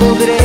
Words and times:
podré 0.00 0.39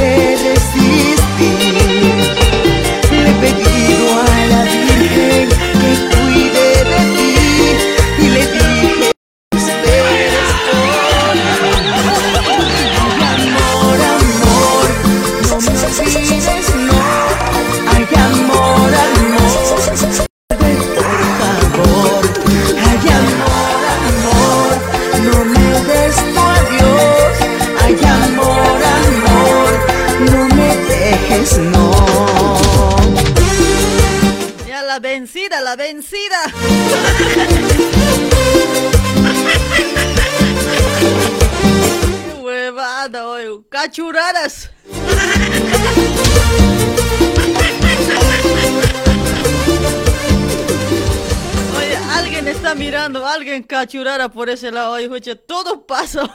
por 54.29 54.49
ese 54.49 54.71
lado. 54.71 54.93
Oye, 54.93 55.35
todo 55.35 55.85
pasa. 55.85 56.23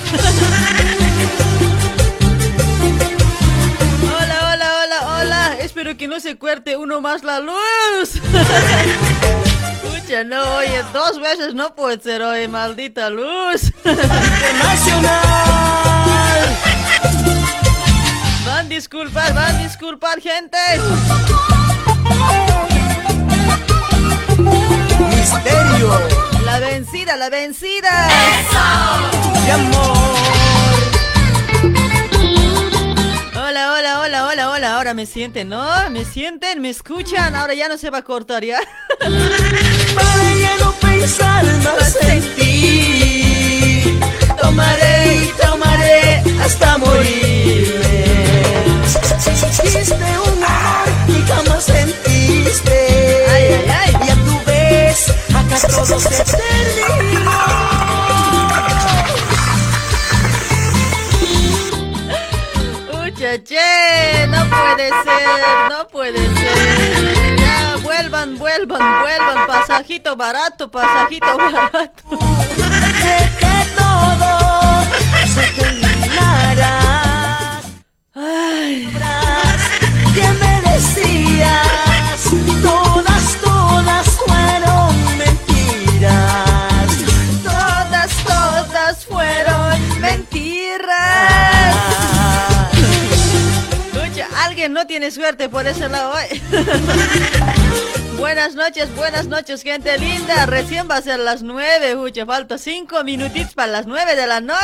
Hola, 4.03 4.53
hola, 4.53 4.73
hola, 4.83 5.19
hola. 5.19 5.57
Espero 5.61 5.97
que 5.97 6.09
no 6.09 6.21
se 6.21 6.37
cuerte 6.37 6.77
uno 6.77 7.01
más 7.01 7.23
la 7.23 7.41
luz. 7.41 8.15
Escucha, 9.83 10.25
no, 10.25 10.57
oye, 10.57 10.83
dos 10.93 11.21
veces 11.21 11.55
no 11.55 11.75
puede 11.75 12.01
ser, 12.01 12.23
oye, 12.23 12.49
maldita 12.49 13.11
luz. 13.11 13.73
Nacional. 14.63 15.11
Van 18.47 18.67
a 18.67 18.69
disculpar, 18.69 19.35
van 19.35 19.57
a 19.57 19.59
disculpar, 19.59 20.21
gente. 20.21 20.59
Misterio. 25.09 26.30
La 26.45 26.59
vencida, 26.59 27.17
la 27.17 27.31
vencida. 27.31 28.09
Eso. 28.41 29.45
De 29.45 29.53
amor. 29.53 29.97
Hola, 33.35 33.73
hola, 33.73 34.01
hola, 34.01 34.27
hola, 34.27 34.51
hola. 34.51 34.77
Ahora 34.77 34.95
me 34.95 35.07
sienten, 35.07 35.49
¿no? 35.49 35.65
¿Me 35.91 36.05
sienten? 36.05 36.61
¿Me 36.61 36.71
escuchan? 36.71 37.35
Ahora 37.37 37.55
ya 37.55 37.69
no 37.69 37.77
se 37.79 37.91
va 37.91 37.99
a 37.99 38.03
cortar, 38.03 38.45
¿ya? 38.45 38.61
Para 38.99 40.35
ya 40.41 40.57
no 40.61 40.73
pensar 40.73 41.45
más 41.65 41.97
en 42.03 42.35
ti. 42.37 43.99
Tomaré 44.41 45.15
y 45.17 45.33
tomaré 45.41 46.23
hasta 46.43 46.79
morir. 46.79 47.81
Hiciste 49.65 49.95
un 49.95 50.45
amor 50.45 50.89
que 51.07 51.33
jamás 51.33 51.65
sentiste. 51.65 53.30
Acá 55.55 55.69
todo 55.69 55.99
se 56.01 56.25
terminó. 56.25 57.31
Che, 63.45 64.27
no 64.27 64.45
puede 64.49 64.89
ser, 64.89 65.71
no 65.71 65.87
puede 65.89 66.19
ser. 66.35 67.37
Ya, 67.37 67.77
vuelvan, 67.83 68.37
vuelvan, 68.39 69.01
vuelvan. 69.03 69.47
Pasajito 69.47 70.17
barato, 70.17 70.71
pasajito 70.71 71.37
barato. 71.37 72.03
De 72.11 73.19
que 73.39 73.57
todo 73.77 74.31
se 75.35 75.47
terminará. 75.61 76.77
Ay, 78.15 78.91
¿Qué 80.15 80.29
me 80.41 80.63
decías? 80.73 82.23
Todas, 82.63 83.10
no 94.69 94.87
tiene 94.87 95.11
suerte 95.11 95.49
por 95.49 95.67
ese 95.67 95.89
lado 95.89 96.13
buenas 98.19 98.55
noches, 98.55 98.95
buenas 98.95 99.27
noches, 99.27 99.63
gente 99.63 99.97
linda. 99.99 100.45
Recién 100.45 100.89
va 100.91 100.97
a 100.97 101.03
ser 101.03 101.19
las 101.19 101.43
nueve, 101.43 101.93
escucha, 101.93 102.27
falta 102.27 102.59
cinco 102.59 103.03
minutitos 103.03 103.55
para 103.55 103.73
las 103.73 103.87
nueve 103.87 104.15
de 104.17 104.27
la 104.27 104.41
noche. 104.41 104.61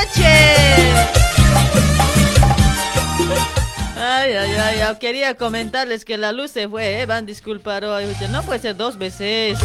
Ay, 3.99 4.35
ay, 4.35 4.81
ay, 4.81 4.97
quería 5.01 5.35
comentarles 5.35 6.05
que 6.05 6.19
la 6.19 6.33
luz 6.33 6.51
se 6.51 6.69
fue, 6.69 7.01
eh, 7.01 7.07
van 7.07 7.25
disculpar 7.25 7.85
hoy, 7.85 8.05
no 8.31 8.43
puede 8.43 8.61
ser 8.61 8.77
dos 8.77 8.99
veces. 8.99 9.59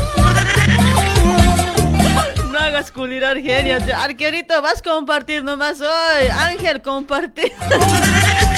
No 2.51 2.59
hagas 2.59 2.91
culir 2.91 3.25
Argelia. 3.25 3.79
Arquerito, 3.97 4.61
vas 4.61 4.79
a 4.79 4.81
compartir 4.81 5.43
nomás 5.43 5.81
hoy. 5.81 6.27
Ángel, 6.31 6.81
compartir. 6.81 7.51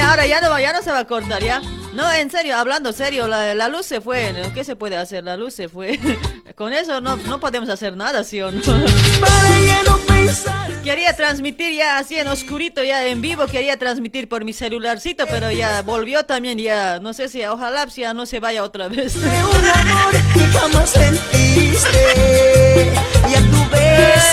ahora 0.00 0.26
ya 0.26 0.40
no, 0.40 0.58
ya 0.58 0.72
no 0.72 0.82
se 0.82 0.90
va 0.90 1.00
a 1.00 1.06
cortar, 1.06 1.42
¿ya? 1.42 1.60
No, 1.92 2.10
en 2.12 2.30
serio, 2.30 2.56
hablando 2.56 2.92
serio, 2.92 3.26
la, 3.26 3.54
la 3.54 3.68
luz 3.68 3.86
se 3.86 4.00
fue. 4.00 4.32
¿Qué 4.54 4.64
se 4.64 4.76
puede 4.76 4.96
hacer? 4.96 5.24
La 5.24 5.36
luz 5.36 5.54
se 5.54 5.68
fue. 5.68 5.98
Con 6.54 6.72
eso 6.72 7.00
no, 7.00 7.16
no 7.16 7.40
podemos 7.40 7.68
hacer 7.68 7.96
nada, 7.96 8.22
¿sí 8.22 8.40
o 8.40 8.50
no? 8.50 8.60
Quería 10.84 11.14
transmitir 11.14 11.74
ya 11.74 11.98
así 11.98 12.16
en 12.16 12.28
oscurito, 12.28 12.82
ya 12.82 13.06
en 13.06 13.20
vivo, 13.20 13.46
quería 13.46 13.78
transmitir 13.78 14.28
por 14.28 14.44
mi 14.44 14.52
celularcito, 14.52 15.26
pero 15.26 15.50
ya 15.50 15.82
volvió 15.82 16.24
también, 16.24 16.58
ya, 16.58 16.98
no 17.00 17.12
sé 17.12 17.28
si, 17.28 17.44
ojalá 17.44 17.88
si 17.90 18.02
ya 18.02 18.14
no 18.14 18.26
se 18.26 18.40
vaya 18.40 18.64
otra 18.64 18.88
vez. 18.88 19.20
De 19.20 19.28
un 19.28 19.66
amor 19.66 20.12
que 20.32 20.40
jamás 20.58 20.90
sentiste. 20.90 22.92
Y 23.28 23.34
a 23.34 23.40
tu 23.40 23.70
vez, 23.70 24.24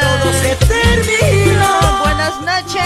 todo 0.00 0.32
se 0.32 0.56
terminó. 0.66 1.85
Buenas 2.36 2.64
noches, 2.64 2.82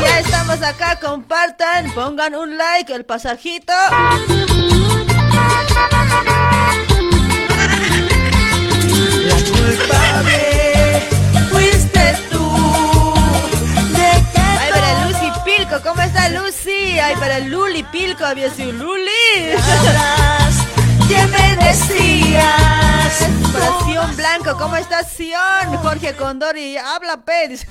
ya 0.00 0.18
estamos 0.20 0.62
acá, 0.62 0.98
compartan, 1.00 1.92
pongan 1.92 2.34
un 2.34 2.56
like, 2.56 2.92
el 2.92 3.04
pasajito. 3.04 3.72
La 9.24 9.34
culpable 9.50 11.02
fuiste 11.50 12.16
tú. 12.30 13.14
Ay, 14.58 14.70
para 14.72 15.06
Lucy 15.06 15.30
Pilco, 15.44 15.80
¿cómo 15.82 16.02
está 16.02 16.28
Lucy? 16.30 16.98
Ay, 16.98 17.14
para 17.16 17.38
Luli 17.40 17.84
Pilco, 17.84 18.24
había 18.24 18.50
sido 18.50 18.72
Luli. 18.72 19.10
me 21.08 21.56
decías. 21.64 22.87
Para 23.52 23.84
Sion 23.84 24.16
Blanco, 24.16 24.56
¿cómo 24.58 24.76
está 24.76 25.04
Sion? 25.04 25.76
Jorge 25.82 26.14
Condori, 26.14 26.76
habla 26.76 27.16
Pérez. 27.18 27.66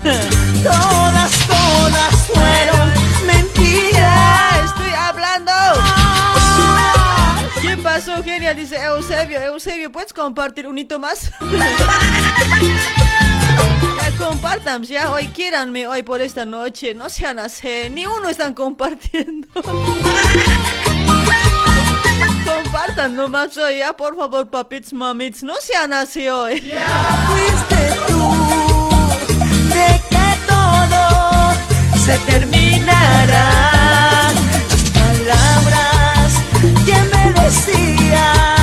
Todas, 0.64 1.32
todas 1.48 2.16
fueron 2.28 2.94
mentiras. 3.26 4.66
Estoy 4.66 4.94
hablando. 4.94 5.52
¿Qué 7.62 7.78
pasó, 7.78 8.24
Genia? 8.24 8.54
Dice 8.54 8.78
Eusebio. 8.82 9.40
Eusebio, 9.40 9.92
¿puedes 9.92 10.14
compartir 10.14 10.68
un 10.68 10.78
hito 10.78 11.00
más? 11.00 11.32
compartan, 14.18 14.84
ya 14.84 15.12
hoy 15.12 15.28
quieranme 15.28 15.88
hoy 15.88 16.04
por 16.04 16.22
esta 16.22 16.46
noche. 16.46 16.94
No 16.94 17.10
sean 17.10 17.40
así, 17.40 17.90
ni 17.92 18.06
uno 18.06 18.30
están 18.30 18.54
compartiendo. 18.54 19.48
Compartan 22.98 23.16
nomás 23.16 23.58
hoy, 23.58 23.80
ya, 23.80 23.94
por 23.94 24.16
favor, 24.16 24.50
papits, 24.50 24.92
mamits. 24.92 25.44
No 25.44 25.54
sean 25.62 25.94
así 25.94 26.28
hoy. 26.28 26.60
Fuiste 26.62 27.94
tú. 28.08 28.20
De 29.70 30.02
que 30.10 30.28
todo 30.48 31.54
se 32.04 32.18
terminará. 32.20 33.52
Palabras 34.94 36.34
que 36.86 36.98
me 37.16 37.44
decías. 37.44 38.57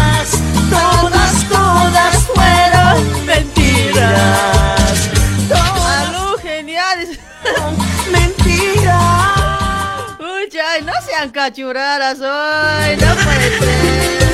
Cachuraras 11.31 12.21
hoy, 12.21 12.97
no 12.97 13.15
puede 13.17 13.59
ser. 13.59 14.25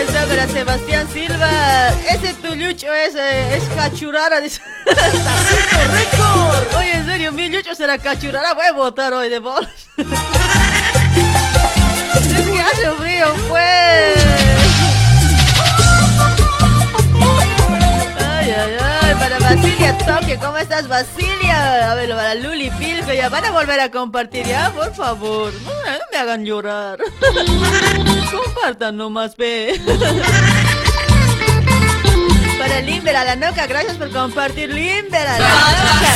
El 0.00 0.06
para 0.06 0.48
Sebastián 0.48 1.06
Silva. 1.12 1.90
Ese 2.08 2.32
tuyucho 2.34 2.92
es, 2.94 3.14
es 3.14 3.64
cachurara. 3.74 4.40
dice. 4.40 4.62
récord. 4.86 6.74
Oye, 6.78 6.92
en 6.92 7.04
serio, 7.06 7.32
mi 7.32 7.50
yucho 7.50 7.74
será 7.74 7.98
cachurara. 7.98 8.54
Voy 8.54 8.66
a 8.66 8.72
votar 8.72 9.12
hoy 9.12 9.28
de 9.28 9.40
bolas. 9.40 9.70
Es 12.16 12.46
que 12.46 12.60
hace 12.62 12.90
frío, 12.98 13.34
pues. 13.48 14.24
Ay, 18.18 18.50
ay, 18.50 18.76
ay, 18.80 18.89
para 19.18 19.38
Basilia 19.38 19.96
Toque, 19.98 20.36
¿cómo 20.38 20.56
estás, 20.58 20.86
Basilia? 20.86 21.90
A 21.90 21.94
ver, 21.94 22.10
para 22.10 22.34
Luli 22.34 22.70
Pilco, 22.70 23.12
ya 23.12 23.28
van 23.28 23.44
a 23.44 23.50
volver 23.50 23.80
a 23.80 23.90
compartir, 23.90 24.46
ya, 24.46 24.70
por 24.70 24.94
favor. 24.94 25.52
No, 25.64 25.70
no 25.70 26.04
me 26.12 26.18
hagan 26.18 26.44
llorar. 26.44 26.98
Compartan 28.30 28.96
nomás, 28.96 29.36
ve. 29.36 29.80
Para 32.58 32.80
Limber, 32.82 33.16
a 33.16 33.24
la 33.24 33.36
noca, 33.36 33.66
gracias 33.66 33.96
por 33.96 34.10
compartir, 34.10 34.68
Limber, 34.68 35.26
a 35.26 35.38
la 35.38 35.48
noca. 35.48 36.14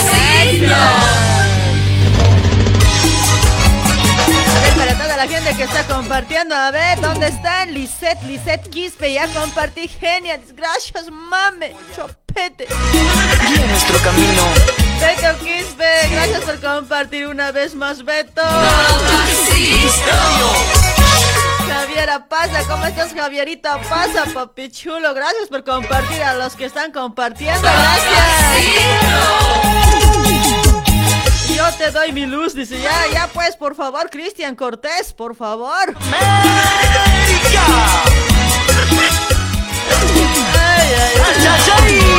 A 4.54 4.60
ver, 4.60 4.74
para 4.76 4.98
toda 4.98 5.16
la 5.16 5.26
gente 5.26 5.56
que 5.56 5.62
está 5.64 5.84
compartiendo. 5.84 6.54
A 6.54 6.70
ver, 6.70 7.00
¿dónde 7.00 7.28
están? 7.28 7.72
Lisette, 7.72 8.22
Lisette 8.24 8.68
Quispe, 8.68 9.14
ya 9.14 9.26
compartí. 9.28 9.88
Genial. 9.88 10.42
Gracias, 10.54 11.10
mame. 11.10 11.74
Chopete. 11.96 12.23
En 12.36 13.68
nuestro 13.70 13.98
camino. 13.98 14.42
Beto 15.00 15.38
Quispe, 15.44 16.08
gracias 16.10 16.42
por 16.42 16.60
compartir 16.60 17.26
una 17.28 17.52
vez 17.52 17.74
más, 17.74 18.04
Beto. 18.04 18.42
Javiera 21.68 22.26
Pasa, 22.28 22.62
¿cómo 22.68 22.84
estás 22.86 23.12
Javierita 23.14 23.78
Pasa, 23.82 24.24
papi 24.32 24.70
chulo? 24.70 25.14
Gracias 25.14 25.48
por 25.48 25.64
compartir 25.64 26.22
a 26.22 26.34
los 26.34 26.54
que 26.54 26.64
están 26.64 26.90
compartiendo, 26.92 27.60
gracias. 27.62 28.14
Yo 31.54 31.72
te 31.78 31.90
doy 31.92 32.12
mi 32.12 32.26
luz, 32.26 32.54
dice, 32.54 32.80
ya, 32.80 33.06
ya 33.12 33.28
pues, 33.28 33.56
por 33.56 33.76
favor, 33.76 34.10
Cristian 34.10 34.56
Cortés, 34.56 35.12
por 35.12 35.36
favor. 35.36 35.94
América. 35.96 37.62
Ay, 40.56 40.94
ay, 40.94 41.14
ay. 41.16 41.44
Ay, 41.76 42.13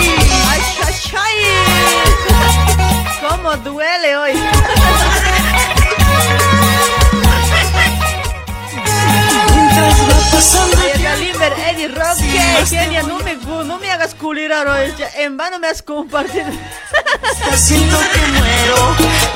¿Cómo 3.29 3.55
duele 3.57 4.15
hoy? 4.17 4.31
Galimber, 11.01 11.53
Eddie 11.67 11.87
Roque, 11.87 12.67
Kenia, 12.69 13.03
no 13.03 13.19
me, 13.79 13.91
hagas 13.91 14.15
culirar 14.15 14.67
hoy, 14.67 14.93
en 15.17 15.37
vano 15.37 15.59
me 15.59 15.67
has 15.67 15.81
compartido. 15.81 16.45
Siento 17.55 17.97
que 18.11 18.19
muero. 18.27 18.95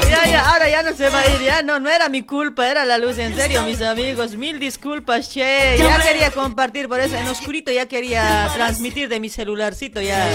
Ya, 0.10 0.26
ya, 0.26 0.50
ahora 0.50 0.68
ya 0.70 0.84
no 0.84 0.96
se 0.96 1.10
va 1.10 1.20
a 1.20 1.28
ir, 1.28 1.42
ya 1.42 1.62
no, 1.62 1.80
no 1.80 1.90
era 1.90 2.10
mi 2.10 2.24
culpa, 2.24 2.68
era 2.68 2.86
la 2.86 2.98
luz, 2.98 3.18
en 3.18 3.36
serio, 3.36 3.62
mis 3.64 3.82
amigos, 3.82 4.36
mil 4.36 4.60
disculpas, 4.60 5.30
che, 5.30 5.78
ya 5.78 6.02
quería 6.02 6.32
compartir 6.32 6.88
por 6.90 7.00
eso, 7.00 7.16
en 7.16 7.28
oscurito 7.28 7.72
ya 7.72 7.86
quería 7.86 8.50
transmitir 8.56 9.10
de 9.10 9.20
mi 9.20 9.30
celularcito, 9.30 10.02
ya. 10.02 10.28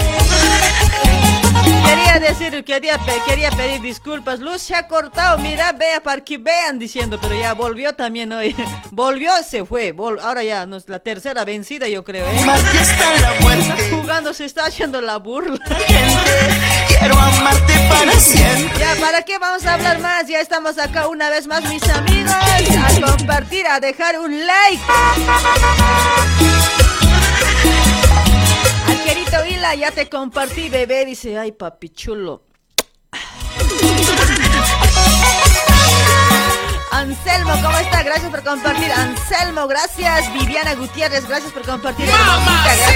Quería 1.85 2.19
decir, 2.19 2.63
quería, 2.63 2.99
quería 3.27 3.49
pedir 3.51 3.81
disculpas, 3.81 4.39
Luz 4.39 4.61
se 4.61 4.75
ha 4.75 4.87
cortado, 4.87 5.37
mira, 5.37 5.71
vea, 5.71 6.01
para 6.01 6.23
que 6.23 6.37
vean 6.37 6.79
diciendo, 6.79 7.19
pero 7.21 7.35
ya 7.35 7.53
volvió 7.53 7.93
también 7.93 8.31
hoy, 8.33 8.55
volvió, 8.91 9.31
se 9.47 9.65
fue, 9.65 9.93
vol- 9.95 10.19
ahora 10.21 10.43
ya, 10.43 10.65
no 10.65 10.77
es 10.77 10.87
la 10.89 10.99
tercera 10.99 11.45
vencida 11.45 11.87
yo 11.87 12.03
creo, 12.03 12.25
¿eh? 12.25 12.35
Está 12.81 13.75
jugando, 13.91 14.33
se 14.33 14.45
está 14.45 14.65
haciendo 14.65 15.01
la 15.01 15.17
burla. 15.17 15.57
Gente, 15.65 16.31
quiero 16.99 17.17
amarte 17.19 17.73
para 17.89 18.11
siempre. 18.13 18.79
Ya, 18.79 18.95
¿para 18.99 19.21
qué 19.23 19.37
vamos 19.37 19.65
a 19.65 19.73
hablar 19.75 19.99
más? 19.99 20.27
Ya 20.27 20.39
estamos 20.41 20.77
acá 20.79 21.07
una 21.07 21.29
vez 21.29 21.47
más, 21.47 21.63
mis 21.65 21.87
amigos. 21.89 22.31
A 22.31 23.01
compartir, 23.17 23.67
a 23.67 23.79
dejar 23.79 24.19
un 24.19 24.45
like. 24.45 24.81
Al 29.05 29.13
querido 29.13 29.45
Hila, 29.45 29.75
ya 29.75 29.91
te 29.91 30.09
compartí, 30.09 30.67
bebé. 30.67 31.05
Dice, 31.05 31.37
ay, 31.37 31.51
papi 31.51 31.89
chulo. 31.89 32.41
Anselmo, 36.91 37.53
¿cómo 37.61 37.77
está? 37.77 38.01
Gracias 38.01 38.31
por 38.31 38.43
compartir. 38.43 38.91
Anselmo, 38.91 39.67
gracias. 39.67 40.33
Viviana 40.33 40.73
Gutiérrez, 40.73 41.27
gracias 41.27 41.53
por 41.53 41.63
compartir. 41.63 42.09
Hermosita, 42.09 42.63
gracias. 42.63 42.87
Ahí 42.87 42.95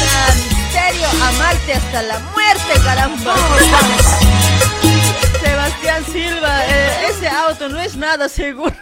está, 0.00 0.34
misterio, 0.34 1.06
amarte 1.28 1.74
hasta 1.74 2.02
la 2.02 2.18
muerte, 2.18 2.80
caramba. 2.82 3.36
Sebastián 5.40 6.04
Silva, 6.06 6.66
eh, 6.66 7.06
ese 7.10 7.28
auto 7.28 7.68
no 7.68 7.78
es 7.78 7.94
nada 7.96 8.28
seguro. 8.28 8.74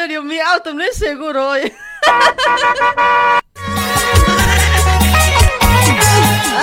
Serio, 0.00 0.22
mi 0.22 0.40
auto 0.40 0.72
no 0.72 0.82
es 0.82 0.96
seguro, 0.96 1.50
oye. 1.50 1.76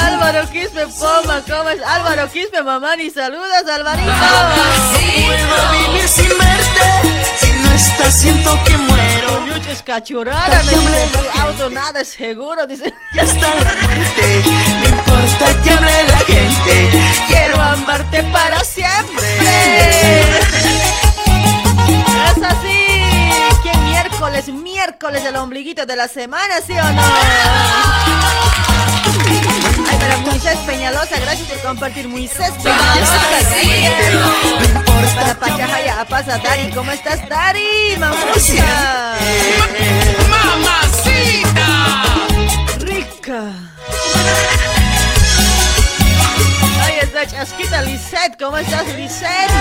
Álvaro 0.02 0.50
Quispe 0.50 0.88
Poma, 0.88 1.44
¿cómo 1.48 1.70
es? 1.70 1.80
Álvaro 1.84 2.28
Quispe 2.32 2.64
Mamani, 2.64 3.12
saludos, 3.12 3.48
Alvarito. 3.72 4.12
Puedo 5.24 5.72
vivir 5.72 6.08
sin 6.10 6.30
verte. 6.30 6.82
Si 7.40 7.52
no 7.52 7.72
estás, 7.74 8.20
siento 8.20 8.58
que 8.66 8.76
muero. 8.76 9.46
Yuches 9.46 9.84
cachurada, 9.84 10.64
me 10.64 10.72
dice, 10.72 11.08
tu 11.14 11.20
auto 11.40 11.70
nada 11.70 12.02
es 12.02 12.08
seguro, 12.08 12.66
dice. 12.66 12.92
Y 13.14 13.20
hasta 13.20 13.54
la 13.54 13.76
muerte. 13.84 14.42
De 25.86 25.96
la 25.96 26.08
semana, 26.08 26.56
¿sí 26.66 26.74
o 26.74 26.84
no? 26.92 27.02
Ay, 29.88 29.98
para 30.00 30.18
Moisés 30.18 30.58
Peñalosa, 30.66 31.20
gracias 31.20 31.48
por 31.50 31.60
compartir. 31.62 32.08
Moisés 32.08 32.52
Peñalosa, 32.64 33.20
gracias. 33.30 34.16
Para 35.16 35.36
Pachajaya, 35.36 36.06
pasa 36.10 36.40
Dari, 36.40 36.72
¿cómo 36.72 36.92
estás, 36.92 37.30
Dari? 37.30 37.96
Mamucha. 38.00 39.14
Rica. 42.80 43.54
Ahí 46.82 47.00
está 47.02 47.28
Chasquita 47.28 47.84
Lisette, 47.84 48.36
¿cómo 48.40 48.58
estás, 48.58 48.88
Lisette? 48.96 49.52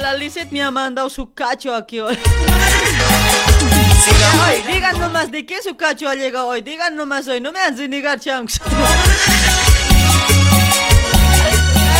La 0.00 0.14
Lisette 0.14 0.50
me 0.50 0.62
ha 0.62 0.70
mandado 0.72 1.08
su 1.08 1.32
cacho 1.32 1.72
aquí 1.74 2.00
hoy. 2.00 2.18
Ay, 4.44 4.62
digan 4.66 4.98
nomás 4.98 5.30
de 5.30 5.46
qué 5.46 5.62
su 5.62 5.76
cacho 5.76 6.08
ha 6.08 6.14
llegado 6.14 6.48
hoy. 6.48 6.62
Digan 6.62 6.96
nomás 6.96 7.28
hoy, 7.28 7.40
no 7.40 7.52
me 7.52 7.60
han 7.60 7.76
de 7.76 7.88
negar, 7.88 8.18
chanks. 8.18 8.60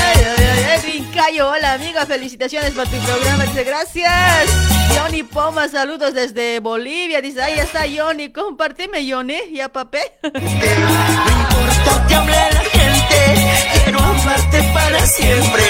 Ay, 0.05 0.25
ay, 0.25 0.45
ay, 0.45 0.79
Edwin 0.79 1.05
Cayo, 1.13 1.49
hola 1.51 1.75
amiga, 1.75 2.05
felicitaciones 2.07 2.73
por 2.73 2.87
tu 2.89 2.97
programa, 2.99 3.45
dice 3.45 3.65
gracias. 3.65 4.51
Johnny 4.97 5.23
Poma, 5.23 5.69
saludos 5.69 6.13
desde 6.15 6.61
Bolivia, 6.61 7.21
dice, 7.21 7.43
ahí 7.43 7.59
está 7.59 7.85
Johnny, 7.95 8.31
compartime 8.31 9.09
Johnny, 9.09 9.39
ya 9.53 9.69
papé. 9.69 10.01
No 10.23 10.29
importa 10.31 12.07
que 12.09 12.15
hable 12.15 12.37
la 12.53 12.61
gente. 12.61 13.83
Quiero 13.85 14.01
amarte 14.01 14.63
para 14.75 15.07
siempre. 15.07 15.63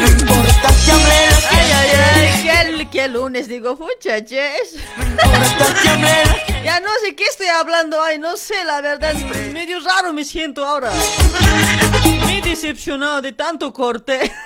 No 0.00 0.06
importa 0.08 0.55
que 0.84 0.90
hable 0.92 1.30
la 1.30 1.36
Ay, 1.50 1.72
ay, 1.72 1.88
gente. 1.88 2.50
ay, 2.50 2.76
qué, 2.76 2.88
qué 2.90 3.08
lunes, 3.08 3.48
digo, 3.48 3.76
muchachos. 3.76 4.80
Ya 6.64 6.80
no 6.80 6.88
sé 7.04 7.14
qué 7.14 7.24
estoy 7.24 7.46
hablando, 7.48 8.02
ay, 8.02 8.18
no 8.18 8.36
sé, 8.36 8.64
la 8.64 8.80
verdad, 8.80 9.14
medio 9.52 9.80
raro 9.80 10.12
me 10.12 10.24
siento 10.24 10.64
ahora. 10.66 10.90
Me 12.26 12.38
he 12.38 12.42
decepcionado 12.42 13.22
de 13.22 13.32
tanto 13.32 13.72
corte. 13.72 14.32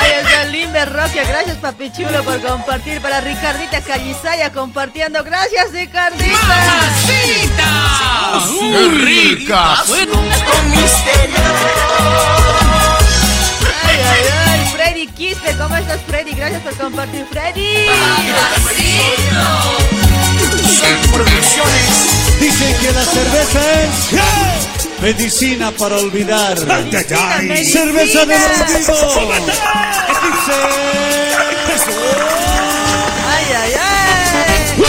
Ay, 0.00 0.10
está 0.22 0.44
Limber 0.44 0.92
Roque, 0.92 1.24
gracias 1.24 1.56
papi 1.56 1.90
chulo 1.92 2.22
por 2.22 2.40
compartir. 2.40 3.00
Para 3.00 3.20
Ricardita 3.20 3.80
Callisaya 3.80 4.52
compartiendo, 4.52 5.22
gracias 5.24 5.72
Ricardita. 5.72 6.38
¡Qué 8.60 8.88
rica! 8.88 9.76
Ay, 13.98 14.04
ay, 14.04 14.60
ay, 14.60 14.60
Freddy 14.74 15.06
Quispe, 15.08 15.56
¿cómo 15.56 15.76
estás 15.76 16.00
Freddy? 16.06 16.32
Gracias 16.32 16.62
por 16.62 16.74
compartir, 16.76 17.26
Freddy. 17.30 17.86
Producciones. 21.12 22.38
Dicen 22.40 22.76
que 22.78 22.92
la 22.92 23.04
cerveza 23.04 23.60
es 23.82 23.90
medicina 25.02 25.70
para 25.72 25.96
olvidar. 25.96 26.58
Medicina, 26.66 27.38
medicina. 27.42 27.82
Cerveza 27.84 28.24
del 28.26 28.42
olvido. 28.42 28.94
Dice. 30.22 30.56
Ay, 33.28 33.46
ay, 33.62 33.72
ay. 33.74 34.84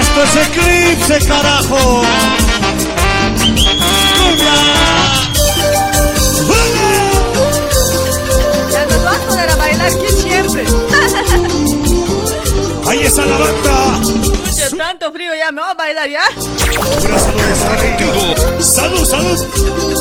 Esto 0.00 0.22
es 0.24 0.36
eclipse, 0.46 1.26
carajo. 1.26 2.02
Ya 8.70 8.86
nos 8.86 9.02
vas 9.04 9.16
a 9.16 9.18
poner 9.26 9.50
a 9.50 9.56
bailar 9.56 9.90
siempre. 10.10 10.64
Ahí 12.86 13.00
está 13.02 13.24
la 13.24 13.38
banda. 13.38 13.98
Mucho 14.00 14.76
tanto 14.76 15.10
frío 15.12 15.32
ya, 15.34 15.50
a 15.70 15.74
bailar 15.74 16.08
ya. 16.08 16.22
Salud, 18.60 19.04
salud. 19.04 19.38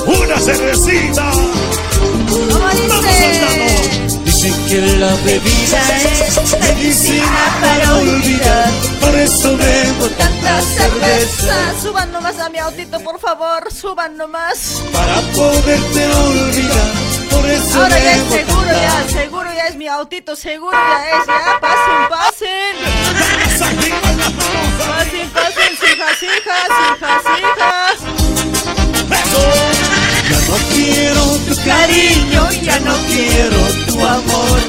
Una 0.08 0.40
cervecita. 0.40 1.32
¿Cómo 1.32 2.60
Vamos, 2.60 2.74
dice? 2.74 3.40
soldado. 3.40 4.11
Dice 4.42 4.58
Dicen 4.58 4.68
que 4.68 4.98
la 4.98 5.14
bebida 5.18 5.98
es 6.00 6.60
medicina 6.60 7.58
para 7.62 7.96
olvidar. 7.96 8.72
Por 9.00 9.16
eso 9.16 9.56
bebo 9.56 10.08
tanta 10.18 10.62
cerveza. 10.62 11.80
Suban 11.80 12.12
nomás 12.12 12.40
a 12.40 12.50
mi 12.50 12.58
autito, 12.58 13.00
por 13.02 13.20
favor. 13.20 13.72
Suban 13.72 14.18
nomás. 14.18 14.82
Para 14.92 15.22
poderte 15.36 16.08
olvidar. 16.08 16.92
Por 17.30 17.46
eso 17.52 17.84
Ahora 17.84 18.00
ya 18.00 18.14
es 18.14 18.24
seguro, 18.24 18.66
ya, 18.66 19.10
seguro 19.10 19.54
ya 19.54 19.68
es 19.68 19.76
mi 19.76 19.88
autito, 19.88 20.36
seguro 20.36 20.76
ya 20.76 21.20
es, 21.20 21.28
ya, 21.28 21.60
pasen, 21.62 22.10
pasen. 22.10 22.76
Pasen, 24.80 25.30
pasen, 25.30 25.74
hijas, 25.84 26.24
hijas, 26.24 26.70
hijas, 26.98 27.24
hijas. 27.38 27.98
Ya 30.32 30.40
no 30.48 30.58
quiero 30.74 31.24
tu 31.48 31.56
cariño, 31.64 32.52
ya 32.64 32.80
no 32.80 32.96
quiero 33.08 33.81
tu 34.02 34.08
amor. 34.08 34.60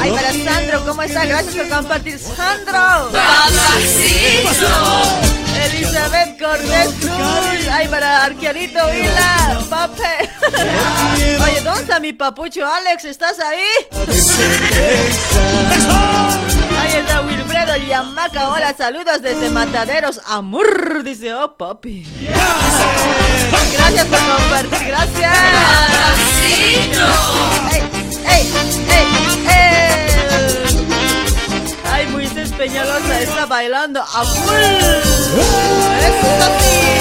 Ay, 0.00 0.10
para 0.12 0.32
Sandro, 0.32 0.84
¿cómo 0.86 1.02
está? 1.02 1.24
Gracias 1.24 1.54
por 1.54 1.68
compartir. 1.68 2.18
¡Sandro! 2.18 3.10
Elizabeth 5.64 6.38
Cortés 6.38 6.90
Cruz. 7.00 7.68
Ay, 7.70 7.88
para 7.88 8.24
Arquerito 8.24 8.78
Vila. 8.90 9.60
Pape. 9.68 10.30
Oye, 11.44 11.60
¿dónde 11.62 11.80
está 11.82 11.98
mi 11.98 12.12
papucho 12.12 12.64
Alex? 12.64 13.04
¿Estás 13.06 13.38
ahí? 13.40 13.66
Ahí 16.78 16.92
está 16.92 17.22
Wilfredo 17.22 17.76
Yamaca. 17.88 18.48
Hola, 18.50 18.74
saludos 18.76 19.22
desde 19.22 19.50
Mataderos. 19.50 20.20
Amor, 20.26 21.02
dice, 21.02 21.34
oh, 21.34 21.56
papi. 21.56 22.06
Gracias 23.72 24.06
por 24.06 24.18
compartir, 24.18 24.88
gracias. 24.88 25.36
¡Ey, 27.72 28.05
ey, 28.28 28.52
ey, 28.90 29.06
ey! 29.48 30.86
Ay, 31.92 32.06
Moisés 32.08 32.50
Peñalosa 32.52 33.20
está 33.20 33.46
bailando 33.46 34.00
a 34.02 34.24
full. 34.24 34.54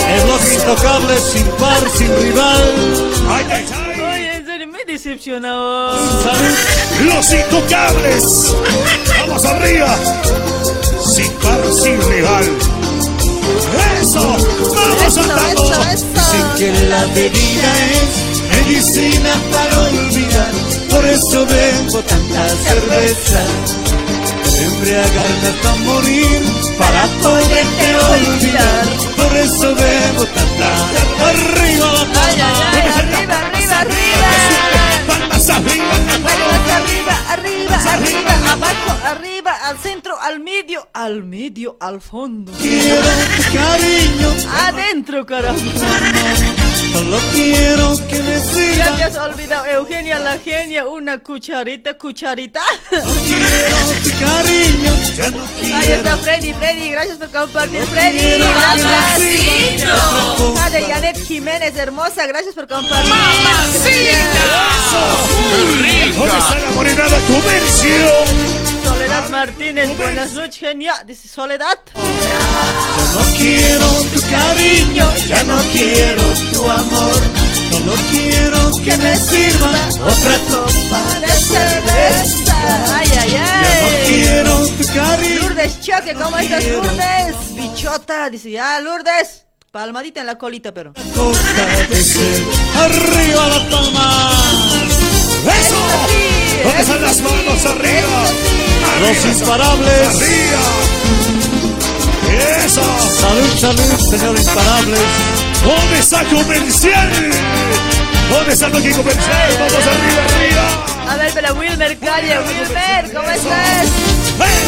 En 0.07 0.27
los 0.27 0.53
intocables, 0.53 1.21
sin 1.33 1.45
par, 1.57 1.83
sin 1.97 2.15
rival. 2.21 2.73
¡Ay, 3.29 3.45
ay, 3.51 3.65
ay! 3.73 4.01
Oye, 4.01 4.35
en 4.37 4.45
serio, 4.45 4.67
me 4.67 4.83
decepcionó. 4.85 5.93
Salud. 6.23 6.55
¡Los 7.13 7.33
intocables! 7.33 8.55
¡Vamos 9.19 9.45
arriba! 9.45 9.97
Sin 11.03 11.31
par, 11.33 11.59
sin 11.73 12.01
rival. 12.09 12.45
¡Eso! 14.01 14.21
¡Vamos 14.21 15.01
Eso, 15.07 15.21
andando! 15.21 15.63
eso, 15.63 15.83
eso. 15.91 16.05
Dicen 16.13 16.45
que 16.57 16.85
la 16.87 17.05
bebida 17.07 17.71
es 17.91 18.09
medicina 18.65 19.33
para 19.51 19.79
olvidar. 19.79 20.51
Por 21.05 21.13
eso 21.13 21.45
bebo 21.45 22.01
tanta 22.01 22.49
cerveza. 22.49 23.41
Embriagarme 24.59 25.47
hasta 25.49 25.75
morir 25.83 26.41
para 26.79 27.05
poderte 27.21 27.95
olvidar. 28.09 28.85
Por 29.15 29.37
eso 29.37 29.75
bebo 29.75 30.25
tanta 30.25 30.69
arriba 31.29 31.93
la 31.93 32.21
Ay, 32.25 32.41
ay, 32.41 32.53
ay, 32.73 32.89
arriba, 32.97 33.37
arriba, 33.37 33.81
arriba. 33.81 34.29
¡Palmas 35.05 35.49
arriba! 35.51 35.93
Palmas 36.23 36.69
arriba, 36.73 37.15
arriba, 37.29 37.75
arriba, 37.93 38.51
abajo, 38.53 38.91
arriba, 39.05 39.51
al 39.63 39.77
centro, 39.77 40.19
al 40.19 40.39
medio, 40.39 40.87
al 40.91 41.23
medio, 41.23 41.77
al 41.79 42.01
fondo. 42.01 42.51
Quiero 42.59 43.11
tu 43.37 43.43
cariño, 43.53 44.29
Adentro, 44.65 45.23
carajo. 45.23 46.64
Solo 46.93 47.17
quiero 47.33 47.97
que 48.07 48.19
me 48.21 48.33
Ya 48.33 48.39
sigas. 48.39 48.97
te 48.97 49.03
has 49.03 49.17
olvidado, 49.17 49.65
Eugenia 49.65 50.19
la 50.19 50.37
genia, 50.39 50.85
una 50.87 51.17
cucharita, 51.19 51.95
cucharita. 51.97 52.61
Quiero 52.89 53.77
tu 54.03 54.09
cariño, 54.19 54.93
ya 55.15 55.29
no 55.31 55.43
Ahí 55.43 55.85
quiero. 55.85 55.95
está 55.95 56.17
Freddy, 56.17 56.53
Freddy, 56.53 56.89
gracias 56.91 57.17
por 57.17 57.29
compartir, 57.31 57.81
Freddy. 57.85 58.19
quiero 58.19 58.45
Gracias. 58.49 59.17
que 59.17 59.85
Ah, 60.59 60.69
de 60.69 60.81
Janet 60.83 61.17
Jiménez, 61.25 61.75
hermosa, 61.75 62.25
gracias 62.27 62.53
por 62.55 62.67
compartir. 62.67 63.13
¿Dónde 66.17 66.37
está 66.37 66.59
la 66.59 66.71
morenada 66.71 67.17
comercio? 67.27 68.64
Soledad 69.15 69.29
Martínez, 69.29 69.97
buenas 69.97 70.33
noches, 70.33 70.57
genia. 70.57 71.01
Dice 71.07 71.29
Soledad. 71.29 71.79
No 71.95 73.37
quiero 73.37 73.87
tu 74.13 74.19
cariño, 74.29 75.09
ya 75.27 75.41
no 75.45 75.57
quiero 75.71 76.21
tu 76.51 76.69
amor. 76.69 77.15
Solo 77.71 77.93
quiero 78.11 78.71
que 78.83 78.97
me 78.97 79.15
sirva 79.15 79.71
otra 80.03 80.37
copa 80.49 81.19
De 81.21 81.27
cerveza. 81.27 82.55
Ay, 82.93 83.07
ay, 83.21 83.31
No 83.31 83.87
ay. 83.87 84.03
quiero 84.05 84.67
tu 84.67 84.85
cariño. 84.93 85.39
Lourdes 85.43 85.79
Choque, 85.79 86.13
¿cómo 86.13 86.37
estás, 86.37 86.65
Lourdes? 86.65 87.55
Bichota, 87.55 88.29
dice, 88.29 88.51
ya, 88.51 88.81
Lourdes. 88.81 89.45
Palmadita 89.71 90.19
en 90.19 90.25
la 90.27 90.37
colita, 90.37 90.73
pero. 90.73 90.91
Arriba 92.75 93.47
la 93.47 93.69
palma. 93.69 94.31
¡Eso! 95.45 95.77
¿Dónde 96.65 96.81
están 96.81 97.01
las 97.01 97.19
manos 97.21 97.65
arriba? 97.65 98.31
Los 99.01 99.25
imparables. 99.25 100.07
¡Arriba! 100.07 100.61
¡Eso! 102.65 102.81
Salud, 103.21 103.57
salud, 103.59 103.99
señor 104.09 104.37
imparables. 104.37 104.99
¿Dónde 105.63 105.99
está 105.99 106.23
comercial? 106.25 107.09
¿Dónde 108.29 108.53
está 108.53 108.67
aquí 108.67 108.91
comercial? 108.91 109.57
¡Vamos 109.59 109.73
arriba, 109.73 110.23
arriba! 110.35 111.11
A 111.11 111.15
ver, 111.17 111.31
pero 111.33 111.53
Wilmer 111.55 111.97
Calle, 111.99 112.39
Wilmer, 112.39 113.13
¿cómo 113.13 113.29
estás? 113.29 113.87
¡Hey! 114.39 114.65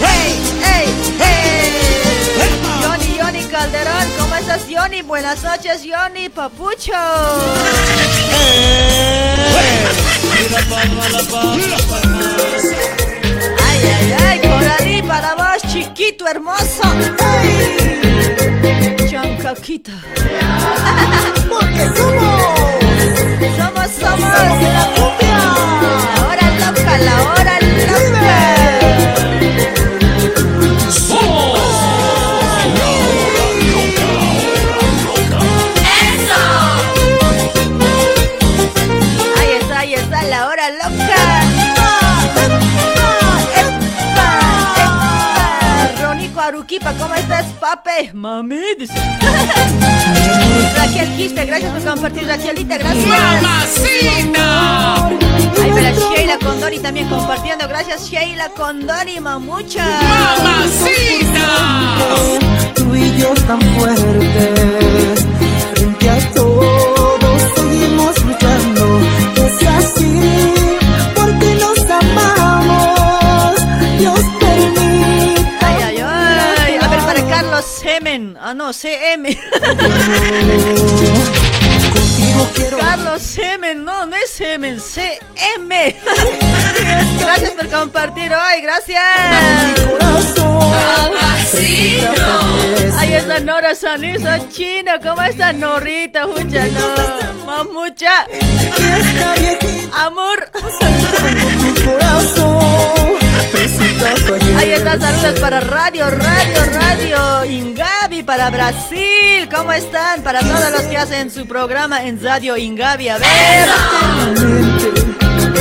¡Hey, 0.00 0.34
hey, 0.64 0.86
hey! 1.18 1.72
Johnny, 2.82 3.18
Johnny 3.20 3.44
Calderón, 3.44 4.08
¿cómo 4.18 4.34
estás, 4.36 4.62
Johnny? 4.70 5.02
Buenas 5.02 5.42
noches, 5.42 5.82
Johnny, 5.88 6.28
papucho. 6.28 6.92
La 10.50 10.60
palma, 10.70 11.08
la 11.08 11.22
palma. 11.22 13.07
Ay, 13.78 13.86
ay, 13.90 14.12
ay, 14.26 14.38
Coralí, 14.40 15.02
para 15.02 15.34
vos, 15.34 15.62
chiquito, 15.70 16.26
hermoso. 16.26 16.82
Ay. 17.20 19.06
Chancaquita. 19.10 19.92
Porque 21.48 21.84
somos. 21.96 22.42
Somos, 23.56 23.88
somos. 24.00 24.36
La 24.76 24.84
cumbia. 24.94 25.38
La 26.14 26.26
hora 26.26 26.46
loca, 26.60 26.94
la 26.98 27.16
hora 27.22 27.54
loca. 27.60 28.38
Aruquipa, 46.48 46.94
¿cómo 46.94 47.14
estás, 47.14 47.44
pape? 47.60 48.10
Mami, 48.14 48.56
dice. 48.78 48.94
Raquel 50.76 51.14
Quispe, 51.14 51.44
gracias 51.44 51.70
por 51.72 51.84
compartir, 51.84 52.26
Raquelita, 52.26 52.78
gracias. 52.78 53.06
¡Mamacita! 53.06 55.08
Ay, 55.62 55.70
para 55.70 55.90
Sheila 55.92 56.38
Condori 56.38 56.78
también 56.78 57.06
compartiendo, 57.10 57.68
gracias 57.68 58.08
Sheila 58.08 58.48
Condori, 58.50 59.20
mamucha. 59.20 59.84
¡Mamacita! 60.42 61.46
tú 62.74 62.94
y 62.94 63.18
yo 63.18 63.34
tan 63.46 63.60
fuertes 63.60 65.26
frente 65.74 66.08
a 66.08 66.18
todos 66.32 67.42
seguimos 67.56 68.24
luchando 68.24 69.00
es 69.36 69.68
así 69.68 70.37
Semen. 77.64 78.36
Ah, 78.40 78.54
no, 78.54 78.72
CM. 78.72 79.38
Carlos 82.80 83.22
Semen, 83.22 83.84
no, 83.84 84.06
no 84.06 84.16
es 84.16 84.30
Semen, 84.30 84.80
CM. 84.80 85.96
Gracias 87.20 87.50
por 87.52 87.68
compartir 87.68 88.32
hoy, 88.32 88.60
gracias. 88.62 89.02
Ahí 92.98 93.14
está 93.14 93.40
Nora 93.40 93.74
Saniza 93.74 94.48
China. 94.48 94.98
¿Cómo 95.02 95.22
está 95.22 95.52
Norita? 95.52 96.26
Mucha, 96.26 96.66
no. 96.66 97.46
Mamucha. 97.46 98.26
Amor. 99.92 100.50
Ahí 104.58 104.72
está, 104.72 104.98
saludos 104.98 105.38
para 105.38 105.60
Radio, 105.60 106.10
Radio, 106.10 106.64
Radio 106.72 107.44
Ingavi 107.44 108.24
para 108.24 108.50
Brasil. 108.50 109.48
¿Cómo 109.54 109.72
están? 109.72 110.22
Para 110.22 110.40
todos 110.40 110.72
los 110.72 110.82
que 110.82 110.96
hacen 110.96 111.30
su 111.30 111.46
programa 111.46 112.02
en 112.02 112.20
Radio 112.20 112.56
Ingavi. 112.56 113.08
A 113.08 113.18
ver. 113.18 113.68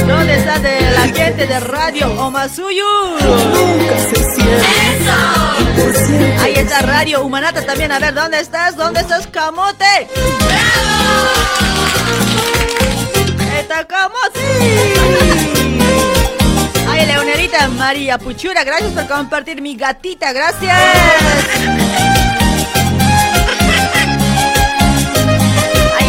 ¿Dónde 0.08 0.36
está 0.36 0.58
de 0.58 0.82
la 0.92 1.08
gente 1.10 1.46
de 1.46 1.60
Radio 1.60 2.12
Omasuyu? 2.25 2.86
Ahí 6.42 6.54
está 6.56 6.82
Radio 6.82 7.24
Humanata 7.24 7.63
también. 7.63 7.92
A 7.92 8.00
ver, 8.00 8.16
¿dónde 8.16 8.39
estás? 8.39 8.75
¿Dónde 8.75 9.01
estás, 9.01 9.27
Camote? 9.27 10.08
¡Está 13.60 13.86
Camote! 13.86 15.57
Ay, 16.98 17.06
Leonerita 17.06 17.68
María 17.70 18.18
Puchura, 18.18 18.63
gracias 18.63 18.92
por 18.92 19.08
compartir 19.08 19.62
mi 19.62 19.75
gatita, 19.75 20.34
gracias. 20.34 22.26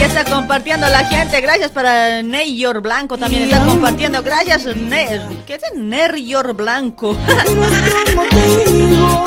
Está 0.09 0.25
compartiendo 0.25 0.89
la 0.89 1.05
gente, 1.05 1.41
gracias 1.41 1.71
para 1.71 2.23
Neyor 2.23 2.81
Blanco 2.81 3.19
también 3.19 3.43
está 3.45 3.65
compartiendo, 3.65 4.23
gracias 4.23 4.65
ne 4.77 5.21
¿qué 5.47 5.55
es 5.57 5.63
Neyor 5.77 6.55
Blanco? 6.55 7.11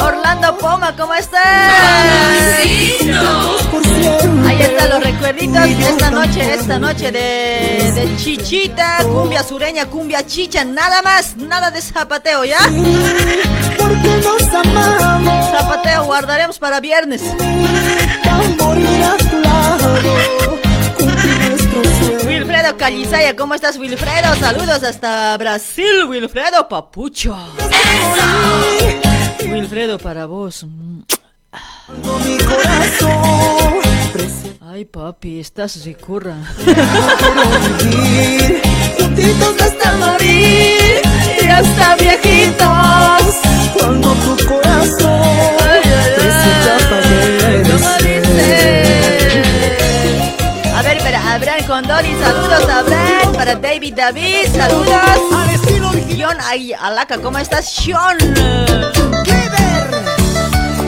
Orlando 0.02 0.58
Poma, 0.58 0.96
¿cómo 0.98 1.14
estás? 1.14 1.42
Ahí 4.48 4.62
están 4.62 4.90
los 4.90 5.04
recuerditos 5.04 5.62
de 5.64 5.90
esta 5.90 6.10
noche, 6.10 6.54
esta 6.54 6.80
noche 6.80 7.12
de, 7.12 7.92
de 7.94 8.16
chichita, 8.18 8.98
cumbia 9.04 9.44
sureña, 9.44 9.86
cumbia 9.86 10.26
chicha, 10.26 10.64
nada 10.66 11.04
más, 11.04 11.38
nada 11.38 11.70
de 11.70 11.82
zapateo, 11.82 12.44
¿ya? 12.44 12.60
Porque 13.78 14.10
nos 14.24 14.54
amamos. 14.54 15.52
Zapateo 15.52 16.06
guardaremos 16.06 16.58
para 16.58 16.80
viernes. 16.80 17.22
Morir 18.58 19.04
a 19.04 19.18
tu 19.18 19.40
lado. 19.40 20.61
Wilfredo 22.72 22.78
Calizaya, 22.78 23.36
¿cómo 23.36 23.54
estás 23.54 23.78
Wilfredo? 23.78 24.34
Saludos 24.36 24.82
hasta 24.84 25.38
Brasil, 25.38 26.06
Wilfredo 26.08 26.70
Papucho. 26.70 27.36
Wilfredo 29.46 29.98
para 29.98 30.26
vos. 30.26 30.64
Mi 30.64 32.38
corazón. 32.38 33.74
Presiento 34.14 34.66
Ay 34.66 34.86
papi, 34.86 35.42
estás 35.42 35.84
ricurra. 35.84 36.36
vivir. 37.84 38.62
Juntitos 38.98 39.62
hasta 39.62 39.92
morir. 39.98 41.02
Y 41.42 41.48
hasta 41.48 41.96
viejitos. 41.96 43.36
Cuando 43.74 44.14
tu 44.14 44.46
corazón. 44.46 45.32
A 50.82 50.84
ver, 50.84 50.98
para 50.98 51.36
Abraham 51.36 51.68
Condori, 51.68 52.12
saludos 52.20 52.68
Abraham. 52.68 53.34
Para 53.36 53.54
David 53.54 53.94
David, 53.94 54.48
saludos. 54.52 54.96
Sean 56.10 56.40
ay, 56.42 56.74
Alaca, 56.74 57.20
¿cómo 57.20 57.38
estás, 57.38 57.70
Sean? 57.70 58.18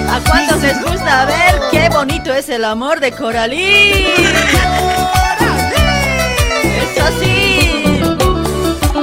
¿A 0.10 0.20
cuántos 0.28 0.64
les 0.64 0.82
gusta 0.82 1.26
ver 1.26 1.62
qué 1.70 1.90
bonito 1.90 2.34
es 2.34 2.50
el 2.50 2.66
amor 2.66 3.00
de 3.02 3.12
Coralí? 3.12 4.08
Eso 6.82 7.06
sí. 7.22 8.02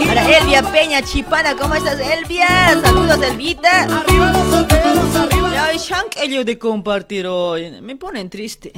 Para 0.09 0.39
Elvia 0.39 0.65
Peña 0.73 1.03
Chipana, 1.03 1.55
¿cómo 1.55 1.77
estás, 1.77 2.01
Elvia? 2.01 2.77
Saludos, 2.83 3.21
Elvita. 3.23 3.83
Arriba 3.83 4.33
los 4.33 4.51
solteros, 4.51 5.15
arriba. 5.15 5.67
Ay, 5.67 5.79
Shank, 5.79 6.17
ellos 6.17 6.45
de 6.45 6.59
compartir 6.59 7.29
hoy. 7.29 7.81
Me 7.81 7.95
ponen 7.95 8.29
triste. 8.29 8.73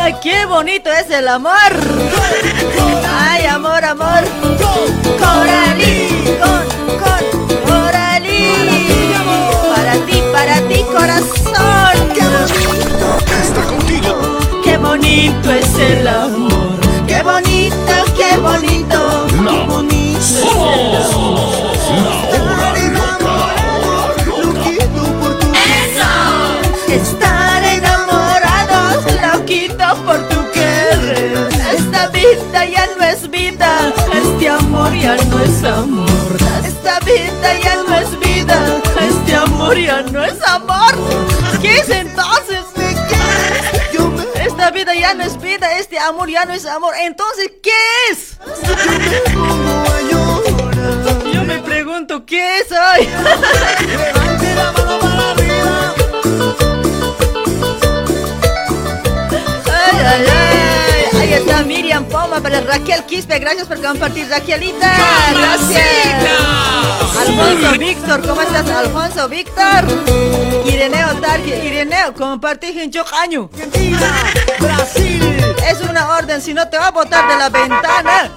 ¡Ay, 0.00 0.14
qué 0.22 0.44
bonito 0.46 0.90
es 0.90 1.10
el 1.10 1.28
amor! 1.28 1.52
¡Ay, 3.08 3.46
amor, 3.46 3.84
amor! 3.84 4.24
¡Coralí! 5.18 6.08
¡Con, 6.40 6.66
con! 6.98 7.22
¡Coralí! 7.66 9.14
Para 9.74 9.94
ti, 10.06 10.22
para 10.32 10.60
ti, 10.68 10.84
corazón. 10.92 11.28
Está 13.42 13.62
contigo. 13.62 14.38
¡Qué 14.62 14.76
bonito 14.76 15.52
es 15.52 15.78
el 15.78 16.06
amor! 16.06 16.78
¡Qué 17.06 17.22
bonito, 17.22 17.92
qué 18.16 18.36
bonito! 18.36 18.97
Ya 35.00 35.16
no 35.16 35.40
es 35.40 35.64
amor. 35.64 36.36
Esta 36.64 37.00
vida 37.00 37.58
ya 37.62 37.76
no 37.76 37.96
es 37.96 38.18
vida, 38.20 38.80
este 39.00 39.34
amor 39.34 39.78
ya 39.78 40.02
no 40.02 40.24
es 40.24 40.42
amor. 40.42 40.94
¿Qué 41.60 41.78
es 41.78 41.88
entonces? 41.88 42.64
Esta 44.34 44.70
vida 44.70 44.94
ya 44.94 45.14
no 45.14 45.24
es 45.24 45.40
vida, 45.40 45.78
este 45.78 45.98
amor 45.98 46.28
ya 46.28 46.44
no 46.44 46.52
es 46.52 46.66
amor. 46.66 46.94
Entonces, 47.00 47.50
¿qué 47.62 47.70
es? 48.10 48.38
Yo 51.32 51.44
me 51.44 51.58
pregunto, 51.60 52.24
¿qué 52.26 52.58
es. 52.58 52.66
Ay, 52.72 53.08
ay, 60.04 60.26
ay. 60.26 60.47
Está 61.48 61.62
Miriam 61.62 62.04
Poma 62.04 62.42
para 62.42 62.60
Raquel 62.60 63.04
Quispe. 63.04 63.38
Gracias 63.38 63.66
por 63.66 63.80
compartir, 63.80 64.28
Raquelita. 64.28 64.92
Gracias. 65.32 66.28
Alfonso 67.18 67.78
Víctor, 67.78 68.26
¿cómo 68.26 68.42
estás, 68.42 68.68
Alfonso 68.68 69.26
Víctor? 69.30 69.86
Ireneo 70.66 71.14
Tarque, 71.22 71.64
Ireneo, 71.64 72.12
compartí 72.12 72.66
hincho 72.78 73.02
año. 73.22 73.48
Argentina, 73.54 74.30
Brasil. 74.58 75.56
Es 75.66 75.80
una 75.80 76.10
orden, 76.10 76.42
si 76.42 76.52
no 76.52 76.68
te 76.68 76.76
va 76.76 76.88
a 76.88 76.90
botar 76.90 77.26
de 77.26 77.36
la 77.38 77.48
ventana. 77.48 78.30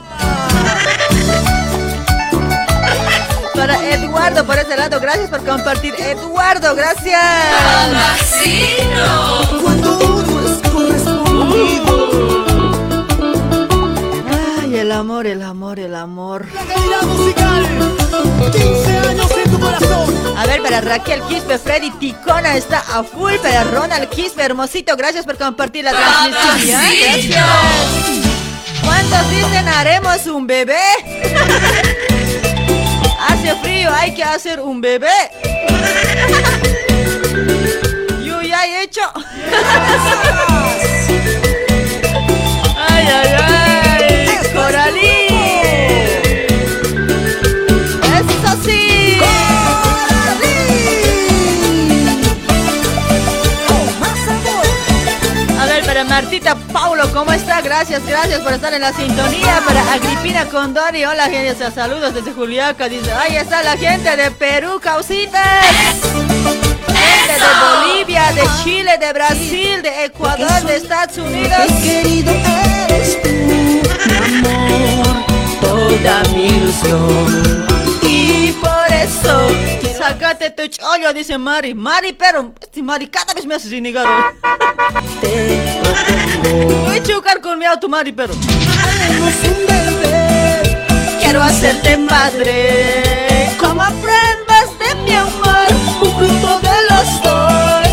Para 3.54 3.76
Eduardo 3.90 4.46
por 4.46 4.58
ese 4.58 4.78
lado, 4.78 5.02
gracias 5.02 5.30
por 5.30 5.46
compartir. 5.46 5.94
Eduardo, 6.00 6.76
gracias. 6.76 7.20
Cuando 9.62 10.00
no 10.00 10.48
es 10.48 10.72
correspondido. 10.72 11.91
El 14.92 14.98
amor, 14.98 15.26
el 15.26 15.42
amor, 15.42 15.80
el 15.80 15.96
amor. 15.96 16.46
La 16.54 16.66
calidad 16.66 17.04
musical. 17.04 17.66
15 18.52 18.98
años 18.98 19.32
en 19.46 19.52
tu 19.52 19.58
corazón. 19.58 20.38
A 20.38 20.46
ver, 20.46 20.62
para 20.62 20.82
Raquel 20.82 21.22
Quispe, 21.30 21.58
Freddy 21.58 21.92
Ticona 21.92 22.58
está 22.58 22.80
a 22.80 23.02
full. 23.02 23.36
Para 23.42 23.64
Ronald 23.64 24.10
Quispe, 24.10 24.44
hermosito, 24.44 24.98
gracias 24.98 25.26
por 25.26 25.38
compartir 25.38 25.86
la 25.86 25.92
transmisión. 25.92 26.60
Gracias. 26.68 27.38
¿Cuántos 28.84 29.30
dicen 29.30 29.66
haremos 29.70 30.28
un 30.28 30.46
bebé? 30.46 30.76
Hace 33.30 33.56
frío, 33.62 33.94
hay 33.94 34.14
que 34.14 34.26
hacer 34.26 34.60
un 34.60 34.82
bebé. 34.82 35.08
Yo 38.26 38.42
ya 38.42 38.66
he 38.66 38.84
hecho. 38.84 39.10
Ay, 42.90 43.08
ay, 43.08 43.36
ay. 43.38 43.41
Paulo, 56.72 57.12
¿cómo 57.14 57.32
está? 57.32 57.62
Gracias, 57.62 58.06
gracias 58.06 58.40
por 58.42 58.54
estar 58.54 58.74
en 58.74 58.82
la 58.82 58.94
sintonía. 58.94 59.62
Para 59.66 59.94
Agripina 59.94 60.46
Condori, 60.46 61.06
hola, 61.06 61.30
gente, 61.30 61.72
saludos 61.72 62.14
desde 62.14 62.32
Juliaca. 62.34 62.88
Dice, 62.88 63.12
ahí 63.12 63.36
está 63.36 63.64
la 63.64 63.78
gente 63.78 64.16
de 64.16 64.32
Perú, 64.32 64.80
causitas. 64.82 65.66
Gente 66.88 67.34
de 67.34 67.96
Bolivia, 67.96 68.32
de 68.34 68.44
Chile, 68.64 68.98
de 69.00 69.14
Brasil, 69.14 69.82
de 69.82 70.06
Ecuador, 70.06 70.62
de 70.64 70.76
Estados 70.78 71.18
Unidos. 71.18 71.66
Querido 71.84 72.32
eres 72.32 73.22
tú, 73.22 73.30
mi 73.30 74.16
amor, 74.16 75.26
toda 75.62 76.24
mi 76.34 76.48
ilusión. 76.48 77.72
Eso, 79.04 79.50
sácate 79.98 80.50
tu 80.52 80.68
chollo, 80.68 81.14
dice 81.14 81.38
Mari. 81.38 81.74
Mari, 81.74 82.14
pero, 82.14 82.54
este 82.62 82.82
Mari 82.82 83.08
cada 83.08 83.34
vez 83.34 83.46
me 83.46 83.56
hace. 83.56 83.70
Te 83.70 83.82
propongo. 85.82 86.86
Voy 86.86 86.98
a 86.98 87.04
chocar 87.04 87.42
con 87.42 87.58
mi 87.60 87.66
auto, 87.66 87.88
Mari, 87.90 88.12
pero. 88.12 88.34
Bebé. 89.68 90.86
Quiero 91.22 91.42
hacerte 91.42 91.98
madre. 91.98 93.56
Como 93.60 93.84
pruebas 94.02 94.70
de 94.80 94.96
mi 95.04 95.14
amor, 95.14 95.68
un 96.02 96.16
fruto 96.18 96.60
de 96.60 96.76
los 96.90 97.22
dos. 97.24 97.88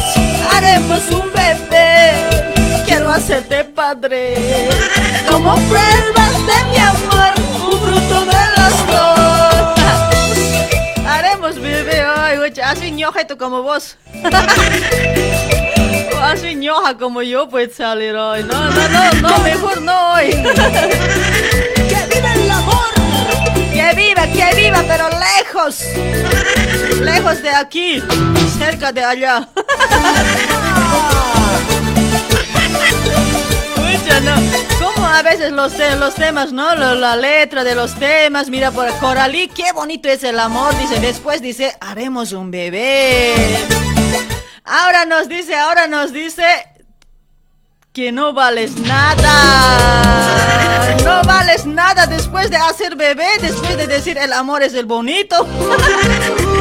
Haremos 0.53 1.11
un 1.11 1.29
padre. 3.79 4.69
Como 5.31 5.55
pruebas 5.55 6.35
de 6.51 6.59
mi 6.71 6.79
amor, 6.79 7.33
un 7.71 7.81
fruto 7.81 8.25
de 8.25 8.43
los 8.57 8.78
hoy, 12.49 12.61
así 12.63 12.91
ñojeto 12.91 13.37
como 13.37 13.63
vos. 13.63 13.99
así 16.23 16.55
ñoja 16.55 16.97
como 16.97 17.21
yo 17.23 17.47
puede 17.49 17.73
salir 17.73 18.15
hoy. 18.17 18.45
No, 18.45 18.71
no, 18.71 18.89
no, 18.89 19.13
no, 19.21 19.39
mejor 19.41 19.83
no 19.83 20.13
hoy. 20.13 20.31
¡Que 20.31 22.07
viva 22.15 22.35
el 22.35 22.51
amor! 22.51 22.89
Que 23.73 23.95
viva, 23.95 24.27
que 24.27 24.57
viva, 24.57 24.83
pero 24.87 25.09
lejos. 25.09 25.83
Lejos 27.01 27.43
de 27.43 27.51
aquí, 27.51 28.03
cerca 28.59 28.93
de 28.93 29.05
allá. 29.05 29.49
no. 34.21 34.68
A 35.09 35.23
veces 35.23 35.53
los, 35.53 35.73
los 35.99 36.15
temas, 36.15 36.53
¿no? 36.53 36.75
La, 36.75 37.17
letra 37.17 37.65
de 37.65 37.75
los 37.75 37.95
temas, 37.95 38.51
mira 38.51 38.71
por 38.71 38.89
Coralí, 38.99 39.49
qué 39.49 39.73
bonito 39.73 40.09
es 40.09 40.23
el 40.23 40.39
amor. 40.39 40.77
Dice, 40.79 41.01
después 41.01 41.43
dice, 41.43 41.75
haremos 41.81 42.33
un 42.33 42.51
bebé. 42.51 43.35
Ahora 44.65 45.07
nos 45.07 45.29
dice, 45.29 45.57
ahora 45.57 45.89
nos 45.89 46.13
dice 46.13 46.45
que 47.93 48.13
no 48.13 48.33
vales 48.33 48.77
nada. 48.77 49.35
No 51.05 51.23
vales 51.23 51.67
nada 51.67 52.07
después 52.07 52.51
de 52.51 52.57
hacer 52.57 52.95
bebé, 52.95 53.27
después 53.41 53.77
de 53.77 53.87
decir 53.87 54.19
el 54.19 54.33
amor 54.33 54.63
es 54.63 54.75
el 54.75 54.87
bonito. 54.87 55.47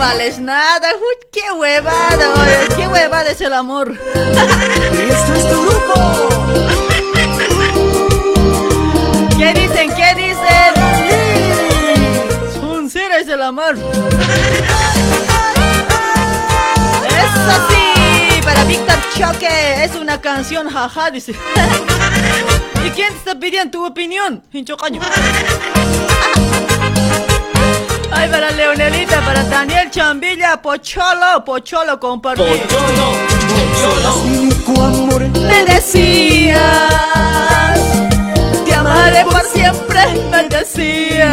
vales 0.00 0.38
nada. 0.40 0.88
Uy, 0.94 1.28
qué 1.30 1.52
huevada, 1.52 2.32
oye, 2.40 2.74
qué 2.74 2.88
huevada 2.88 3.30
es 3.30 3.40
el 3.42 3.52
amor. 3.52 3.92
Esto 3.92 5.34
es 5.34 5.50
tu 5.50 5.62
grupo. 5.62 5.94
¿Qué 9.36 9.52
dicen? 9.52 9.94
¿Qué 9.94 10.14
dicen? 10.16 10.72
Sincero 12.54 13.14
es 13.14 13.28
el 13.28 13.42
amor. 13.42 13.76
Es 17.06 17.34
así. 17.56 18.40
Para 18.42 18.64
Víctor 18.64 18.98
Choque 19.14 19.84
es 19.84 19.94
una 19.96 20.18
canción, 20.18 20.70
jaja, 20.70 21.10
dice. 21.10 21.32
¿Y 22.86 22.90
quién 22.90 23.12
te 23.12 23.18
está 23.18 23.38
pidiendo 23.38 23.70
tu 23.70 23.86
opinión? 23.86 24.42
Hincho 24.50 24.78
caño. 24.78 25.00
Ay, 28.12 28.28
para 28.28 28.50
Leonelita, 28.50 29.20
para 29.20 29.44
Daniel 29.44 29.90
Chambilla, 29.90 30.60
Pocholo, 30.60 31.44
Pocholo 31.44 31.98
compartir. 32.00 32.44
Pocholo, 32.44 33.12
Pocholo. 34.66 35.30
Me 35.40 35.64
decías, 35.64 36.58
te 38.64 38.74
amaré 38.74 39.24
por 39.24 39.42
siempre, 39.42 40.00
me 40.30 40.44
decías. 40.48 41.30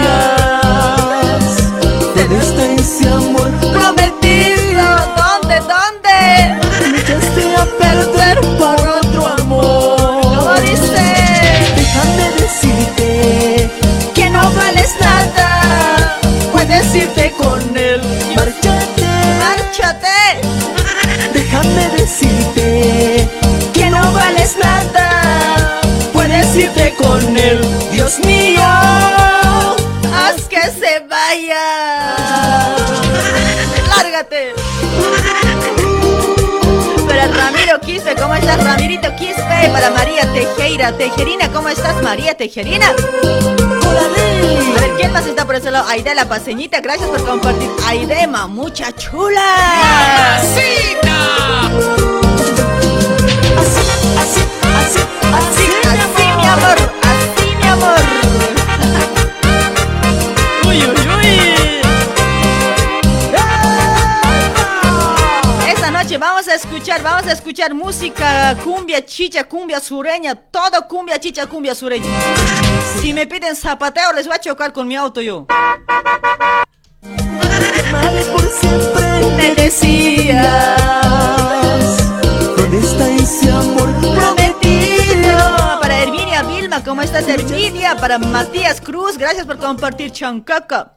Te 2.14 2.76
ese 2.76 3.08
amor 3.10 3.52
prometido, 3.60 4.84
¿dónde, 5.16 5.60
dónde? 5.62 6.60
Me 6.92 6.98
echaste 7.00 7.56
a 7.56 7.66
perder 7.78 8.17
decirte 22.08 23.28
que 23.74 23.90
no 23.90 24.14
vales 24.14 24.56
nada. 24.58 25.82
Puedes 26.14 26.56
irte 26.56 26.94
con 26.96 27.22
él. 27.38 27.60
Dios 27.92 28.20
mío, 28.20 28.62
haz 30.16 30.42
que 30.50 30.62
se 30.62 31.00
vaya. 31.10 31.66
Lárgate. 33.98 34.54
Ramiro 37.78 37.82
Quispe, 37.82 38.16
¿cómo 38.16 38.34
estás, 38.34 38.64
Ramirito 38.64 39.16
Quispe? 39.16 39.70
Para 39.72 39.92
María 39.92 40.24
Tejera, 40.34 40.92
Tejerina, 40.98 41.52
¿cómo 41.52 41.70
estás, 41.70 42.02
María 42.02 42.34
Tejerina? 42.36 42.88
A 42.88 44.80
ver, 44.80 44.92
¿quién 44.98 45.12
más 45.12 45.26
está 45.28 45.46
por 45.46 45.56
ese 45.56 45.70
lado? 45.70 45.88
Aide 45.88 46.16
la 46.16 46.28
paseñita, 46.28 46.82
gracias 46.82 47.10
por 47.10 47.24
compartir. 47.24 47.70
Aidema, 47.86 48.48
mucha 48.48 48.92
chula. 48.94 50.38
Así, 50.38 50.98
así, 54.18 54.42
así, 54.74 54.92
así, 55.34 55.66
así, 55.88 56.24
mi 56.38 56.48
amor, 56.48 56.78
así, 57.04 57.56
mi 57.62 57.68
amor. 57.68 58.00
Uy, 60.68 60.78
uy, 60.84 61.08
uy. 61.16 61.57
Noche 66.08 66.18
vamos 66.18 66.48
a 66.48 66.56
escuchar, 66.56 67.04
vamos 67.04 67.28
a 67.28 67.34
escuchar 67.34 67.74
música 67.74 68.56
cumbia, 68.64 69.06
chicha, 69.06 69.44
cumbia 69.44 69.82
sureña, 69.82 70.36
todo 70.36 70.88
cumbia, 70.88 71.20
chicha, 71.20 71.48
cumbia 71.48 71.76
sureña. 71.76 72.08
Si 73.02 73.12
me 73.12 73.28
piden 73.28 73.58
zapateo, 73.58 74.14
les 74.14 74.26
voy 74.26 74.38
a 74.38 74.40
chocar 74.40 74.72
con 74.72 74.88
mi 74.88 74.96
auto 74.96 75.20
yo. 75.20 75.46
por 78.32 78.42
siempre 78.42 79.26
me 79.36 79.56
decías 79.56 80.78
¿Dónde 82.56 82.80
está 82.80 83.10
ese 83.10 83.52
amor 83.52 83.94
prometido? 84.00 85.38
Para 85.82 86.04
Herminia 86.04 86.44
Vilma, 86.44 86.82
¿cómo 86.86 87.02
estás 87.02 87.28
Herminia? 87.28 87.98
Para 87.98 88.18
Matías 88.18 88.80
Cruz, 88.80 89.18
gracias 89.18 89.46
por 89.46 89.58
compartir 89.58 90.14
chancaca. 90.14 90.97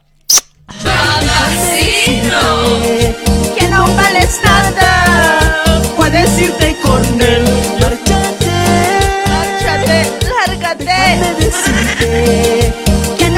Que 3.56 3.68
no 3.68 3.86
vales 3.96 4.40
nada, 4.44 5.82
puedes 5.96 6.38
irte 6.40 6.76
con 6.82 7.02
él. 7.20 7.44
Márchate, 7.80 8.52
márchate, 9.28 9.98
lárgate. 10.46 11.34
decirte 11.38 12.72
que 12.84 12.89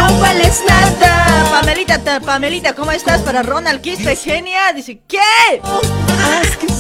no 0.09 0.21
vales 0.21 0.63
nada. 0.67 1.51
Pamelita, 1.51 2.21
Pamelita, 2.21 2.75
¿cómo 2.75 2.93
estás? 2.93 3.21
Para 3.21 3.43
Ronald 3.43 3.81
Quispe, 3.81 4.17
genia. 4.17 4.73
Dice, 4.73 5.03
¿qué? 5.07 5.61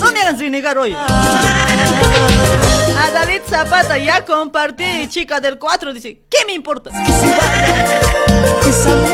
No 0.01 0.11
me 0.11 0.21
hagan 0.21 0.39
renegar 0.39 0.79
hoy. 0.79 0.95
A 2.99 3.11
David 3.13 3.43
Zapata, 3.49 3.99
ya 3.99 4.25
compartí, 4.25 5.09
chica 5.09 5.41
del 5.41 5.59
4, 5.59 5.93
dice, 5.93 6.23
¿qué 6.29 6.45
me 6.47 6.53
importa? 6.53 6.91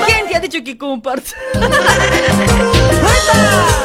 ¿Quién 0.07 0.27
te 0.29 0.37
ha 0.37 0.41
dicho 0.41 0.63
que 0.65 0.77
compartes? 0.77 1.35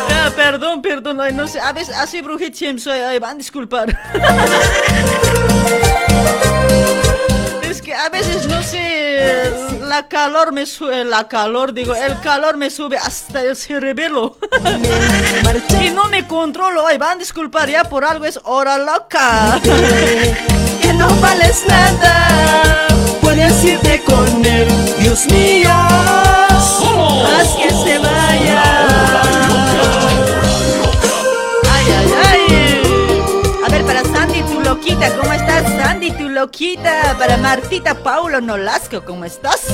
ah, 0.09 0.31
perdón, 0.36 0.81
perdón, 0.81 1.21
ay, 1.21 1.33
no 1.33 1.47
sé, 1.47 1.59
a 1.59 1.71
veces 1.73 1.95
así 1.95 2.21
brujit 2.21 2.53
siempre 2.53 2.83
soy, 2.83 2.99
ay, 2.99 3.19
van 3.19 3.36
a 3.36 3.36
disculpar. 3.36 3.89
es 7.63 7.81
que 7.81 7.93
a 7.93 8.09
veces 8.09 8.47
no 8.47 8.62
sé, 8.63 8.92
la 9.81 10.07
calor 10.07 10.51
me 10.51 10.65
sube, 10.65 11.03
la 11.05 11.27
calor, 11.27 11.73
digo, 11.73 11.95
el 11.95 12.19
calor 12.21 12.57
me 12.57 12.69
sube 12.69 12.97
hasta 12.97 13.41
el 13.41 13.55
cerebelo. 13.55 14.38
y 15.83 15.89
no 15.89 16.05
me 16.05 16.27
controlo, 16.27 16.88
ay, 16.88 16.97
van 16.97 17.17
a 17.17 17.19
disculpar, 17.19 17.69
ya 17.69 17.83
por 17.83 18.05
algo 18.05 18.25
es 18.25 18.39
hora 18.43 18.77
loca. 18.77 19.59
que 20.81 20.93
no 20.93 21.07
vales 21.21 21.63
nada, 21.67 22.88
puedes 23.21 23.63
irte 23.63 24.01
con 24.03 24.45
él, 24.45 24.67
Dios 24.99 25.25
mío. 25.27 25.69
Haz 27.33 27.55
que 27.55 27.69
se 27.69 27.99
vaya. 27.99 28.63
Ay, 31.71 31.86
ay, 31.97 32.13
ay. 32.29 32.81
A 33.65 33.69
ver, 33.69 33.83
para 33.86 34.03
Sandy, 34.03 34.41
tu 34.43 34.59
loquita, 34.62 35.09
¿cómo 35.17 35.33
estás, 35.33 35.63
Sandy, 36.03 36.11
tu 36.17 36.29
loquita? 36.29 37.15
Para 37.17 37.37
Martita 37.37 37.95
Paulo 37.95 38.41
Nolasco, 38.41 39.03
¿cómo 39.05 39.23
estás? 39.25 39.67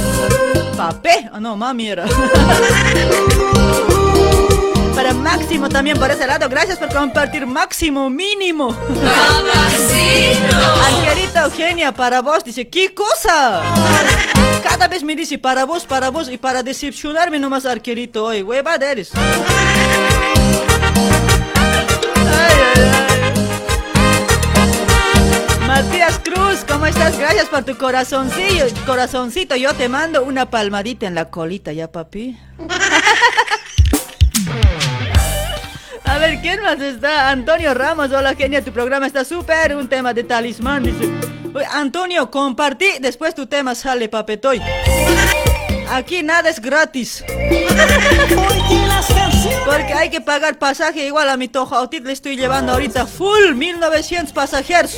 Papé, 0.77 1.29
oh 1.33 1.39
no, 1.39 1.55
mami 1.55 1.87
era. 1.87 2.05
Para 4.95 5.13
Máximo 5.13 5.69
también 5.69 5.97
por 5.97 6.11
ese 6.11 6.27
lado, 6.27 6.47
gracias 6.49 6.77
por 6.77 6.93
compartir 6.93 7.47
Máximo 7.47 8.09
mínimo. 8.09 8.75
Angelita 10.87 11.45
Eugenia, 11.45 11.93
para 11.93 12.21
vos, 12.21 12.43
dice, 12.43 12.69
¿qué 12.69 12.93
cosa? 12.93 13.61
Cada 14.61 14.87
vez 14.87 15.03
me 15.03 15.15
dice 15.15 15.37
para 15.39 15.65
vos, 15.65 15.85
para 15.85 16.09
vos 16.09 16.29
y 16.29 16.37
para 16.37 16.61
decepcionarme 16.61 17.39
nomás 17.39 17.65
arquerito 17.65 18.25
hoy, 18.25 18.43
hueva 18.43 18.75
eres. 18.75 19.11
¿Cómo 26.67 26.85
estás? 26.85 27.17
Gracias 27.17 27.47
por 27.47 27.63
tu 27.63 27.77
corazoncillo, 27.77 28.65
corazoncito. 28.85 29.55
Yo 29.55 29.73
te 29.73 29.89
mando 29.89 30.23
una 30.23 30.49
palmadita 30.49 31.07
en 31.07 31.15
la 31.15 31.25
colita, 31.29 31.73
¿ya, 31.73 31.91
papi? 31.91 32.37
A 36.05 36.17
ver, 36.17 36.41
¿quién 36.41 36.61
más 36.61 36.79
está? 36.81 37.29
Antonio 37.29 37.73
Ramos, 37.73 38.11
hola 38.11 38.35
genia, 38.35 38.63
tu 38.63 38.71
programa 38.71 39.07
está 39.07 39.23
súper, 39.23 39.75
un 39.75 39.87
tema 39.87 40.13
de 40.13 40.23
talismán, 40.23 40.83
dice. 40.83 41.07
Antonio, 41.71 42.31
compartí, 42.31 42.87
después 42.99 43.35
tu 43.35 43.45
tema 43.45 43.75
sale, 43.75 44.09
papetoy. 44.09 44.59
Aquí 45.91 46.21
nada 46.23 46.49
es 46.49 46.59
gratis. 46.59 47.23
Porque 49.65 49.93
hay 49.93 50.09
que 50.09 50.21
pagar 50.21 50.57
pasaje 50.57 51.05
igual 51.05 51.29
a 51.29 51.37
mi 51.37 51.47
Tojautit 51.47 52.05
le 52.05 52.13
estoy 52.13 52.35
llevando 52.35 52.73
ahorita 52.73 53.05
full 53.07 53.55
1900 53.55 54.33
pasajeros. 54.33 54.95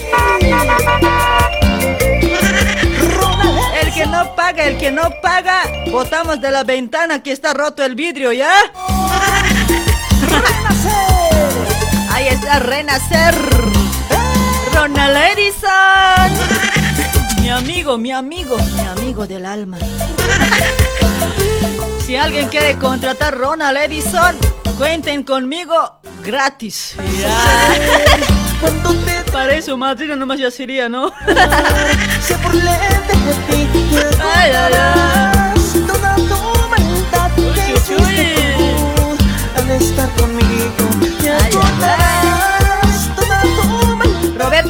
El 3.81 3.93
que 3.93 4.05
no 4.05 4.35
paga, 4.35 4.65
el 4.65 4.77
que 4.77 4.91
no 4.91 5.09
paga, 5.21 5.63
botamos 5.91 6.41
de 6.41 6.51
la 6.51 6.63
ventana 6.63 7.23
que 7.23 7.31
está 7.31 7.53
roto 7.53 7.83
el 7.83 7.95
vidrio, 7.95 8.31
¿ya? 8.33 8.53
Ahí 12.11 12.27
está 12.27 12.59
Renacer. 12.59 13.35
Ronald 14.73 15.17
Edison. 15.37 16.80
Mi 17.41 17.49
amigo, 17.49 17.97
mi 17.97 18.11
amigo, 18.11 18.57
mi 18.57 18.87
amigo 18.87 19.27
del 19.27 19.45
alma. 19.45 19.77
Si 22.05 22.15
alguien 22.15 22.47
quiere 22.49 22.77
contratar 22.77 23.37
Ronald 23.37 23.77
Edison, 23.77 24.35
cuenten 24.77 25.23
conmigo 25.23 25.99
gratis. 26.23 26.95
Para 29.31 29.53
eso 29.53 29.77
madrina 29.77 30.15
nomás 30.15 30.39
ya 30.39 30.51
sería, 30.51 30.87
¿no? 30.89 31.11
ay, 34.33 34.51
ay, 34.51 34.73
ay. 34.73 35.51
Al 39.57 39.69
estar 39.71 40.09
conmigo, 40.15 40.80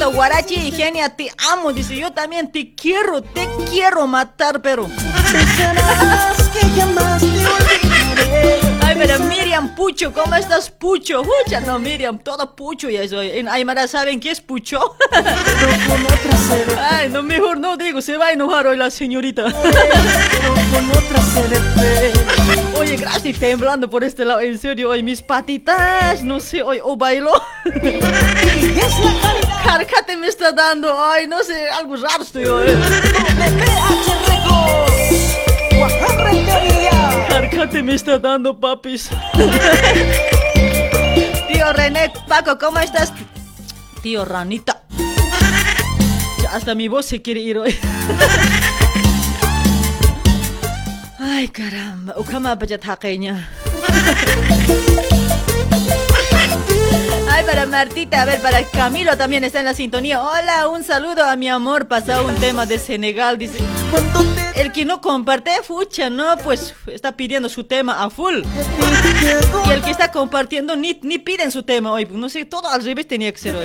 Roberto 0.01 0.15
Guarachi 0.15 0.71
Genia, 0.71 1.15
te 1.15 1.31
amo. 1.51 1.71
Dice, 1.71 1.95
yo 1.95 2.11
también 2.11 2.51
te 2.51 2.73
quiero, 2.73 3.21
te 3.21 3.47
quiero 3.69 4.07
matar, 4.07 4.59
pero. 4.59 4.89
Pero 9.01 9.17
Miriam 9.21 9.73
Pucho, 9.73 10.13
¿cómo 10.13 10.35
estás, 10.35 10.69
Pucho? 10.69 11.23
Pucha, 11.23 11.59
no, 11.61 11.79
Miriam, 11.79 12.19
todo 12.19 12.55
Pucho 12.55 12.87
ya 12.87 13.07
soy. 13.07 13.31
En 13.31 13.49
Aymara, 13.49 13.87
¿saben 13.87 14.19
qué 14.19 14.29
es 14.29 14.39
Pucho? 14.39 14.95
Ay, 16.77 17.09
no, 17.09 17.23
mejor 17.23 17.59
no 17.59 17.77
digo, 17.77 17.99
se 17.99 18.15
va 18.17 18.27
a 18.27 18.33
enojar 18.33 18.67
hoy 18.67 18.77
la 18.77 18.91
señorita. 18.91 19.45
Oye, 22.79 22.95
gracias, 22.97 23.39
temblando 23.39 23.89
por 23.89 24.03
este 24.03 24.23
lado, 24.23 24.41
en 24.41 24.59
serio, 24.59 24.91
hoy 24.91 25.01
mis 25.01 25.23
patitas, 25.23 26.21
no 26.21 26.39
sé, 26.39 26.61
hoy, 26.61 26.79
o 26.83 26.95
bailo. 26.95 27.31
Carcate 29.65 30.15
me 30.15 30.27
está 30.27 30.51
dando, 30.51 31.03
ay, 31.03 31.25
no 31.25 31.43
sé, 31.43 31.69
algo 31.69 31.95
raro 31.95 32.21
estoy 32.21 32.45
hoy. 32.45 32.67
Carcate 37.61 37.83
me 37.83 37.93
está 37.93 38.17
dando, 38.17 38.59
papis. 38.59 39.07
Tío 41.47 41.73
René, 41.73 42.11
Paco, 42.27 42.57
¿cómo 42.57 42.79
estás? 42.79 43.13
Tío 44.01 44.25
Ranita. 44.25 44.81
hasta 46.51 46.73
mi 46.73 46.87
voz 46.87 47.05
se 47.05 47.21
quiere 47.21 47.41
ir 47.41 47.59
hoy. 47.59 47.77
Ay, 51.19 51.49
caramba. 51.49 52.15
Ukama 52.17 52.57
taqueña. 52.57 53.47
Para 57.45 57.65
Martita, 57.65 58.21
a 58.21 58.25
ver, 58.25 58.39
para 58.39 58.63
Camilo 58.63 59.17
también 59.17 59.43
está 59.43 59.59
en 59.59 59.65
la 59.65 59.73
sintonía. 59.73 60.21
Hola, 60.21 60.67
un 60.67 60.83
saludo 60.83 61.25
a 61.25 61.35
mi 61.35 61.49
amor. 61.49 61.87
Pasado 61.87 62.27
un 62.27 62.35
tema 62.35 62.65
de 62.65 62.77
Senegal, 62.77 63.37
dice. 63.37 63.57
El 64.55 64.71
que 64.71 64.85
no 64.85 65.01
comparte, 65.01 65.51
fucha, 65.63 66.09
¿no? 66.09 66.37
Pues 66.37 66.75
está 66.87 67.17
pidiendo 67.17 67.49
su 67.49 67.63
tema 67.63 68.03
a 68.03 68.09
full. 68.09 68.43
Y 69.67 69.71
el 69.71 69.81
que 69.81 69.91
está 69.91 70.11
compartiendo 70.11 70.75
ni, 70.75 70.99
ni 71.01 71.17
piden 71.17 71.51
su 71.51 71.63
tema 71.63 71.91
hoy. 71.91 72.07
No 72.11 72.29
sé, 72.29 72.45
todo 72.45 72.69
al 72.69 72.83
revés 72.83 73.07
tenía 73.07 73.31
que 73.31 73.39
ser. 73.39 73.55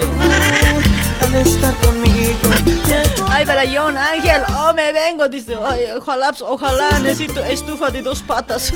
Ay, 3.29 3.44
para 3.44 3.64
John 3.66 3.96
Ángel, 3.96 4.42
oh, 4.57 4.72
me 4.72 4.92
vengo, 4.92 5.29
dice. 5.29 5.57
Ay, 5.62 5.87
ojalá, 5.96 6.33
ojalá, 6.40 6.98
necesito 7.00 7.44
estufa 7.44 7.90
de 7.90 8.02
dos 8.02 8.22
patas. 8.22 8.72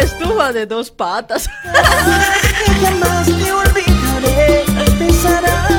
estufa 0.00 0.52
de 0.52 0.66
dos 0.66 0.90
patas. 0.90 1.48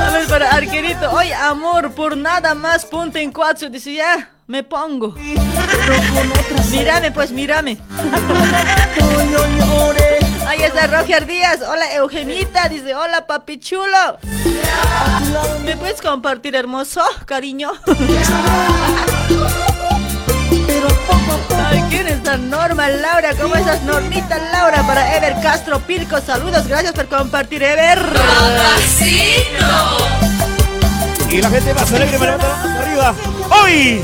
A 0.01 0.11
ver, 0.11 0.27
para 0.27 0.51
Arquerito, 0.51 1.11
oye, 1.11 1.33
amor, 1.33 1.91
por 1.91 2.15
nada 2.15 2.53
más 2.55 2.85
ponte 2.85 3.21
en 3.21 3.31
cuatro. 3.31 3.69
Dice, 3.69 3.93
ya, 3.93 4.31
me 4.47 4.63
pongo. 4.63 5.15
Mírame, 6.71 7.11
pues, 7.11 7.31
mírame. 7.31 7.77
Ahí 10.47 10.63
está 10.63 10.87
Roger 10.87 11.25
Díaz. 11.25 11.59
Hola, 11.67 11.93
Eugenita. 11.95 12.69
Dice, 12.69 12.95
hola, 12.95 13.27
papi 13.27 13.59
chulo. 13.59 14.17
¿Me 15.65 15.75
puedes 15.75 16.01
compartir, 16.01 16.55
hermoso, 16.55 17.01
cariño? 17.25 17.73
Ay, 21.69 21.83
¿quién 21.89 22.07
está? 22.07 22.37
Norma 22.37 22.87
Laura. 22.87 23.33
¿Cómo 23.35 23.55
estás, 23.55 23.81
Normita 23.83 24.37
Laura? 24.53 24.83
Para 24.83 25.17
Ever 25.17 25.35
Castro 25.41 25.79
Pirco. 25.81 26.21
Saludos, 26.21 26.65
gracias 26.67 26.93
por 26.93 27.07
compartir, 27.07 27.61
Ever. 27.63 27.99
Y 31.29 31.41
la 31.41 31.49
gente 31.49 31.73
más 31.73 31.91
alegre 31.91 32.17
arriba. 32.17 33.13
¡Hoy! 33.49 34.01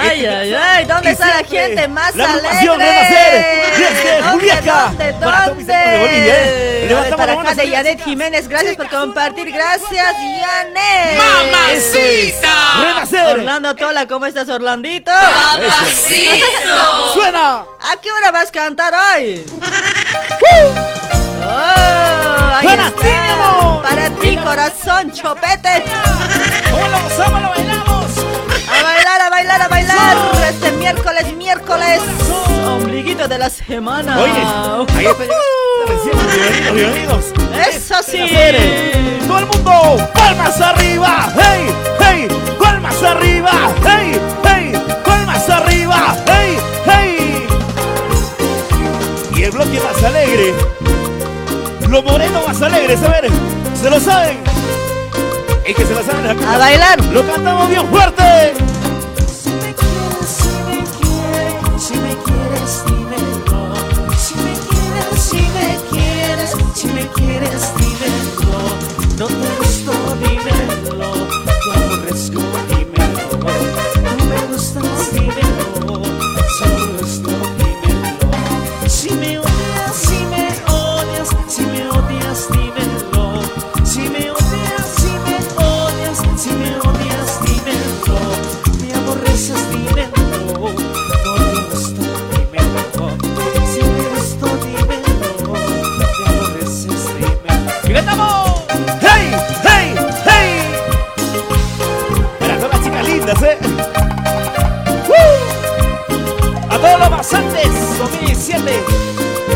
Ay, 0.00 0.24
ay, 0.26 0.54
ay, 0.54 0.84
¿dónde 0.84 1.10
está 1.10 1.26
la 1.26 1.44
gente 1.48 1.88
más 1.88 2.14
la 2.14 2.32
alegre? 2.32 3.70
Desde 3.76 4.22
Juliaca. 4.30 4.92
¿Dónde? 4.96 5.12
¿Dónde? 5.12 5.74
¿eh? 5.74 7.14
Para 7.16 7.32
acá 7.32 7.54
de 7.54 7.68
Yanet 7.68 8.02
Jiménez, 8.04 8.48
gracias 8.48 8.76
por 8.76 8.88
compartir. 8.88 9.50
Gracias, 9.50 9.90
Yanet. 9.90 11.18
¡Mamacita! 11.18 12.80
Renacer. 12.80 13.26
Orlando 13.38 13.74
Tola, 13.74 14.06
¿cómo 14.06 14.26
estás, 14.26 14.48
Orlandito? 14.48 15.10
¡Papacito! 15.10 16.46
¡Suena! 17.14 17.64
¿A 17.80 17.96
qué 18.00 18.12
hora 18.12 18.30
vas 18.30 18.48
a 18.48 18.52
cantar 18.52 18.94
hoy? 18.94 19.44
Oh, 21.40 22.54
ahí 22.54 22.66
Suena, 22.66 22.88
está. 22.88 23.02
sí, 23.02 23.08
mi 23.08 23.28
amor. 23.30 23.82
Para 23.82 24.10
ti, 24.10 24.36
corazón, 24.36 25.12
chopete. 25.12 25.84
¿Cómo 26.70 26.88
lo 26.88 27.00
gozamos, 27.02 27.42
lo 27.42 27.48
bailamos? 27.50 28.04
A 28.68 28.82
bailar, 28.82 29.20
a 29.22 29.30
bailar, 29.30 29.62
a 29.62 29.68
bailar. 29.68 29.77
Este 30.48 30.72
miércoles, 30.72 31.36
miércoles. 31.36 32.00
Ombliguito 32.66 33.28
de 33.28 33.38
la 33.38 33.50
semana. 33.50 34.18
Oye, 34.20 34.32
ahí 34.96 35.06
está 35.06 35.24
bienvenidos. 36.72 37.24
Eso 37.68 37.94
sí. 38.02 38.18
Todo 39.26 39.38
el 39.38 39.46
mundo, 39.46 40.10
palmas 40.14 40.60
arriba, 40.60 41.28
hey, 41.34 41.74
hey, 42.00 42.28
palmas 42.58 43.02
arriba, 43.02 43.52
hey, 43.84 44.20
hey, 44.44 44.72
palmas 45.04 45.48
arriba, 45.50 46.16
hey, 46.26 46.58
hey. 46.86 47.46
Y 49.34 49.42
el 49.42 49.50
bloque 49.50 49.80
más 49.80 50.02
alegre, 50.02 50.54
lo 51.88 52.02
moreno 52.02 52.42
más 52.46 52.62
alegre, 52.62 52.96
a 52.96 53.08
ver, 53.08 53.30
¿se 53.80 53.90
lo 53.90 54.00
saben? 54.00 54.38
Es 55.66 55.76
que 55.76 55.84
se 55.84 55.94
lo 55.94 56.02
saben. 56.02 56.42
A 56.48 56.56
bailar. 56.56 57.04
Lo 57.12 57.26
cantamos 57.26 57.68
bien 57.68 57.86
fuerte. 57.88 58.54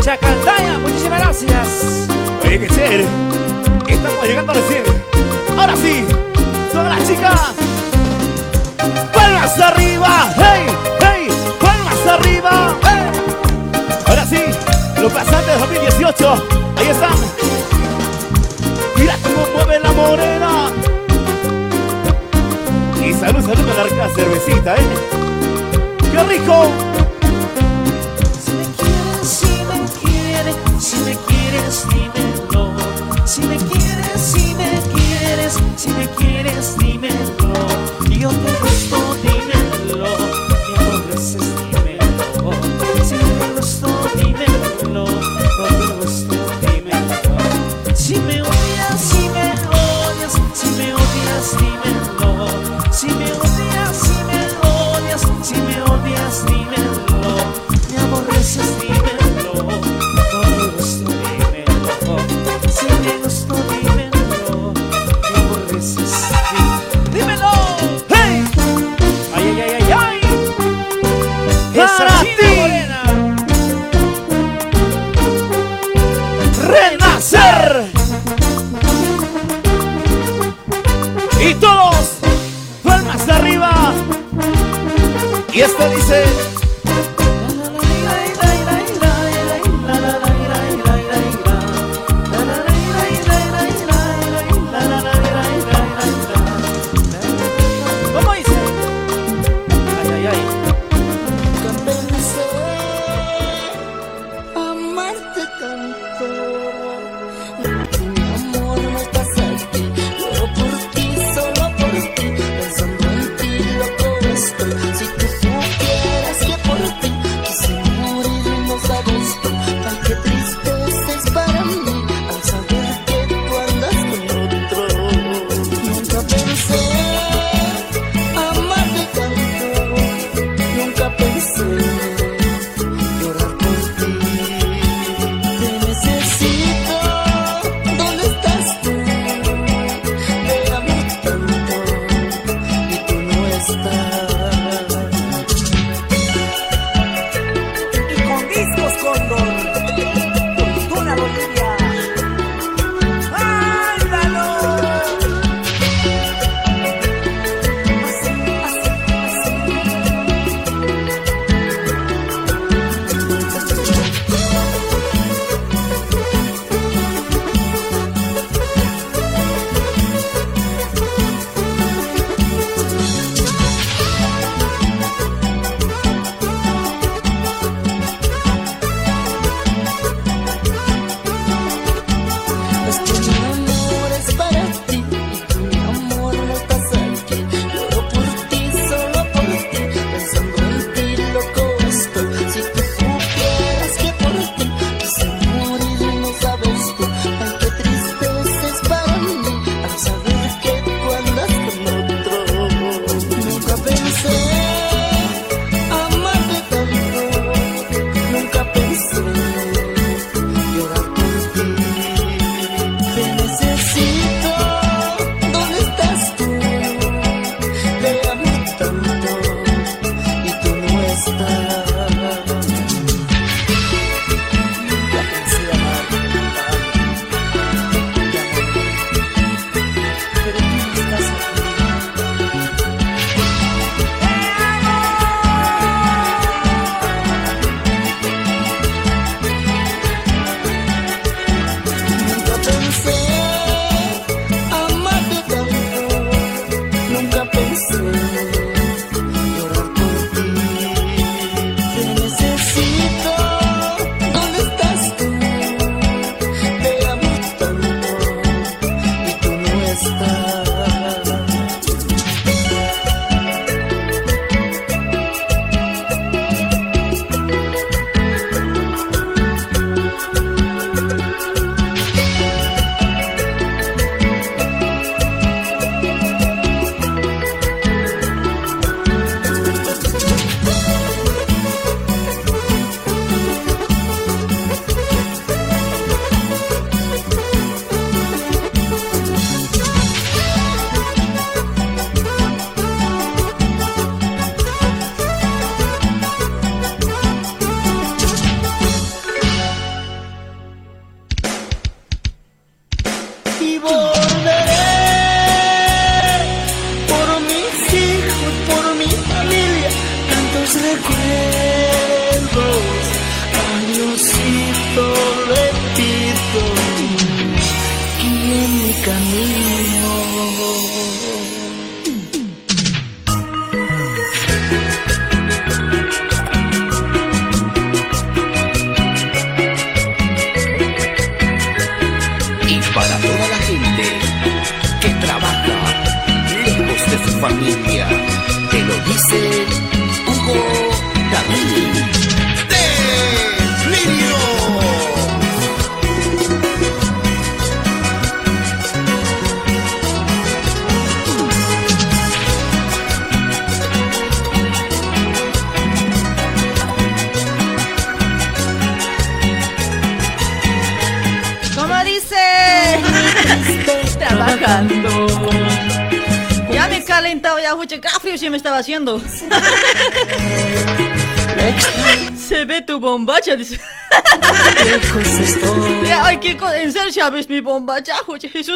Chacaldaya, 0.03 0.79
muchísimas 0.79 1.21
gracias. 1.21 2.07
Oye, 2.43 2.59
qué 2.59 2.67
chévere. 2.67 3.05
Estamos 3.87 4.27
llegando 4.27 4.51
recién. 4.51 4.83
Ahora 5.57 5.77
sí, 5.77 6.05
todas 6.73 6.97
las 6.97 7.07
chicas. 7.07 7.53
Palmas 9.13 9.59
arriba, 9.61 10.29
hey, 10.35 10.65
hey, 10.99 11.27
palmas 11.57 12.19
arriba. 12.19 12.75
Hey. 12.83 14.01
Ahora 14.05 14.25
sí, 14.25 14.43
los 15.01 15.09
pasantes 15.13 15.57
2018, 15.57 16.33
ahí 16.75 16.87
están. 16.87 17.15
Mira 18.97 19.15
cómo 19.23 19.47
mueve 19.55 19.79
la 19.79 19.91
morena. 19.93 20.69
Y 23.01 23.13
salud, 23.13 23.41
salud 23.41 23.65
con 23.65 23.77
la 23.77 23.83
rica 23.83 24.09
cervecita, 24.13 24.75
¿eh? 24.75 24.79
¡Qué 26.11 26.23
rico! 26.23 26.92
Si 30.83 30.97
me 30.97 31.15
quieres, 31.15 31.87
dímelo. 31.91 32.73
Si 33.25 33.39
me 33.39 33.55
quieres, 33.55 33.82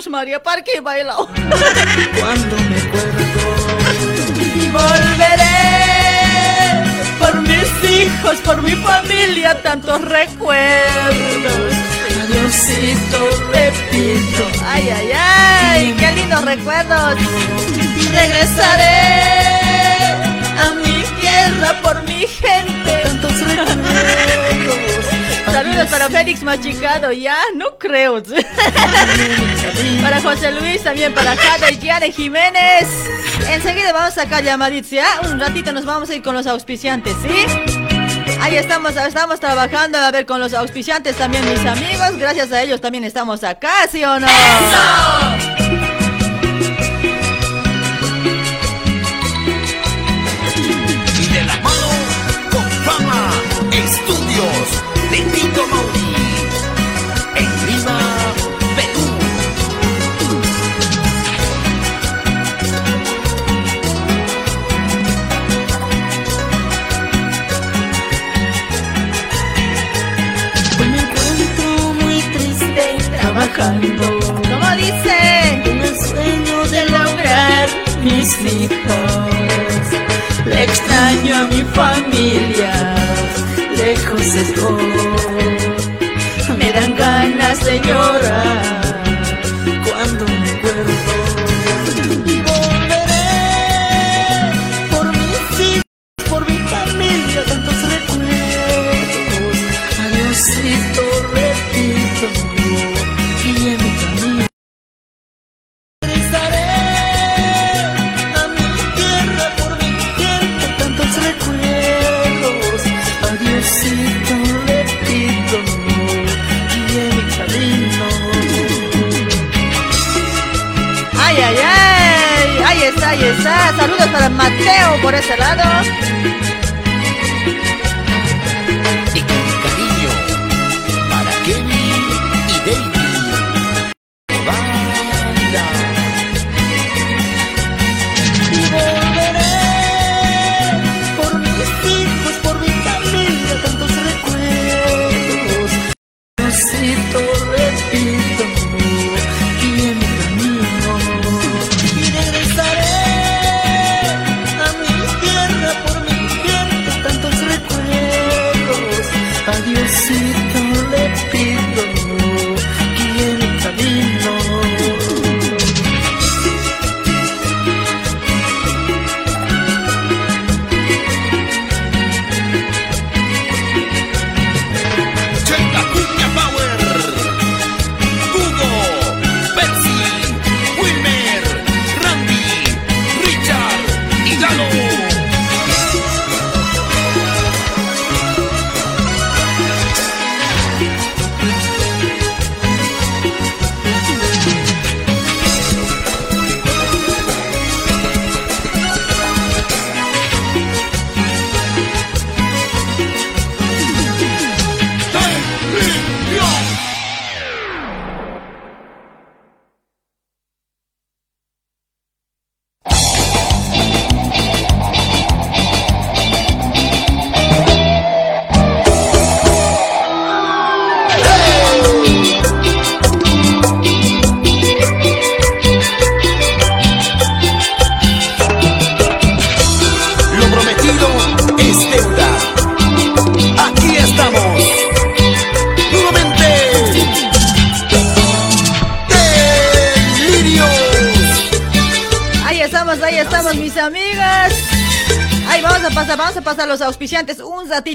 María, 0.10 0.42
parque 0.42 0.80
y. 0.82 1.28
Cuando 2.20 2.56
me 2.70 2.78
acuerdo, 2.78 3.40
volveré 4.72 5.48
por 7.20 7.42
mis 7.42 7.92
hijos, 7.92 8.38
por 8.44 8.62
mi 8.62 8.72
familia, 8.72 9.62
tantos 9.62 10.02
recuerdos. 10.02 11.74
Diosito, 12.30 13.30
repito. 13.52 14.44
Ay, 14.66 14.90
ay, 14.90 15.12
ay, 15.14 15.96
qué 16.00 16.12
lindos 16.14 16.46
recuerdos. 16.46 17.16
Regresaré 18.12 19.27
Félix 26.10 26.44
Machicado, 26.44 27.12
ya, 27.12 27.38
no 27.56 27.78
creo. 27.78 28.22
para 30.02 30.22
José 30.22 30.52
Luis, 30.52 30.84
también 30.84 31.14
para 31.14 31.36
Cada 31.36 31.70
Yare 31.72 32.12
Jiménez. 32.12 32.88
Enseguida 33.50 33.94
vamos 33.94 34.18
a 34.18 34.24
sacar 34.24 34.44
llamaditos, 34.44 34.92
¿ya? 34.92 35.08
Un 35.30 35.40
ratito 35.40 35.72
nos 35.72 35.86
vamos 35.86 36.10
a 36.10 36.16
ir 36.16 36.22
con 36.22 36.36
los 36.36 36.48
auspiciantes, 36.48 37.16
¿sí? 37.22 37.46
Ahí 38.42 38.56
estamos, 38.56 38.96
estamos 38.96 39.40
trabajando 39.40 39.98
a 39.98 40.12
ver 40.12 40.26
con 40.26 40.40
los 40.40 40.54
auspiciantes 40.54 41.16
también, 41.18 41.44
mis 41.50 41.66
amigos. 41.66 42.18
Gracias 42.18 42.52
a 42.52 42.62
ellos 42.62 42.80
también 42.80 43.04
estamos 43.04 43.44
acá, 43.44 43.72
¿sí 43.92 44.04
o 44.04 44.20
no? 44.20 44.28
¡Eso! 44.28 45.17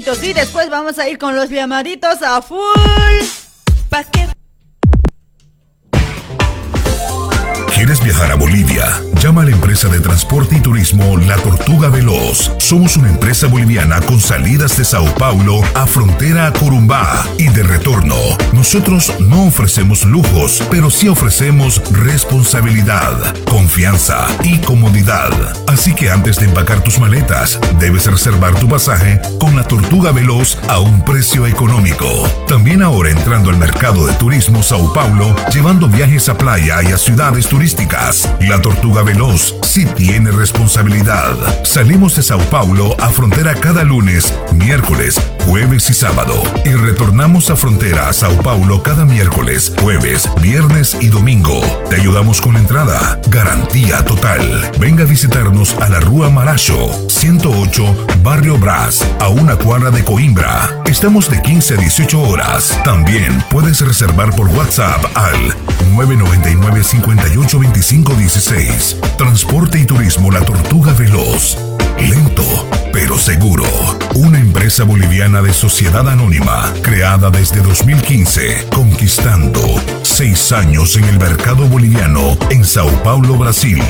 Sí, 0.01 0.33
después 0.33 0.69
vamos 0.69 0.97
a 0.97 1.07
ir 1.07 1.17
con 1.19 1.35
los 1.35 1.49
llamaditos 1.49 2.21
a 2.23 2.41
full. 2.41 2.57
¿Pa 3.89 4.03
qué? 4.03 4.27
¿Quieres 7.75 8.03
viajar 8.03 8.31
a 8.31 8.35
Bolivia? 8.35 8.85
Llama 9.21 9.41
a 9.41 9.45
la 9.45 9.51
empresa 9.51 9.89
de 9.89 9.99
transporte 9.99 10.55
y 10.55 10.61
turismo 10.61 11.17
La 11.17 11.35
Tortuga 11.35 11.89
Veloz. 11.89 12.51
Somos 12.57 12.97
una 12.97 13.09
empresa 13.09 13.47
boliviana 13.47 14.01
con 14.01 14.19
salidas 14.19 14.77
de 14.77 14.85
Sao 14.85 15.05
Paulo 15.15 15.61
a 15.75 15.85
frontera 15.85 16.47
a 16.47 16.53
Corumbá 16.53 17.27
y 17.37 17.42
de 17.53 17.63
retorno. 17.63 18.15
Nosotros 18.53 19.13
no 19.19 19.45
ofrecemos 19.45 20.03
lujos, 20.05 20.63
pero 20.69 20.89
sí 20.89 21.07
ofrecemos 21.07 21.81
responsabilidad, 21.91 23.35
confianza 23.45 24.27
y 24.43 24.57
comodidad. 24.59 25.31
Así 25.67 25.93
que 25.93 26.09
antes 26.09 26.39
de 26.39 26.45
empacar 26.45 26.83
tus 26.83 26.99
maletas, 26.99 27.59
debes 27.79 28.07
reservar 28.07 28.55
tu 28.55 28.67
pasaje 28.67 29.21
con 29.39 29.55
La 29.55 29.63
Tortuga 29.63 30.11
Veloz 30.11 30.57
a 30.67 30.79
un 30.79 31.05
precio 31.05 31.45
económico. 31.45 32.07
También 32.47 32.81
ahora 32.81 33.11
entrando 33.11 33.49
al 33.49 33.57
mercado 33.57 34.05
de 34.07 34.13
turismo 34.13 34.63
Sao 34.63 34.93
Paulo, 34.93 35.35
llevando 35.53 35.87
viajes 35.87 36.29
a 36.29 36.37
playa 36.37 36.81
y 36.81 36.87
a 36.87 36.97
ciudades 36.97 37.47
turísticas. 37.47 38.29
La 38.41 38.61
Tortuga 38.61 39.03
Veloz 39.03 39.55
sí 39.63 39.85
tiene 39.85 40.31
responsabilidad. 40.31 41.35
Salimos 41.63 42.15
de 42.15 42.23
Sao 42.23 42.39
Paulo 42.49 42.95
a 42.99 43.09
frontera 43.09 43.53
cada 43.55 43.83
lunes, 43.83 44.33
miércoles, 44.53 45.21
jueves 45.45 45.89
y 45.89 45.93
sábado. 45.93 46.41
Y 46.65 46.69
retornamos 46.69 47.49
a 47.49 47.55
frontera 47.55 48.09
a 48.09 48.13
Sao 48.13 48.35
Paulo 48.41 48.83
cada 48.83 49.05
miércoles, 49.05 49.73
jueves, 49.79 50.29
viernes 50.41 50.97
y 51.01 51.07
domingo. 51.07 51.61
Te 51.89 51.97
ayudamos 51.97 52.41
con 52.41 52.53
la 52.53 52.59
entrada. 52.59 53.19
Garantía 53.29 54.03
total. 54.05 54.71
Venga 54.79 55.03
a 55.03 55.07
visitarnos 55.07 55.75
a 55.75 55.89
la 55.89 55.99
Rúa 55.99 56.29
Maracho, 56.29 56.89
108, 57.09 58.07
Barrio 58.23 58.57
Brás, 58.57 59.05
a 59.19 59.29
una 59.29 59.55
cuadra 59.55 59.91
de 59.91 60.03
Coimbra. 60.03 60.81
Estamos 60.85 61.29
de 61.29 61.41
15 61.41 61.75
a 61.75 61.77
18 61.77 62.21
horas. 62.21 62.79
También 62.83 63.43
puedes 63.49 63.81
reservar 63.81 64.35
por 64.35 64.47
WhatsApp 64.47 65.03
al 65.15 65.55
999 65.93 66.83
58 66.83 67.57
2516. 67.57 68.97
Transporte 69.17 69.79
y 69.79 69.85
Turismo 69.85 70.31
La 70.31 70.41
Tortuga 70.41 70.93
Veloz. 70.93 71.57
Lento, 71.99 72.67
pero 72.93 73.17
seguro. 73.17 73.65
Una 74.15 74.39
empresa 74.39 74.83
boliviana 74.83 75.41
de 75.41 75.51
sociedad 75.51 76.07
anónima, 76.07 76.71
creada 76.83 77.31
desde 77.31 77.61
2015, 77.61 78.67
conquistando 78.71 79.59
seis 80.03 80.51
años 80.51 80.95
en 80.95 81.05
el 81.05 81.17
mercado 81.17 81.67
boliviano 81.67 82.37
en 82.51 82.63
Sao 82.63 82.89
Paulo, 83.03 83.35
Brasil. 83.35 83.81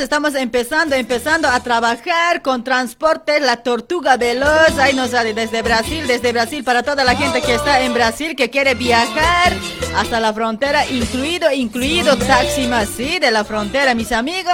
Estamos 0.00 0.34
empezando, 0.34 0.96
empezando 0.96 1.46
a 1.48 1.60
trabajar 1.60 2.42
con 2.42 2.64
transporte 2.64 3.38
La 3.38 3.58
Tortuga 3.58 4.16
Veloz. 4.16 4.76
Ahí 4.78 4.92
nos 4.92 5.10
sale 5.10 5.34
desde 5.34 5.62
Brasil, 5.62 6.06
desde 6.06 6.32
Brasil 6.32 6.64
para 6.64 6.82
toda 6.82 7.04
la 7.04 7.14
gente 7.14 7.40
que 7.40 7.54
está 7.54 7.80
en 7.80 7.94
Brasil, 7.94 8.34
que 8.34 8.50
quiere 8.50 8.74
viajar 8.74 9.52
hasta 9.96 10.18
la 10.18 10.32
frontera, 10.32 10.84
incluido, 10.90 11.50
incluido 11.52 12.16
Taxi 12.16 12.68
sí, 12.96 13.18
de 13.20 13.30
la 13.30 13.44
frontera, 13.44 13.94
mis 13.94 14.10
amigos. 14.10 14.52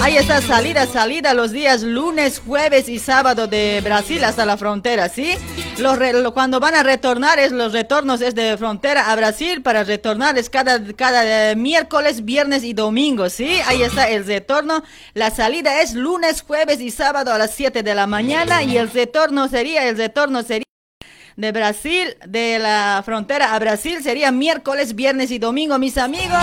Ahí 0.00 0.16
está 0.16 0.42
salida, 0.42 0.86
salida 0.86 1.34
los 1.34 1.52
días 1.52 1.82
lunes, 1.82 2.42
jueves 2.44 2.88
y 2.88 2.98
sábado 2.98 3.46
de 3.46 3.80
Brasil 3.82 4.24
hasta 4.24 4.44
la 4.44 4.56
frontera, 4.56 5.08
¿sí? 5.08 5.34
Los 5.78 5.98
cuando 6.32 6.58
van 6.60 6.74
a 6.74 6.82
retornar, 6.82 7.38
es 7.38 7.52
los 7.52 7.72
retornos 7.72 8.20
es 8.20 8.34
de 8.34 8.56
frontera 8.56 9.10
a 9.10 9.16
Brasil 9.16 9.62
para 9.62 9.84
retornar 9.84 10.36
es 10.36 10.50
cada, 10.50 10.80
cada 10.94 11.50
eh, 11.50 11.56
miércoles, 11.56 12.24
viernes 12.24 12.64
y 12.64 12.72
domingo, 12.72 13.30
¿sí? 13.30 13.60
Ahí 13.66 13.82
está 13.82 14.08
el 14.08 14.26
retorno. 14.26 14.63
La 15.14 15.30
salida 15.30 15.80
es 15.82 15.94
lunes, 15.94 16.42
jueves 16.42 16.80
y 16.80 16.90
sábado 16.90 17.32
a 17.32 17.38
las 17.38 17.54
7 17.54 17.82
de 17.82 17.94
la 17.94 18.06
mañana 18.06 18.62
y 18.62 18.76
el 18.76 18.90
retorno 18.90 19.48
sería, 19.48 19.88
el 19.88 19.96
retorno 19.96 20.42
sería 20.42 20.64
de 21.36 21.52
Brasil, 21.52 22.16
de 22.26 22.58
la 22.60 23.02
frontera 23.04 23.54
a 23.54 23.58
Brasil, 23.58 23.98
sería 24.02 24.30
miércoles, 24.30 24.94
viernes 24.94 25.30
y 25.30 25.38
domingo, 25.38 25.78
mis 25.78 25.98
amigos. 25.98 26.38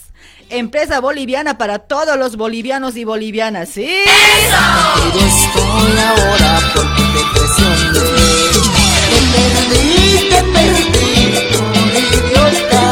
Empresa 0.52 1.00
boliviana 1.00 1.60
para 1.60 1.78
todos 1.78 2.18
los 2.18 2.36
bolivianos 2.36 2.96
y 2.98 3.04
bolivianas, 3.04 3.70
¿sí? 3.70 3.88
Pero 4.08 5.20
estoy 5.20 5.98
ahora 6.08 6.60
porque 6.74 7.04
te 7.04 7.22
presioné. 7.34 8.00
Te 9.12 9.20
perdí, 9.32 10.28
te 10.30 10.42
perdí, 10.52 11.38
por 11.54 11.94
idiota. 12.02 12.84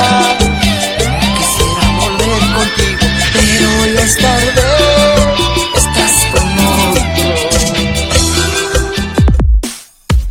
Quisiera 1.36 1.88
volver 2.00 2.44
contigo, 2.54 3.06
pero 3.34 3.70
ya 3.92 4.04
es 4.04 4.16
tarde. 4.18 4.66
Estás 5.76 6.16
con 6.32 6.48
otro. 6.60 7.02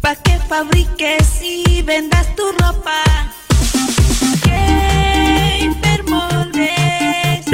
Pa' 0.01 0.15
que 0.15 0.35
fabriques 0.49 1.27
y 1.43 1.83
vendas 1.83 2.27
tu 2.37 2.45
ropa. 2.53 3.03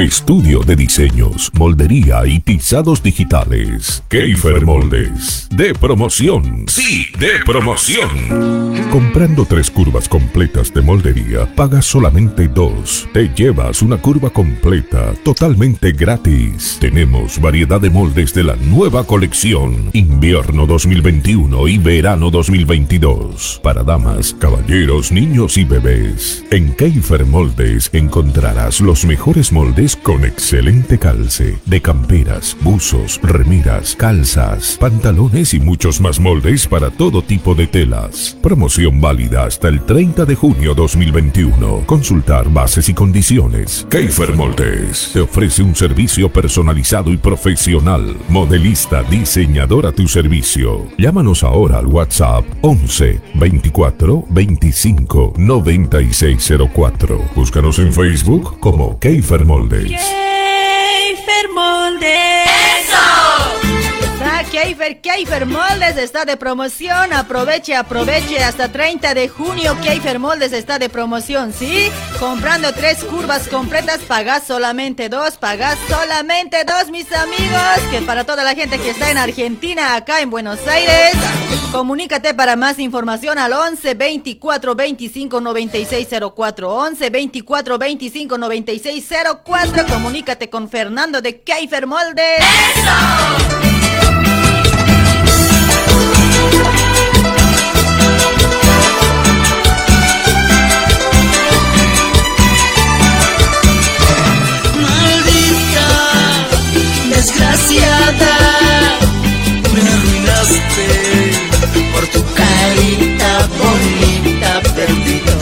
Estudio 0.03 0.64
de 0.64 0.74
diseños, 0.74 1.48
moldería 1.55 2.26
y 2.26 2.40
pisados 2.40 3.05
digitales. 3.05 4.03
Keifer 4.09 4.66
Moldes. 4.66 5.48
De 5.53 5.74
promoción. 5.74 6.64
Sí, 6.66 7.07
de 7.20 7.38
promoción. 7.46 8.11
Comprando 8.90 9.46
tres 9.46 9.70
curvas 9.70 10.09
completas 10.09 10.74
de 10.74 10.82
moldería, 10.82 11.46
pagas 11.55 11.86
solamente 11.86 12.48
dos. 12.48 13.09
Te 13.14 13.28
llevas 13.28 13.80
una 13.80 13.96
curva 13.96 14.30
completa, 14.30 15.14
totalmente 15.22 15.92
gratis. 15.92 16.78
Tenemos 16.80 17.40
variedad 17.40 17.80
de 17.80 17.90
moldes 17.90 18.34
de 18.34 18.42
la 18.42 18.57
nueva 18.57 19.05
colección. 19.05 19.88
Invierno 19.92 20.66
2021 20.66 21.68
y 21.68 21.78
verano 21.78 22.32
2022. 22.32 23.61
Para 23.62 23.84
damas, 23.84 24.34
caballeros, 24.34 25.12
niños 25.12 25.57
y 25.57 25.64
bebés. 25.64 26.44
En 26.50 26.74
Keifer 26.74 27.24
Moldes 27.24 27.88
encontrarás 27.92 28.80
los 28.80 29.05
mejores 29.05 29.53
moldes 29.53 29.91
con 29.97 30.24
excelente 30.24 30.99
calce. 30.99 31.59
De 31.66 31.80
camperas, 31.80 32.57
buzos, 32.61 33.20
remiras, 33.22 33.97
calzas, 33.97 34.76
pantalones 34.78 35.55
y 35.55 35.61
muchos 35.61 36.01
más 36.01 36.20
moldes 36.20 36.66
para 36.66 36.90
todo 36.90 37.22
tipo 37.22 37.55
de 37.55 37.66
telas. 37.66 38.36
Promoción 38.43 39.01
válida 39.01 39.45
hasta 39.45 39.68
el 39.68 39.84
30 39.84 40.24
de 40.24 40.34
junio 40.34 40.74
2021. 40.74 41.84
Consultar 41.86 42.51
bases 42.53 42.88
y 42.88 42.95
condiciones. 42.95 43.86
Keifer 43.90 44.34
Moldes 44.34 45.11
te 45.12 45.20
ofrece 45.20 45.62
un 45.62 45.74
servicio 45.74 46.32
personalizado 46.32 47.12
y 47.12 47.16
profesional. 47.16 48.16
Modelista, 48.28 49.03
diseñador 49.03 49.86
a 49.86 49.93
tu 49.93 50.09
servicio. 50.09 50.86
Llámanos 50.99 51.43
ahora 51.43 51.78
al 51.78 51.86
WhatsApp 51.86 52.45
11 52.62 53.20
24 53.34 54.26
25 54.28 55.34
9604. 55.36 57.20
Búscanos 57.34 57.78
en 57.78 57.93
Facebook 57.93 58.59
como 58.61 58.99
Keifer 58.99 59.45
Moldes. 59.45 59.82
Gamer 59.89 61.49
Moldes. 61.55 62.12
Está 62.47 62.62
Keifer, 64.53 65.00
Keifer 65.00 65.46
Moldes 65.46 65.96
está 65.96 66.26
de 66.26 66.36
promoción. 66.36 67.11
Aproveche, 67.14 67.74
aproveche. 67.74 68.44
Hasta 68.44 68.70
30 68.70 69.14
de 69.14 69.26
junio 69.26 69.74
Keifer 69.80 70.18
Moldes 70.18 70.53
está 70.53 70.78
de 70.78 70.90
promoción, 70.90 71.55
¿sí? 71.55 71.90
Comprando 72.20 72.70
tres 72.74 73.03
curvas 73.03 73.48
completas, 73.48 74.00
pagas 74.00 74.46
solamente 74.46 75.09
dos. 75.09 75.38
Pagas 75.38 75.78
solamente 75.88 76.64
dos, 76.66 76.90
mis 76.90 77.11
amigos. 77.12 77.78
Que 77.90 78.03
para 78.03 78.24
toda 78.24 78.44
la 78.44 78.55
gente 78.55 78.78
que 78.78 78.90
está 78.90 79.11
en 79.11 79.16
Argentina, 79.16 79.96
acá 79.96 80.20
en 80.20 80.28
Buenos 80.28 80.59
Aires, 80.68 81.14
comunícate 81.72 82.34
para 82.34 82.55
más 82.55 82.78
información 82.78 83.38
al 83.38 83.55
11 83.55 83.94
24 83.94 84.74
25 84.74 85.40
96 85.40 86.09
04. 86.34 86.74
11 86.74 87.09
24 87.09 87.78
25 87.78 88.36
96 88.36 89.09
04. 89.46 89.86
Comunícate 89.86 90.50
con 90.50 90.68
Fernando 90.68 91.22
de 91.22 91.40
Keifer 91.40 91.86
Moldes. 91.86 92.38
Maldita, 92.38 93.82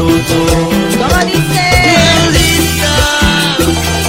todo. 0.07 0.71
¿Cómo 0.99 1.25
dice? 1.25 1.63
Maldita, 2.17 2.97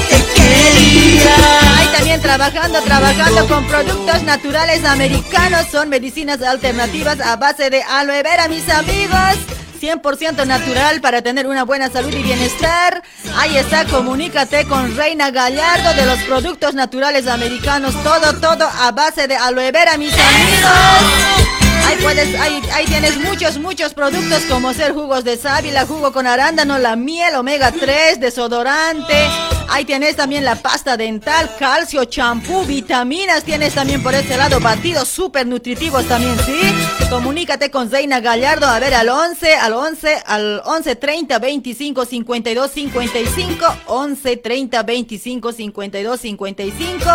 te 0.09 0.17
quería. 0.33 1.77
Ahí 1.77 1.87
también 1.95 2.21
trabajando, 2.21 2.81
trabajando 2.81 3.47
con 3.47 3.67
productos 3.67 4.23
naturales 4.23 4.85
americanos. 4.85 5.67
Son 5.71 5.89
medicinas 5.89 6.41
alternativas 6.41 7.19
a 7.19 7.35
base 7.35 7.69
de 7.69 7.83
aloe 7.83 8.23
vera, 8.23 8.47
mis 8.47 8.67
amigos. 8.69 9.37
100% 9.81 10.45
natural 10.45 11.01
para 11.01 11.23
tener 11.23 11.47
una 11.47 11.63
buena 11.63 11.89
salud 11.89 12.13
y 12.13 12.21
bienestar. 12.21 13.01
Ahí 13.35 13.57
está, 13.57 13.85
comunícate 13.85 14.67
con 14.67 14.95
Reina 14.95 15.31
Gallardo 15.31 15.93
de 15.95 16.05
los 16.05 16.19
productos 16.19 16.75
naturales 16.75 17.27
americanos. 17.27 17.95
Todo, 18.03 18.33
todo 18.39 18.69
a 18.79 18.91
base 18.91 19.27
de 19.27 19.35
aloe 19.35 19.71
vera, 19.71 19.97
mis 19.97 20.13
amigos. 20.13 21.40
Ahí 21.88 22.86
tienes 22.86 23.17
muchos, 23.17 23.57
muchos 23.57 23.93
productos 23.93 24.43
como 24.49 24.73
ser 24.73 24.93
jugos 24.93 25.23
de 25.23 25.38
sábila, 25.38 25.86
jugo 25.86 26.11
con 26.11 26.27
arándano, 26.27 26.77
la 26.77 26.95
miel, 26.95 27.36
omega 27.36 27.71
3, 27.71 28.19
desodorante. 28.19 29.61
Ahí 29.70 29.86
tienes 29.86 30.16
también 30.16 30.43
la 30.43 30.55
pasta 30.55 30.97
dental, 30.97 31.49
calcio, 31.57 32.05
champú, 32.05 32.66
vitaminas. 32.66 33.43
Tienes 33.43 33.74
también 33.74 34.03
por 34.03 34.14
este 34.14 34.38
lado 34.38 34.59
batidos 34.59 35.07
súper 35.07 35.47
nutritivos 35.47 36.05
también, 36.07 36.38
¿sí? 36.45 36.62
Comunícate 37.09 37.72
con 37.72 37.89
Zeina 37.89 38.20
Gallardo, 38.20 38.68
a 38.68 38.80
ver, 38.80 38.93
al 38.93 39.09
11, 39.09 39.55
al 39.55 39.74
11, 39.74 40.24
al 40.26 40.62
11 40.66 40.95
30 40.95 41.39
25 41.39 42.05
52 42.05 42.72
55, 42.72 43.66
11 43.88 44.38
30 44.38 44.84
25 44.84 45.51
52 45.51 46.20
55. 46.20 47.05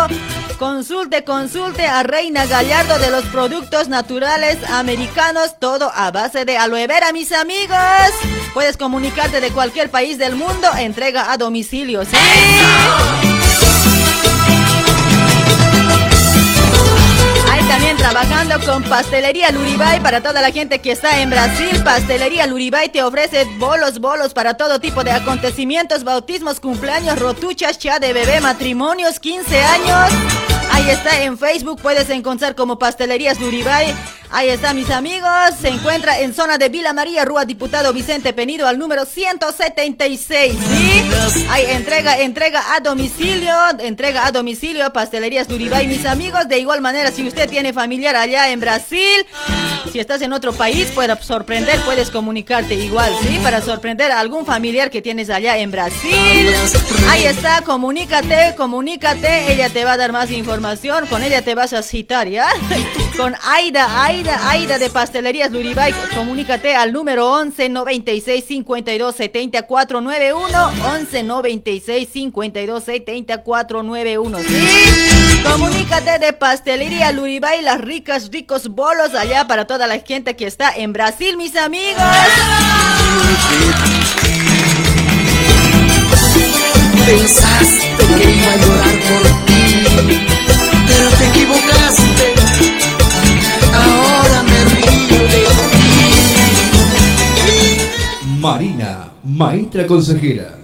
Consulte, 0.57 1.23
consulte 1.23 1.85
a 1.85 2.01
Reina 2.01 2.45
Gallardo 2.47 2.97
de 2.97 3.11
los 3.11 3.25
productos 3.25 3.89
naturales 3.89 4.57
americanos, 4.71 5.59
todo 5.59 5.91
a 5.93 6.09
base 6.09 6.45
de 6.45 6.57
aloe 6.57 6.87
vera, 6.87 7.11
mis 7.11 7.31
amigos. 7.31 7.77
Puedes 8.53 8.75
comunicarte 8.75 9.39
de 9.39 9.51
cualquier 9.51 9.91
país 9.91 10.17
del 10.17 10.35
mundo, 10.35 10.67
entrega 10.77 11.31
a 11.31 11.37
domicilio, 11.37 12.03
¿sí? 12.05 12.17
Ahí 17.51 17.63
también 17.67 17.97
trabajando 17.97 18.59
con 18.65 18.83
Pastelería 18.83 19.51
Luribay 19.51 20.01
para 20.01 20.21
toda 20.21 20.41
la 20.41 20.51
gente 20.51 20.79
que 20.79 20.91
está 20.91 21.21
en 21.21 21.29
Brasil. 21.29 21.81
Pastelería 21.83 22.47
Luribay 22.47 22.89
te 22.89 23.03
ofrece 23.03 23.45
bolos, 23.57 23.99
bolos 23.99 24.33
para 24.33 24.55
todo 24.55 24.79
tipo 24.79 25.03
de 25.03 25.11
acontecimientos, 25.11 26.03
bautismos, 26.03 26.59
cumpleaños, 26.59 27.19
rotuchas, 27.19 27.77
cha 27.77 27.99
de 27.99 28.13
bebé, 28.13 28.41
matrimonios, 28.41 29.19
15 29.19 29.63
años. 29.63 30.56
Ahí 30.71 30.89
está 30.89 31.23
en 31.23 31.37
Facebook, 31.37 31.81
puedes 31.81 32.09
encontrar 32.09 32.55
como 32.55 32.77
Pastelerías 32.77 33.39
Luribay. 33.39 33.93
Ahí 34.29 34.49
está, 34.49 34.73
mis 34.73 34.89
amigos. 34.89 35.29
Se 35.61 35.69
encuentra 35.69 36.19
en 36.19 36.33
zona 36.33 36.57
de 36.57 36.67
Vila 36.67 36.91
María, 36.91 37.23
Rúa 37.23 37.45
Diputado 37.45 37.93
Vicente 37.93 38.33
Penido, 38.33 38.67
al 38.67 38.77
número 38.77 39.05
176. 39.05 40.53
¿Sí? 40.53 41.47
Ahí 41.49 41.65
entrega, 41.69 42.19
entrega 42.19 42.75
a 42.75 42.81
domicilio, 42.81 43.53
entrega 43.79 44.27
a 44.27 44.31
domicilio 44.31 44.91
Pastelerías 44.91 45.49
Luribay, 45.49 45.87
mis 45.87 46.05
amigos. 46.05 46.47
De 46.49 46.59
igual 46.59 46.81
manera, 46.81 47.11
si 47.11 47.25
usted 47.25 47.49
tiene 47.49 47.71
familiar 47.71 48.17
allá 48.17 48.51
en 48.51 48.59
Brasil, 48.59 49.25
si 49.91 49.99
estás 49.99 50.21
en 50.21 50.33
otro 50.33 50.51
país, 50.51 50.87
puede 50.93 51.15
sorprender, 51.21 51.79
puedes 51.81 52.11
comunicarte 52.11 52.75
igual, 52.75 53.13
¿sí? 53.21 53.39
Para 53.41 53.61
sorprender 53.61 54.11
a 54.11 54.19
algún 54.19 54.45
familiar 54.45 54.89
que 54.89 55.01
tienes 55.01 55.29
allá 55.29 55.57
en 55.57 55.71
Brasil. 55.71 56.53
Ahí 57.09 57.23
está, 57.23 57.61
comunícate, 57.61 58.55
comunícate. 58.57 59.53
Ella 59.53 59.69
te 59.69 59.85
va 59.85 59.93
a 59.93 59.97
dar 59.97 60.11
más 60.11 60.29
información. 60.31 60.56
Con 61.09 61.21
ella 61.21 61.43
te 61.43 61.53
vas 61.53 61.71
a 61.73 61.83
citar, 61.83 62.27
¿ya? 62.27 62.47
Con 63.17 63.35
Aida, 63.43 64.03
Aida, 64.03 64.49
Aida 64.49 64.79
de 64.79 64.89
Pastelerías 64.89 65.51
Luribay. 65.51 65.93
Comunícate 66.15 66.75
al 66.75 66.91
número 66.91 67.31
11 67.31 67.69
96 67.69 68.43
52 68.43 69.15
74 69.15 70.01
91. 70.01 70.71
11 70.93 71.23
96 71.23 72.09
52 72.11 72.83
74 72.83 73.83
91. 73.83 74.39
¿Sí? 74.39 74.45
Comunícate 75.43 76.17
de 76.17 76.33
Pastelería 76.33 77.11
Luribay, 77.11 77.61
las 77.61 77.79
ricas, 77.79 78.29
ricos 78.31 78.69
bolos 78.69 79.13
allá 79.13 79.45
para 79.47 79.65
toda 79.67 79.85
la 79.85 79.99
gente 79.99 80.35
que 80.35 80.47
está 80.47 80.75
en 80.75 80.91
Brasil, 80.91 81.37
mis 81.37 81.55
amigos. 81.55 82.01
Pensaste 87.05 88.05
que 88.17 88.31
iba 88.31 88.51
a 88.51 88.57
llorar 88.57 88.99
por 89.07 89.45
ti, 89.45 90.36
Marina, 98.39 99.11
maestra 99.23 99.85
consejera. 99.87 100.59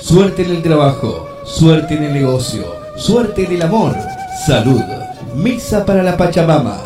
Suerte 0.00 0.42
en 0.42 0.50
el 0.50 0.62
trabajo, 0.62 1.28
suerte 1.44 1.94
en 1.94 2.02
el 2.02 2.12
negocio, 2.12 2.64
suerte 2.96 3.44
en 3.44 3.52
el 3.52 3.62
amor, 3.62 3.96
salud. 4.46 4.82
Misa 5.36 5.86
para 5.86 6.02
la 6.02 6.16
Pachamama. 6.16 6.78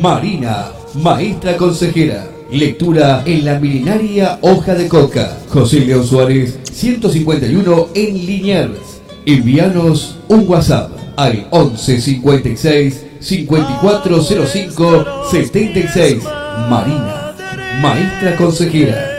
Marina, 0.00 0.66
maestra 0.94 1.56
consejera. 1.56 2.26
Lectura 2.50 3.22
en 3.24 3.44
la 3.44 3.58
milenaria 3.58 4.38
hoja 4.42 4.74
de 4.74 4.88
coca. 4.88 5.38
José 5.48 5.80
León 5.80 6.06
Suárez, 6.06 6.58
151 6.72 7.88
en 7.94 8.26
Liniers. 8.26 8.93
Envíanos 9.26 10.18
un 10.28 10.46
WhatsApp 10.46 10.90
al 11.16 11.46
11 11.50 12.00
56 12.00 13.06
5405 13.20 15.04
76. 15.30 16.22
Marina, 16.68 17.34
maestra 17.80 18.36
consejera. 18.36 19.13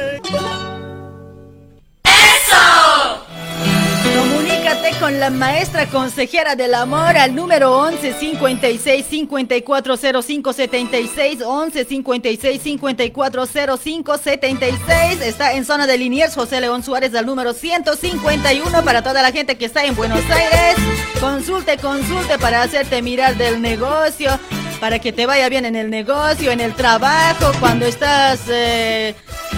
Maestra 5.36 5.88
consejera 5.88 6.56
del 6.56 6.74
amor 6.74 7.18
al 7.18 7.36
número 7.36 7.78
11 7.78 8.14
56 8.14 9.06
54 9.06 9.98
05 9.98 10.54
76 10.54 11.42
11 11.42 11.86
56 11.86 12.62
54 12.62 13.46
05 13.78 14.18
76 14.18 15.22
está 15.22 15.54
en 15.54 15.66
zona 15.66 15.88
de 15.88 15.98
Liniers 15.98 16.36
José 16.36 16.62
León 16.62 16.84
Suárez 16.84 17.14
al 17.16 17.26
número 17.26 17.54
151 17.54 18.84
para 18.84 19.02
toda 19.02 19.22
la 19.22 19.32
gente 19.32 19.58
que 19.58 19.66
está 19.66 19.86
en 19.86 19.96
Buenos 19.96 20.24
Aires. 20.30 20.76
Consulte 21.20 21.78
consulte 21.78 22.38
para 22.40 22.62
hacerte 22.62 23.02
mirar 23.02 23.36
del 23.36 23.62
negocio 23.62 24.40
para 24.80 25.00
que 25.00 25.12
te 25.12 25.26
vaya 25.26 25.50
bien 25.50 25.66
en 25.66 25.76
el 25.76 25.90
negocio 25.90 26.52
en 26.52 26.60
el 26.62 26.74
trabajo 26.76 27.52
cuando 27.60 27.86
estás 27.86 28.40
eh, 28.50 29.16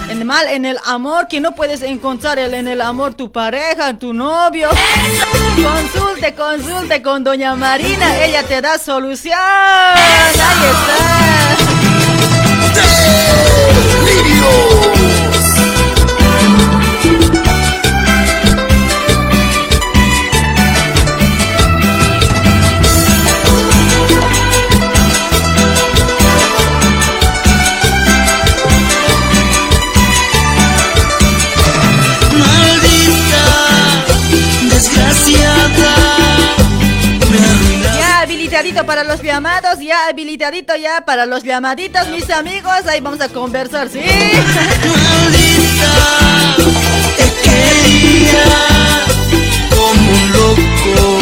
en 0.08 0.26
mal 0.26 0.46
en 0.48 0.64
el 0.64 0.78
amor 0.86 1.28
que 1.28 1.40
no 1.40 1.54
puedes 1.54 1.82
encontrar 1.82 2.38
el- 2.38 2.54
en 2.54 2.68
el 2.68 2.80
amor 2.80 3.14
tu 3.14 3.30
pareja, 3.30 3.94
tu 3.98 4.12
novio. 4.14 4.68
Consulte, 5.62 6.34
consulte 6.34 7.02
con 7.02 7.24
doña 7.24 7.54
Marina, 7.54 8.24
ella 8.24 8.42
te 8.44 8.60
da 8.60 8.78
solución. 8.78 9.38
Ahí 9.38 10.30
está. 10.32 10.48
Para 38.74 39.02
los 39.02 39.22
llamados, 39.22 39.78
ya 39.80 40.08
habilitadito 40.08 40.76
ya 40.76 41.00
para 41.04 41.24
los 41.26 41.42
llamaditos, 41.42 42.08
mis 42.08 42.28
amigos. 42.30 42.86
Ahí 42.86 43.00
vamos 43.00 43.20
a 43.20 43.28
conversar, 43.28 43.88
¿sí? 43.88 44.00
Como 49.70 50.10
un 50.10 50.32
loco, 50.32 51.18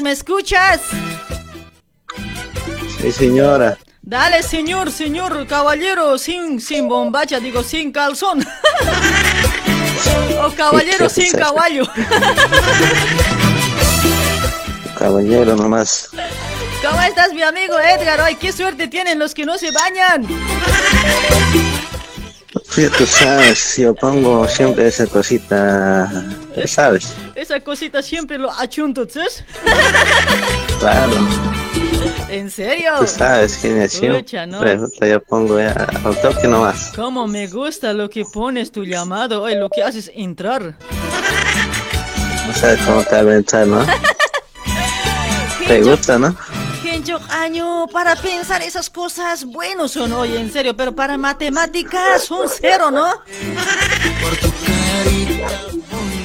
¿Me 0.00 0.12
escuchas? 0.12 0.80
Sí, 3.00 3.12
señora. 3.12 3.78
Dale, 4.02 4.42
señor, 4.42 4.90
señor, 4.90 5.46
caballero, 5.46 6.18
sin, 6.18 6.60
sin 6.60 6.88
bombacha, 6.88 7.38
digo, 7.38 7.62
sin 7.62 7.92
calzón. 7.92 8.40
o 10.42 10.50
caballero 10.54 11.08
sin 11.08 11.32
caballo. 11.32 11.84
caballero 14.98 15.56
nomás. 15.56 16.10
¿Cómo 16.82 17.00
estás, 17.02 17.32
mi 17.32 17.42
amigo 17.42 17.78
Edgar? 17.78 18.20
Ay, 18.20 18.36
qué 18.36 18.52
suerte 18.52 18.88
tienen 18.88 19.18
los 19.18 19.34
que 19.34 19.44
no 19.44 19.58
se 19.58 19.70
bañan. 19.70 20.26
Sí, 22.70 22.88
tú 22.96 23.04
sabes, 23.04 23.76
yo 23.78 23.94
pongo 23.94 24.46
siempre 24.46 24.86
esa 24.86 25.06
cosita, 25.06 26.08
sabes, 26.66 27.12
Esa 27.34 27.58
cosita 27.60 28.00
siempre 28.00 28.38
lo 28.38 28.50
achunto, 28.50 29.08
¿sabes? 29.08 29.44
claro, 30.78 31.12
¿En 32.28 32.48
serio? 32.48 32.92
tú 33.00 33.06
sabes, 33.08 33.56
genia, 33.56 33.88
siempre, 33.88 34.20
Pucha, 34.22 34.46
¿no? 34.46 34.60
puta, 34.60 35.06
yo 35.08 35.20
pongo 35.20 35.58
ya 35.58 35.72
al 36.04 36.20
toque 36.20 36.46
nomás. 36.46 36.92
Cómo 36.94 37.26
me 37.26 37.48
gusta 37.48 37.92
lo 37.92 38.08
que 38.08 38.24
pones 38.24 38.70
tu 38.70 38.84
llamado, 38.84 39.44
ay, 39.46 39.56
lo 39.56 39.68
que 39.68 39.82
haces 39.82 40.10
entrar. 40.14 40.76
No 42.46 42.54
sabes 42.54 42.80
cómo 42.86 43.02
te 43.02 43.22
va 43.22 43.32
a 43.32 43.34
entrar, 43.34 43.66
¿no? 43.66 43.84
Te 45.66 45.82
gusta, 45.82 46.18
¿no? 46.18 46.36
Gencho 47.00 47.18
año 47.30 47.86
para 47.86 48.14
pensar 48.14 48.60
esas 48.60 48.90
cosas 48.90 49.46
buenos 49.46 49.92
son, 49.92 50.12
oye, 50.12 50.38
en 50.38 50.52
serio, 50.52 50.76
pero 50.76 50.94
para 50.94 51.16
matemáticas 51.16 52.24
son 52.24 52.46
cero, 52.46 52.90
¿no? 52.90 53.22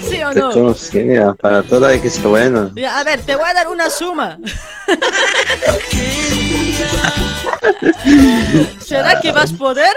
¿Sí 0.09 0.21
o 0.21 0.33
no? 0.33 1.35
para 1.37 1.63
todo 1.63 1.85
hay 1.85 2.01
que 2.01 2.09
ser 2.09 2.27
bueno. 2.27 2.71
Ya, 2.75 2.99
a 2.99 3.05
ver, 3.05 3.21
te 3.21 3.37
voy 3.37 3.45
a 3.47 3.53
dar 3.53 3.69
una 3.69 3.89
suma. 3.89 4.37
¿Será 8.85 9.19
que 9.21 9.31
vas 9.31 9.53
a 9.53 9.57
poder? 9.57 9.93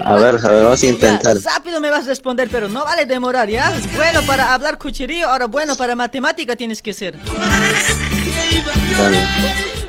A 0.00 0.14
ver, 0.14 0.36
a 0.36 0.48
ver, 0.48 0.64
vamos 0.64 0.82
a 0.82 0.86
intentar. 0.86 1.38
Ya, 1.38 1.50
rápido 1.50 1.80
me 1.80 1.90
vas 1.90 2.04
a 2.04 2.08
responder, 2.08 2.48
pero 2.50 2.68
no 2.68 2.84
vale 2.84 3.04
demorar, 3.06 3.48
¿ya? 3.48 3.72
Bueno 3.96 4.22
para 4.22 4.52
hablar 4.54 4.78
cucherío, 4.78 5.28
ahora 5.28 5.46
bueno 5.46 5.76
para 5.76 5.94
matemática 5.96 6.56
tienes 6.56 6.80
que 6.82 6.92
ser. 6.92 7.18
Dale. 8.96 9.26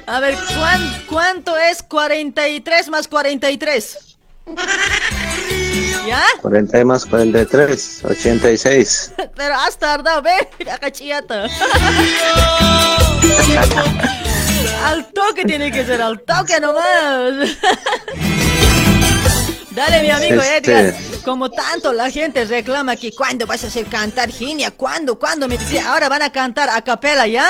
A 0.07 0.19
ver, 0.19 0.35
¿cuán- 0.57 1.03
¿cuánto 1.07 1.55
es 1.57 1.83
43 1.83 2.89
más 2.89 3.07
43? 3.07 3.97
¿Ya? 6.07 6.23
40 6.41 6.83
más 6.85 7.05
43, 7.05 8.01
86. 8.03 9.11
Pero 9.35 9.53
has 9.55 9.77
tardado, 9.77 10.23
ve, 10.23 10.31
cachillata. 10.81 11.45
Al 14.83 15.05
toque 15.11 15.45
tiene 15.45 15.71
que 15.71 15.85
ser, 15.85 16.01
al 16.01 16.21
toque 16.21 16.59
nomás. 16.59 16.83
Dale, 19.71 20.01
mi 20.01 20.09
amigo 20.09 20.41
Este- 20.41 20.57
Edgar. 20.79 20.93
Como 21.23 21.49
tanto 21.51 21.93
la 21.93 22.09
gente 22.09 22.43
reclama 22.45 22.95
que 22.95 23.11
cuándo 23.13 23.45
vas 23.45 23.63
a 23.63 23.67
hacer 23.67 23.85
cantar 23.85 24.29
Ginia, 24.31 24.71
cuándo, 24.71 25.19
cuándo 25.19 25.47
me 25.47 25.57
decía, 25.57 25.91
ahora 25.91 26.09
van 26.09 26.21
a 26.23 26.31
cantar 26.31 26.69
a 26.69 26.81
capela, 26.81 27.27
¿ya? 27.27 27.47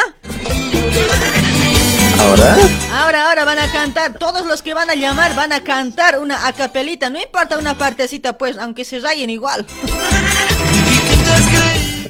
¿Ahora? 2.20 2.58
Ahora, 2.94 3.30
ahora 3.30 3.46
van 3.46 3.60
a 3.60 3.72
cantar, 3.72 4.14
todos 4.18 4.46
los 4.46 4.62
que 4.62 4.74
van 4.74 4.90
a 4.90 4.96
llamar 4.96 5.34
van 5.36 5.54
a 5.54 5.64
cantar 5.64 6.20
una 6.20 6.48
acapelita, 6.48 7.10
no 7.10 7.22
importa 7.22 7.58
una 7.58 7.78
partecita 7.78 8.38
pues, 8.38 8.58
aunque 8.58 8.84
se 8.84 9.00
rayen 9.00 9.30
igual. 9.30 9.66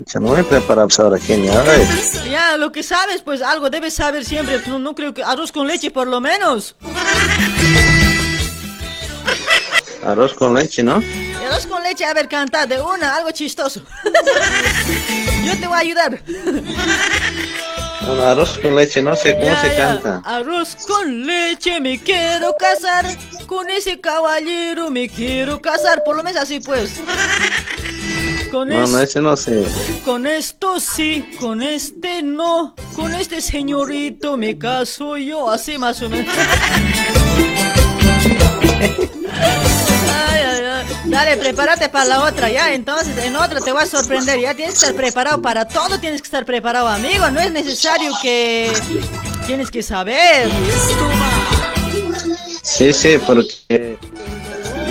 Ya 0.06 0.20
no 0.20 0.32
me 0.34 0.42
he 0.42 0.44
preparado 0.44 0.88
ahora, 1.00 1.20
genia. 1.20 1.60
A 1.60 1.64
ver, 1.64 1.82
Ya, 2.30 2.58
lo 2.58 2.72
que 2.72 2.84
sabes, 2.84 3.22
pues 3.22 3.42
algo 3.42 3.70
debes 3.70 3.94
saber 3.96 4.24
siempre, 4.26 4.62
no, 4.68 4.80
no 4.80 4.96
creo 4.96 5.14
que 5.14 5.24
arroz 5.24 5.52
con 5.52 5.68
leche 5.68 5.92
por 5.92 6.08
lo 6.08 6.22
menos. 6.22 6.76
arroz 10.06 10.34
con 10.34 10.54
leche, 10.56 10.84
¿no? 10.84 11.04
Arroz 11.48 11.68
con 11.68 11.84
leche, 11.84 12.06
a 12.06 12.14
ver, 12.14 12.28
cantar 12.28 12.68
de 12.68 12.80
una, 12.82 13.16
algo 13.16 13.32
chistoso. 13.32 13.82
Yo 15.46 15.58
te 15.60 15.68
voy 15.68 15.76
a 15.78 15.80
ayudar. 15.80 16.22
Un 18.08 18.20
arroz 18.22 18.58
con 18.60 18.76
leche, 18.76 19.02
no 19.02 19.16
sé 19.16 19.34
cómo 19.34 19.46
Ya, 19.46 19.62
se 19.62 19.70
ya. 19.70 19.76
canta. 19.78 20.22
Arroz 20.26 20.78
con 20.88 21.26
leche, 21.26 21.80
me 21.82 22.02
quiero 22.02 22.56
casar. 22.58 23.06
Con 23.48 23.70
ese 23.70 24.00
caballero 24.00 24.90
me 24.92 25.10
quiero 25.10 25.60
casar. 25.62 26.04
Por 26.04 26.16
lo 26.16 26.24
menos 26.24 26.42
así 26.42 26.60
pues. 26.60 26.92
Con, 28.52 28.70
No, 28.70 28.88
no, 28.88 29.00
ese 29.00 29.22
no 29.22 29.36
sé. 29.38 29.64
con 30.04 30.26
esto 30.26 30.80
sí, 30.80 31.30
con 31.40 31.62
este 31.62 32.22
no. 32.24 32.74
Con 32.96 33.14
este 33.14 33.42
señorito 33.42 34.38
me 34.38 34.58
caso 34.58 35.18
yo. 35.18 35.50
Así 35.50 35.78
más 35.78 36.02
o 36.02 36.10
menos. 36.10 36.34
Ay, 39.32 40.42
ay, 40.42 40.64
ay. 40.66 40.86
Dale, 41.06 41.38
prepárate 41.38 41.90
para 41.90 42.06
la 42.06 42.24
otra, 42.24 42.50
ya. 42.50 42.74
Entonces, 42.74 43.18
en 43.24 43.36
otra 43.36 43.60
te 43.62 43.72
voy 43.72 43.84
a 43.84 43.86
sorprender. 43.86 44.40
Ya 44.40 44.54
tienes 44.54 44.76
que 44.76 44.86
estar 44.86 44.96
preparado 44.96 45.42
para 45.42 45.68
todo. 45.68 46.00
Tienes 46.00 46.22
que 46.22 46.26
estar 46.28 46.46
preparado, 46.46 46.88
amigo. 46.88 47.30
No 47.32 47.40
es 47.40 47.52
necesario 47.52 48.12
que. 48.22 48.72
Tienes 49.48 49.72
que 49.72 49.82
saber. 49.84 50.50
Sí, 52.62 52.94
sí, 52.94 53.18
porque... 53.26 53.98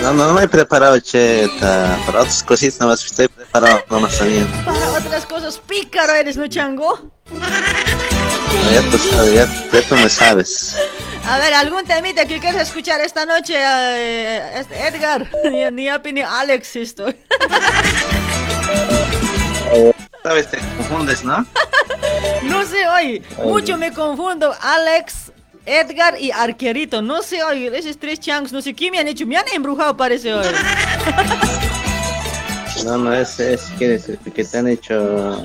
No, 0.01 0.13
no, 0.13 0.27
no 0.27 0.33
me 0.33 0.43
he 0.43 0.47
preparado, 0.47 0.99
che, 0.99 1.47
ta- 1.59 1.97
para 2.05 2.19
otras 2.21 2.41
cositas 2.43 2.79
nomás 2.79 3.03
estoy 3.05 3.27
preparado 3.27 3.83
nomás 3.89 4.17
también. 4.17 4.47
Para 4.65 4.91
otras 4.97 5.25
cosas, 5.25 5.57
pícaro 5.59 6.13
eres, 6.13 6.37
¿no, 6.37 6.47
chango? 6.47 7.11
Ya 8.71 8.81
tú 8.89 8.97
sabes, 8.97 9.33
ya, 9.33 9.45
ya 9.71 9.81
tú 9.87 9.95
me 9.95 10.09
sabes. 10.09 10.75
A 11.27 11.37
ver, 11.37 11.53
algún 11.53 11.83
temita 11.85 12.25
que 12.25 12.39
quieras 12.39 12.69
escuchar 12.69 13.01
esta 13.01 13.25
noche, 13.25 13.55
eh, 13.57 14.59
este 14.59 14.87
Edgar. 14.87 15.29
Ni, 15.51 15.69
ni 15.71 15.89
Api 15.89 16.13
ni 16.13 16.21
Alex 16.21 16.75
estoy. 16.77 17.15
Sabes, 20.23 20.49
te 20.49 20.57
confundes, 20.77 21.23
¿no? 21.23 21.45
No 22.43 22.65
sé 22.65 22.87
hoy, 22.87 23.23
mucho 23.43 23.77
me 23.77 23.93
confundo. 23.93 24.55
Alex, 24.61 25.31
Edgar 25.69 26.19
y 26.19 26.31
Arquerito. 26.31 27.01
No 27.01 27.21
sé 27.21 27.43
hoy, 27.43 27.67
esos 27.67 27.97
tres 27.97 28.19
changs, 28.19 28.51
no 28.51 28.61
sé 28.61 28.73
qué 28.73 28.89
me 28.91 28.99
han 28.99 29.07
hecho. 29.07 29.25
Me 29.27 29.37
han 29.37 29.45
embrujado, 29.53 29.95
parece 29.95 30.33
hoy. 30.33 30.45
No, 32.85 32.97
no, 32.97 33.13
es, 33.13 33.37
es 33.41 33.61
que, 33.77 33.95
es 33.95 34.05
que 34.33 34.43
te 34.45 34.57
han 34.57 34.67
hecho 34.69 34.95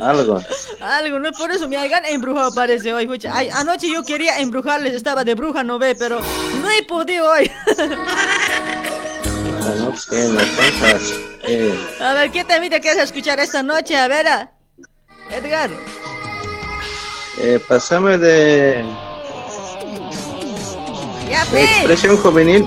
algo. 0.05 0.41
Algo, 0.81 1.19
no 1.19 1.33
por 1.33 1.51
eso 1.51 1.69
me 1.69 1.77
hayan 1.77 2.05
embrujado, 2.07 2.55
parece 2.55 2.95
hoy. 2.95 3.09
Ay, 3.33 3.49
anoche 3.53 3.89
yo 3.93 4.05
quería 4.05 4.39
embrujarles, 4.39 4.95
estaba 4.95 5.25
de 5.25 5.35
bruja, 5.35 5.65
no 5.65 5.77
ve, 5.81 5.97
pero 5.97 6.21
no 6.63 6.71
he 6.71 6.85
podido 6.85 7.29
hoy. 7.29 7.51
No, 9.65 9.75
no, 9.77 9.91
pues. 9.91 10.09
Eh, 11.49 11.75
A 12.01 12.13
ver, 12.13 12.31
¿qué 12.31 12.45
temita 12.45 12.79
quieres 12.81 13.03
escuchar 13.03 13.41
esta 13.41 13.63
noche? 13.63 13.97
A 13.97 14.07
ver. 14.09 14.27
Edgar. 15.31 15.71
eh, 17.41 17.59
pasame 17.67 18.19
de, 18.19 18.85
Ya, 21.35 21.43
expresión 21.61 22.17
juvenil. 22.17 22.65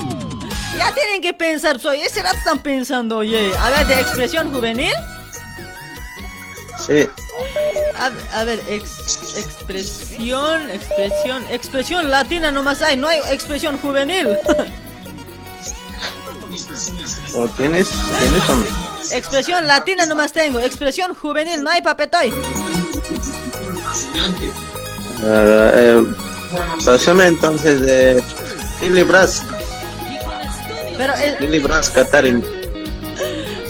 Ya 0.78 0.94
tienen 0.94 1.22
que 1.22 1.34
pensar, 1.34 1.80
soy 1.80 2.02
ese 2.02 2.22
rato 2.22 2.38
están 2.38 2.60
pensando, 2.60 3.18
oye. 3.18 3.52
A 3.58 3.70
ver, 3.70 3.88
de 3.88 4.00
expresión 4.00 4.52
juvenil. 4.54 4.94
Sí, 6.86 7.08
A, 7.98 8.40
a 8.40 8.44
ver, 8.44 8.62
ex- 8.70 9.36
expresión, 9.38 10.70
expresión, 10.70 11.44
expresión 11.50 12.10
latina 12.10 12.52
nomás 12.52 12.82
hay, 12.82 12.96
no 12.98 13.08
hay 13.08 13.20
expresión 13.32 13.78
juvenil. 13.80 14.28
¿o 17.36 17.48
tienes? 17.50 17.90
¿Tienes 18.20 18.50
no? 18.50 18.64
expresión 19.12 19.68
latina 19.68 20.06
nomás 20.06 20.32
tengo, 20.32 20.60
expresión 20.60 21.14
juvenil, 21.16 21.64
no 21.64 21.70
hay 21.72 21.82
papetoy. 21.82 22.34
Ah, 25.24 25.72
eh, 25.74 26.04
entonces 27.28 27.82
de 27.82 28.24
Lili 28.82 29.04
Brass, 29.04 29.44
Pero 30.98 31.14
eh, 31.16 31.38
Lili 31.40 31.60
Brass, 31.60 31.90
Catarin. 31.90 32.44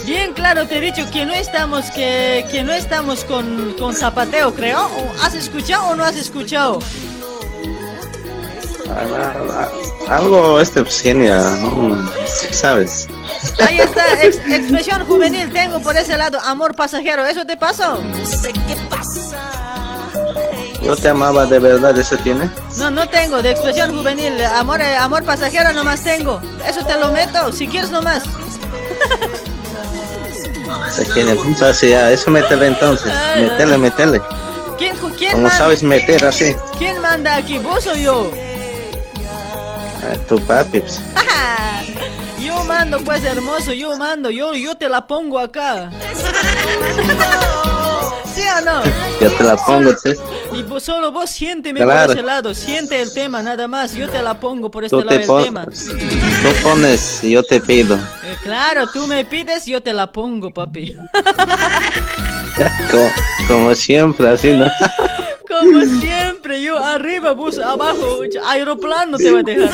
bien 0.05 0.33
claro 0.33 0.67
te 0.67 0.77
he 0.77 0.81
dicho 0.81 1.09
que 1.11 1.25
no 1.25 1.33
estamos, 1.33 1.85
que, 1.91 2.45
que 2.51 2.63
no 2.63 2.73
estamos 2.73 3.23
con, 3.25 3.73
con 3.79 3.95
zapateo, 3.95 4.53
creo. 4.53 4.85
¿O 4.85 5.23
¿Has 5.23 5.33
escuchado 5.33 5.87
o 5.89 5.95
no 5.95 6.03
has 6.03 6.15
escuchado? 6.15 6.79
Ah, 8.89 9.67
Algo 10.09 10.59
este 10.61 10.81
mm, 10.81 12.07
sí 12.25 12.47
sabes. 12.53 13.07
Ahí 13.65 13.79
está, 13.79 14.23
ex- 14.23 14.37
expresión 14.49 15.05
juvenil 15.05 15.51
tengo 15.51 15.79
por 15.81 15.95
ese 15.97 16.17
lado, 16.17 16.39
amor 16.41 16.73
pasajero, 16.75 17.25
¿eso 17.25 17.45
te 17.45 17.57
pasó? 17.57 18.01
Yo 20.87 20.95
te 20.95 21.09
amaba 21.09 21.45
de 21.45 21.59
verdad, 21.59 21.97
¿eso 21.97 22.15
tiene? 22.15 22.49
No, 22.77 22.89
no 22.89 23.09
tengo, 23.09 23.41
de 23.41 23.51
expresión 23.51 23.93
juvenil, 23.93 24.41
amor, 24.45 24.79
eh, 24.79 24.95
amor 24.95 25.21
pasajero 25.25 25.73
nomás 25.73 26.01
tengo. 26.01 26.41
Eso 26.65 26.85
te 26.85 26.97
lo 26.97 27.11
meto, 27.11 27.51
si 27.51 27.67
quieres 27.67 27.91
nomás. 27.91 28.23
Se 30.89 31.03
tiene 31.03 31.35
punta 31.35 31.71
así, 31.71 31.89
ya, 31.89 32.09
eso 32.09 32.31
métele 32.31 32.67
entonces, 32.67 33.11
métele, 33.35 33.77
métele. 33.77 34.21
¿Quién, 34.77 34.95
quién, 35.17 35.31
Como 35.33 35.43
manda, 35.43 35.57
sabes 35.57 35.83
meter 35.83 36.23
así, 36.23 36.55
¿Quién 36.77 37.01
manda 37.01 37.35
aquí, 37.35 37.57
vos 37.57 37.85
o 37.85 37.93
yo? 37.93 38.31
Ah, 40.03 40.15
tu 40.29 40.39
papi. 40.39 40.79
pues. 40.79 41.01
yo 42.39 42.63
mando 42.63 43.01
pues 43.01 43.25
hermoso, 43.25 43.73
yo 43.73 43.97
mando, 43.97 44.29
yo, 44.29 44.53
yo 44.53 44.75
te 44.75 44.87
la 44.87 45.05
pongo 45.05 45.37
acá. 45.37 45.91
¿Sí 48.61 48.67
o 48.67 48.71
o 48.71 48.83
no? 48.83 48.83
Yo 49.21 49.31
te 49.31 49.43
la 49.43 49.55
pongo, 49.57 49.91
che. 50.01 50.15
Y 50.53 50.63
vos, 50.63 50.83
solo 50.83 51.11
vos 51.11 51.29
siénteme 51.29 51.81
Claro. 51.81 52.07
por 52.07 52.15
ese 52.17 52.25
lado, 52.25 52.53
siente 52.53 53.01
el 53.01 53.13
tema 53.13 53.41
nada 53.43 53.67
más, 53.67 53.93
yo 53.93 54.09
te 54.09 54.21
la 54.21 54.39
pongo 54.39 54.69
por 54.71 54.83
este 54.85 54.97
Tú 54.97 55.03
lado 55.03 55.19
pon- 55.27 55.43
tema. 55.43 55.65
Tú 55.65 56.49
pones 56.63 57.23
y 57.23 57.31
yo 57.31 57.43
te 57.43 57.59
pido. 57.61 57.95
Eh, 57.95 58.35
claro, 58.43 58.87
tú 58.91 59.05
me 59.07 59.25
pides, 59.25 59.65
yo 59.65 59.81
te 59.81 59.93
la 59.93 60.11
pongo, 60.11 60.51
papi. 60.51 60.95
Como, 62.91 63.11
como 63.47 63.75
siempre, 63.75 64.29
así, 64.29 64.51
¿no? 64.53 64.67
Como 65.47 65.81
siempre, 66.01 66.61
yo 66.61 66.77
arriba, 66.77 67.31
vos 67.31 67.57
abajo, 67.57 68.19
aeroplano 68.45 69.17
te 69.17 69.31
voy 69.31 69.39
a 69.39 69.43
dejar. 69.43 69.69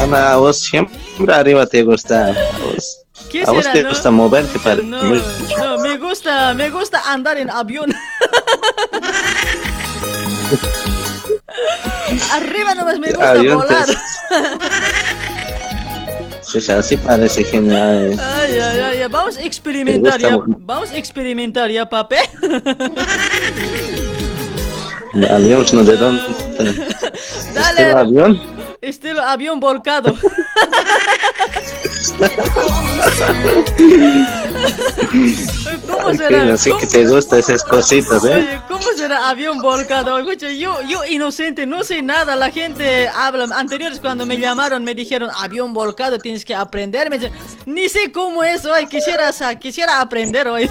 Ana, 0.00 0.36
vos 0.36 0.58
siempre 0.60 1.32
arriba 1.32 1.64
te 1.64 1.82
gusta. 1.82 2.34
Vos, 2.62 3.03
¿Qué 3.30 3.42
a 3.42 3.50
vos 3.50 3.66
te 3.72 3.82
no? 3.82 3.88
gusta 3.88 4.10
moverte 4.10 4.58
para. 4.58 4.82
No, 4.82 5.02
no, 5.02 5.78
me 5.78 5.96
gusta, 5.98 6.54
me 6.54 6.70
gusta 6.70 7.00
andar 7.12 7.36
en 7.38 7.50
avión. 7.50 7.92
Arriba 12.32 12.74
nomás 12.74 12.98
me 12.98 13.08
gusta 13.10 13.30
Avión, 13.30 13.58
volar. 13.58 13.86
pues. 13.86 13.98
Sí, 16.62 16.72
así 16.72 16.96
parece 16.96 17.42
genial. 17.44 18.16
Ay, 18.20 18.52
ay, 18.52 18.80
ay, 18.80 19.00
ay, 19.02 19.08
vamos 19.10 19.36
a 19.36 19.42
experimentar 19.42 20.20
ya, 20.20 20.38
vamos 20.46 20.90
a 20.90 20.96
experimentar 20.96 21.70
ya, 21.70 21.88
papi. 21.88 22.16
El 25.14 25.24
avión, 25.30 25.66
¿no? 25.72 25.82
¿De 25.82 25.96
dónde? 25.96 26.22
Dale. 27.54 27.82
¿Este 27.82 27.92
avión? 27.92 28.53
Estilo 28.88 29.22
avión 29.22 29.60
volcado. 29.60 30.14
¿Cómo 35.90 36.14
será? 36.14 36.28
que- 36.28 36.52
Así 36.52 36.70
¿Cómo- 36.70 36.80
que 36.80 36.86
te 36.86 37.06
gustan 37.06 37.38
esas 37.40 37.62
cositas, 37.64 38.24
¿eh? 38.24 38.34
Oye, 38.34 38.60
¿cómo 38.68 38.82
será 38.96 39.28
avión 39.28 39.60
volcado? 39.60 40.18
Escucha, 40.18 40.48
yo, 40.50 40.80
yo 40.82 41.04
inocente, 41.04 41.66
no 41.66 41.82
sé 41.84 42.02
nada. 42.02 42.36
La 42.36 42.50
gente 42.50 43.08
habla. 43.08 43.44
Anteriores 43.56 44.00
cuando 44.00 44.26
me 44.26 44.38
llamaron 44.38 44.84
me 44.84 44.94
dijeron 44.94 45.30
avión 45.36 45.72
volcado, 45.72 46.18
tienes 46.18 46.44
que 46.44 46.54
aprender. 46.54 47.10
Me 47.10 47.18
dicen, 47.18 47.32
ni 47.66 47.88
sé 47.88 48.12
cómo 48.12 48.42
es 48.44 48.64
hoy. 48.64 48.86
Quisiera, 48.86 49.30
quisiera 49.60 50.00
aprender 50.00 50.48
hoy. 50.48 50.68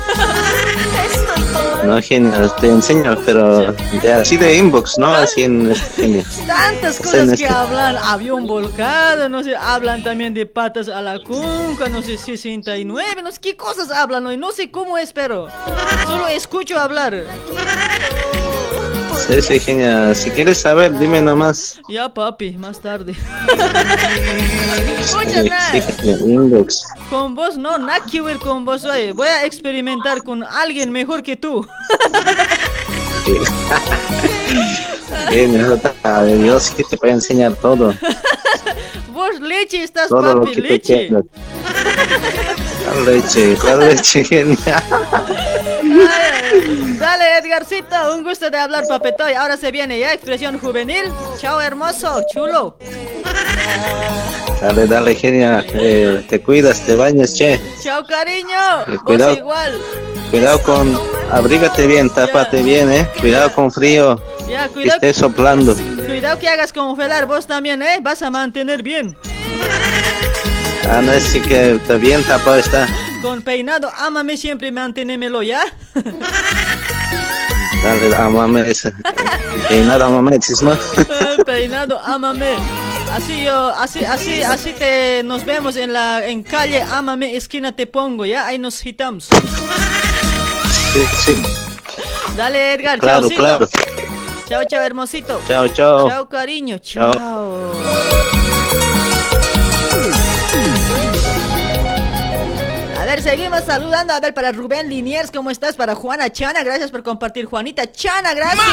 No, 1.84 2.02
genial, 2.02 2.54
te 2.60 2.68
enseño, 2.68 3.18
pero 3.26 3.74
de- 4.02 4.14
así 4.14 4.38
de 4.38 4.56
inbox, 4.56 4.98
¿no? 4.98 5.08
Así 5.14 5.44
en 5.44 5.72
este, 5.72 6.24
Tantas 6.48 6.98
cosas 6.98 7.16
en 7.16 7.28
que 7.30 7.34
este- 7.44 7.48
hablan, 7.48 7.98
avión 8.04 8.46
volcado, 8.46 9.30
no 9.30 9.44
sé, 9.44 9.56
hablan 9.56 10.04
también 10.04 10.34
de 10.34 10.46
patas 10.46 10.88
a 10.88 11.02
la 11.02 11.20
cunca, 11.20 11.90
no 11.90 12.02
sé, 12.02 12.18
69, 12.18 13.22
no 13.24 13.32
sé 13.32 13.40
qué 13.42 13.56
cosas 13.56 13.92
hablan 13.92 14.28
hoy, 14.28 14.38
no 14.38 14.52
sé 14.52 14.70
cómo 14.72 14.98
es, 14.98 15.14
pero 15.14 15.48
solo 16.06 16.28
escucho 16.28 16.80
hablar. 16.80 17.26
Sí, 19.28 19.42
sí, 19.42 19.60
genial. 19.60 20.16
Si 20.16 20.30
quieres 20.32 20.60
saber, 20.60 20.98
dime 20.98 21.22
nomás. 21.22 21.80
Ya, 21.88 22.14
papi, 22.14 22.52
más 22.54 22.82
tarde. 22.82 23.14
Escucha, 25.00 25.44
nada. 25.44 25.72
Con 27.10 27.34
vos 27.36 27.56
no, 27.56 27.78
nada 27.78 28.04
que 28.12 28.22
ver 28.22 28.38
con 28.38 28.66
vos 28.66 28.84
hoy. 28.84 29.12
Voy 29.14 29.28
a 29.28 29.46
experimentar 29.46 30.24
con 30.24 30.44
alguien 30.44 30.92
mejor 30.92 31.24
que 31.24 31.38
tú. 31.38 31.66
Sí. 35.30 35.34
Genial, 35.36 35.82
a 36.04 36.22
ver, 36.22 36.40
yo 36.44 36.60
sí 36.60 36.74
que 36.76 36.84
te 36.84 36.98
a 37.10 37.14
enseñar 37.14 37.54
todo. 37.56 37.94
Vos 39.14 39.40
leche 39.40 39.84
estás, 39.84 40.10
Todo 40.10 40.22
lo 40.22 40.42
papi, 40.42 40.56
que 40.56 40.62
te 40.62 40.68
leche. 40.70 41.08
quieras. 41.08 41.24
Leche, 43.06 43.58
la 43.64 43.76
leche, 43.76 44.24
genial. 44.24 44.84
Dale, 47.00 47.38
Edgarcito, 47.40 47.96
un 48.16 48.24
gusto 48.24 48.50
de 48.50 48.58
hablar, 48.58 48.86
papetoy. 48.88 49.34
Ahora 49.34 49.58
se 49.58 49.72
viene 49.72 50.00
ya, 50.00 50.14
expresión 50.14 50.60
juvenil. 50.60 51.12
Chao, 51.40 51.60
hermoso, 51.60 52.24
chulo. 52.32 52.78
Dale, 54.62 54.88
dale, 54.88 55.16
genial. 55.16 55.66
Eh, 55.74 56.24
te 56.30 56.40
cuidas, 56.42 56.82
te 56.86 56.96
bañas, 56.96 57.34
che. 57.34 57.60
Chao, 57.82 58.06
cariño. 58.06 58.82
Eh, 58.88 58.98
cuidado. 59.04 59.34
igual. 59.34 59.78
Cuidado 60.30 60.62
con. 60.64 61.00
Abrígate 61.32 61.88
bien, 61.88 62.10
tápate 62.10 62.62
bien, 62.62 62.92
eh. 62.92 63.08
Cuidado 63.20 63.52
con 63.54 63.72
frío. 63.72 64.22
Ya, 64.48 64.68
Que 64.68 64.74
cuidado. 64.74 64.96
esté 65.02 65.14
soplando. 65.14 65.76
Cuidado 65.76 66.38
que 66.40 66.48
hagas 66.48 66.72
congelar 66.72 67.26
vos 67.26 67.48
también, 67.48 67.82
¿eh? 67.82 67.98
Vas 68.02 68.22
a 68.22 68.30
mantener 68.30 68.84
bien. 68.84 69.18
Ah, 70.90 71.02
no 71.02 71.12
es 71.14 71.34
que 71.34 71.76
está 71.76 71.96
bien 71.96 72.24
tapado 72.24 72.58
está. 72.58 72.88
Con 73.22 73.42
peinado, 73.42 73.90
ámame 73.98 74.36
siempre, 74.38 74.72
manténemelo, 74.72 75.42
¿ya? 75.44 75.64
Dale, 77.84 78.16
amame 78.16 78.70
esa. 78.70 78.92
Peinado, 79.68 80.06
amame, 80.06 80.40
¿sí, 80.42 80.54
¿no? 80.64 80.78
peinado, 81.46 82.00
ámame. 82.00 82.56
Así 83.12 83.44
yo, 83.44 83.68
así, 83.78 84.04
así, 84.06 84.42
así 84.42 84.72
te 84.74 85.22
nos 85.24 85.46
vemos 85.46 85.76
en 85.76 85.94
la 85.94 86.26
en 86.26 86.44
calle, 86.44 86.82
ámame, 86.82 87.36
esquina 87.36 87.76
te 87.76 87.86
pongo, 87.88 88.26
¿ya? 88.26 88.48
Ahí 88.48 88.58
nos 88.60 88.86
hitamos. 88.86 89.28
Sí, 90.94 91.06
sí. 91.26 91.44
Dale, 92.38 92.74
Edgar, 92.74 93.00
Claro, 93.00 93.22
chaucito. 93.22 93.42
claro. 93.42 93.70
Chao, 94.50 94.64
chao, 94.66 94.82
hermosito. 94.82 95.42
Chao, 95.48 95.68
chao. 95.70 96.10
Chao, 96.10 96.30
cariño. 96.30 96.78
Chao. 96.80 97.14
Chao. 97.14 98.43
Ver, 103.16 103.24
seguimos 103.24 103.64
saludando. 103.66 104.14
A 104.14 104.20
ver, 104.20 104.34
para 104.34 104.52
Rubén 104.52 104.90
Liniers, 104.90 105.30
¿cómo 105.32 105.52
estás? 105.52 105.76
Para 105.76 105.94
Juana 105.96 106.32
Chana, 106.32 106.64
gracias 106.64 106.90
por 106.90 107.04
compartir. 107.04 107.46
Juanita 107.46 107.92
Chana, 107.92 108.34
gracias. 108.34 108.66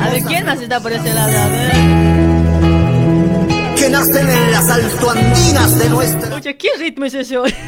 A 0.00 0.08
ver, 0.10 0.22
¿quién 0.24 0.46
más 0.46 0.60
está 0.60 0.80
por 0.80 0.92
ese 0.92 1.12
lado? 1.12 1.38
A 1.38 1.48
ver. 1.48 1.72
que 3.76 3.90
nacen 3.90 4.28
en 4.28 4.50
las 4.52 4.70
altoandinas 4.70 5.78
de 5.78 5.88
nuestra 5.90 6.34
Oye, 6.34 6.56
¿qué 6.56 6.68
ritmo 6.78 7.04
es 7.04 7.14
ese 7.14 7.38
hoy? 7.38 7.54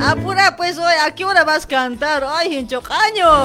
Apura 0.00 0.56
pues 0.56 0.78
hoy, 0.78 0.94
¿a 1.04 1.14
qué 1.14 1.24
hora 1.24 1.44
vas 1.44 1.64
a 1.64 1.68
cantar? 1.68 2.24
¡Ay, 2.28 2.56
hinchocaño! 2.56 3.44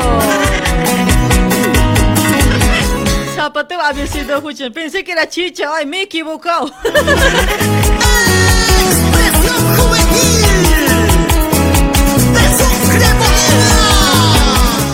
Zapateo 3.36 3.82
había 3.82 4.08
sido 4.08 4.36
escuchen, 4.38 4.72
pensé 4.72 5.04
que 5.04 5.12
era 5.12 5.28
chicha, 5.28 5.70
ay, 5.76 5.86
me 5.86 6.00
he 6.00 6.04
equivocado. 6.04 6.72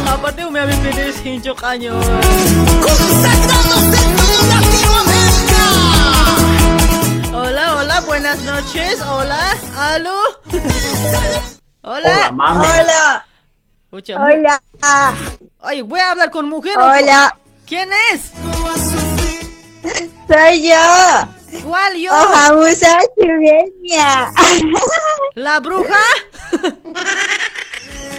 Zapateo 0.05 0.51
me 0.51 0.59
había 0.59 0.77
pedido 0.81 1.07
ese 1.09 1.29
hinchocaño. 1.29 1.93
Hola, 7.33 7.75
hola, 7.77 8.01
buenas 8.01 8.39
noches, 8.39 8.99
hola, 9.01 9.39
aló. 9.77 10.19
Hola. 11.81 11.99
Hola, 12.01 12.31
mami. 12.31 12.65
Hola. 12.65 13.25
Hola. 13.91 14.61
Ay, 15.61 15.81
voy 15.81 15.99
a 15.99 16.11
hablar 16.11 16.29
con 16.31 16.47
mujer. 16.49 16.77
o- 16.77 16.81
Hola. 16.83 17.35
¿Quién 17.70 17.88
es? 18.11 18.32
Soy 20.28 20.67
yo. 20.67 21.61
¿Cuál 21.63 21.97
yo? 21.97 22.11
Ojamusa 22.11 22.99
Chubenia. 23.15 24.32
¿La 25.36 25.59
bruja? 25.59 26.03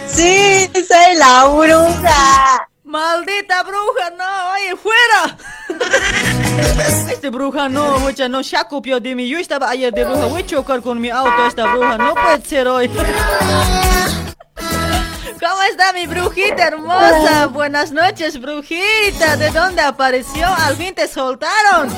Sí, 0.07 0.69
soy 0.73 1.15
la 1.15 1.47
bruja. 1.47 2.67
Maldita 2.85 3.63
bruja, 3.63 4.09
no, 4.17 4.53
oye, 4.53 4.75
fuera. 4.77 5.37
Este 7.11 7.29
bruja 7.29 7.67
no, 7.67 7.99
mucha, 7.99 8.29
no 8.29 8.43
se 8.43 8.55
acopió 8.55 9.01
de 9.01 9.15
mí. 9.15 9.27
Yo 9.27 9.37
estaba 9.37 9.69
ayer 9.69 9.93
de 9.93 10.05
bruja, 10.05 10.27
voy 10.27 10.43
a 10.43 10.45
chocar 10.45 10.81
con 10.81 11.01
mi 11.01 11.09
auto 11.09 11.45
esta 11.45 11.73
bruja, 11.73 11.97
no 11.97 12.13
puede 12.13 12.41
ser 12.45 12.69
hoy. 12.69 12.89
¿Cómo 15.41 15.61
está 15.63 15.91
mi 15.91 16.05
brujita 16.05 16.67
hermosa? 16.67 17.47
Buenas 17.47 17.91
noches, 17.91 18.39
brujita. 18.39 19.35
¿De 19.37 19.49
dónde 19.49 19.81
apareció? 19.81 20.45
Al 20.45 20.75
fin 20.75 20.93
te 20.93 21.07
soltaron. 21.07 21.89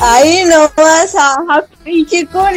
Ahí 0.00 0.44
no 0.44 0.68
vas 0.76 1.14
a 1.14 1.62
pinche 1.84 2.26
con. 2.26 2.52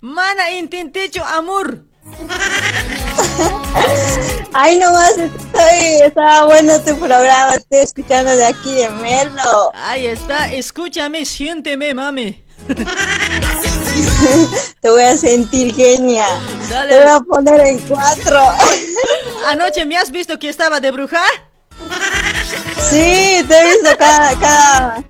Mana 0.00 0.50
intenticho 0.52 1.22
amor. 1.22 1.84
Ahí 4.54 4.78
nomás 4.78 5.18
estoy, 5.18 6.00
estaba 6.02 6.46
bueno 6.46 6.80
tu 6.80 6.98
programa, 6.98 7.56
estoy 7.56 7.80
escuchando 7.80 8.34
de 8.34 8.46
aquí 8.46 8.72
de 8.72 8.88
Merlo. 8.88 9.70
Ahí 9.74 10.06
está, 10.06 10.50
escúchame, 10.50 11.26
siénteme, 11.26 11.92
mami. 11.92 12.42
Te 14.80 14.90
voy 14.90 15.02
a 15.02 15.16
sentir 15.16 15.74
genia. 15.74 16.26
Dale. 16.68 16.94
Te 16.94 17.00
voy 17.02 17.12
a 17.12 17.20
poner 17.20 17.60
en 17.60 17.78
cuatro. 17.80 18.40
Anoche 19.48 19.84
me 19.84 19.96
has 19.96 20.10
visto 20.10 20.38
que 20.38 20.48
estaba 20.48 20.80
de 20.80 20.90
bruja. 20.90 21.22
Sí, 22.90 23.44
te 23.46 23.60
he 23.60 23.66
visto 23.66 23.96
cada, 23.98 24.38
cada, 24.38 25.04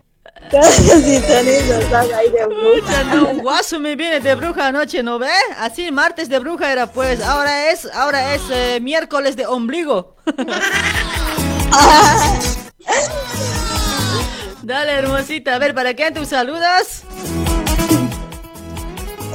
Sintonizo, 0.50 1.74
estás 1.80 2.06
ahí 2.12 2.30
de 2.30 2.46
bruja. 2.46 3.04
No, 3.04 3.28
un 3.30 3.38
guaso 3.38 3.80
me 3.80 3.96
viene 3.96 4.20
de 4.20 4.34
bruja 4.34 4.68
anoche, 4.68 5.02
¿no 5.02 5.18
ve? 5.18 5.28
Así 5.58 5.90
martes 5.90 6.28
de 6.28 6.38
bruja 6.38 6.70
era 6.72 6.86
pues, 6.86 7.20
ahora 7.20 7.70
es, 7.70 7.86
ahora 7.92 8.34
es 8.34 8.42
eh, 8.50 8.78
miércoles 8.80 9.36
de 9.36 9.46
ombligo. 9.46 10.16
Dale, 14.62 14.92
hermosita, 14.92 15.54
a 15.54 15.58
ver, 15.58 15.74
¿para 15.74 15.94
quién 15.94 16.14
tú 16.14 16.24
saludas? 16.24 17.05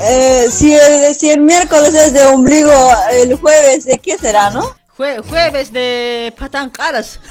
Eh, 0.04 0.48
si, 0.52 0.74
el, 0.76 1.14
si 1.16 1.30
el 1.32 1.42
miércoles 1.42 1.94
es 1.94 2.14
de 2.14 2.26
ombligo, 2.26 2.72
el 3.12 3.36
jueves, 3.38 3.86
¿de 3.86 4.00
qué 4.00 4.18
será, 4.18 4.50
no? 4.50 4.76
Jue- 4.98 5.22
jueves 5.28 5.72
de 5.72 6.34
patancaras. 6.38 7.20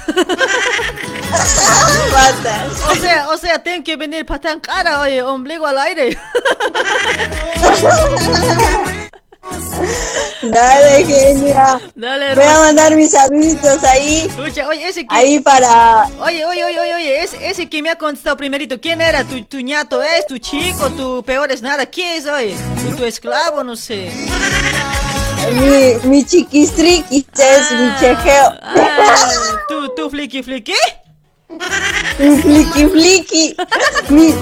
O 2.91 2.95
sea, 2.95 3.29
o 3.29 3.37
sea, 3.37 3.63
tengo 3.63 3.83
que 3.85 3.95
venir 3.95 4.25
patancara, 4.25 4.99
oye, 4.99 5.21
ombligo 5.21 5.65
al 5.65 5.77
aire. 5.79 6.17
Dale, 10.43 11.05
genia. 11.05 11.79
Dale, 11.95 12.35
Voy 12.35 12.43
a 12.43 12.59
mandar 12.59 12.95
mis 12.95 13.11
saluditos 13.11 13.83
ahí. 13.83 14.27
Escucha, 14.27 14.67
oye, 14.67 14.87
ese 14.87 15.01
que... 15.01 15.15
Ahí 15.15 15.39
para. 15.39 16.07
Oye, 16.19 16.45
oye, 16.45 16.63
oye, 16.63 16.79
oye, 16.79 16.95
oye, 16.95 17.23
ese, 17.23 17.47
ese 17.49 17.69
que 17.69 17.81
me 17.81 17.89
ha 17.89 17.95
contestado 17.95 18.37
primerito, 18.37 18.79
¿quién 18.79 19.01
era? 19.01 19.23
¿Tu, 19.23 19.43
tu 19.45 19.59
ñato 19.59 20.01
es? 20.01 20.27
¿Tu 20.27 20.37
chico? 20.37 20.89
¿Tu 20.91 21.23
peor 21.23 21.51
es 21.51 21.61
nada? 21.61 21.85
¿Quién 21.85 22.17
es, 22.17 22.27
oye? 22.27 22.55
¿Tu, 22.83 22.95
tu 22.95 23.05
esclavo? 23.05 23.63
No 23.63 23.75
sé. 23.75 24.11
Mi, 25.53 26.09
mi 26.09 26.23
chiquistriquis 26.23 27.25
es 27.37 27.71
mi 27.71 27.89
chejeo. 27.99 28.53
Ah, 28.61 29.31
¿Tu, 29.67 29.89
tu 29.95 30.09
fliqui 30.09 30.43
fliqui? 30.43 30.73
Mi 32.19 32.37
fliqui 32.41 32.85
fliqui. 32.87 33.55
Mi, 34.09 34.33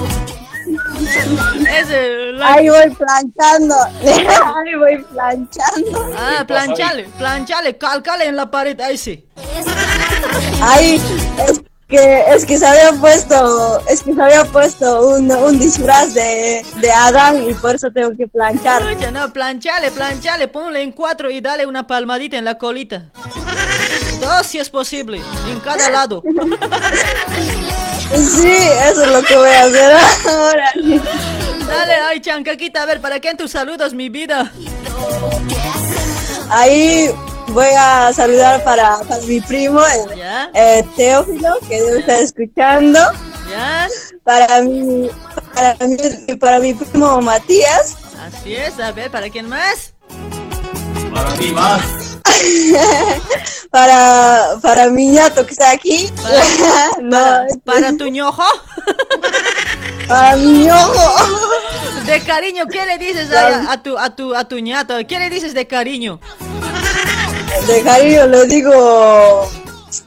Ese, 1.78 2.32
ahí 2.42 2.68
voy 2.68 2.90
planchando. 2.90 3.74
Ahí 4.04 4.74
voy 4.76 5.04
planchando. 5.12 6.10
Ah, 6.16 6.44
planchale, 6.46 7.04
planchale, 7.18 7.78
calcale 7.78 8.26
en 8.26 8.36
la 8.36 8.50
pared, 8.50 8.80
ahí 8.80 8.96
sí. 8.96 9.26
Ahí 10.62 11.00
es 11.48 11.60
que 11.88 12.22
es 12.28 12.46
que 12.46 12.56
se 12.56 12.66
había 12.66 12.92
puesto 12.92 13.82
es 13.88 14.02
que 14.02 14.14
se 14.14 14.22
había 14.22 14.44
puesto 14.44 15.08
un, 15.08 15.30
un 15.30 15.58
disfraz 15.58 16.14
de, 16.14 16.64
de 16.76 16.90
Adán 16.92 17.48
y 17.48 17.54
por 17.54 17.74
eso 17.74 17.90
tengo 17.90 18.16
que 18.16 18.28
planchar. 18.28 18.82
No, 19.12 19.32
planchale, 19.32 19.90
planchale, 19.90 20.48
ponle 20.48 20.82
en 20.82 20.92
cuatro 20.92 21.30
y 21.30 21.40
dale 21.40 21.66
una 21.66 21.86
palmadita 21.86 22.38
en 22.38 22.44
la 22.44 22.56
colita. 22.56 23.10
Dos 24.20 24.46
si 24.46 24.58
es 24.58 24.70
posible, 24.70 25.20
en 25.50 25.60
cada 25.60 25.90
lado. 25.90 26.22
Sí, 28.14 28.56
eso 28.90 29.04
es 29.04 29.10
lo 29.10 29.22
que 29.22 29.36
voy 29.36 29.50
a 29.50 29.64
hacer 29.64 29.92
ahora. 30.28 30.72
Dale, 31.66 31.94
ay, 32.08 32.20
chancaquita, 32.20 32.82
a 32.82 32.86
ver, 32.86 33.00
¿para 33.00 33.20
quién 33.20 33.36
tus 33.36 33.52
saludos, 33.52 33.94
mi 33.94 34.08
vida? 34.08 34.52
Ahí 36.50 37.10
voy 37.48 37.68
a 37.78 38.12
saludar 38.12 38.64
para, 38.64 38.98
para 39.08 39.22
mi 39.22 39.40
primo, 39.40 39.80
eh, 40.54 40.84
Teófilo, 40.96 41.58
que 41.68 41.80
debe 41.80 42.00
estar 42.00 42.20
escuchando. 42.20 42.98
¿Ya? 43.48 43.88
Para 44.24 44.62
mi, 44.62 45.08
para 45.54 45.86
mi, 45.86 45.96
para 46.36 46.58
mi 46.58 46.74
primo 46.74 47.20
Matías. 47.20 47.96
Así 48.26 48.54
es, 48.54 48.78
a 48.80 48.92
ver, 48.92 49.10
¿para 49.10 49.30
quién 49.30 49.48
más? 49.48 49.94
Para 51.12 51.34
ti 51.34 51.52
más. 51.52 51.82
para, 53.70 54.56
para 54.62 54.88
mi 54.90 55.06
ñato 55.08 55.44
que 55.44 55.52
está 55.52 55.70
aquí. 55.72 56.10
no, 57.02 57.10
¿Para, 57.10 57.46
para 57.64 57.96
tu 57.96 58.06
ñojo? 58.08 58.44
para 60.08 60.36
mi 60.36 60.64
ñojo. 60.66 61.14
De 62.06 62.20
cariño, 62.22 62.64
¿qué 62.70 62.86
le 62.86 62.98
dices 62.98 63.32
a, 63.32 63.72
a 63.72 63.82
tu, 63.82 63.98
a, 63.98 64.10
tu, 64.14 64.34
a 64.34 64.44
tu 64.44 64.58
ñato? 64.58 64.94
¿Qué 65.06 65.18
le 65.18 65.30
dices 65.30 65.54
de 65.54 65.66
cariño? 65.66 66.20
De 67.66 67.82
cariño 67.82 68.26
le 68.26 68.46
digo. 68.46 69.48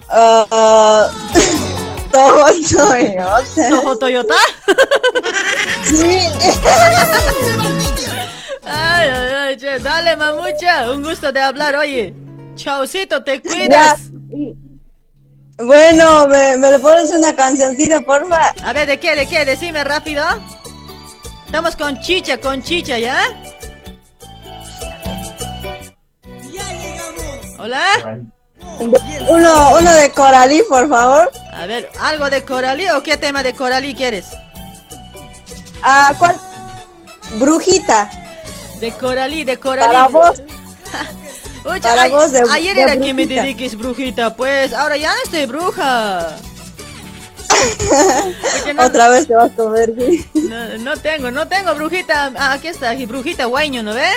ah, 0.09 1.09
todo 2.11 2.45
Toyota. 2.45 3.41
¿Tojo 3.69 3.97
Toyota? 3.97 4.35
Sí. 5.83 6.19
Ay, 8.66 9.09
ay, 9.09 9.34
ay, 9.47 9.57
che, 9.57 9.80
dale, 9.80 10.16
mamucha, 10.16 10.91
un 10.91 11.03
gusto 11.03 11.32
de 11.32 11.41
hablar, 11.41 11.76
oye. 11.76 12.14
Chaucito, 12.55 13.24
te 13.24 13.36
Ya. 13.36 13.41
cuidas. 13.41 13.99
Bueno, 15.57 16.28
¿me, 16.28 16.57
me 16.57 16.72
le 16.72 16.80
pones 16.80 17.11
una 17.11 17.36
cancioncita, 17.36 18.01
porfa? 18.01 18.53
A 18.64 18.74
ver, 18.74 18.88
¿de 18.88 18.99
qué, 18.99 19.16
de 19.16 19.28
qué? 19.28 19.45
Decime 19.45 19.84
rápido. 19.84 20.24
Estamos 21.45 21.76
con 21.76 21.99
chicha, 22.01 22.39
con 22.39 22.64
chicha, 22.64 22.97
¿ya? 22.97 23.20
Hola. 27.59 27.84
Uno, 29.30 29.78
uno 29.80 29.93
de 29.93 30.11
Coralí, 30.11 30.64
por 30.68 30.89
favor. 30.89 31.32
A 31.53 31.66
ver, 31.68 31.89
¿algo 32.01 32.30
de 32.30 32.43
Coralí 32.43 32.89
o 32.89 33.03
qué 33.03 33.18
tema 33.18 33.43
de 33.43 33.53
Coralí 33.53 33.93
quieres? 33.93 34.26
Ah, 35.84 36.14
¿cuál? 36.18 36.36
Brujita. 37.39 38.09
De 38.80 38.91
Coralí, 38.91 39.43
de 39.43 39.57
Coralí. 39.57 39.88
Para 39.93 40.07
vos. 40.07 40.41
Oye, 41.65 41.82
para 41.82 42.03
ay- 42.03 42.11
vos 42.11 42.32
de- 42.32 42.43
ayer 42.51 42.76
de 42.76 42.82
era 42.82 42.93
que 42.93 43.13
me 43.13 43.24
brujita. 43.26 43.41
dediques 43.41 43.78
brujita, 43.78 44.36
pues 44.36 44.74
ahora 44.74 44.97
ya 44.97 45.09
no 45.13 45.21
estoy 45.24 45.45
bruja. 45.45 46.36
No, 48.76 48.84
Otra 48.86 49.09
vez 49.09 49.28
te 49.28 49.36
vas 49.36 49.51
a 49.51 49.55
comer. 49.55 49.93
sí. 49.97 50.26
no, 50.34 50.78
no 50.80 50.97
tengo, 50.97 51.32
no 51.32 51.47
tengo 51.47 51.74
brujita. 51.76 52.32
Ah, 52.36 52.53
aquí 52.53 52.67
está, 52.67 52.93
brujita 53.07 53.45
guaño, 53.45 53.84
¿no 53.84 53.93
ve? 53.93 54.09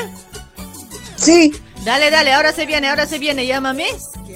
Sí. 1.16 1.52
Dale, 1.84 2.10
dale, 2.10 2.32
ahora 2.32 2.52
se 2.52 2.66
viene, 2.66 2.88
ahora 2.88 3.06
se 3.06 3.18
viene, 3.18 3.46
llámame. 3.46 3.86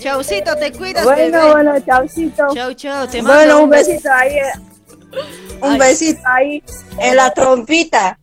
Chaucito, 0.00 0.54
te 0.56 0.70
cuidas, 0.72 1.04
Bueno, 1.04 1.38
bebé. 1.40 1.52
bueno, 1.52 1.80
chaucito. 1.84 2.54
Chau, 2.54 2.72
chau, 2.74 3.08
te 3.08 3.20
mando 3.22 3.34
Bueno, 3.34 3.62
un 3.64 3.70
bes- 3.70 3.86
besito 3.88 4.08
ahí. 4.12 4.36
eh. 4.36 4.52
Un 5.62 5.78
besito 5.78 6.20
ahí 6.26 6.62
en 6.98 7.16
la 7.16 7.32
trompita. 7.34 8.18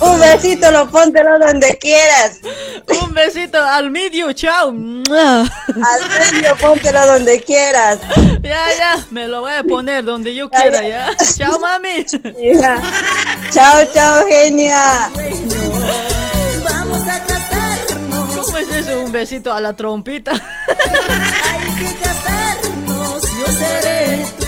Un 0.00 0.20
besito, 0.20 0.70
lo 0.70 0.90
póntelo 0.90 1.38
donde 1.38 1.78
quieras. 1.78 2.40
Un 3.02 3.14
besito 3.14 3.58
al 3.62 3.90
medio, 3.90 4.32
chao. 4.32 4.68
Al 4.68 6.32
medio, 6.32 6.56
póntelo 6.60 7.06
donde 7.06 7.40
quieras. 7.42 7.98
Ya, 8.42 8.66
ya, 8.76 9.06
me 9.10 9.28
lo 9.28 9.42
voy 9.42 9.52
a 9.52 9.62
poner 9.62 10.04
donde 10.04 10.34
yo 10.34 10.50
quiera, 10.50 10.82
ya. 10.86 11.10
Chao, 11.36 11.58
mami. 11.58 12.04
Chao, 13.52 13.84
chao, 13.92 14.26
genia. 14.26 15.10
Vamos 16.64 17.02
a 17.08 17.20
casarnos, 17.20 18.36
¿Cómo 18.36 18.58
es 18.58 18.68
eso? 18.68 19.00
Un 19.00 19.12
besito 19.12 19.52
a 19.52 19.60
la 19.60 19.74
trompita. 19.74 20.32
hay 20.32 21.74
que 21.78 21.94
casarnos, 22.00 23.22
yo 23.22 23.46
seré 23.46 24.41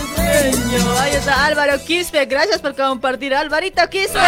Ahí 1.00 1.14
está 1.14 1.46
Álvaro 1.46 1.82
Quispe, 1.84 2.24
gracias 2.26 2.60
por 2.60 2.74
compartir. 2.74 3.34
Alvarito 3.34 3.88
Quispe. 3.88 4.18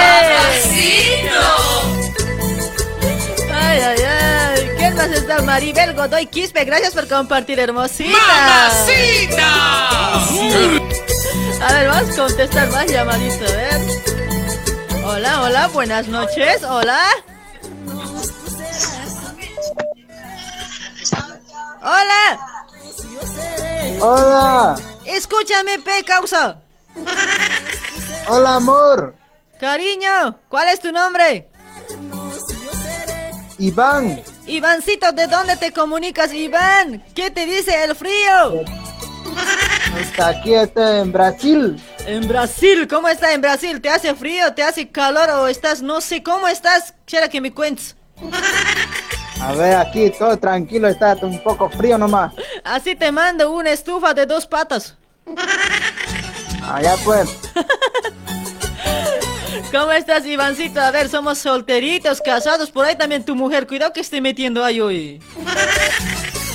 Ay, 3.52 3.80
ay, 3.80 4.02
ay. 4.02 4.70
¿Quién 4.78 4.94
más 4.94 5.10
está? 5.10 5.42
Maribel 5.42 5.94
Godoy 5.94 6.26
Quispe, 6.26 6.64
gracias 6.64 6.94
por 6.94 7.08
compartir, 7.08 7.58
hermosita. 7.58 8.16
A 11.62 11.72
ver, 11.72 11.88
vamos 11.88 12.10
a 12.10 12.16
contestar 12.22 12.70
más 12.70 12.86
llamaditos, 12.86 13.50
a 13.50 13.56
ver. 13.56 13.80
Hola, 15.04 15.42
hola, 15.42 15.68
buenas 15.68 16.08
noches, 16.08 16.62
hola. 16.64 17.00
Hola, 21.82 22.38
Hola, 24.00 24.76
escúchame, 25.04 25.78
pe 25.78 26.04
causa. 26.04 26.60
hola 28.28 28.56
amor, 28.56 29.14
Cariño, 29.58 30.38
¿cuál 30.48 30.68
es 30.68 30.80
tu 30.80 30.92
nombre? 30.92 31.48
Iván, 33.58 34.22
Ivancito, 34.46 35.12
¿de 35.12 35.26
dónde 35.26 35.56
te 35.56 35.72
comunicas, 35.72 36.32
Iván? 36.32 37.02
¿Qué 37.14 37.30
te 37.30 37.46
dice 37.46 37.84
el 37.84 37.94
frío? 37.96 38.64
está 40.00 40.28
aquí 40.28 40.54
está 40.54 40.98
en 40.98 41.12
Brasil. 41.12 41.82
En 42.06 42.28
Brasil, 42.28 42.86
¿cómo 42.88 43.08
está 43.08 43.32
en 43.32 43.40
Brasil? 43.40 43.80
¿Te 43.80 43.88
hace 43.88 44.14
frío, 44.14 44.52
te 44.54 44.62
hace 44.62 44.88
calor 44.90 45.30
o 45.30 45.48
estás, 45.48 45.82
no 45.82 46.00
sé, 46.00 46.22
cómo 46.22 46.46
estás? 46.48 46.94
Quisiera 47.04 47.28
que 47.28 47.40
me 47.40 47.52
cuentes. 47.52 47.96
A 49.40 49.52
ver, 49.52 49.76
aquí 49.76 50.10
todo 50.10 50.36
tranquilo, 50.38 50.88
está 50.88 51.16
un 51.22 51.42
poco 51.42 51.68
frío 51.70 51.98
nomás. 51.98 52.32
Así 52.64 52.96
te 52.96 53.12
mando 53.12 53.52
una 53.52 53.70
estufa 53.70 54.14
de 54.14 54.26
dos 54.26 54.46
patas. 54.46 54.96
Allá 56.62 56.94
pues, 57.04 57.28
¿Cómo 59.72 59.90
estás, 59.92 60.24
Ivancito? 60.26 60.80
A 60.80 60.90
ver, 60.90 61.08
somos 61.08 61.38
solteritos, 61.38 62.20
casados, 62.20 62.70
por 62.70 62.84
ahí 62.84 62.96
también 62.96 63.24
tu 63.24 63.34
mujer. 63.34 63.66
Cuidado 63.66 63.92
que 63.92 64.00
esté 64.00 64.20
metiendo 64.20 64.64
ahí 64.64 64.80
hoy. 64.80 65.20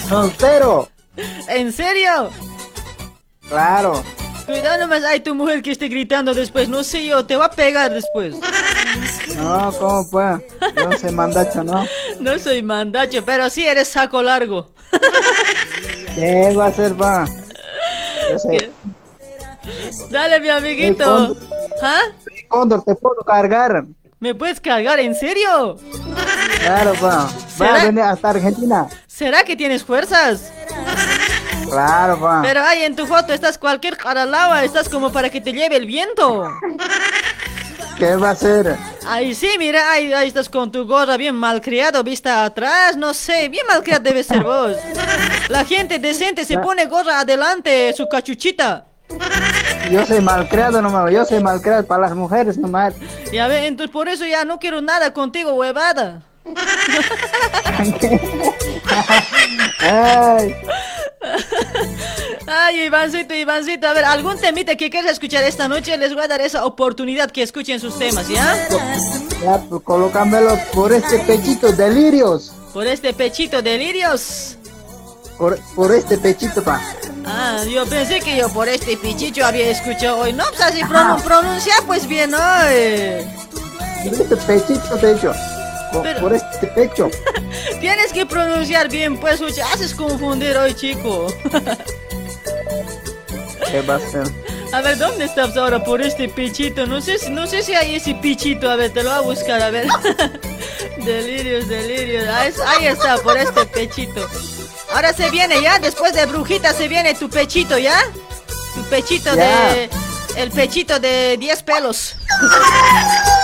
soltero, 0.07 0.89
¿En 1.47 1.71
serio? 1.73 2.29
claro. 3.47 4.03
Cuidado 4.51 4.79
nomás, 4.79 5.03
hay 5.05 5.21
tu 5.21 5.33
mujer 5.33 5.61
que 5.61 5.71
esté 5.71 5.87
gritando 5.87 6.33
después, 6.33 6.67
no 6.67 6.83
sé 6.83 7.05
yo, 7.05 7.25
te 7.25 7.37
va 7.37 7.45
a 7.45 7.51
pegar 7.51 7.93
después. 7.93 8.35
No, 9.37 9.71
¿cómo 9.79 10.09
pues? 10.09 10.41
No 10.75 10.97
soy 10.97 11.11
mandacho, 11.11 11.63
¿no? 11.63 11.85
No 12.19 12.37
soy 12.37 12.61
mandacho, 12.61 13.23
pero 13.23 13.49
sí 13.49 13.65
eres 13.65 13.87
saco 13.87 14.21
largo. 14.21 14.73
¿Qué 16.15 16.53
va 16.53 16.65
a 16.65 16.73
ser, 16.73 16.93
sé. 18.39 18.71
Dale, 20.09 20.41
mi 20.41 20.49
amiguito. 20.49 21.05
Cóndor. 21.05 21.37
¿Ah? 21.81 22.01
Cóndor, 22.49 22.83
te 22.83 22.95
puedo 22.95 23.21
cargar. 23.23 23.85
¿Me 24.19 24.35
puedes 24.35 24.59
cargar? 24.59 24.99
¿En 24.99 25.15
serio? 25.15 25.77
Claro, 26.59 26.93
pa. 26.99 27.29
Va 27.59 27.81
a 27.81 27.85
venir 27.85 28.01
hasta 28.01 28.31
Argentina. 28.31 28.87
¿Será 29.07 29.45
que 29.45 29.55
tienes 29.55 29.83
fuerzas? 29.83 30.51
Claro, 31.71 32.19
pa. 32.19 32.41
Pero 32.41 32.61
ahí 32.63 32.83
en 32.83 32.95
tu 32.95 33.05
foto 33.07 33.33
estás 33.33 33.57
cualquier 33.57 33.97
caralaba, 33.97 34.63
estás 34.63 34.89
como 34.89 35.11
para 35.11 35.29
que 35.29 35.39
te 35.39 35.53
lleve 35.53 35.77
el 35.77 35.85
viento. 35.85 36.51
¿Qué 37.97 38.15
va 38.15 38.31
a 38.31 38.35
ser? 38.35 38.75
Ahí 39.07 39.35
sí, 39.35 39.49
mira, 39.57 39.91
ahí, 39.91 40.11
ahí 40.11 40.27
estás 40.27 40.49
con 40.49 40.71
tu 40.71 40.85
gorra 40.85 41.17
bien 41.17 41.35
malcriado, 41.35 42.03
vista 42.03 42.43
atrás, 42.45 42.97
no 42.97 43.13
sé, 43.13 43.47
bien 43.47 43.65
malcriado 43.67 44.03
debe 44.03 44.23
ser 44.23 44.43
vos. 44.43 44.75
La 45.49 45.63
gente 45.65 45.99
decente 45.99 46.43
se 46.43 46.57
pone 46.57 46.87
gorra 46.87 47.19
adelante, 47.19 47.93
su 47.95 48.09
cachuchita. 48.09 48.85
Yo 49.91 50.05
soy 50.05 50.21
malcriado 50.21 50.81
nomás, 50.81 51.11
yo 51.11 51.25
soy 51.25 51.43
malcriado 51.43 51.85
para 51.85 52.01
las 52.03 52.15
mujeres 52.15 52.57
nomás. 52.57 52.95
Ya 53.31 53.47
ve, 53.47 53.67
entonces 53.67 53.91
por 53.91 54.09
eso 54.09 54.25
ya 54.25 54.45
no 54.45 54.59
quiero 54.59 54.81
nada 54.81 55.13
contigo, 55.13 55.53
huevada. 55.53 56.23
Ay, 59.79 60.55
Ay, 62.47 62.81
Ivancito, 62.85 63.33
Ivancito, 63.33 63.87
a 63.87 63.93
ver, 63.93 64.05
algún 64.05 64.37
temita 64.37 64.75
que 64.75 64.89
quieras 64.89 65.11
escuchar 65.11 65.43
esta 65.43 65.67
noche, 65.67 65.95
les 65.97 66.13
voy 66.13 66.23
a 66.23 66.27
dar 66.27 66.41
esa 66.41 66.65
oportunidad 66.65 67.29
que 67.31 67.43
escuchen 67.43 67.79
sus 67.79 67.97
temas, 67.97 68.27
¿ya? 68.27 68.67
ya, 69.43 69.57
pues 69.69 69.81
colócamelo 69.83 70.57
por 70.73 70.91
este 70.91 71.19
pechito, 71.19 71.71
delirios. 71.71 72.51
Por 72.73 72.87
este 72.87 73.13
pechito 73.13 73.61
de 73.61 73.77
lirios. 73.77 74.57
Por, 75.37 75.59
por 75.75 75.93
este 75.93 76.17
pechito, 76.17 76.63
pa. 76.63 76.81
Ah, 77.25 77.63
yo 77.69 77.85
pensé 77.85 78.19
que 78.19 78.35
yo 78.37 78.49
por 78.49 78.67
este 78.67 78.97
pichicho 78.97 79.45
había 79.45 79.69
escuchado 79.69 80.19
hoy. 80.19 80.33
No, 80.33 80.43
pues 80.49 80.61
así 80.61 80.81
pronun- 80.81 81.21
pronuncia 81.21 81.73
pues 81.85 82.07
bien 82.07 82.33
hoy. 82.33 83.25
Por 84.03 84.13
este 84.21 84.35
pechito, 84.37 84.97
pecho. 84.99 85.33
Por, 85.91 86.03
Pero- 86.03 86.19
por 86.21 86.33
este 86.33 86.67
pecho. 86.67 87.09
Tienes 87.79 88.13
que 88.13 88.25
pronunciar 88.25 88.89
bien, 88.89 89.17
pues, 89.17 89.41
oye, 89.41 89.61
haces 89.61 89.93
confundir 89.93 90.55
hoy, 90.57 90.73
chico. 90.73 91.27
¿Qué 93.69 93.81
va 93.81 93.99
a 94.73 94.81
ver, 94.81 94.97
¿dónde 94.97 95.25
estás 95.25 95.55
ahora 95.57 95.83
por 95.83 96.01
este 96.01 96.29
pichito? 96.29 96.85
No 96.87 97.01
sé, 97.01 97.17
si- 97.17 97.29
no 97.29 97.45
sé 97.45 97.61
si 97.61 97.73
hay 97.75 97.95
ese 97.95 98.15
pichito, 98.15 98.69
a 98.71 98.75
ver, 98.77 98.91
te 98.93 99.03
lo 99.03 99.09
voy 99.09 99.19
a 99.19 99.21
buscar, 99.21 99.61
a 99.61 99.69
ver. 99.69 99.85
delirios, 101.03 101.67
delirios. 101.67 102.25
Ah, 102.29 102.45
Ahí 102.67 102.87
está, 102.87 103.17
por 103.17 103.37
este 103.37 103.65
pechito. 103.65 104.25
Ahora 104.93 105.11
se 105.13 105.29
viene 105.29 105.61
ya, 105.61 105.77
después 105.79 106.13
de 106.13 106.25
brujita 106.25 106.73
se 106.73 106.87
viene 106.87 107.13
tu 107.15 107.29
pechito, 107.29 107.77
¿ya? 107.77 107.99
Tu 108.75 108.83
pechito 108.85 109.35
de... 109.35 109.89
El 110.37 110.49
pechito 110.51 110.97
de 110.99 111.35
10 111.37 111.63
pelos. 111.63 112.15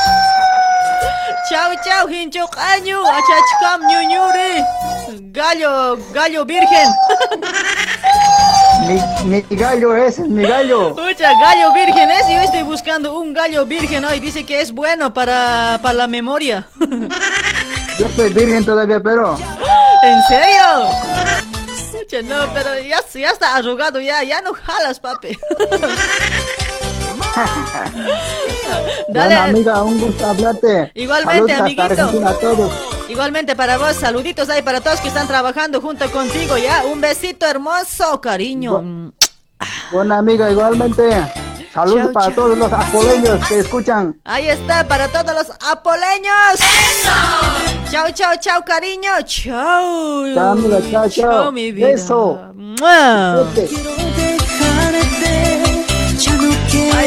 chao, 1.49 1.71
chao, 1.83 2.09
hincho 2.09 2.47
caño, 2.47 3.01
achachcam 3.05 3.81
ñuñuri. 3.87 4.63
Gallo, 5.31 5.97
gallo 6.13 6.45
virgen. 6.45 6.89
Mi, 8.87 9.43
mi 9.49 9.55
gallo 9.55 9.95
ese 9.95 10.21
es 10.21 10.27
mi 10.27 10.43
gallo. 10.43 10.89
Escucha, 10.89 11.31
gallo 11.39 11.73
virgen 11.73 12.11
es, 12.11 12.27
yo 12.27 12.41
estoy 12.41 12.63
buscando 12.63 13.17
un 13.19 13.33
gallo 13.33 13.65
virgen 13.65 14.05
hoy, 14.05 14.19
dice 14.19 14.45
que 14.45 14.61
es 14.61 14.71
bueno 14.71 15.13
para, 15.13 15.79
para 15.81 15.93
la 15.93 16.07
memoria. 16.07 16.67
Yo 17.99 18.07
soy 18.15 18.29
virgen 18.33 18.65
todavía, 18.65 18.99
pero. 18.99 19.37
¿En 20.03 20.23
serio? 20.23 20.89
Escucha, 21.75 22.21
no, 22.23 22.53
pero 22.53 22.79
ya, 22.79 22.99
ya 23.13 23.31
está 23.31 23.55
arrugado, 23.55 23.99
ya, 23.99 24.23
ya 24.23 24.41
no 24.41 24.53
jalas, 24.53 24.99
papi. 24.99 25.37
Bueno, 29.09 29.41
amiga, 29.41 29.83
un 29.83 29.99
gusto 29.99 30.25
hablarte. 30.27 30.91
Igualmente, 30.93 31.55
Saludos 31.55 31.99
amiguito. 31.99 32.27
A 32.27 32.33
todos. 32.39 32.71
Igualmente 33.09 33.55
para 33.55 33.77
vos, 33.77 33.95
saluditos 33.95 34.49
ahí 34.49 34.61
para 34.61 34.81
todos 34.81 34.99
que 34.99 35.07
están 35.07 35.27
trabajando 35.27 35.79
junto 35.81 36.09
contigo, 36.11 36.57
ya. 36.57 36.83
Un 36.85 36.99
besito 36.99 37.45
hermoso, 37.45 38.19
cariño. 38.19 39.11
Bueno, 39.91 40.15
amiga, 40.15 40.51
igualmente. 40.51 41.03
Saludos 41.73 42.05
Chau, 42.05 42.13
para 42.13 42.25
chau. 42.27 42.35
todos 42.35 42.57
los 42.57 42.73
apoleños 42.73 43.47
que 43.47 43.59
escuchan. 43.59 44.19
Ahí 44.25 44.49
está, 44.49 44.87
para 44.87 45.07
todos 45.07 45.33
los 45.33 45.47
apoleños. 45.69 46.59
Chao, 47.91 48.09
chao, 48.11 48.33
chao, 48.39 48.63
cariño. 48.65 49.11
Chao. 49.25 50.33
Chao, 50.33 50.57
chao, 50.91 51.09
chao. 51.09 51.51
mi 51.51 51.71
vida. 51.71 51.87
Beso. 51.87 52.39
¡Mua! 52.55 53.43
Vete. 53.55 55.46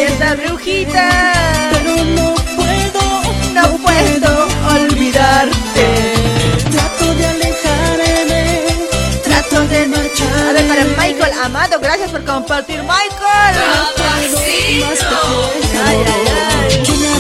Está, 0.01 0.35
brujita. 0.35 1.33
Pero 1.73 2.05
no 2.05 2.35
puedo, 2.57 3.05
no 3.53 3.77
puedo 3.85 4.49
olvidarte. 4.75 5.87
Trato 6.71 7.15
de 7.15 7.27
alejarme, 7.27 8.65
Trato 9.23 9.67
de 9.69 9.87
marchar. 9.89 10.49
A 10.49 10.53
ver, 10.53 10.67
para 10.69 10.85
Michael 10.85 11.33
Amado, 11.45 11.79
gracias 11.81 12.11
por 12.11 12.25
compartir, 12.25 12.81
Michael. 12.81 13.57
Ay, 15.87 15.97
ay, 16.07 16.25
ay. 16.27 17.20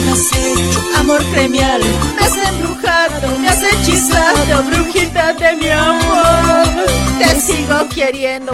Amor 0.96 1.22
premial, 1.26 1.80
me 1.80 2.26
has 2.26 2.36
embrujado, 2.36 3.38
me 3.38 3.48
has 3.48 3.62
hechizado, 3.62 4.62
brujita 4.64 5.32
de 5.34 5.56
mi 5.56 5.68
amor. 5.68 6.66
Te 7.18 7.40
sigo 7.40 7.88
queriendo. 7.88 8.52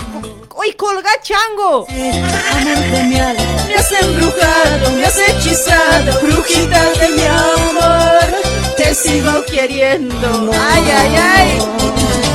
Uy, 0.55 0.73
colga 0.75 1.11
chango. 1.23 1.87
amor 1.89 2.79
de 2.91 3.03
mi 3.05 3.19
alma. 3.19 3.43
Me 3.69 3.75
has 3.75 3.91
embrujado, 3.91 4.91
me 4.93 5.07
has 5.07 5.19
hechizado, 5.19 6.21
brujita 6.21 6.83
de 7.01 7.09
mi 7.09 7.25
amor. 7.25 8.75
Te 8.77 8.95
sigo 8.95 9.43
queriendo. 9.47 10.51
Ay, 10.53 10.85
ay, 10.91 11.17
ay. 11.17 11.59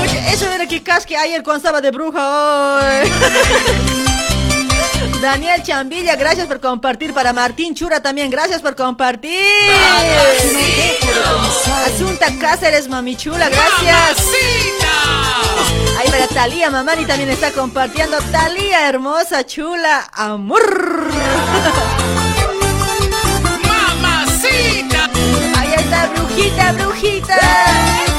Oye, 0.01 0.33
eso 0.33 0.51
era 0.51 0.65
que 0.65 0.81
casque 0.81 1.15
ayer 1.15 1.43
cuando 1.43 1.57
estaba 1.57 1.79
de 1.79 1.91
bruja 1.91 2.79
hoy. 2.79 3.11
Daniel 5.21 5.61
Chambilla, 5.61 6.15
gracias 6.15 6.47
por 6.47 6.59
compartir. 6.59 7.13
Para 7.13 7.31
Martín 7.31 7.75
Chura 7.75 8.01
también, 8.01 8.31
gracias 8.31 8.59
por 8.61 8.75
compartir. 8.75 9.31
Asunta 11.85 12.27
Cáceres, 12.39 12.89
mami 12.89 13.15
chula, 13.15 13.47
gracias. 13.49 14.27
Ahí 15.99 16.09
para 16.09 16.27
Talía 16.27 16.71
Mamani 16.71 17.05
también 17.05 17.29
está 17.29 17.51
compartiendo. 17.51 18.17
Talía, 18.31 18.89
hermosa, 18.89 19.45
chula, 19.45 20.09
amor. 20.11 21.11
Mamacita. 23.67 25.09
Ahí 25.55 25.73
está, 25.77 26.07
brujita, 26.07 26.71
brujita. 26.71 28.10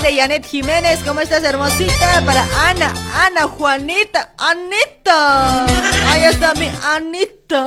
Jade 0.00 0.14
Janet 0.16 0.46
Jiménez, 0.46 1.00
¿cómo 1.04 1.20
estás, 1.20 1.42
hermosita? 1.42 2.22
Para 2.24 2.46
Ana, 2.68 2.92
Ana, 3.26 3.48
Juanita, 3.48 4.32
Anita. 4.38 5.64
Ahí 6.08 6.22
está 6.24 6.54
mi 6.54 6.70
Anita. 6.84 7.66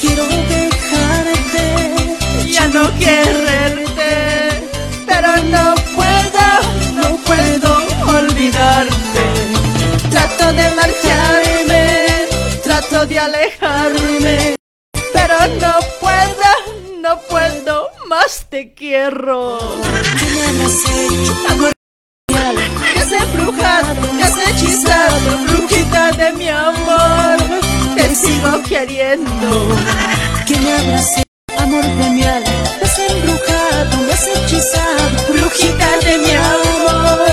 Quiero 0.00 0.26
dejarte, 0.26 1.64
Ya 2.46 2.66
no 2.68 2.90
quererte, 2.98 4.68
pero 5.06 5.36
no 5.44 5.74
puedo, 5.96 6.44
no 6.92 7.16
puedo 7.24 7.78
olvidarte. 8.18 9.22
Trato 10.10 10.52
de 10.52 10.70
marcharme, 10.74 12.06
trato 12.62 13.06
de 13.06 13.18
alejarme, 13.18 14.56
pero 15.14 15.38
no 15.58 15.78
puedo, 16.00 16.81
no 17.02 17.18
puedo, 17.28 17.90
más 18.06 18.46
te 18.48 18.72
quiero. 18.74 19.58
que 22.28 23.00
has 23.00 23.12
embrujado, 23.12 23.94
me 24.14 24.22
has 24.22 24.38
hechizado, 24.38 25.38
brujita 25.48 26.12
de 26.12 26.32
mi 26.32 26.48
amor. 26.48 27.38
Te 27.96 28.14
sigo 28.14 28.62
queriendo. 28.62 29.76
que 30.46 30.56
me 30.60 30.72
abrace, 30.74 31.24
amor 31.58 31.82
de 31.82 32.10
mi 32.10 32.22
alma. 32.22 32.50
Me 32.78 32.86
has 32.86 32.98
embrujado, 32.98 33.96
me 34.06 34.12
has 34.12 34.26
hechizado, 34.28 35.32
Brujita 35.32 35.98
de 36.04 36.18
mi 36.18 36.30
amor, 36.30 37.32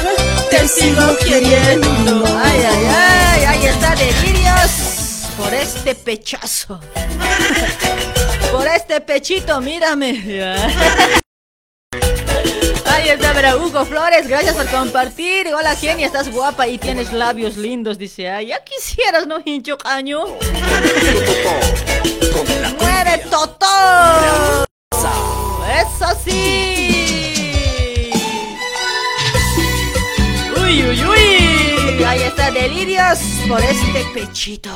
te 0.50 0.68
sigo 0.68 1.16
queriendo. 1.18 2.26
Ay, 2.44 2.64
ay, 2.72 2.86
ay, 2.88 3.44
ahí 3.46 3.66
está 3.68 3.96
delirios 3.96 4.72
por 5.38 5.54
este 5.54 5.94
pechazo. 5.94 6.80
Por 8.52 8.68
este 8.68 9.00
pechito, 9.02 9.62
mírame. 9.62 10.12
Ahí 12.86 13.10
está, 13.10 13.34
verá, 13.34 13.54
Flores, 13.86 14.28
gracias 14.28 14.56
por 14.56 14.68
compartir. 14.68 15.54
Hola, 15.54 15.76
Genia, 15.76 16.08
estás 16.08 16.32
guapa 16.32 16.68
y 16.68 16.78
tienes 16.78 17.14
labios 17.14 17.56
lindos, 17.58 17.98
dice. 17.98 18.30
Ay, 18.30 18.48
ya 18.48 18.64
quisieras, 18.64 19.28
¿no, 19.28 19.38
hincho 19.44 19.78
caño? 19.78 20.26
¡Muere 22.80 23.20
Totó! 23.30 24.66
¡Eso 25.80 26.08
sí! 26.26 28.12
¡Uy, 30.62 30.84
uy, 30.84 31.04
uy! 31.06 32.04
Ahí 32.04 32.24
está, 32.24 32.52
delirios 32.52 33.20
por 33.48 33.62
este 33.62 34.04
pechito. 34.14 34.72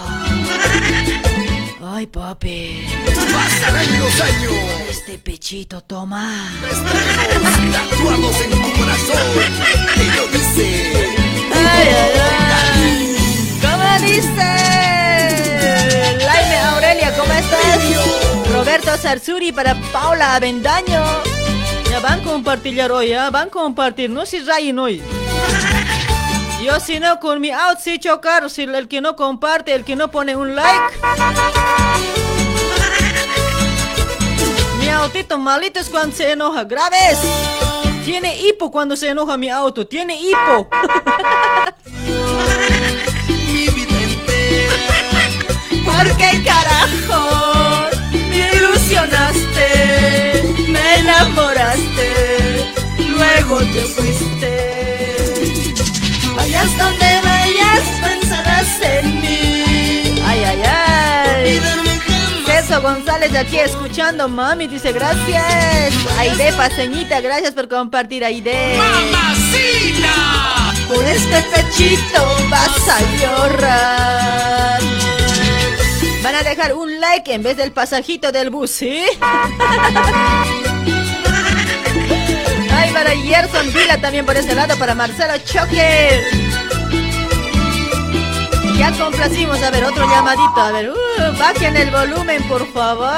Ay, 1.85 2.07
papi. 2.07 2.87
Pasarán 3.05 3.99
los 3.99 4.21
años. 4.21 4.53
Este 4.89 5.17
pechito, 5.17 5.81
toma. 5.81 6.49
Tatuados 7.71 8.41
en 8.41 8.51
tu 8.51 8.79
corazón. 8.79 9.17
Te 9.93 10.05
lo 10.15 10.27
dice. 10.27 10.93
Ay, 11.53 11.87
ay, 11.89 12.11
ay. 12.55 13.17
¿Cómo 13.61 14.07
dice? 14.07 14.49
Laime 16.25 16.57
Aurelia, 16.71 17.13
¿cómo 17.17 17.33
estás? 17.33 18.53
Roberto 18.53 18.97
Sarsuri 18.97 19.51
para 19.51 19.75
Paula 19.91 20.35
Avendaño. 20.35 21.03
Ya 21.89 21.99
van 21.99 22.21
a 22.21 22.23
compartir 22.23 22.79
hoy, 22.91 23.09
¿ya? 23.09 23.29
Van 23.29 23.49
a 23.49 23.51
compartir, 23.51 24.09
no 24.09 24.25
si 24.25 24.39
rayen 24.39 24.79
hoy. 24.79 25.03
Yo 26.63 26.79
si 26.79 26.97
no 26.97 27.19
con 27.19 27.41
mi 27.41 27.51
outfit 27.51 28.01
chocar, 28.01 28.49
si 28.49 28.63
el 28.63 28.87
que 28.87 29.01
no 29.01 29.17
comparte, 29.17 29.73
el 29.75 29.83
que 29.83 29.97
no 29.97 30.09
pone 30.09 30.33
un 30.37 30.55
like. 30.55 30.79
Autito 35.03 35.37
malito 35.37 35.79
es 35.81 35.89
cuando 35.89 36.15
se 36.15 36.31
enoja, 36.31 36.63
graves. 36.63 37.19
Tiene 38.05 38.39
hipo 38.39 38.71
cuando 38.71 38.95
se 38.95 39.09
enoja 39.09 39.35
mi 39.37 39.49
auto, 39.49 39.85
tiene 39.85 40.15
hipo. 40.19 40.69
Mi 43.27 43.67
vida 43.67 44.01
entera. 44.01 44.75
¿Por 45.85 46.05
qué 46.17 46.41
carajo 46.43 47.89
me 48.11 48.55
ilusionaste? 48.55 49.67
Me 50.69 50.95
enamoraste, 50.99 52.73
luego 53.09 53.59
te 53.59 53.81
fuiste. 53.81 54.51
Vayas 56.35 56.77
donde 56.77 57.12
Celso 62.73 62.81
González 62.81 63.31
de 63.31 63.37
aquí 63.37 63.59
escuchando, 63.59 64.27
mami, 64.27 64.65
dice 64.67 64.91
gracias. 64.93 65.93
Aide 66.17 66.51
Paseñita, 66.53 67.21
gracias 67.21 67.53
por 67.53 67.67
compartir, 67.67 68.25
Aide. 68.25 68.75
¡Mamacita! 68.77 70.09
Por 70.87 71.05
este 71.05 71.43
pechito 71.53 72.25
vas 72.49 72.89
a 72.89 72.99
llorar. 73.21 74.81
Van 76.23 76.35
a 76.35 76.41
dejar 76.41 76.73
un 76.73 76.99
like 76.99 77.31
en 77.31 77.43
vez 77.43 77.57
del 77.57 77.71
pasajito 77.71 78.31
del 78.31 78.49
bus, 78.49 78.71
¿sí? 78.71 79.03
Ay, 82.71 82.91
para 82.91 83.11
Gerson 83.11 83.71
Vila 83.71 84.01
también 84.01 84.25
por 84.25 84.35
ese 84.35 84.55
lado, 84.55 84.75
para 84.77 84.95
Marcelo 84.95 85.37
Choque. 85.45 86.52
Ya 88.77 88.91
complacimos, 88.97 89.61
a 89.61 89.71
ver, 89.71 89.83
otro 89.85 90.05
llamadito, 90.09 90.59
a 90.61 90.71
ver, 90.71 90.89
uh, 90.89 91.37
bajen 91.37 91.75
el 91.77 91.91
volumen, 91.91 92.45
por 92.47 92.65
favor. 92.73 93.09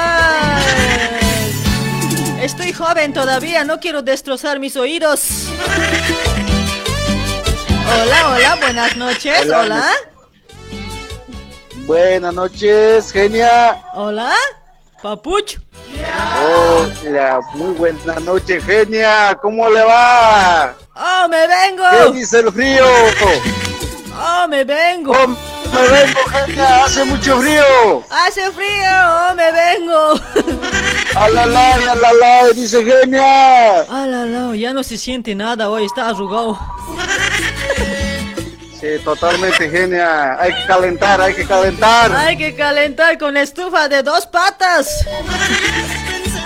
Estoy 2.41 2.73
joven 2.73 3.13
todavía, 3.13 3.63
no 3.63 3.79
quiero 3.79 4.01
destrozar 4.01 4.59
mis 4.59 4.75
oídos. 4.75 5.47
Hola, 7.87 8.29
hola, 8.29 8.55
buenas 8.61 8.97
noches, 8.97 9.45
Hola. 9.45 9.59
hola. 9.61 9.91
Buenas 11.87 12.33
noches, 12.33 13.11
genia. 13.11 13.81
Hola, 13.93 14.33
papucho. 15.01 15.59
Hola, 17.03 17.39
muy 17.53 17.73
buena 17.73 18.15
noche, 18.21 18.59
genia. 18.59 19.37
¿Cómo 19.41 19.69
le 19.69 19.83
va? 19.83 20.75
¡Oh, 20.95 21.27
me 21.29 21.47
vengo! 21.47 21.83
¿Qué 22.11 22.19
dice 22.19 22.39
el 22.39 22.51
frío? 22.51 22.83
¡Oh, 24.17 24.47
me 24.47 24.63
vengo! 24.63 25.11
Oh, 25.11 25.27
me 25.27 25.87
vengo, 25.89 26.19
genia. 26.31 26.85
Hace 26.85 27.05
mucho 27.05 27.39
frío. 27.39 28.03
¡Hace 28.09 28.51
frío! 28.51 28.89
¡Oh, 29.05 29.35
me 29.35 29.51
vengo! 29.51 30.19
Alala, 31.15 31.75
alala, 31.91 32.49
dice 32.53 32.83
genia. 32.83 33.81
¡Ah, 33.81 34.05
la, 34.07 34.25
la! 34.25 34.55
Ya 34.55 34.73
no 34.73 34.83
se 34.83 34.97
siente 34.97 35.35
nada 35.35 35.69
hoy, 35.69 35.85
está 35.85 36.09
arrugado. 36.09 36.59
Sí, 38.79 38.87
totalmente 39.03 39.69
genia. 39.69 40.39
Hay 40.39 40.53
que 40.53 40.65
calentar, 40.67 41.21
hay 41.21 41.33
que 41.33 41.45
calentar. 41.45 42.15
Hay 42.15 42.37
que 42.37 42.55
calentar 42.55 43.17
con 43.17 43.37
estufa 43.37 43.87
de 43.87 44.03
dos 44.03 44.27
patas. 44.27 44.87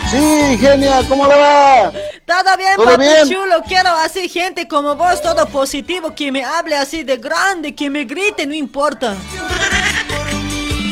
Sí, 0.10 0.58
genia, 0.60 1.04
¿cómo 1.08 1.28
le 1.28 1.36
va? 1.36 1.92
Todo 2.26 2.58
bien, 2.58 2.76
¿Todo 2.76 2.86
papi 2.86 3.04
bien? 3.04 3.30
chulo. 3.30 3.62
Quiero 3.68 3.90
así 3.90 4.28
gente 4.28 4.68
como 4.68 4.96
vos, 4.96 5.22
todo 5.22 5.46
positivo, 5.48 6.16
que 6.16 6.32
me 6.32 6.44
hable 6.44 6.76
así 6.76 7.04
de 7.04 7.18
grande, 7.18 7.76
que 7.76 7.90
me 7.90 8.06
grite, 8.06 8.48
no 8.48 8.54
importa. 8.56 9.16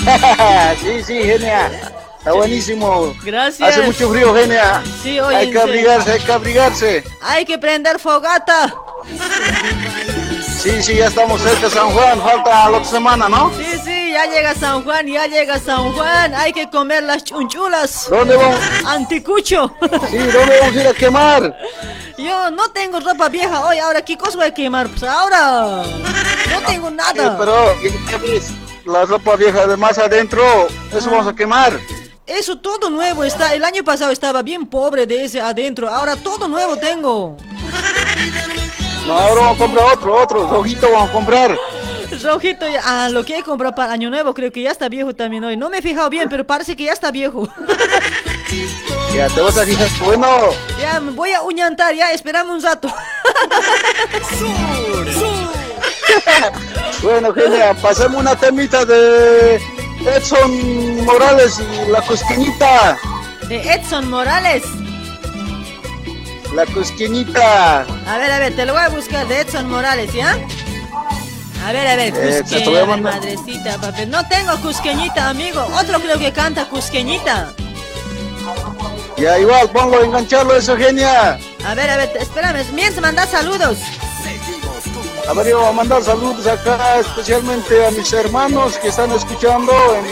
sí, 0.81 1.03
sí, 1.03 1.23
genia. 1.23 1.71
Está 2.19 2.33
buenísimo. 2.33 3.15
Gracias. 3.23 3.69
Hace 3.69 3.81
mucho 3.83 4.09
frío, 4.11 4.35
genia. 4.35 4.83
Sí, 5.01 5.19
oye, 5.19 5.35
Hay 5.35 5.51
que 5.51 5.59
abrigarse, 5.59 6.11
hay 6.11 6.19
que 6.19 6.31
abrigarse. 6.31 7.03
Hay 7.21 7.45
que 7.45 7.57
prender 7.57 7.99
fogata. 7.99 8.73
Sí, 10.61 10.83
sí, 10.83 10.95
ya 10.95 11.07
estamos 11.07 11.41
cerca 11.41 11.67
de 11.67 11.69
San 11.71 11.89
Juan. 11.91 12.21
Falta 12.21 12.69
la 12.69 12.77
otra 12.77 12.89
semana, 12.89 13.29
¿no? 13.29 13.51
Sí, 13.57 13.79
sí, 13.83 13.96
ya 14.17 14.31
llega 14.31 14.55
San 14.55 14.83
Juan, 14.83 15.05
ya 15.07 15.27
llega 15.27 15.59
San 15.59 15.93
Juan. 15.93 16.33
Hay 16.33 16.51
que 16.51 16.67
comer 16.69 17.03
las 17.03 17.23
chunchulas. 17.23 18.07
¿Dónde 18.09 18.35
vamos? 18.35 18.59
Anticucho. 18.85 19.71
Sí, 20.09 20.17
¿dónde 20.17 20.59
vamos 20.59 20.75
a 20.75 20.81
ir 20.81 20.87
a 20.87 20.93
quemar? 20.93 21.57
Yo 22.17 22.49
no 22.51 22.69
tengo 22.71 22.99
ropa 22.99 23.29
vieja 23.29 23.63
hoy, 23.67 23.77
ahora 23.77 24.01
¿qué 24.03 24.17
cosa 24.17 24.37
voy 24.37 24.47
a 24.47 24.53
quemar? 24.53 24.87
Pues 24.87 25.03
ahora 25.03 25.83
no 26.51 26.61
tengo 26.65 26.89
Sí, 26.89 26.95
nada. 26.95 27.37
pero 27.37 27.75
¿qué- 27.81 28.17
ves? 28.17 28.49
la 28.85 29.05
ropa 29.05 29.35
vieja 29.35 29.67
de 29.67 29.77
más 29.77 29.97
adentro, 29.99 30.41
eso 30.91 31.09
vamos 31.11 31.27
a 31.27 31.35
quemar. 31.35 31.77
Eso 32.25 32.57
todo 32.57 32.89
nuevo 32.89 33.23
está. 33.23 33.53
El 33.53 33.63
año 33.63 33.83
pasado 33.83 34.11
estaba 34.11 34.41
bien 34.41 34.65
pobre 34.65 35.05
de 35.05 35.25
ese 35.25 35.39
adentro. 35.39 35.87
Ahora 35.89 36.15
todo 36.15 36.47
nuevo 36.47 36.75
tengo. 36.77 37.37
No, 39.05 39.13
ahora 39.17 39.41
vamos 39.41 39.55
a 39.55 39.59
comprar 39.59 39.85
otro, 39.93 40.21
otro, 40.21 40.47
rojito 40.49 40.91
vamos 40.91 41.09
a 41.09 41.13
comprar. 41.13 41.57
Rojito, 42.23 42.67
ya- 42.67 42.81
ah, 42.85 43.09
lo 43.09 43.23
que 43.25 43.37
he 43.37 43.43
comprado 43.43 43.75
para 43.75 43.93
año 43.93 44.09
nuevo 44.09 44.33
creo 44.33 44.51
que 44.51 44.61
ya 44.61 44.71
está 44.71 44.89
viejo 44.89 45.13
también 45.15 45.43
hoy. 45.43 45.57
No 45.57 45.69
me 45.69 45.77
he 45.79 45.81
fijado 45.81 46.09
bien, 46.09 46.29
pero 46.29 46.45
parece 46.45 46.75
que 46.75 46.85
ya 46.85 46.93
está 46.93 47.11
viejo. 47.11 47.47
Ya 49.13 49.27
te 49.29 49.41
vas 49.41 49.57
a 49.57 49.65
fijar, 49.65 49.87
bueno, 50.05 50.27
ya 50.79 50.99
me 50.99 51.11
voy 51.11 51.31
a 51.33 51.41
uñantar, 51.41 51.93
ya 51.95 52.11
esperamos 52.11 52.55
un 52.57 52.61
rato. 52.61 52.87
bueno, 57.03 57.33
genia, 57.33 57.73
pasemos 57.73 58.21
una 58.21 58.35
temita 58.35 58.85
de 58.85 59.59
Edson 60.05 61.03
Morales 61.05 61.59
y 61.59 61.91
la 61.91 62.01
cosqueñita. 62.01 62.97
De 63.47 63.57
Edson 63.73 64.09
Morales. 64.09 64.63
La 66.53 66.65
cosqueñita. 66.67 67.81
A 67.81 68.17
ver, 68.17 68.31
a 68.31 68.39
ver, 68.39 68.55
te 68.55 68.65
lo 68.65 68.73
voy 68.73 68.83
a 68.83 68.89
buscar 68.89 69.27
de 69.27 69.41
Edson 69.41 69.69
Morales, 69.69 70.13
¿ya? 70.13 70.37
A 71.67 71.73
ver, 71.73 71.85
a 71.85 71.95
ver, 71.97 72.13
Eh, 72.15 72.39
a 72.39 72.43
cusqueña, 72.43 72.95
madrecita, 72.95 73.77
papel. 73.77 74.09
No 74.09 74.25
tengo 74.29 74.55
cusqueñita, 74.61 75.27
amigo. 75.27 75.67
Otro 75.77 75.99
creo 75.99 76.17
que 76.17 76.31
canta 76.31 76.63
cusqueñita. 76.69 77.51
Ya 79.17 79.37
igual, 79.37 79.69
ponlo, 79.71 80.01
engancharlo 80.01 80.55
eso, 80.55 80.77
genia. 80.77 81.37
A 81.65 81.75
ver, 81.75 81.89
a 81.89 81.97
ver, 81.97 82.15
espérame. 82.21 82.63
Mientras 82.73 83.01
manda 83.01 83.27
saludos. 83.27 83.79
A 85.27 85.33
ver, 85.33 85.47
yo 85.47 85.59
voy 85.59 85.67
a 85.67 85.71
mandar 85.73 86.01
saludos 86.03 86.47
acá, 86.47 86.99
especialmente 87.01 87.85
a 87.85 87.91
mis 87.91 88.13
hermanos 88.13 88.77
que 88.77 88.87
están 88.87 89.11
escuchando 89.11 89.73
en 89.97 90.05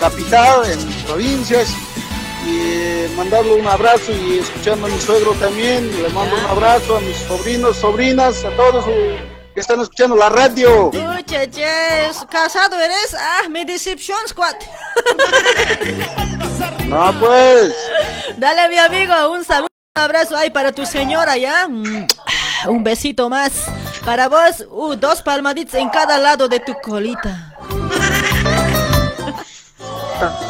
capital, 0.00 0.68
en 0.68 0.92
provincias. 1.04 1.68
Y 2.44 2.58
eh, 2.58 3.10
mandarle 3.16 3.54
un 3.54 3.68
abrazo 3.68 4.10
y 4.10 4.40
escuchando 4.40 4.88
a 4.88 4.90
mi 4.90 4.98
suegro 4.98 5.34
también. 5.34 5.88
Le 6.02 6.08
mando 6.08 6.34
un 6.34 6.46
abrazo 6.46 6.96
a 6.96 7.00
mis 7.00 7.16
sobrinos, 7.18 7.76
sobrinas, 7.76 8.44
a 8.44 8.50
todos 8.56 8.84
que 9.54 9.60
están 9.60 9.80
escuchando 9.80 10.16
la 10.16 10.28
radio. 10.28 10.90
Che, 11.26 11.48
¿casado 12.30 12.78
eres? 12.80 13.14
Ah, 13.18 13.48
mi 13.48 13.64
decepción, 13.64 14.18
squad. 14.26 14.54
No, 16.86 17.12
pues. 17.18 17.74
Dale, 18.36 18.68
mi 18.68 18.76
amigo, 18.78 19.14
un 19.30 19.42
saludo, 19.44 19.68
un 19.96 20.02
abrazo 20.02 20.36
ahí 20.36 20.50
para 20.50 20.72
tu 20.72 20.84
señora, 20.84 21.38
¿ya? 21.38 21.66
Mm, 21.66 22.06
Un 22.68 22.84
besito 22.84 23.30
más. 23.30 23.52
Para 24.04 24.28
vos, 24.28 24.66
uh, 24.70 24.94
dos 24.96 25.22
palmaditas 25.22 25.74
en 25.80 25.88
cada 25.88 26.18
lado 26.18 26.48
de 26.48 26.60
tu 26.60 26.74
colita. 26.82 27.54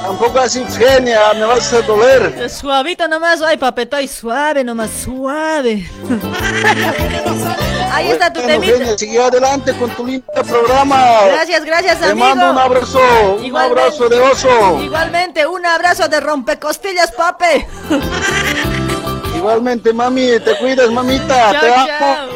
Tampoco 0.02 0.40
así, 0.40 0.64
genia, 0.76 1.32
me 1.34 1.44
vas 1.46 1.58
a 1.58 1.62
hacer 1.78 1.86
doler. 1.86 2.50
Suavito 2.50 3.06
nomás, 3.06 3.40
ay 3.40 3.56
papetoy, 3.56 4.08
suave 4.08 4.64
nomás, 4.64 4.90
suave. 5.04 5.88
Ahí 7.94 8.10
está 8.10 8.32
tu 8.32 8.40
Bueno, 8.40 8.60
temita. 8.60 8.78
genia, 8.78 8.98
sigue 8.98 9.22
adelante 9.22 9.76
con 9.76 9.90
tu 9.90 10.06
lindo 10.06 10.24
programa. 10.32 11.04
Gracias, 11.26 11.64
gracias, 11.64 11.98
Te 12.00 12.06
amigo. 12.06 12.26
mando 12.26 12.50
un 12.50 12.58
abrazo, 12.58 12.98
un 13.38 13.44
Igualmente. 13.44 13.80
abrazo 13.82 14.08
de 14.08 14.20
oso. 14.20 14.80
Igualmente, 14.82 15.46
un 15.46 15.66
abrazo 15.66 16.08
de 16.08 16.20
rompecostillas, 16.20 17.12
pape. 17.12 17.66
Igualmente, 19.36 19.92
mami, 19.92 20.38
te 20.40 20.56
cuidas, 20.58 20.90
mamita. 20.90 21.52
Chao, 21.52 21.60
te 21.60 21.74
amo. 21.74 21.86
chao. 21.86 22.28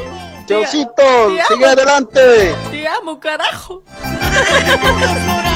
Chaucito, 0.47 1.03
Te 1.49 1.55
sigue 1.55 1.67
adelante. 1.67 2.55
Te 2.71 2.87
amo, 2.89 3.19
carajo. 3.19 3.83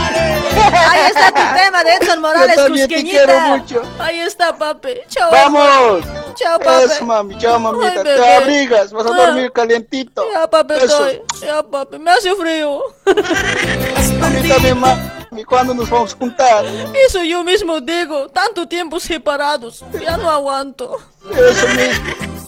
Ahí 0.62 1.00
está 1.10 1.28
tu 1.32 1.58
tema 1.58 1.84
de 1.84 1.94
Edson 1.94 2.20
Morales, 2.20 2.56
Yo 2.56 2.62
también 2.64 2.88
te 2.88 2.94
Cusqueñita. 2.94 3.24
quiero 3.24 3.40
mucho. 3.40 3.82
Ahí 3.98 4.20
está, 4.20 4.56
pape. 4.56 5.04
Chao. 5.08 5.30
Vamos. 5.30 6.04
Chao, 6.34 6.58
pape. 6.58 6.84
Eso, 6.84 7.04
mami, 7.06 7.38
chao, 7.38 7.58
mamita. 7.58 7.86
Ay, 7.98 8.02
te 8.04 8.34
abrigas, 8.36 8.92
vas 8.92 9.06
a 9.06 9.08
Ah. 9.10 9.26
dormir 9.26 9.52
calientito. 9.52 10.24
Ya, 10.32 10.48
pape, 10.48 10.76
Eso. 10.76 11.06
estoy. 11.08 11.22
Ya, 11.46 11.62
pape, 11.62 11.98
me 11.98 12.10
hace 12.10 12.34
frío. 12.34 12.80
A 13.06 14.28
mí 14.28 14.48
también, 14.48 14.78
mami, 14.78 15.44
¿cuándo 15.44 15.74
nos 15.74 15.88
vamos 15.90 16.14
a 16.14 16.16
juntar? 16.16 16.64
Eso 17.06 17.22
yo 17.24 17.42
mismo 17.44 17.80
digo. 17.80 18.28
Tanto 18.28 18.66
tiempo 18.68 19.00
separados. 19.00 19.84
Ya 20.00 20.16
no 20.16 20.30
aguanto. 20.30 20.98
Eso 21.30 21.68
mismo. 21.68 22.04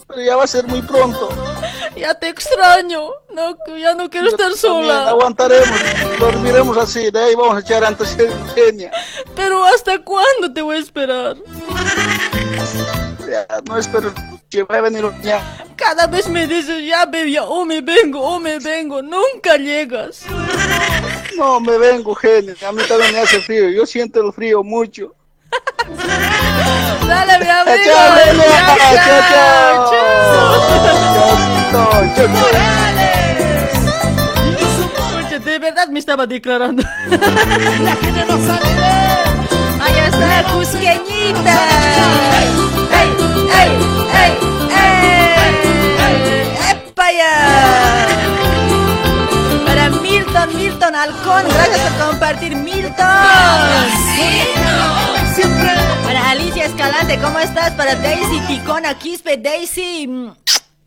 Pero 0.07 0.21
ya 0.21 0.35
va 0.35 0.43
a 0.43 0.47
ser 0.47 0.65
muy 0.67 0.81
pronto. 0.81 1.29
Ya 1.95 2.13
te 2.15 2.27
extraño. 2.29 3.09
No, 3.33 3.55
ya 3.77 3.93
no 3.95 4.09
quiero 4.09 4.27
estar 4.27 4.51
También 4.53 4.57
sola. 4.59 5.09
aguantaremos, 5.09 5.79
dormiremos 6.19 6.77
así, 6.77 7.09
de 7.11 7.19
ahí 7.19 7.35
vamos 7.35 7.57
a 7.57 7.59
echar 7.59 7.83
antes 7.83 8.15
genia. 8.55 8.91
Pero 9.35 9.63
¿hasta 9.63 9.99
cuándo 9.99 10.51
te 10.53 10.61
voy 10.61 10.77
a 10.77 10.79
esperar? 10.79 11.37
Ya, 13.29 13.47
no 13.65 13.77
espero 13.77 14.13
que 14.49 14.63
va 14.63 14.77
a 14.77 14.81
venir 14.81 15.05
ya. 15.21 15.41
Cada 15.75 16.07
vez 16.07 16.27
me 16.27 16.45
dices, 16.47 16.85
ya 16.85 17.05
bebé, 17.05 17.31
ya, 17.31 17.43
o 17.43 17.65
me 17.65 17.81
vengo, 17.81 18.21
o 18.21 18.39
me 18.39 18.59
vengo. 18.59 19.01
Nunca 19.01 19.57
llegas. 19.57 20.23
No, 21.35 21.59
me 21.59 21.77
vengo, 21.77 22.13
genia. 22.15 22.55
A 22.67 22.71
mí 22.71 22.83
también 22.87 23.13
me 23.13 23.19
hace 23.19 23.39
frío. 23.41 23.69
Yo 23.69 23.85
siento 23.85 24.21
el 24.25 24.31
frío 24.33 24.63
mucho. 24.63 25.13
Dale, 27.07 27.39
mi 27.39 27.49
amigo. 27.49 27.77
Chao. 27.85 28.17
Chao, 28.17 28.95
Chao, 28.95 29.21
chao. 29.31 29.91
chao. 29.91 31.52
Chao. 31.73 31.89
Oye, 35.17 35.39
de 35.39 35.57
verdad 35.57 35.87
me 35.87 35.97
estaba 35.97 36.27
declarando. 36.27 36.83
Ahí 39.81 39.97
está, 40.05 40.43
Cusqueñita. 40.53 41.55
¡Ey, 42.29 43.09
ey, 43.59 43.71
ey, 44.21 44.33
ey! 44.69 45.13
¡Epa 46.69 47.07
ya! 47.11 47.33
Para 49.65 49.89
Milton, 49.89 50.55
Milton 50.55 50.93
Halcón, 50.95 51.43
gracias 51.49 51.79
por 51.81 52.07
compartir, 52.09 52.55
Milton. 52.55 52.93
Para 56.05 56.29
Alicia 56.29 56.65
Escalante, 56.65 57.17
¿cómo 57.19 57.39
estás? 57.39 57.71
Para 57.71 57.95
Daisy 57.95 58.39
Ticona 58.47 58.93
Quispe, 58.93 59.37
Daisy. 59.37 60.07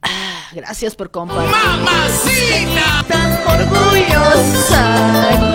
Ah, 0.07 0.49
Gracias 0.53 0.95
por 0.95 1.11
compartir. 1.11 1.51
¡Mamacita! 1.51 3.05
Tan 3.09 3.33
orgullosa. 3.47 4.83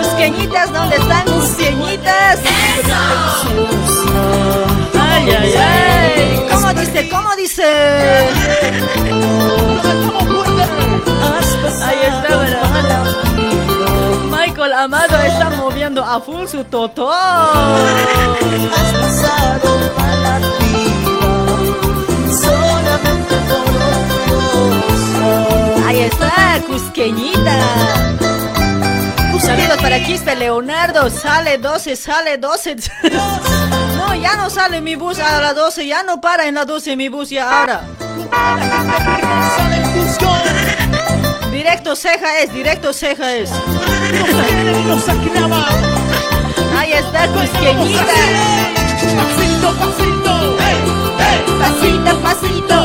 Cusqueñitas, 0.02 0.72
¿dónde 0.72 0.96
están 0.96 1.24
cusqueñitas? 1.26 2.38
Ay, 5.00 5.30
ay, 5.30 5.54
ay. 5.56 6.46
¿Cómo 6.50 6.72
dice? 6.74 7.08
¿Cómo 7.08 7.36
dice? 7.36 7.64
Ahí 11.84 11.98
está, 12.02 12.36
¿verdad? 12.36 13.04
Michael 14.30 14.72
Amado 14.72 15.18
está 15.18 15.50
moviendo 15.50 16.04
a 16.04 16.20
full 16.20 16.46
su 16.46 16.64
totó. 16.64 17.10
Ahí 17.10 17.82
está, 26.06 26.60
Cusqueñita. 26.66 27.58
Saludos 29.40 29.78
para 29.82 30.02
Quispe 30.04 30.36
Leonardo. 30.36 31.10
Sale 31.10 31.58
12, 31.58 31.96
sale 31.96 32.38
12. 32.38 32.76
No, 33.96 34.14
ya 34.16 34.36
no 34.36 34.50
sale 34.50 34.80
mi 34.80 34.94
bus 34.96 35.18
a 35.20 35.40
las 35.40 35.54
12. 35.54 35.86
Ya 35.86 36.02
no 36.02 36.20
para 36.20 36.46
en 36.46 36.56
la 36.56 36.64
12 36.64 36.96
mi 36.96 37.08
bus 37.08 37.30
ya 37.30 37.60
ahora. 37.60 37.82
Directo 41.52 41.94
ceja 41.94 42.40
es, 42.40 42.52
directo 42.52 42.92
ceja 42.92 43.32
es. 43.34 43.50
Ahí 46.78 46.92
está 46.92 47.28
Cusqueñita. 47.28 48.04
Pasito, 49.62 49.78
pasito. 49.78 50.56
Pasito, 51.58 52.20
pasito. 52.20 52.76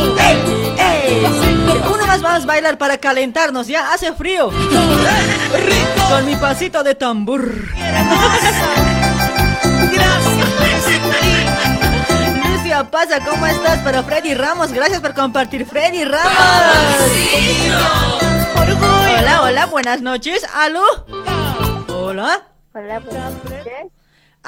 Uno 1.91 2.05
más 2.05 2.21
vamos 2.21 2.43
a 2.43 2.45
bailar 2.45 2.77
para 2.77 2.99
calentarnos, 2.99 3.67
ya 3.67 3.91
hace 3.93 4.13
frío. 4.13 4.51
Con 6.09 6.25
mi 6.25 6.35
pasito 6.35 6.83
de 6.83 6.93
tambor. 6.93 7.51
Lucia 12.43 12.83
Pasa, 12.91 13.19
¿cómo 13.25 13.47
estás? 13.47 13.79
Para 13.79 14.03
Freddy 14.03 14.35
Ramos, 14.35 14.71
gracias 14.71 15.01
por 15.01 15.15
compartir, 15.15 15.65
Freddy 15.65 16.03
Ramos. 16.05 16.31
Hola, 19.19 19.41
hola, 19.41 19.65
buenas 19.65 20.01
noches. 20.01 20.45
¿Aló? 20.53 20.85
Hola. 21.87 22.43
Hola, 22.73 22.99
buenas 22.99 23.33
noches. 23.43 23.96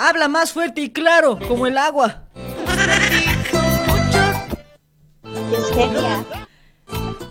Habla 0.01 0.29
más 0.29 0.53
fuerte 0.53 0.79
y 0.79 0.91
claro, 0.91 1.37
como 1.45 1.67
el 1.67 1.77
agua. 1.77 2.23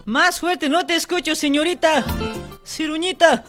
Más 0.05 0.39
fuerte, 0.39 0.69
no 0.69 0.85
te 0.85 0.95
escucho, 0.95 1.35
señorita. 1.35 2.05
Ciruñita. 2.67 3.45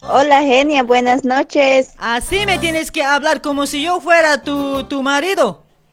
Hola, 0.00 0.42
genia, 0.42 0.82
buenas 0.82 1.24
noches. 1.24 1.92
Así 1.98 2.44
me 2.44 2.58
tienes 2.58 2.90
que 2.90 3.04
hablar 3.04 3.40
como 3.40 3.66
si 3.66 3.84
yo 3.84 4.00
fuera 4.00 4.42
tu, 4.42 4.82
tu 4.84 5.04
marido. 5.04 5.62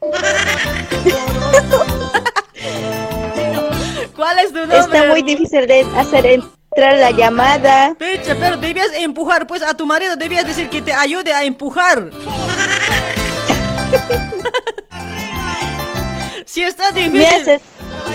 ¿Cuál 4.16 4.38
es 4.40 4.48
tu 4.48 4.58
nombre? 4.58 4.78
Está 4.78 5.06
muy 5.06 5.22
difícil 5.22 5.64
de 5.68 5.86
hacer 5.96 6.26
entrar 6.76 6.98
la 6.98 7.10
llamada. 7.10 7.94
Pecha, 7.98 8.36
pero 8.38 8.58
debías 8.58 8.92
empujar, 8.94 9.46
pues 9.46 9.62
a 9.62 9.72
tu 9.74 9.86
marido 9.86 10.14
debías 10.16 10.46
decir 10.46 10.68
que 10.68 10.82
te 10.82 10.92
ayude 10.92 11.32
a 11.32 11.44
empujar. 11.44 12.04
si 16.44 16.62
está 16.62 16.90
difícil, 16.90 17.58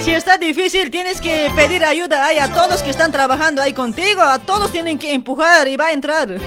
si 0.04 0.14
está 0.14 0.38
difícil, 0.38 0.92
tienes 0.92 1.20
que 1.20 1.50
pedir 1.56 1.84
ayuda 1.84 2.24
ahí 2.24 2.38
a 2.38 2.54
todos 2.54 2.84
que 2.84 2.92
están 2.92 3.12
trabajando 3.12 3.64
ahí 3.64 3.74
contigo. 3.74 4.22
A 4.22 4.38
todos 4.38 4.72
tienen 4.72 5.00
que 5.00 5.12
empujar 5.14 5.68
y 5.68 5.76
va 5.76 5.88
a 5.88 5.94
entrar. 5.94 6.30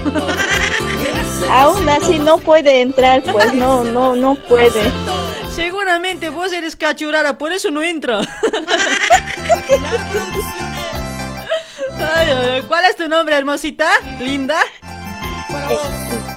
Aún 1.51 1.89
así 1.89 2.17
no 2.17 2.37
puede 2.37 2.79
entrar, 2.79 3.23
pues 3.23 3.53
no, 3.53 3.83
no, 3.83 4.15
no 4.15 4.35
puede. 4.35 4.89
Seguramente 5.53 6.29
vos 6.29 6.53
eres 6.53 6.77
cachurara, 6.77 7.37
por 7.37 7.51
eso 7.51 7.71
no 7.71 7.83
entra. 7.83 8.21
Ay, 11.99 12.61
¿Cuál 12.67 12.85
es 12.85 12.95
tu 12.95 13.07
nombre, 13.07 13.35
hermosita? 13.35 13.87
¿Linda? 14.19 14.57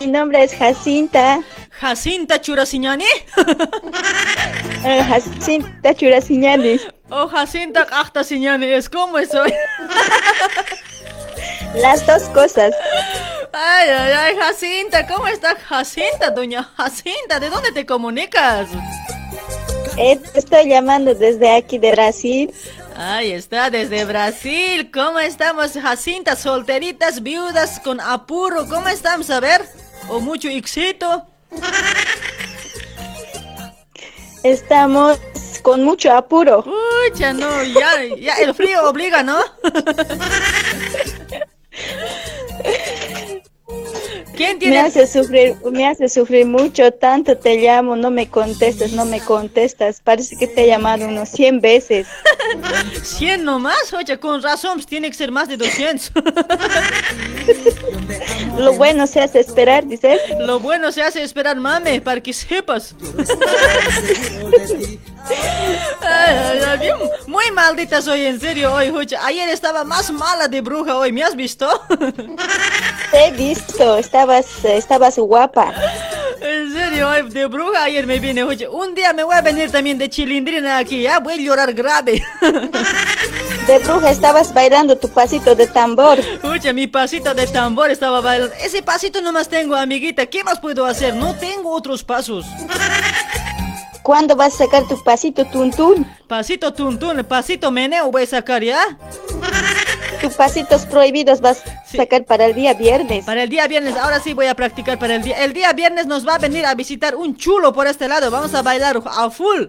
Mi 0.00 0.06
nombre 0.06 0.44
es 0.44 0.54
Jacinta. 0.54 1.40
¿Jacinta 1.70 2.40
Churasiñani? 2.40 3.04
eh, 4.84 5.04
Jacinta 5.08 5.94
Churasiñanis. 5.94 6.86
¿O 7.10 7.28
Jacinta 7.28 7.86
Achtasiñani? 7.90 8.66
¿Es 8.66 8.88
cómo 8.88 9.18
es 9.18 9.32
hoy? 9.34 9.52
Las 11.74 12.04
dos 12.06 12.22
cosas. 12.30 12.74
Ay, 13.52 13.88
ay, 13.88 14.12
ay, 14.12 14.36
Jacinta, 14.36 15.06
¿cómo 15.06 15.26
está 15.26 15.54
Jacinta, 15.56 16.30
doña 16.30 16.64
Jacinta? 16.76 17.38
¿De 17.40 17.48
dónde 17.50 17.72
te 17.72 17.86
comunicas? 17.86 18.68
Eh, 19.96 20.16
te 20.32 20.38
estoy 20.38 20.68
llamando 20.68 21.14
desde 21.14 21.50
aquí 21.56 21.78
de 21.78 21.90
Brasil. 21.92 22.52
Ahí 23.00 23.30
está, 23.30 23.70
desde 23.70 24.04
Brasil. 24.04 24.90
¿Cómo 24.92 25.20
estamos, 25.20 25.74
Jacinta? 25.74 26.34
Solteritas, 26.34 27.22
viudas, 27.22 27.78
con 27.78 28.00
apuro. 28.00 28.66
¿Cómo 28.68 28.88
estamos? 28.88 29.30
A 29.30 29.38
ver. 29.38 29.64
¿O 30.08 30.18
mucho 30.18 30.48
éxito? 30.48 31.24
Estamos 34.42 35.16
con 35.62 35.84
mucho 35.84 36.12
apuro. 36.12 36.64
Uy, 36.66 37.16
ya 37.16 37.32
no, 37.32 37.62
ya, 37.62 38.02
ya 38.20 38.34
el 38.38 38.52
frío 38.52 38.90
obliga, 38.90 39.22
¿no? 39.22 39.44
¿Quién 44.38 44.56
Me 44.60 44.78
hace 44.78 45.06
sufrir, 45.08 45.56
me 45.72 45.84
hace 45.84 46.08
sufrir 46.08 46.46
mucho, 46.46 46.92
tanto 46.92 47.36
te 47.36 47.56
llamo, 47.56 47.96
no 47.96 48.08
me 48.08 48.28
contestas, 48.28 48.92
no 48.92 49.04
me 49.04 49.18
contestas. 49.18 50.00
Parece 50.00 50.36
que 50.36 50.46
te 50.46 50.62
he 50.62 50.68
llamado 50.68 51.08
unos 51.08 51.28
100 51.30 51.60
veces. 51.60 52.06
100 53.02 53.44
nomás, 53.44 53.92
oye, 53.92 54.16
con 54.20 54.40
razón, 54.40 54.74
pues 54.74 54.86
tiene 54.86 55.10
que 55.10 55.16
ser 55.16 55.32
más 55.32 55.48
de 55.48 55.56
200. 55.56 56.12
Lo 58.58 58.74
bueno 58.74 59.08
se 59.08 59.20
hace 59.20 59.40
esperar, 59.40 59.88
dices. 59.88 60.20
Lo 60.38 60.60
bueno 60.60 60.92
se 60.92 61.02
hace 61.02 61.24
esperar, 61.24 61.56
mame, 61.56 62.00
para 62.00 62.20
que 62.20 62.32
sepas. 62.32 62.94
Muy 67.26 67.50
maldita 67.52 68.00
soy, 68.02 68.26
en 68.26 68.40
serio, 68.40 68.72
hoy, 68.72 68.90
oye. 68.90 69.16
Ayer 69.16 69.48
estaba 69.48 69.84
más 69.84 70.10
mala 70.10 70.48
de 70.48 70.60
bruja 70.60 70.96
hoy, 70.96 71.12
¿me 71.12 71.22
has 71.22 71.36
visto? 71.36 71.68
Te 73.10 73.26
he 73.26 73.30
visto, 73.32 73.98
estabas, 73.98 74.64
estabas 74.64 75.18
guapa. 75.18 75.72
En 76.40 76.72
serio, 76.72 77.08
hoy 77.08 77.28
de 77.30 77.46
bruja 77.46 77.84
ayer 77.84 78.06
me 78.06 78.18
vine, 78.18 78.42
oye. 78.42 78.68
Un 78.68 78.94
día 78.94 79.12
me 79.12 79.24
voy 79.24 79.34
a 79.34 79.42
venir 79.42 79.70
también 79.70 79.98
de 79.98 80.08
chilindrina 80.08 80.78
aquí, 80.78 81.02
ya 81.02 81.18
voy 81.18 81.34
a 81.34 81.36
llorar 81.36 81.72
grave. 81.72 82.22
De 83.68 83.78
bruja 83.80 84.10
estabas 84.10 84.54
bailando 84.54 84.96
tu 84.96 85.10
pasito 85.10 85.54
de 85.54 85.66
tambor. 85.66 86.18
Oye, 86.42 86.72
mi 86.72 86.86
pasito 86.86 87.34
de 87.34 87.46
tambor 87.46 87.90
estaba 87.90 88.22
bailando. 88.22 88.54
Ese 88.62 88.82
pasito 88.82 89.20
nomás 89.20 89.46
tengo, 89.50 89.76
amiguita. 89.76 90.24
¿Qué 90.24 90.42
más 90.42 90.58
puedo 90.58 90.86
hacer? 90.86 91.14
No 91.14 91.34
tengo 91.34 91.74
otros 91.74 92.02
pasos. 92.02 92.46
¿Cuándo 94.08 94.36
vas 94.36 94.54
a 94.54 94.64
sacar 94.64 94.88
tu 94.88 94.96
pasito 95.04 95.44
tuntún? 95.44 96.06
Pasito 96.26 96.72
tuntún, 96.72 97.22
pasito 97.24 97.70
meneo 97.70 98.10
voy 98.10 98.22
a 98.22 98.26
sacar, 98.26 98.64
¿ya? 98.64 98.80
Tus 100.22 100.32
pasitos 100.32 100.86
prohibidos 100.86 101.42
vas 101.42 101.62
a 101.66 101.84
sacar 101.94 102.24
para 102.24 102.46
el 102.46 102.54
día 102.54 102.72
viernes. 102.72 103.26
Para 103.26 103.42
el 103.42 103.50
día 103.50 103.68
viernes, 103.68 103.96
ahora 103.96 104.18
sí 104.20 104.32
voy 104.32 104.46
a 104.46 104.54
practicar 104.54 104.98
para 104.98 105.16
el 105.16 105.22
día. 105.22 105.44
El 105.44 105.52
día 105.52 105.74
viernes 105.74 106.06
nos 106.06 106.26
va 106.26 106.36
a 106.36 106.38
venir 106.38 106.64
a 106.64 106.74
visitar 106.74 107.16
un 107.16 107.36
chulo 107.36 107.74
por 107.74 107.86
este 107.86 108.08
lado. 108.08 108.30
Vamos 108.30 108.54
a 108.54 108.62
bailar 108.62 108.98
a 109.04 109.28
full. 109.28 109.64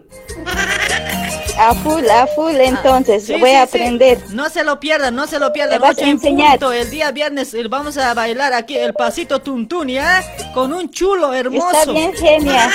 A 1.57 1.75
full, 1.75 2.05
a 2.09 2.25
full, 2.27 2.55
entonces, 2.55 3.25
Sí, 3.25 3.33
voy 3.33 3.49
sí, 3.49 3.55
a 3.57 3.63
aprender. 3.63 4.23
No 4.29 4.49
se 4.49 4.63
lo 4.63 4.79
pierdan, 4.79 5.15
no 5.15 5.27
se 5.27 5.37
lo 5.39 5.51
pierdan. 5.51 5.81
Vas 5.81 5.97
a 5.97 6.01
en 6.03 6.11
enseñar. 6.11 6.51
punto. 6.51 6.71
El 6.71 6.89
día 6.89 7.11
viernes 7.11 7.53
eh, 7.53 7.67
vamos 7.69 7.97
a 7.97 8.13
bailar 8.13 8.53
aquí 8.53 8.77
el 8.77 8.93
pasito 8.93 9.39
tuntún, 9.39 9.89
¿ya? 9.89 10.23
Con 10.53 10.71
un 10.71 10.89
chulo 10.89 11.33
hermoso. 11.33 11.77
Está 11.77 11.91
bien, 11.91 12.13
genia. 12.13 12.69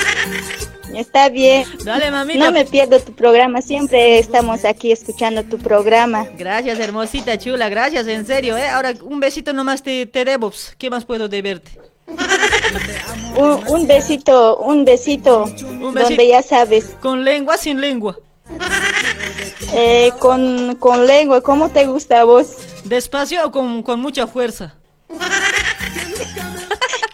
Está 0.96 1.28
bien. 1.28 1.64
Dale, 1.84 2.10
mamita. 2.10 2.38
No 2.44 2.52
me 2.52 2.64
pierdo 2.64 3.00
tu 3.00 3.12
programa, 3.12 3.60
siempre 3.62 4.18
estamos 4.18 4.64
aquí 4.64 4.92
escuchando 4.92 5.42
tu 5.44 5.58
programa. 5.58 6.26
Gracias, 6.38 6.78
hermosita 6.78 7.38
chula, 7.38 7.68
gracias, 7.68 8.06
en 8.06 8.26
serio, 8.26 8.56
¿eh? 8.56 8.68
Ahora 8.68 8.92
un 9.02 9.20
besito 9.20 9.52
nomás 9.52 9.82
te, 9.82 10.06
te 10.06 10.24
debo. 10.24 10.50
pues, 10.50 10.74
¿Qué 10.78 10.90
más 10.90 11.04
puedo 11.04 11.28
deberte? 11.28 11.70
Un, 13.36 13.60
un 13.68 13.86
besito, 13.86 14.58
un 14.58 14.84
besito, 14.84 15.46
donde 15.58 16.00
besito. 16.02 16.22
ya 16.22 16.42
sabes, 16.42 16.84
¿Con 17.00 17.24
lengua, 17.24 17.56
sin 17.56 17.80
lengua? 17.80 18.18
eh, 19.72 20.12
con, 20.18 20.76
con 20.76 21.06
lengua, 21.06 21.40
¿cómo 21.40 21.70
te 21.70 21.86
gusta 21.86 22.20
a 22.20 22.24
vos? 22.24 22.56
¿Despacio 22.84 23.46
o 23.46 23.50
con, 23.50 23.82
con 23.82 24.00
mucha 24.00 24.26
fuerza? 24.26 24.74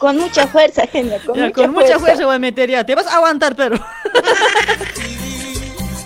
Con 0.01 0.16
mucha 0.16 0.47
fuerza, 0.48 0.86
genia, 0.86 1.20
con, 1.24 1.36
Ya, 1.36 1.44
mucha, 1.44 1.55
con 1.55 1.70
mucha 1.72 1.85
fuerza. 1.86 2.01
fuerza 2.01 2.24
voy 2.27 2.35
a 2.35 2.39
meter 2.39 2.70
ya. 2.70 2.85
Te 2.85 2.94
vas 2.94 3.06
a 3.06 3.16
aguantar, 3.16 3.55
pero. 3.55 3.78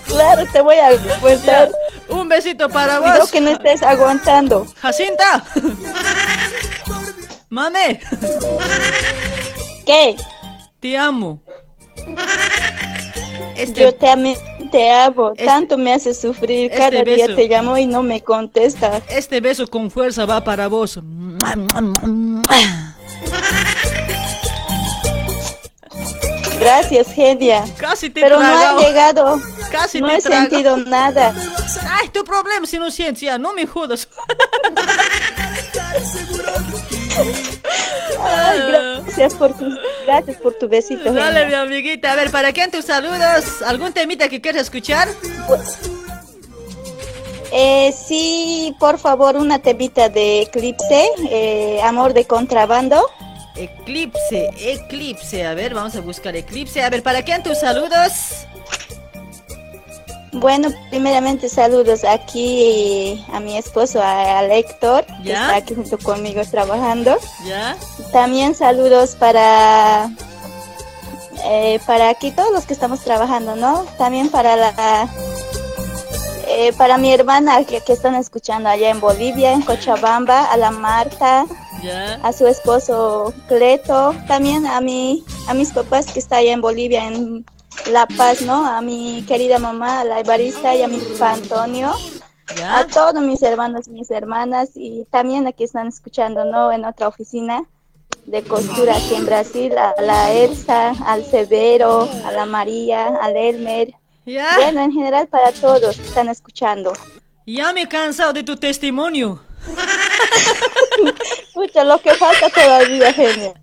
Claro, 0.07 0.43
te 0.51 0.61
voy 0.61 0.75
a 0.75 0.87
aguantar. 0.87 1.71
Un 2.09 2.27
besito 2.29 2.69
para 2.69 2.97
Cuidado 2.99 3.21
vos. 3.21 3.31
que 3.31 3.41
no 3.41 3.51
estés 3.51 3.81
aguantando. 3.83 4.67
Jacinta. 4.81 5.43
Mame. 7.49 7.99
¿Qué? 9.85 10.15
Te 10.79 10.97
amo. 10.97 11.41
Este- 13.55 13.81
Yo 13.81 13.95
te, 13.95 14.09
ame- 14.09 14.37
te 14.71 14.91
amo, 14.91 15.33
tanto 15.33 15.77
me 15.77 15.93
hace 15.93 16.13
sufrir. 16.13 16.71
este 16.71 16.77
Cada 16.77 17.03
día 17.03 17.33
te 17.35 17.47
llamo 17.47 17.77
y 17.77 17.85
no 17.87 18.03
me 18.03 18.21
contestas. 18.21 19.03
Este 19.09 19.39
beso 19.41 19.67
con 19.67 19.89
fuerza 19.89 20.25
va 20.25 20.43
para 20.43 20.67
vos. 20.67 20.99
Gracias, 26.59 27.13
genia. 27.13 27.63
Casi 27.77 28.09
te 28.09 28.21
Pero 28.21 28.39
no 28.39 28.45
ha 28.45 28.81
llegado. 28.81 29.39
Casi 29.71 30.01
no 30.01 30.07
te 30.07 30.15
he 30.15 30.21
sentido 30.21 30.77
nada. 30.77 31.33
Ay, 31.89 32.09
tu 32.09 32.23
problema 32.23 32.65
si 32.65 32.79
no 32.79 32.89
sientes 32.89 33.21
ya, 33.21 33.37
no 33.37 33.53
me 33.53 33.67
jodas. 33.67 34.07
Ay, 38.21 38.59
gracias 38.67 39.33
por 39.35 39.55
tu, 39.57 39.65
gracias 40.05 40.37
por 40.37 40.53
tu 40.53 40.67
besito, 40.67 41.13
Dale, 41.13 41.45
mi 41.45 41.53
amiguita. 41.53 42.13
A 42.13 42.15
ver, 42.15 42.31
¿para 42.31 42.51
quién 42.51 42.71
tus 42.71 42.85
saludos? 42.85 43.61
¿Algún 43.65 43.93
temita 43.93 44.27
que 44.27 44.41
quieras 44.41 44.63
escuchar? 44.63 45.07
Eh, 47.57 47.93
sí, 47.93 48.75
por 48.79 48.99
favor, 48.99 49.37
una 49.37 49.59
tebita 49.59 50.09
de 50.09 50.41
Eclipse, 50.41 51.07
eh, 51.29 51.79
Amor 51.83 52.13
de 52.13 52.25
Contrabando. 52.25 53.01
Eclipse, 53.55 54.49
eclipse. 54.59 55.47
A 55.47 55.53
ver, 55.53 55.73
vamos 55.73 55.95
a 55.95 56.01
buscar 56.01 56.35
eclipse. 56.35 56.83
A 56.83 56.89
ver, 56.89 57.01
¿para 57.01 57.23
quién 57.23 57.43
tus 57.43 57.59
saludos? 57.59 58.11
Bueno, 60.33 60.67
primeramente 60.89 61.47
saludos 61.47 62.03
aquí 62.03 63.25
a 63.31 63.39
mi 63.39 63.57
esposo, 63.57 64.01
a, 64.01 64.39
al 64.39 64.51
Héctor, 64.51 65.05
que 65.23 65.29
¿Ya? 65.29 65.45
está 65.45 65.55
aquí 65.55 65.75
junto 65.75 65.97
conmigo 65.97 66.41
trabajando. 66.51 67.17
¿Ya? 67.45 67.77
También 68.11 68.53
saludos 68.53 69.15
para 69.15 70.09
eh, 71.45 71.79
para 71.87 72.09
aquí 72.09 72.31
todos 72.31 72.51
los 72.51 72.65
que 72.65 72.73
estamos 72.73 72.99
trabajando, 72.99 73.55
¿no? 73.55 73.85
También 73.97 74.27
para 74.27 74.57
la 74.57 75.07
eh, 76.47 76.73
para 76.77 76.97
mi 76.97 77.13
hermana 77.13 77.63
que, 77.63 77.81
que 77.81 77.93
están 77.93 78.15
escuchando 78.15 78.69
allá 78.69 78.89
en 78.89 78.99
Bolivia, 78.99 79.53
en 79.53 79.61
Cochabamba, 79.61 80.45
a 80.45 80.57
la 80.57 80.71
Marta, 80.71 81.45
¿Ya? 81.81 82.15
a 82.23 82.33
su 82.33 82.47
esposo 82.47 83.33
Cleto, 83.47 84.15
también 84.27 84.65
a 84.65 84.81
mi 84.81 85.23
a 85.47 85.53
mis 85.53 85.71
papás 85.71 86.11
que 86.11 86.19
está 86.19 86.37
allá 86.37 86.53
en 86.53 86.61
Bolivia 86.61 87.07
en 87.07 87.45
La 87.91 88.07
Paz, 88.07 88.41
¿no? 88.41 88.65
A 88.65 88.81
mi 88.81 89.23
querida 89.27 89.59
mamá, 89.59 90.01
a 90.01 90.05
la 90.05 90.19
Evarista 90.19 90.75
y 90.75 90.81
a 90.81 90.87
mi 90.87 90.97
papá 90.97 91.33
Antonio. 91.33 91.93
¿Ya? 92.55 92.79
A 92.79 92.87
todos 92.87 93.21
mis 93.23 93.41
hermanos 93.41 93.87
y 93.87 93.91
mis 93.91 94.11
hermanas 94.11 94.69
y 94.75 95.05
también 95.09 95.47
aquí 95.47 95.63
están 95.63 95.87
escuchando, 95.87 96.45
¿no? 96.45 96.71
En 96.71 96.85
otra 96.85 97.07
oficina 97.07 97.65
de 98.25 98.43
costura 98.43 98.95
aquí 98.95 99.15
en 99.15 99.25
Brasil, 99.25 99.77
a 99.77 99.93
la 100.01 100.31
Elsa, 100.31 100.93
al 101.05 101.23
Severo, 101.23 102.07
a 102.25 102.31
la 102.31 102.45
María, 102.45 103.07
al 103.21 103.35
Elmer. 103.35 103.93
¿Ya? 104.25 104.57
Bueno, 104.57 104.81
en 104.81 104.91
general 104.91 105.27
para 105.27 105.51
todos 105.51 105.95
que 105.95 106.03
están 106.03 106.29
escuchando. 106.29 106.93
Ya 107.45 107.71
me 107.73 107.83
he 107.83 107.87
cansado 107.87 108.33
de 108.33 108.43
tu 108.43 108.55
testimonio. 108.55 109.41
Escucha, 111.47 111.83
lo 111.83 111.99
que 112.01 112.13
falta 112.15 112.49
todavía, 112.49 113.13
genia. 113.13 113.53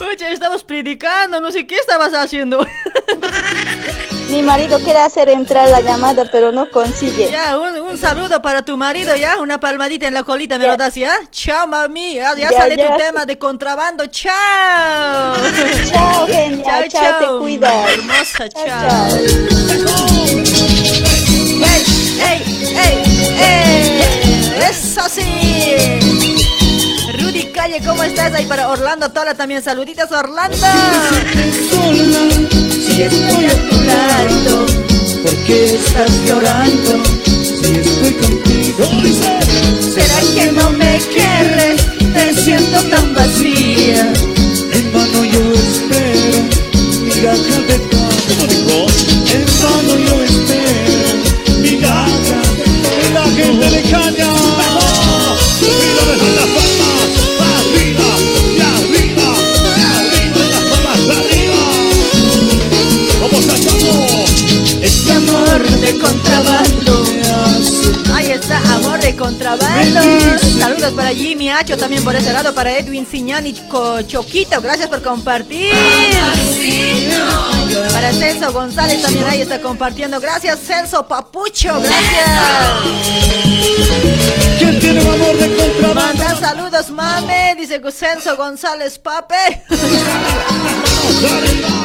Oye, 0.00 0.32
estamos 0.32 0.62
predicando, 0.62 1.40
no 1.40 1.50
sé 1.50 1.66
qué 1.66 1.76
estabas 1.76 2.12
haciendo. 2.14 2.64
Mi 4.30 4.42
marido 4.42 4.78
quiere 4.80 4.98
hacer 5.00 5.28
entrar 5.28 5.68
la 5.68 5.80
llamada, 5.80 6.24
pero 6.30 6.50
no 6.52 6.68
consigue. 6.70 7.30
Ya, 7.30 7.58
un, 7.58 7.78
un 7.80 7.96
saludo 7.98 8.42
para 8.42 8.62
tu 8.62 8.76
marido, 8.76 9.14
ya, 9.16 9.38
una 9.40 9.58
palmadita 9.60 10.06
en 10.08 10.14
la 10.14 10.24
colita, 10.24 10.58
¿me 10.58 10.66
lo 10.66 10.76
das, 10.76 10.94
ya? 10.94 11.12
Chao, 11.30 11.66
mami, 11.66 12.14
ya, 12.14 12.34
ya 12.34 12.50
Ya, 12.50 12.58
sale 12.58 12.76
ya. 12.76 12.90
tu 12.90 12.96
tema 12.98 13.24
de 13.24 13.38
contrabando, 13.38 14.04
chao. 14.06 15.36
Chao, 15.92 16.26
genia, 16.26 16.88
chao, 16.88 17.18
te 17.18 17.26
cuidas. 17.38 17.90
Hermosa, 17.92 18.48
chao. 18.48 19.16
¡Ey, 21.62 21.82
ey, 22.20 22.42
ey, 22.76 22.96
ey! 23.40 24.68
¡Eso 24.68 25.02
sí! 25.08 26.00
Rudy 27.20 27.44
Calle, 27.52 27.80
¿cómo 27.86 28.02
estás 28.02 28.34
ahí 28.34 28.46
para 28.46 28.68
Orlando 28.68 29.08
Tola 29.10 29.34
también? 29.34 29.62
Saluditos, 29.62 30.10
Orlando. 30.10 30.56
Si 32.96 33.02
estoy 33.02 33.44
a 33.44 33.54
tu 33.68 33.76
¿por 35.22 35.36
qué 35.44 35.74
estás 35.74 36.10
llorando? 36.26 37.04
Si 37.26 37.74
estoy 37.74 38.12
contigo, 38.14 38.84
¿Será 39.80 40.20
que 40.34 40.50
no 40.52 40.70
me 40.70 40.98
quieres? 41.12 41.84
Te 42.14 42.32
siento 42.32 42.82
tan 42.84 43.12
vacía. 43.12 44.10
en 44.72 44.92
vano 44.94 45.24
yo 45.26 45.52
espero, 45.52 46.38
migaja 47.02 47.60
de 47.68 47.76
campo. 47.90 48.86
En 49.30 49.44
vano 49.60 49.94
yo 49.98 50.22
espero, 50.22 51.60
migaja 51.60 52.40
de 52.56 53.10
La 53.12 53.24
gente 53.24 53.70
de 53.72 53.82
caña. 53.90 54.55
De 65.96 66.02
contrabando. 66.02 67.04
Ahí 68.14 68.30
está, 68.32 68.58
amor 68.74 69.00
de 69.00 69.16
contrabando. 69.16 70.00
Saludos 70.58 70.92
para 70.92 71.10
Jimmy 71.10 71.50
Hacho, 71.50 71.76
también 71.76 72.04
por 72.04 72.14
ese 72.14 72.32
lado, 72.32 72.54
para 72.54 72.76
Edwin 72.76 73.06
Siñani 73.06 73.54
Choquito, 74.06 74.60
gracias 74.60 74.88
por 74.88 75.02
compartir. 75.02 75.72
Para 77.92 78.12
Celso 78.12 78.52
González 78.52 79.02
también 79.02 79.24
ahí 79.28 79.40
está 79.42 79.60
compartiendo. 79.60 80.20
Gracias, 80.20 80.58
Celso 80.60 81.06
Papucho, 81.06 81.80
gracias. 81.80 82.30
¿Quién 84.58 84.80
tiene 84.80 85.00
un 85.00 85.14
amor 85.14 85.36
de 85.36 85.56
contrabando? 85.56 86.24
Manda 86.24 86.36
saludos, 86.36 86.90
mame, 86.90 87.54
dice 87.58 87.80
Celso 87.92 88.36
González 88.36 88.98
Pape. 88.98 89.62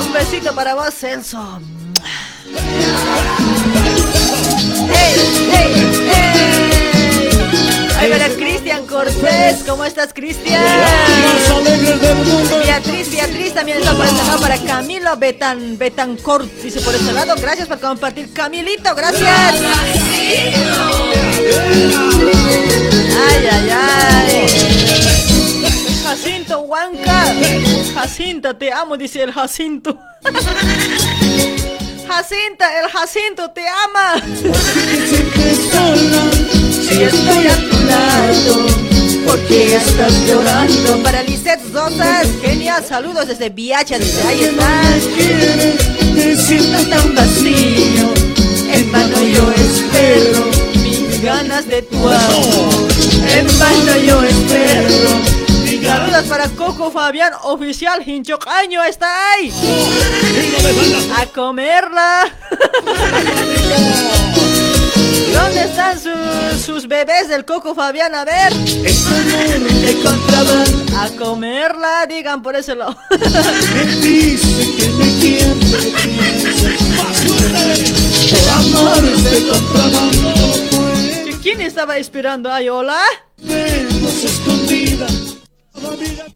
Un 0.06 0.14
besito 0.14 0.54
para 0.54 0.76
vos, 0.76 0.94
Celso. 0.94 1.60
Cortés, 8.92 9.64
¿cómo 9.68 9.86
estás, 9.86 10.14
Cristian? 10.14 10.62
Beatriz, 12.64 13.10
Beatriz 13.10 13.54
también 13.54 13.78
está 13.78 13.96
por 13.96 14.06
este 14.06 14.24
lado 14.24 14.42
para 14.42 14.58
Camilo 14.58 15.16
Betan, 15.18 15.78
Betancourt, 15.78 16.52
dice 16.62 16.82
por 16.82 16.94
este 16.94 17.14
lado. 17.14 17.36
Gracias 17.40 17.68
por 17.68 17.80
compartir, 17.80 18.34
Camilito, 18.34 18.94
gracias. 18.94 19.56
Ay, 23.28 23.48
ay, 23.52 23.70
ay. 23.72 24.48
Jacinto 26.04 26.60
Huanca. 26.60 27.34
Jacinta, 27.96 28.58
te 28.58 28.72
amo, 28.72 28.98
dice 28.98 29.24
el 29.24 29.32
Jacinto. 29.32 29.98
Jacinta, 32.14 32.82
el 32.82 32.90
Jacinto 32.90 33.52
te 33.52 33.64
ama. 33.66 34.22
Si 36.70 37.04
estoy 37.04 37.48
a 37.48 37.56
tu 37.56 37.80
lado, 37.86 38.66
¿por 39.26 39.40
qué 39.48 39.78
estás 39.78 40.14
llorando? 40.28 41.02
Para 41.04 41.24
Lisette 41.24 41.62
Rosas, 41.72 42.28
genial, 42.42 42.84
saludos 42.86 43.28
desde 43.30 43.50
Viacha, 43.50 43.98
dice, 43.98 44.22
ahí 44.28 44.42
está. 44.42 44.82
Te 46.14 46.36
sientas 46.36 46.90
tan 46.90 47.16
vacío. 47.16 48.14
En 48.74 48.92
vano 48.92 49.22
yo 49.22 49.50
espero 49.54 50.48
mis 50.84 51.22
ganas 51.22 51.66
de 51.66 51.82
tu 51.84 51.98
amor. 51.98 52.88
En 53.38 53.48
vano 53.58 53.98
yo 54.06 54.22
espero. 54.22 55.41
Saludos 55.84 56.26
para 56.26 56.48
Coco 56.50 56.92
Fabián, 56.92 57.34
oficial 57.44 58.08
Hinchocaño, 58.08 58.84
está 58.84 59.08
ahí. 59.32 59.52
A 61.18 61.26
comerla. 61.28 62.30
¿Dónde 65.34 65.64
están 65.64 66.00
sus, 66.00 66.62
sus 66.64 66.88
bebés 66.88 67.30
del 67.30 67.46
Coco 67.46 67.74
Fabián? 67.74 68.14
A 68.14 68.26
ver. 68.26 68.54
A 70.98 71.10
comerla, 71.18 72.06
digan 72.08 72.44
por 72.44 72.56
ese 72.56 72.76
lado. 72.76 72.96
¿Quién 81.42 81.62
estaba 81.62 81.98
esperando 81.98 82.52
ahí? 82.52 82.70
¿Hola? 82.70 83.02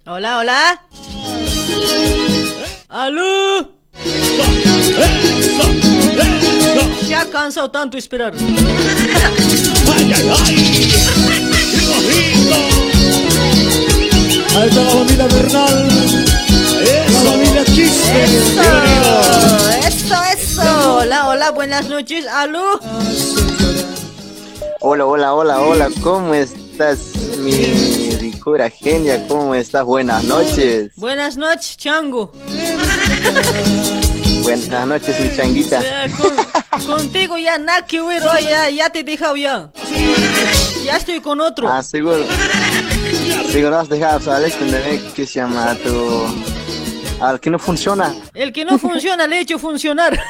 Hola, 0.06 0.38
hola. 0.40 0.82
¡Aló! 2.90 3.70
Ya 7.08 7.22
ha 7.22 7.26
cansado 7.26 7.70
tanto 7.70 7.98
esperar. 7.98 8.34
¡Ay, 9.96 10.14
ay, 10.16 10.32
ay! 10.46 10.92
¡Qué 11.72 11.82
bonito! 11.88 12.56
Ahí 14.58 14.68
está 14.70 14.82
la 14.84 14.90
familia 14.90 15.28
Bernal. 15.28 15.88
La 17.14 17.20
familia 17.32 17.66
Chiste. 17.66 18.24
Eso, 18.24 18.62
eso, 19.88 20.16
eso. 20.34 20.98
Hola, 20.98 21.28
hola, 21.28 21.52
buenas 21.52 21.88
noches. 21.88 22.26
¿Aló? 22.28 22.80
Hola, 24.82 25.06
hola, 25.06 25.34
hola, 25.34 25.60
hola, 25.62 25.90
¿cómo 26.02 26.34
estás, 26.34 27.00
mi 27.40 28.35
genia? 28.70 29.28
¿Cómo 29.28 29.56
estás? 29.56 29.84
Buenas 29.84 30.24
noches. 30.24 30.92
Buenas 30.96 31.36
noches, 31.36 31.78
Chango. 31.78 32.32
Buenas 34.44 34.88
noches, 34.88 35.20
mi 35.20 35.36
changuita. 35.36 35.82
Con- 36.18 36.86
contigo 36.86 37.38
ya 37.38 37.58
nada 37.58 37.86
que 37.86 38.00
ver, 38.02 38.22
ya, 38.44 38.70
ya 38.70 38.90
te 38.92 39.00
he 39.00 39.04
dejado 39.04 39.36
ya. 39.36 39.72
Ya 40.84 40.98
estoy 40.98 41.20
con 41.22 41.42
otro. 41.42 41.68
Ah, 41.68 41.82
seguro. 41.82 42.24
Seguro 43.52 43.80
has 43.80 43.90
dejado, 43.90 44.20
¿sabes? 44.20 44.54
¿Qué 45.16 45.26
se 45.26 45.40
llama 45.40 45.76
tu...? 45.84 46.26
Al 47.22 47.40
que 47.40 47.50
no 47.50 47.58
funciona. 47.58 48.14
El 48.34 48.52
que 48.54 48.64
no 48.66 48.78
funciona 48.78 49.26
le 49.26 49.38
he 49.38 49.40
hecho 49.42 49.58
funcionar. 49.58 50.14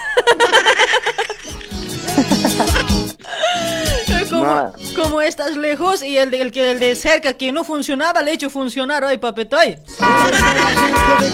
como, 4.45 4.61
No. 4.95 5.03
como 5.03 5.21
estás 5.21 5.55
lejos 5.57 6.03
y 6.03 6.17
el 6.17 6.31
de, 6.31 6.41
el 6.41 6.51
que 6.51 6.71
el 6.71 6.79
de 6.79 6.95
cerca 6.95 7.33
que 7.33 7.51
no 7.51 7.63
funcionaba 7.63 8.21
le 8.21 8.31
he 8.31 8.33
hecho 8.35 8.49
funcionar 8.49 9.03
hoy, 9.03 9.17
papetoy. 9.17 9.77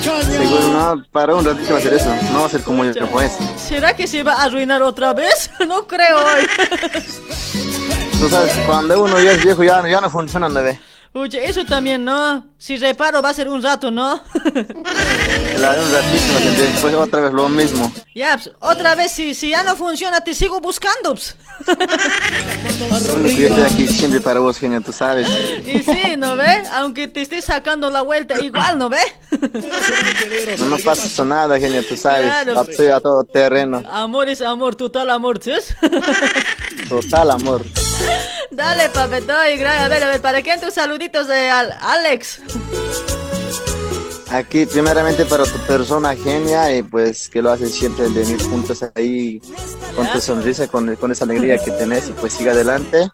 Seguro 0.02 0.68
no, 0.96 1.04
para 1.12 1.36
un 1.36 1.46
ratito 1.46 1.74
va 1.74 1.80
a 1.80 1.82
ser 1.82 1.94
eso. 1.94 2.14
No 2.32 2.42
va 2.42 2.46
a 2.46 2.50
ser 2.50 2.62
como 2.62 2.86
yo 2.86 3.08
pues. 3.08 3.32
¿Será 3.58 3.96
que 3.96 4.08
se 4.08 4.24
va 4.24 4.34
a 4.34 4.44
arruinar 4.44 4.82
otra 4.82 5.14
vez? 5.14 5.50
No 5.68 5.88
creo 5.88 6.18
hoy. 6.18 6.48
Tú 8.20 8.30
sabes, 8.30 8.54
cuando 8.66 9.02
uno 9.04 9.20
ya 9.20 9.32
es 9.32 9.44
viejo 9.44 9.64
ya, 9.64 9.88
ya 9.88 10.02
no 10.02 10.10
funciona, 10.10 10.50
bebé. 10.50 10.80
Oye, 11.14 11.46
eso 11.50 11.66
también, 11.66 12.06
¿no? 12.06 12.46
Si 12.58 12.78
reparo 12.78 13.22
va 13.22 13.30
a 13.30 13.34
ser 13.34 13.50
un 13.50 13.62
rato, 13.62 13.92
¿no? 13.92 14.22
La 15.60 15.74
de 15.74 15.82
un 15.86 15.92
ratito, 15.92 16.24
¿me 16.34 16.38
entiendes? 16.38 16.72
después 16.74 16.94
otra 16.96 17.20
vez 17.22 17.34
lo 17.34 17.50
mismo. 17.50 17.92
ya, 18.16 18.38
pues, 18.38 18.52
otra 18.62 18.96
vez, 18.96 19.12
si, 19.12 19.36
si 19.36 19.50
ya 19.50 19.62
no 19.64 19.76
funciona, 19.76 20.22
te 20.22 20.34
sigo 20.34 20.62
buscando. 20.62 21.14
pues. 21.14 21.36
Yo 23.38 23.48
estoy 23.48 23.64
aquí 23.64 23.88
siempre 23.88 24.22
para 24.22 24.40
vos, 24.40 24.58
genio, 24.58 24.80
tú 24.82 24.94
sabes. 24.94 25.28
Y 25.66 25.80
sí, 25.80 26.16
¿no 26.18 26.36
ve? 26.38 26.64
Aunque 26.74 27.08
te 27.10 27.22
esté 27.22 27.42
sacando 27.42 27.90
la 27.90 28.02
vuelta, 28.04 28.40
igual, 28.40 28.78
¿no 28.78 28.90
ve? 28.90 29.00
No 30.60 30.66
nos 30.68 30.82
pasa 30.82 31.26
nada, 31.26 31.60
genio, 31.60 31.84
tú 31.86 31.98
sabes. 31.98 32.26
Claro. 32.26 32.62
Estoy 32.70 32.88
a 32.88 33.00
todo 33.02 33.24
terreno. 33.26 33.84
Amor 33.92 34.30
es 34.30 34.42
amor, 34.42 34.76
total 34.76 35.10
amor, 35.10 35.42
¿sí? 35.44 35.52
Total 36.90 37.32
amor. 37.32 37.64
Dale, 38.50 38.90
papetoy, 38.90 39.58
gra- 39.58 39.86
a 39.86 39.88
ver, 39.88 40.04
a 40.04 40.08
ver, 40.10 40.22
¿para 40.22 40.42
quién 40.42 40.60
tus 40.60 40.78
saluditos 41.02 41.28
de 41.28 41.50
Al- 41.50 41.76
Alex? 41.82 42.40
Aquí, 44.30 44.66
primeramente 44.66 45.26
para 45.26 45.44
tu 45.44 45.58
persona 45.68 46.16
genia, 46.16 46.74
y 46.78 46.84
pues 46.84 47.28
que 47.28 47.42
lo 47.42 47.52
haces 47.52 47.74
siempre 47.74 48.08
de 48.10 48.24
mil 48.26 48.38
puntos 48.38 48.84
ahí, 48.96 49.42
con 49.96 50.08
tu 50.12 50.22
sonrisa, 50.22 50.68
con, 50.68 50.96
con 50.96 51.12
esa 51.12 51.26
alegría 51.26 51.58
que 51.58 51.72
tenés, 51.72 52.08
y 52.08 52.12
pues 52.14 52.34
siga 52.34 52.52
adelante. 52.54 53.10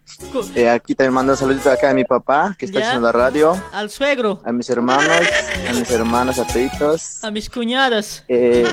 Eh, 0.53 0.69
aquí 0.69 0.93
también 0.95 1.14
mando 1.14 1.31
un 1.34 1.38
saludito 1.39 1.72
acá 1.72 1.89
a 1.89 1.93
mi 1.93 2.03
papá, 2.03 2.55
que 2.59 2.65
está 2.65 2.80
Ya. 2.81 2.88
haciendo 2.88 3.07
la 3.07 3.14
radio, 3.14 3.59
Al 3.72 3.89
suegro, 3.89 4.41
a 4.45 4.51
mis 4.51 4.69
hermanos, 4.69 5.22
a 5.68 5.73
mis 5.73 5.89
hermanos, 5.89 6.38
a 6.39 6.45
toditos, 6.45 7.23
a 7.23 7.31
mis 7.31 7.49
cuñadas. 7.49 8.23
eh, 8.27 8.68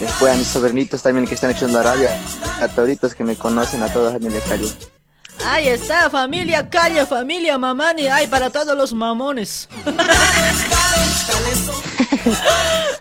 después 0.00 0.32
a 0.32 0.36
mis 0.36 0.48
sobrinitos 0.48 1.02
también 1.02 1.26
que 1.28 1.34
están 1.34 1.50
haciendo 1.52 1.78
la 1.78 1.84
radio, 1.84 2.08
a 2.60 2.66
toditos 2.68 3.14
que 3.14 3.22
me 3.22 3.36
conocen, 3.36 3.80
a 3.82 3.92
toda 3.92 4.12
la 4.12 4.18
familia 4.18 4.40
Cali. 4.48 4.72
Ahí 5.46 5.68
está, 5.68 6.08
familia 6.10 6.68
Calle, 6.70 7.04
familia 7.06 7.58
Mamani, 7.58 8.06
ay, 8.08 8.26
para 8.26 8.50
todos 8.50 8.76
los 8.76 8.92
mamones. 8.92 9.68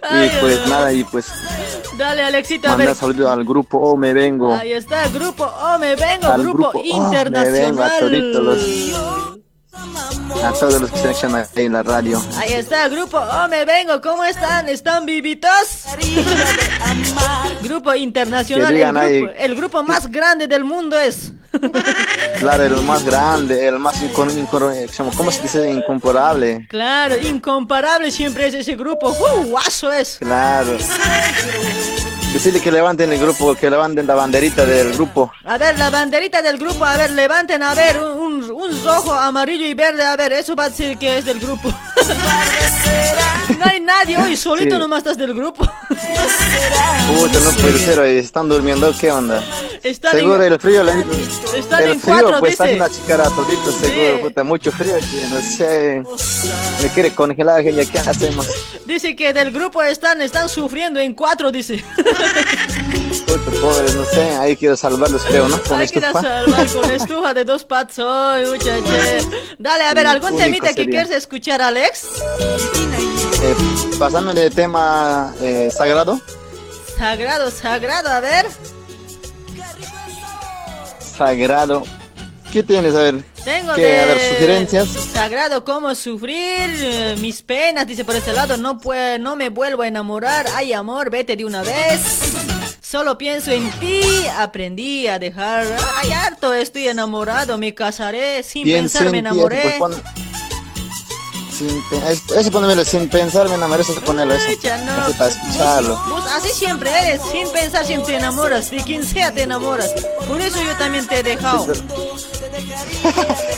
Y 0.04 0.30
pues 0.42 0.68
nada, 0.68 0.92
y 0.92 1.04
pues 1.04 1.28
Dale, 1.98 2.24
Alexito, 2.24 2.68
a 2.70 2.76
ver. 2.76 2.96
saludos 2.96 3.30
al 3.32 3.44
grupo 3.46 3.78
Oh 3.78 3.96
Me 3.96 4.14
Vengo. 4.14 4.54
Ahí 4.56 4.74
está, 4.74 5.08
grupo 5.10 5.44
Oh, 5.46 5.78
me 5.78 5.96
vengo, 5.96 6.28
Al 6.28 6.42
grupo, 6.42 6.72
grupo 6.72 6.80
Oh, 6.80 6.84
me 6.84 6.90
vengo, 6.90 7.04
a 7.84 7.96
internacional. 8.00 8.44
los- 8.44 8.94
A 10.44 10.52
todos 10.54 10.82
los 10.82 10.90
que 10.90 10.96
están 10.98 11.12
escuchando 11.12 11.38
ahí 11.38 11.66
en 11.66 11.74
la 11.74 11.84
radio. 11.84 12.22
Ahí 12.38 12.54
está, 12.54 12.88
grupo 12.90 13.20
Oh, 13.20 13.48
me 13.48 13.64
vengo, 13.64 14.02
¿cómo 14.02 14.24
están? 14.24 14.68
¿Están 14.70 15.06
vivitos? 15.06 15.52
grupo 17.62 17.94
internacional, 17.94 18.74
grupo, 18.74 19.32
el 19.38 19.56
grupo 19.56 19.84
más 19.84 20.10
grande 20.10 20.48
del 20.48 20.64
mundo 20.64 20.98
es. 21.00 21.32
Claro, 22.40 22.64
el 22.66 22.82
más 22.84 23.04
grande, 23.04 23.68
el 23.68 23.78
más 23.78 24.02
incon- 24.02 24.32
incon- 24.48 25.14
¿cómo 25.16 25.32
se 25.32 25.42
dice? 25.44 25.70
Incomparable. 25.70 26.66
Claro, 26.70 27.18
incomparable 27.18 28.10
siempre 28.12 28.48
es 28.48 28.54
ese 28.56 28.76
grupo. 28.76 29.10
¡Uh, 29.12 29.44
guaso 29.50 29.92
es! 29.92 30.18
Claro. 30.20 30.78
Decirle 32.34 32.62
que 32.62 32.72
levanten 32.72 33.12
el 33.12 33.20
grupo, 33.20 33.54
que 33.56 33.70
levanten 33.70 34.08
la 34.08 34.16
banderita 34.16 34.66
del 34.66 34.94
grupo. 34.94 35.32
A 35.44 35.58
ver, 35.58 35.78
la 35.78 35.90
banderita 35.90 36.42
del 36.42 36.58
grupo, 36.58 36.86
a 36.86 36.96
ver, 36.96 37.12
levanten, 37.12 37.62
a 37.62 37.74
ver, 37.76 38.00
un, 38.02 38.44
un- 38.44 38.52
un 38.52 38.84
rojo, 38.86 39.14
amarillo 39.14 39.66
y 39.66 39.74
verde. 39.74 40.04
A 40.06 40.16
ver, 40.16 40.32
eso 40.34 40.56
va 40.56 40.64
a 40.66 40.70
decir 40.70 40.98
que 40.98 41.18
es 41.18 41.26
del 41.26 41.40
grupo. 41.40 41.70
no 43.64 43.72
hay 43.72 43.80
nadie 43.80 44.18
hoy, 44.18 44.36
solito 44.36 44.76
Sí. 44.76 44.80
nomás 44.82 45.00
estás 45.00 45.18
del 45.18 45.34
grupo. 45.34 45.64
Puta, 45.90 47.40
no 47.40 47.52
puede 47.62 47.78
ser, 47.78 48.00
están 48.06 48.50
durmiendo, 48.50 48.94
¿qué 49.00 49.12
onda? 49.12 49.44
Están 49.84 50.12
seguro 50.14 50.44
en- 50.44 50.54
el 50.54 50.60
frío, 50.60 50.84
le 50.84 50.94
Están 51.58 51.84
el 51.84 51.90
en 51.92 52.00
frío, 52.02 52.14
cuatro, 52.20 52.40
pues 52.40 52.52
dice. 52.52 52.64
están 52.64 52.76
una 52.76 52.90
chicara 52.90 53.24
todito, 53.26 53.72
seguro, 53.72 54.22
puta, 54.22 54.44
mucho 54.44 54.72
frío, 54.72 54.96
que 54.98 55.28
no 55.30 55.42
sé, 55.42 56.04
me 56.82 56.90
quiere 56.90 57.14
congelar, 57.14 57.64
¿qué 57.64 57.88
hacemos? 58.06 58.48
Dice 58.86 59.16
que 59.16 59.34
del 59.34 59.52
grupo 59.52 59.82
están, 59.84 60.22
están 60.22 60.50
sufriendo 60.50 61.00
en 61.00 61.14
cuatro, 61.14 61.52
dice. 61.52 61.84
Puta, 63.32 63.62
pobres, 63.62 63.96
no 63.96 64.04
sé, 64.06 64.22
ahí 64.36 64.58
quiero 64.58 64.76
salvarlos, 64.76 65.24
creo, 65.24 65.48
¿no? 65.48 65.62
Con 65.64 65.80
Hay 65.80 65.88
que 65.88 66.00
ir 66.00 66.06
a 66.06 66.10
estufa. 66.10 66.22
salvar 66.22 66.68
con 66.68 66.92
estufa 66.92 67.34
de 67.34 67.46
dos 67.46 67.64
patas 67.64 68.00
hoy, 68.00 68.46
muchache. 68.46 69.20
Dale, 69.58 69.84
a 69.86 69.94
ver, 69.94 70.08
¿algún 70.08 70.36
temita 70.38 70.68
que 70.70 70.74
sería. 70.84 71.04
quieres 71.04 71.12
escuchar, 71.12 71.62
Alex? 71.62 72.08
Eh, 73.44 73.56
pasándole 73.98 74.46
el 74.48 74.54
tema 74.54 75.34
eh, 75.42 75.70
sagrado, 75.76 76.20
Sagrado, 76.98 77.50
sagrado, 77.52 78.10
a 78.10 78.20
ver. 78.20 78.46
sagrado, 81.18 81.84
¿qué 82.52 82.64
tienes? 82.64 82.94
A 82.96 83.00
ver, 83.00 83.24
Tengo 83.44 83.74
¿qué? 83.76 83.82
de 83.82 84.00
A 84.02 84.06
ver, 84.08 84.20
sugerencias. 84.34 84.88
Sagrado, 85.14 85.64
cómo 85.64 85.96
sufrir 85.96 86.36
eh, 86.70 87.16
mis 87.20 87.42
penas, 87.42 87.88
dice 87.88 88.04
por 88.06 88.16
este 88.16 88.34
lado, 88.34 88.58
no 88.58 88.78
puedo, 88.80 89.18
no 89.20 89.36
me 89.36 89.50
vuelvo 89.50 89.84
a 89.84 89.88
enamorar, 89.88 90.46
ay 90.56 90.74
amor, 90.74 91.10
vete 91.10 91.36
de 91.36 91.46
una 91.46 91.62
vez. 91.64 92.02
Solo 92.92 93.18
pienso 93.18 93.52
en 93.52 93.72
ti, 93.80 94.02
aprendí 94.38 95.08
a 95.08 95.18
dejar, 95.18 95.66
ay 95.96 96.12
harto, 96.12 96.54
estoy 96.54 96.90
enamorado, 96.90 97.58
me 97.58 97.74
casaré, 97.74 98.44
sin 98.44 98.66
pensar 98.66 99.06
me 99.06 99.12
ti, 99.12 99.18
enamoré. 99.20 99.62
pues, 99.62 99.76
pon- 99.80 100.04
sin 101.58 102.52
ponémelo 102.52 102.84
sin 102.84 103.08
pensar, 103.08 103.48
me 103.48 103.56
enamoré, 103.56 103.84
eso 103.84 103.94
ponerlo 104.02 104.34
eso. 104.34 104.46
Ya 104.62 104.78
no, 104.80 104.92
Así 105.04 105.14
para 105.14 105.30
escucharlo. 105.30 106.02
Vos 106.10 106.26
así 106.36 106.50
siempre 106.50 106.90
eres, 106.90 107.22
sin 107.32 107.50
pensar 107.52 107.86
siempre 107.86 108.14
te 108.14 108.20
enamoras, 108.20 108.70
de 108.70 108.84
quien 108.84 109.06
sea 109.06 109.32
te 109.32 109.44
enamoras. 109.44 109.90
Por 110.28 110.42
eso 110.42 110.62
yo 110.62 110.76
también 110.78 111.08
te 111.08 111.20
he 111.20 111.24
dejado. 111.24 111.68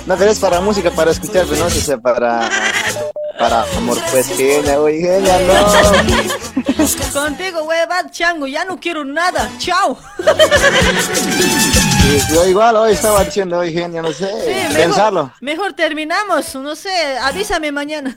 No, 0.05 0.17
pero 0.17 0.31
es 0.31 0.39
para 0.39 0.59
música, 0.59 0.91
para 0.91 1.11
escuchar, 1.11 1.45
pero 1.49 1.63
no 1.63 1.69
sé 1.69 1.79
si 1.79 1.95
para, 1.97 2.49
para 3.37 3.63
amor, 3.77 3.97
pues 4.11 4.27
genia, 4.37 4.79
oye, 4.79 4.99
genia, 4.99 5.39
no. 5.39 5.53
Contigo, 7.13 7.63
hueva, 7.63 8.09
chango, 8.11 8.47
ya 8.47 8.65
no 8.65 8.79
quiero 8.79 9.03
nada. 9.05 9.49
Chao. 9.57 9.97
Yo 12.33 12.47
igual 12.47 12.75
hoy 12.75 12.93
estaba 12.93 13.23
diciendo, 13.23 13.59
oye, 13.59 13.71
genia, 13.71 14.01
no 14.01 14.11
sé, 14.11 14.25
mejor- 14.33 14.73
pensarlo. 14.75 15.31
Mejor 15.41 15.73
terminamos, 15.73 16.55
no 16.55 16.75
sé, 16.75 17.17
avísame 17.21 17.71
mañana. 17.71 18.15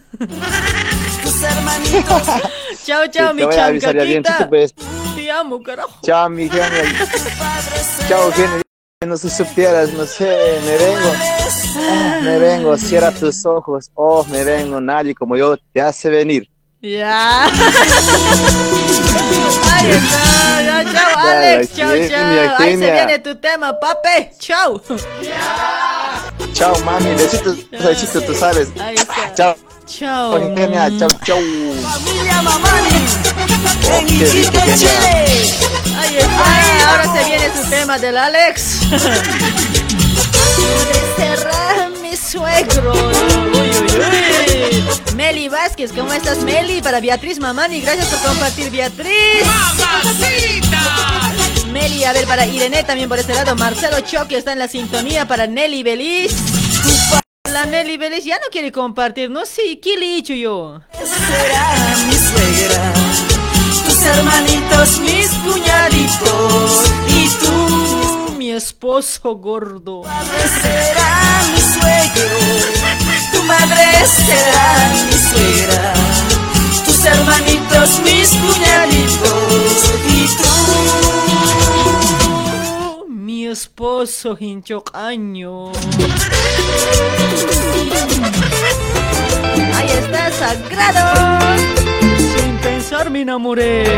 chao, 2.85 3.07
chao, 3.09 3.35
mi 3.35 3.47
bien, 3.47 3.81
chancaquita. 3.81 4.49
pues. 4.49 4.75
Te 5.15 5.31
amo, 5.31 5.63
carajo. 5.63 5.99
Chao, 6.05 6.29
mi 6.29 6.49
genia. 6.49 6.85
Chao, 8.09 8.31
genia. 8.33 8.63
No 9.05 9.19
se 9.19 9.29
supieras, 9.29 9.93
no 9.93 10.07
sé, 10.07 10.59
me 10.65 10.79
vengo. 10.79 11.13
Me 12.23 12.39
vengo, 12.39 12.79
cierra 12.79 13.13
tus 13.13 13.45
ojos. 13.45 13.91
Oh, 13.95 14.25
me 14.25 14.43
vengo, 14.43 14.81
nadie 14.81 15.15
como 15.15 15.37
yo 15.37 15.59
te 15.75 15.83
hace 15.83 16.09
venir. 16.09 16.49
Ya. 16.81 17.45
Ahí 17.45 17.51
está, 19.91 20.63
ya, 20.63 20.85
chao, 20.91 21.19
Alex, 21.19 21.77
chao, 21.77 21.91
chao. 22.09 22.57
Ahí 22.59 22.79
se 22.79 22.91
viene 22.91 23.19
tu 23.19 23.37
tema, 23.37 23.79
pape. 23.79 24.33
Chao. 24.39 24.81
Chao, 26.55 26.79
mami, 26.81 27.11
besitos, 27.11 27.71
besitos, 27.71 28.25
tú 28.25 28.35
sabes. 28.35 28.69
Ahí 28.81 28.95
está. 28.95 29.35
Chao. 29.35 29.57
Chao. 29.85 30.39
Chao, 30.99 31.11
chao. 31.23 31.39
Familia 31.83 32.41
Mamani, 32.41 33.05
en 33.93 34.09
Iquique. 34.09 34.75
Chile. 34.75 35.66
Su 37.55 37.71
tema 37.71 37.99
del 37.99 38.17
Alex. 38.17 38.81
Cerrar 41.17 41.91
mi 42.03 42.17
suegro. 42.17 42.93
Uy, 42.93 43.13
uy, 43.55 44.85
uy. 44.91 45.15
Meli 45.15 45.49
Vázquez, 45.49 45.93
¿cómo 45.93 46.13
estás, 46.13 46.39
Meli? 46.39 46.83
Para 46.83 47.01
Beatriz 47.01 47.39
Mamani, 47.39 47.81
gracias 47.81 48.09
por 48.09 48.21
compartir, 48.31 48.71
Beatriz. 48.71 49.45
Meli, 51.73 52.05
a 52.05 52.13
ver, 52.13 52.27
para 52.27 52.47
Irene 52.47 52.83
también 52.85 53.09
por 53.09 53.19
este 53.19 53.35
lado. 53.35 53.55
Marcelo 53.57 54.01
Choque 54.01 54.37
está 54.39 54.53
en 54.53 54.59
la 54.59 54.69
sintonía 54.69 55.27
para 55.27 55.47
Nelly 55.47 55.83
Belis. 55.83 56.35
La 57.53 57.65
Nelly 57.65 57.97
Belis 57.97 58.25
ya 58.25 58.37
no 58.37 58.49
quiere 58.51 58.73
compartir, 58.73 59.31
no 59.31 59.47
sé, 59.47 59.79
¿qué 59.81 59.97
le 59.97 60.07
he 60.07 60.19
hecho 60.19 60.35
yo? 60.35 60.81
Será 60.93 61.97
mi 62.09 62.15
suegra, 62.15 62.93
hermanitos, 64.07 65.01
mis 65.01 65.29
cuñaditos 65.45 66.93
y 67.09 67.29
tú. 67.41 68.35
Mi 68.39 68.53
esposo 68.53 69.37
gordo. 69.37 70.03
Será 70.63 71.43
mi 71.53 71.61
suegro, 71.61 72.39
tu 73.33 73.43
madre 73.45 74.07
será 74.07 74.69
mi 75.07 75.19
suegra, 75.19 75.95
tus 76.85 77.05
hermanitos, 77.05 78.01
mis 78.01 78.29
cuñaditos 78.31 79.93
y 80.09 80.29
tú. 80.39 80.55
Mi 83.09 83.47
esposo 83.47 84.37
hinchocaño. 84.39 85.73
Ahí 89.75 89.91
está, 89.91 90.31
sagrado. 90.33 91.86
Pensar 92.67 93.11
me 93.11 93.21
enamoré. 93.21 93.85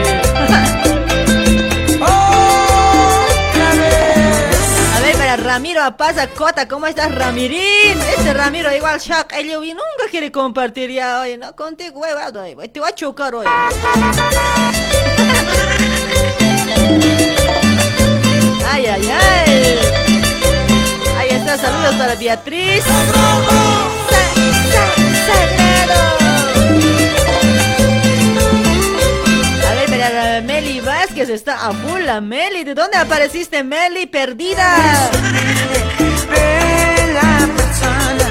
A 4.95 5.01
ver, 5.01 5.17
para 5.17 5.37
Ramiro 5.37 5.83
Apaza 5.83 6.27
Cota, 6.29 6.69
¿cómo 6.69 6.87
estás, 6.87 7.15
Ramirín? 7.15 7.99
Este 8.19 8.35
Ramiro 8.35 8.71
igual 8.77 9.01
Shaq, 9.01 9.33
el 9.33 9.47
y 9.47 9.73
nunca 9.73 10.11
quiere 10.11 10.31
compartir 10.31 10.91
ya 10.91 11.21
hoy, 11.21 11.39
¿no? 11.39 11.57
Contigo, 11.57 12.01
huevado, 12.01 12.43
hoy, 12.43 12.69
te 12.69 12.79
va 12.79 12.89
a 12.89 12.95
chocar 12.95 13.35
hoy. 13.35 13.47
Ay, 18.71 18.87
ay, 18.87 19.09
ay. 19.11 19.79
Ahí 21.17 21.29
está, 21.31 21.57
saludos 21.57 21.95
para 21.95 22.15
Beatriz. 22.17 22.85
A 22.87 24.29
Vázquez 31.19 31.35
está 31.35 31.67
a 31.67 31.73
full, 31.73 32.03
la 32.03 32.21
Meli. 32.21 32.63
¿De 32.63 32.75
dónde 32.75 32.97
apareciste, 32.97 33.65
Meli? 33.65 34.07
Perdida. 34.07 35.11
la 37.13 37.49
persona, 37.57 38.27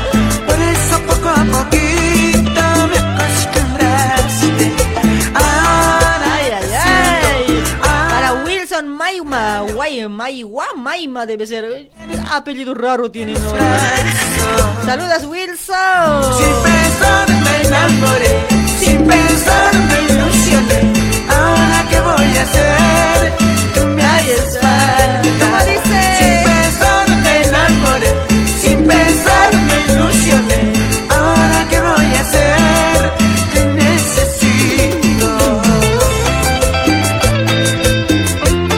por 0.46 0.56
eso 0.56 1.02
poco 1.06 1.28
a 1.28 1.44
poquito 1.44 2.62
me 2.88 2.98
acostumbraste. 2.98 4.72
Ay, 5.36 6.52
ay, 6.56 6.72
ay. 6.82 7.64
Para 7.82 8.34
Wilson 8.46 8.88
Maima, 8.88 9.64
guay, 9.74 10.08
Maiwa, 10.08 10.68
Maima 10.78 11.26
debe 11.26 11.46
ser. 11.46 11.90
Apellido 12.32 12.74
raro 12.74 13.12
tiene, 13.12 13.34
¿no? 13.34 13.52
Saludos, 14.86 15.26
Wilson. 15.26 16.38
Sin 16.38 16.54
pensar 16.64 17.28
me 17.30 17.68
enamoré, 17.68 18.48
sin 18.80 19.06
pensar 19.06 19.87
voy 22.08 22.38
a 22.38 22.42
hacer, 22.48 23.20
me. 23.96 25.22
¿Cómo 25.40 25.58
dice? 25.72 26.00
Sin 26.20 26.36
pensar 26.50 27.06
me 27.24 27.36
enamoré, 27.48 28.12
sin 28.62 28.78
pensar 28.88 29.50
me 29.68 29.78
ilusioné. 29.94 30.60
Ahora 31.10 31.60
qué 31.70 31.80
voy 31.80 32.10
a 32.16 32.22
hacer, 32.26 33.00
te 33.54 33.62
necesito. 33.82 35.30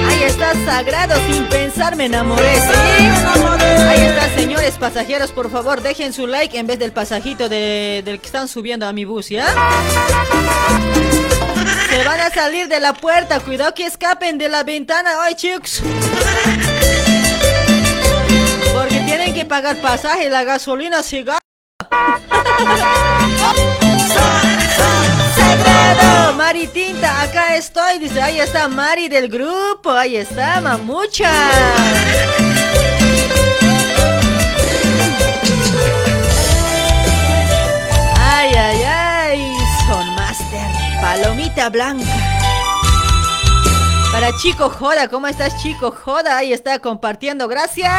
Ahí 0.08 0.24
está, 0.24 0.50
sagrado, 0.66 1.16
sin 1.28 1.44
pensar 1.50 1.96
me 1.96 2.06
enamoré, 2.06 2.56
¿sí? 2.68 3.39
Pasajeros, 4.78 5.32
por 5.32 5.52
favor, 5.52 5.82
dejen 5.82 6.14
su 6.14 6.26
like 6.28 6.58
en 6.58 6.68
vez 6.68 6.80
del 6.80 6.92
pasajito 6.92 7.50
de- 7.50 8.02
del 8.06 8.20
que 8.20 8.26
están 8.28 8.48
subiendo 8.48 8.86
a 8.88 8.94
mi 8.94 9.04
bus, 9.06 9.30
¿ya? 9.30 9.48
Se 11.90 12.04
van 12.06 12.20
a 12.20 12.30
salir 12.30 12.68
de 12.68 12.80
la 12.80 12.94
puerta, 12.94 13.40
cuidado 13.40 13.74
que 13.74 13.86
escapen 13.86 14.38
de 14.38 14.48
la 14.50 14.64
ventana, 14.64 15.10
¡ay, 15.22 15.36
chicos! 15.36 15.82
Porque 18.74 19.00
tienen 19.06 19.34
que 19.34 19.46
pagar 19.46 19.78
pasaje, 19.82 20.30
la 20.30 20.44
gasolina 20.44 21.04
se 21.04 21.24
gasta. 21.24 21.40
Sagrado, 25.36 26.34
Mari 26.34 26.68
Tinta, 26.68 27.22
acá 27.22 27.56
estoy, 27.56 28.00
dice, 28.00 28.22
ahí 28.22 28.40
está 28.40 28.68
Mari 28.68 29.10
del 29.10 29.28
grupo, 29.30 29.92
ahí 29.92 30.16
está, 30.16 30.62
mamucha. 30.62 31.32
Rosita 41.60 41.70
Blanca. 41.70 42.06
Para 44.14 44.36
Chico 44.38 44.70
Joda, 44.70 45.10
¿cómo 45.10 45.28
estás 45.28 45.62
Chico 45.62 45.92
Joda? 45.92 46.38
Ahí 46.38 46.54
está 46.54 46.80
compartiendo, 46.80 47.50
gracias. 47.50 47.92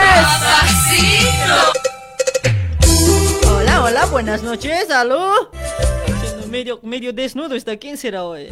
Hola, 3.51 3.83
hola, 3.83 4.07
buenas 4.07 4.43
noches, 4.43 4.91
aló. 4.91 5.51
Siendo 6.23 6.47
Medio, 6.49 6.81
medio 6.83 7.13
desnudo 7.13 7.55
está, 7.55 7.77
¿quién 7.77 7.99
será 7.99 8.25
hoy? 8.25 8.49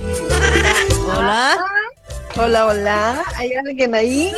Hola. 1.16 1.56
Hola, 2.36 2.66
hola. 2.66 3.24
¿Hay 3.36 3.55
alguien 3.55 3.94
ahí? 3.94 4.30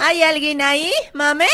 ¿Hay 0.00 0.22
alguien 0.22 0.62
ahí, 0.62 0.90
mame? 1.12 1.48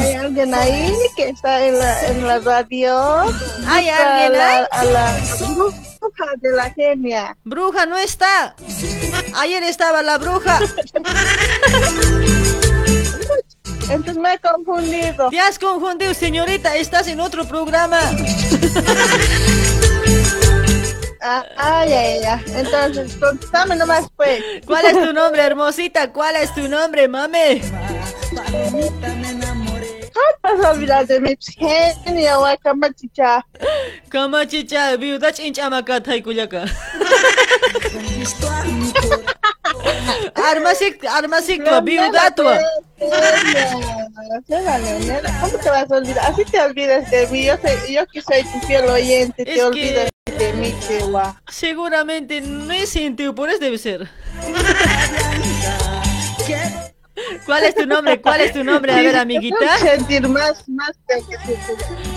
¿Hay 0.00 0.14
alguien 0.14 0.54
ahí 0.54 0.90
que 1.16 1.28
está 1.28 1.66
en 1.66 1.78
la, 1.78 2.06
en 2.06 2.26
la 2.26 2.38
radio? 2.38 3.20
¿Hay 3.68 3.88
alguien 3.90 4.34
a 4.34 4.36
la- 4.36 4.56
ahí? 4.56 4.64
A 4.70 4.84
la 4.84 5.18
bruja 6.00 6.24
de 6.38 6.50
la 6.52 6.70
genia. 6.70 7.36
Bruja 7.44 7.86
no 7.86 7.98
está. 7.98 8.54
Ayer 9.36 9.62
estaba 9.62 10.02
la 10.02 10.18
bruja. 10.18 10.58
Entonces 13.90 14.16
me 14.16 14.34
he 14.34 14.38
confundido. 14.38 15.30
Te 15.30 15.40
has 15.40 15.58
confundido, 15.58 16.14
señorita. 16.14 16.76
Estás 16.76 17.08
en 17.08 17.20
otro 17.20 17.44
programa. 17.46 18.00
Ah, 21.22 21.84
ya, 21.86 22.02
ya, 22.02 22.20
ya. 22.22 22.42
Entonces, 22.58 23.14
contame 23.16 23.76
nomás, 23.76 24.06
pues. 24.16 24.42
¿Cuál 24.64 24.86
es 24.86 24.92
tu 24.94 25.12
nombre, 25.12 25.42
hermosita? 25.42 26.10
¿Cuál 26.12 26.36
es 26.36 26.54
tu 26.54 26.66
nombre, 26.66 27.08
mame? 27.08 27.60
¿Cómo 30.42 30.56
vas 30.58 30.64
a 30.66 30.70
olvidar 30.72 31.06
de 31.06 31.20
mi 31.20 31.36
genia, 32.04 32.36
guacamachicha? 32.36 33.44
Kamachicha, 34.08 34.96
viuda 34.96 35.32
chinchamaca 35.32 36.00
taikuyaka. 36.02 36.64
Armasik, 40.50 41.04
armasik 41.04 41.64
tua, 41.64 41.80
viuda 41.80 42.30
tua. 42.34 42.58
¿Cómo 45.40 45.58
te 45.62 45.70
vas 45.70 45.90
a 45.90 45.94
olvidar? 45.96 46.30
Así 46.30 46.44
te 46.44 46.60
olvidas 46.60 47.10
de 47.10 47.26
mí. 47.28 47.44
Yo, 47.44 47.56
sé- 47.56 47.92
yo 47.92 48.06
que 48.06 48.20
soy 48.22 48.42
tu 48.44 48.66
fiel 48.66 48.84
oyente, 48.88 49.44
te 49.44 49.62
olvidas 49.62 50.10
de 50.38 50.52
mí, 50.54 50.74
chihuahua. 50.86 51.40
Seguramente 51.48 52.40
no 52.40 52.72
es 52.72 52.88
sentido, 52.90 53.34
por 53.34 53.48
eso 53.50 53.58
debe 53.58 53.78
ser. 53.78 54.08
¿Cuál 57.46 57.64
es 57.64 57.74
tu 57.74 57.86
nombre? 57.86 58.20
¿Cuál 58.20 58.42
es 58.42 58.52
tu 58.52 58.64
nombre? 58.64 58.92
A 58.92 58.96
ver, 58.96 59.16
amiguita. 59.16 59.78
sentir 59.78 60.28
más, 60.28 60.68
más 60.68 60.92
que 61.08 61.36
que 61.36 61.56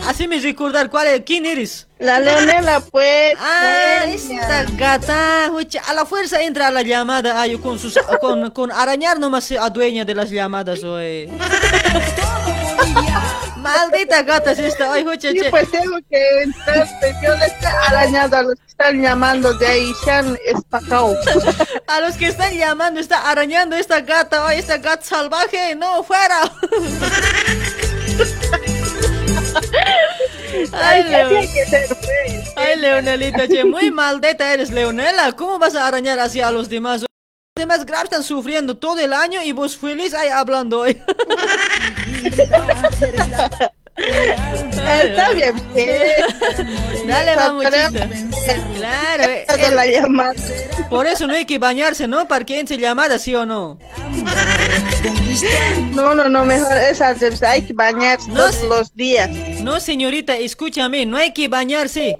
Así 0.07 0.27
me 0.27 0.39
recordar, 0.39 0.89
¿cuál 0.89 1.07
es? 1.07 1.21
¿Quién 1.25 1.45
eres? 1.45 1.87
La 1.99 2.19
Leonela, 2.19 2.81
pues. 2.81 3.35
Ah, 3.39 4.03
esta 4.05 4.65
gata, 4.75 5.45
a 5.45 5.93
la 5.93 6.05
fuerza 6.05 6.41
entra 6.41 6.67
a 6.67 6.71
la 6.71 6.81
llamada, 6.81 7.39
ay, 7.39 7.57
con 7.57 7.79
sus, 7.79 7.97
con, 8.19 8.51
con 8.51 8.71
arañar 8.71 9.19
nomás 9.19 9.45
se 9.45 9.57
adueña 9.57 10.03
de 10.03 10.15
las 10.15 10.29
llamadas, 10.29 10.83
oye. 10.83 11.29
Maldita 13.63 14.21
gata 14.23 14.51
es 14.51 14.59
esta, 14.59 14.93
ay, 14.93 15.03
huicha, 15.03 15.31
Sí, 15.31 15.39
pues 15.49 15.71
tengo 15.71 15.97
que 16.09 16.41
entrar, 16.43 16.87
pues, 16.99 17.15
yo 17.23 17.35
le 17.35 17.45
estoy 17.45 17.71
arañando 17.87 18.37
a 18.37 18.43
los 18.43 18.55
que 18.55 18.65
están 18.67 19.01
llamando 19.01 19.53
de 19.53 19.67
ahí, 19.67 19.93
se 20.03 20.11
han 20.11 20.37
espacado. 20.45 21.15
A 21.87 21.99
los 22.01 22.15
que 22.15 22.27
están 22.27 22.53
llamando, 22.53 22.99
está 22.99 23.29
arañando 23.29 23.75
esta 23.75 24.01
gata, 24.01 24.47
ay, 24.47 24.59
esta 24.59 24.77
gata 24.77 25.03
salvaje, 25.03 25.75
no, 25.75 26.03
fuera. 26.03 26.41
Ay, 30.71 31.03
¿qué 31.03 31.09
Leo- 31.09 31.29
tiene 31.29 31.47
que 31.53 31.65
ser, 31.65 31.87
pues? 31.87 32.53
Ay, 32.55 32.75
Leonelita, 32.79 33.47
che, 33.47 33.63
muy 33.65 33.89
maldita 33.91 34.53
eres, 34.53 34.69
Leonela. 34.71 35.31
¿Cómo 35.33 35.57
vas 35.59 35.75
a 35.75 35.87
arañar 35.87 36.19
así 36.19 36.41
a 36.41 36.51
los 36.51 36.69
demás? 36.69 37.05
Los 37.55 37.67
demás 37.67 37.85
Grab 37.85 38.05
están 38.05 38.23
sufriendo 38.23 38.75
todo 38.75 38.97
el 38.97 39.13
año 39.13 39.39
y 39.43 39.51
vos 39.51 39.77
feliz 39.77 40.15
ahí 40.15 40.27
hablando 40.29 40.79
hoy. 40.79 40.99
Está 43.95 45.29
bien. 45.33 45.53
Dale, 47.07 47.35
crema, 47.69 48.09
Claro, 48.75 49.23
eh, 49.31 49.45
la 49.71 49.85
eh, 49.85 49.91
llamada. 50.01 50.33
por 50.89 51.05
eso 51.05 51.27
no 51.27 51.35
hay 51.35 51.45
que 51.45 51.59
bañarse, 51.59 52.07
¿no? 52.07 52.27
Para 52.27 52.43
que 52.43 52.59
entre 52.59 52.77
llamada, 52.79 53.19
¿sí 53.19 53.35
o 53.35 53.45
no? 53.45 53.77
No, 55.91 56.15
no, 56.15 56.27
no, 56.27 56.45
mejor 56.45 56.75
esa 56.75 57.13
de- 57.13 57.37
hay 57.47 57.61
que 57.61 57.73
bañarse 57.73 58.29
No 58.31 58.49
todos 58.49 58.63
los 58.63 58.95
días. 58.95 59.29
No, 59.61 59.79
señorita, 59.79 60.35
escúchame, 60.37 61.05
no 61.05 61.17
hay 61.17 61.33
que 61.33 61.47
bañarse. 61.49 62.17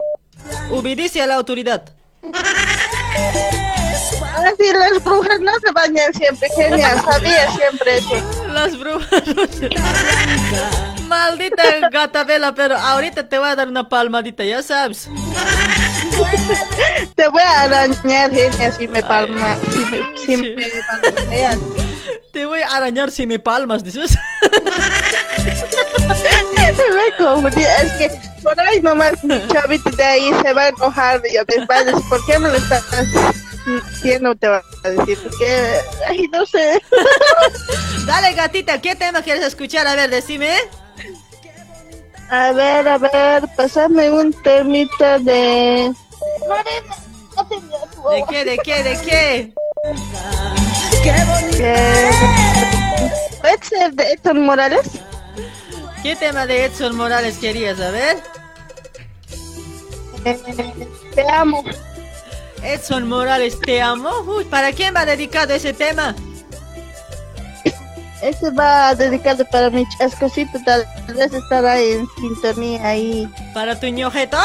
Obedece 0.70 1.24
a 1.24 1.26
la 1.26 1.34
autoridad. 1.34 1.86
Así 4.46 4.72
las 4.74 5.04
brujas 5.04 5.40
no 5.40 5.52
se 5.60 5.72
bañan 5.72 6.14
siempre, 6.14 6.50
genial, 6.56 7.02
sabía 7.04 7.52
siempre 7.52 7.98
eso. 7.98 8.46
Las 8.50 8.78
brujas. 8.78 9.28
no 9.28 9.44
se- 9.48 9.70
Maldita 11.04 11.90
gata 11.92 12.24
vela, 12.24 12.54
pero 12.56 12.76
ahorita 12.78 13.28
te 13.28 13.38
voy 13.38 13.50
a 13.50 13.56
dar 13.56 13.68
una 13.68 13.88
palmadita, 13.88 14.44
ya 14.44 14.64
sabes. 14.64 15.08
Te 17.16 17.28
voy 17.28 17.42
a 17.42 17.62
arañar, 17.64 18.32
genia, 18.32 18.72
si 18.72 18.88
me 18.88 19.02
palma, 19.04 19.58
si 19.72 19.80
me, 19.86 20.18
si 20.18 20.38
me. 20.38 20.56
Te 22.32 22.46
voy 22.46 22.62
a 22.62 22.68
arañar 22.76 23.12
si 23.12 23.28
me 23.28 23.38
palmas, 23.40 23.84
dices. 23.84 24.18
Me 26.08 27.16
confundí, 27.18 27.62
es 27.64 27.92
que 27.94 28.12
por 28.42 28.60
ahí 28.60 28.82
nomás 28.82 29.24
mi 29.24 29.40
chavito 29.48 29.90
de 29.92 30.04
ahí 30.04 30.32
se 30.44 30.54
va 30.54 30.64
a 30.64 30.68
enojar 30.70 31.22
y 31.32 31.38
a 31.38 31.42
a 31.42 31.44
decir, 31.84 32.02
¿por 32.10 32.26
qué 32.26 32.40
me 32.40 32.50
lo 32.50 32.56
estás 32.56 32.84
diciendo? 33.66 34.36
Te 34.36 34.48
va 34.48 34.62
a 34.84 34.90
decir, 34.90 35.18
porque, 35.24 35.80
ay, 36.08 36.28
no 36.32 36.46
sé. 36.46 36.82
Dale, 38.06 38.34
gatita, 38.34 38.82
¿qué 38.82 38.96
tema 38.96 39.22
quieres 39.22 39.44
escuchar? 39.46 39.88
A 39.88 39.96
ver, 39.96 40.10
decime. 40.10 40.56
A 42.30 42.52
ver, 42.52 42.88
a 42.88 42.98
ver, 42.98 43.44
pasame 43.56 44.10
un 44.12 44.34
temita 44.44 45.20
de... 45.20 45.94
¿De 48.12 48.24
qué, 48.30 48.46
de 48.46 48.58
qué, 48.60 48.84
de 48.84 49.02
qué? 49.02 49.54
que- 51.04 52.10
¿Puede 53.42 53.58
ser 53.66 53.94
de 53.94 54.12
Edson 54.14 54.46
Morales? 54.46 54.88
¿Qué 56.02 56.16
tema 56.16 56.46
de 56.46 56.66
Edson 56.66 56.96
Morales 56.96 57.38
querías? 57.38 57.80
A 57.80 57.92
ver. 57.92 58.18
Eh, 60.26 60.88
te 61.16 61.30
amo. 61.30 61.64
Edson 62.64 63.08
Morales, 63.08 63.60
te 63.60 63.82
amo. 63.82 64.10
Uy, 64.22 64.46
¿para 64.46 64.72
quién 64.72 64.96
va 64.96 65.06
dedicado 65.06 65.54
ese 65.54 65.74
tema? 65.74 66.16
Este 68.22 68.50
va 68.52 68.96
dedicado 68.96 69.44
para 69.52 69.70
mi 69.70 69.86
chascosito, 69.98 70.58
tal 70.66 70.86
vez 71.14 71.34
estará 71.34 71.78
en 71.78 72.08
sintonía 72.16 72.88
ahí. 72.88 73.28
¿Para 73.54 73.78
tu 73.78 73.88
ñojeto? 73.88 74.38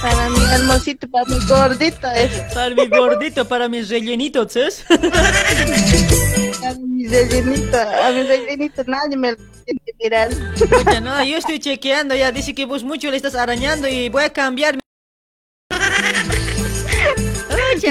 Para 0.00 0.28
mi 0.30 0.44
hermosito, 0.52 1.08
para 1.08 1.24
mi 1.26 1.38
gordito. 1.46 2.08
Para 2.52 2.74
mi 2.74 2.88
gordito, 2.88 3.46
para 3.46 3.68
mis 3.68 3.88
rellenitos, 3.88 4.54
¿sabes? 4.54 4.84
A 4.90 6.74
mi 6.80 7.06
rellenito, 7.06 7.78
a 7.78 8.10
mi 8.10 8.22
rellenito 8.24 8.82
nadie 8.88 9.16
me 9.16 9.30
lo 9.30 9.36
tiene 9.64 9.80
que 9.86 9.92
mirar. 10.02 10.30
No, 11.00 11.22
yo 11.22 11.36
estoy 11.36 11.60
chequeando, 11.60 12.16
ya 12.16 12.32
dice 12.32 12.56
que 12.56 12.64
vos 12.64 12.82
mucho 12.82 13.08
le 13.08 13.18
estás 13.18 13.36
arañando 13.36 13.86
y 13.86 14.08
voy 14.08 14.24
a 14.24 14.32
cambiar. 14.32 14.81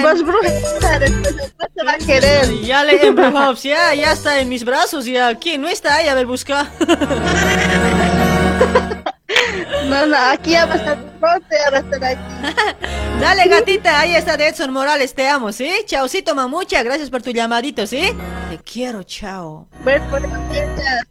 Bruja, 0.00 0.98
después 0.98 1.36
después 1.36 1.68
te 1.74 1.84
va 1.84 1.92
a 1.92 1.98
querer. 1.98 2.60
Ya 2.62 2.84
le 2.84 2.96
he 2.96 3.06
embrujado, 3.06 3.54
ya, 3.54 3.94
ya 3.94 4.12
está 4.12 4.40
en 4.40 4.48
mis 4.48 4.64
brazos, 4.64 5.04
ya. 5.04 5.34
¿Quién 5.34 5.60
no 5.60 5.68
está 5.68 5.96
ahí? 5.96 6.08
A 6.08 6.14
ver, 6.14 6.26
busca. 6.26 6.70
No, 9.88 10.06
no, 10.06 10.16
aquí 10.16 10.52
ya 10.52 10.66
va 10.66 10.74
a 10.74 10.76
estar 10.76 10.98
pronto, 11.20 11.46
ya 11.50 11.70
va 11.70 11.76
a 11.76 11.80
estar 11.80 12.04
aquí. 12.04 12.76
Dale, 13.20 13.48
gatita, 13.48 14.00
ahí 14.00 14.14
está 14.14 14.36
de 14.36 14.48
Edson 14.48 14.72
Morales, 14.72 15.14
te 15.14 15.28
amo, 15.28 15.52
¿sí? 15.52 15.70
Chaucito, 15.86 16.34
mamucha, 16.34 16.82
gracias 16.82 17.10
por 17.10 17.22
tu 17.22 17.30
llamadito, 17.30 17.86
¿sí? 17.86 18.14
Te 18.50 18.58
quiero, 18.58 19.02
chao. 19.02 19.68
Ven 19.84 20.02
por 20.08 20.22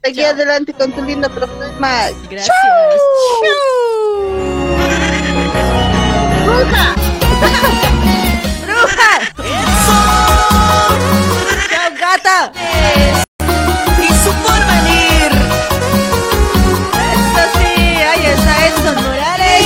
seguí 0.03 0.23
adelante 0.23 0.73
con 0.73 0.91
tu 0.91 1.03
lindo 1.03 1.29
programa. 1.29 2.07
Gracias. 2.29 2.55
¡Bruja! 6.43 6.95
¡Bruja! 8.81 9.13
¡Chao, 11.69 11.89
gata! 11.99 12.51
Y 13.99 14.07
su 14.23 14.31
porvenir. 14.41 15.31
Eso 17.13 17.43
sí, 17.57 17.73
ahí 18.01 18.25
está 18.25 18.53
Edson 18.67 18.95
Morales. 19.03 19.63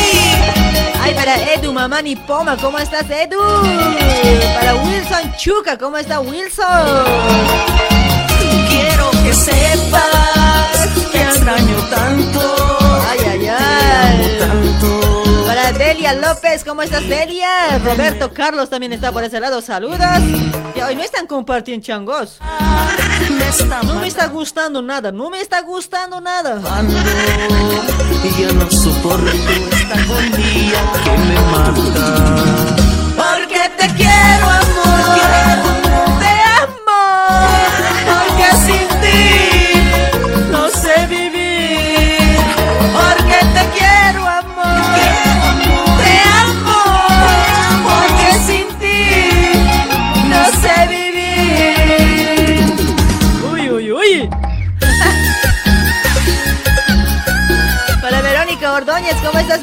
Ay, 1.01 1.13
para 1.13 1.35
Edu, 1.53 1.71
mamá 1.71 2.01
ni 2.01 2.15
poma, 2.15 2.57
¿cómo 2.57 2.77
estás, 2.77 3.09
Edu? 3.09 3.39
Para 4.59 4.75
Wilson 4.75 5.33
Chuca, 5.37 5.77
¿cómo 5.77 5.97
está 5.97 6.19
Wilson? 6.19 7.05
Quiero 8.67 9.11
que 9.23 9.33
sepas 9.33 10.89
que 11.11 11.21
extraño 11.21 11.77
tanto. 11.89 12.99
Ay, 13.09 13.19
ay, 13.31 13.47
ay. 13.47 14.37
Tanto. 14.39 15.24
Para 15.65 15.79
Delia 15.79 16.13
López, 16.13 16.63
¿cómo 16.63 16.83
estás, 16.83 17.09
Delia? 17.09 17.79
Roberto 17.79 18.31
Carlos 18.31 18.69
también 18.69 18.93
está 18.93 19.11
por 19.11 19.23
ese 19.23 19.39
lado, 19.39 19.63
saludos. 19.63 19.99
Y 20.75 20.81
hoy 20.81 20.95
no 20.95 21.01
están 21.01 21.25
compartiendo 21.25 21.83
changos. 21.83 22.37
No 23.83 23.95
me 23.95 24.05
está 24.05 24.27
gustando 24.27 24.83
nada, 24.83 25.11
no 25.11 25.31
me 25.31 25.41
está 25.41 25.61
gustando 25.61 26.21
nada. 26.21 26.61
Y 28.23 28.41
yo 28.43 28.53
no 28.53 28.69
soporto 28.69 29.25
esta 29.25 29.95
agonía 29.95 30.83
que 31.03 31.17
me 31.17 31.41
mata. 31.49 32.75
Porque 33.17 33.61
te 33.75 33.87
quiero, 33.95 34.47
amor. 34.47 35.54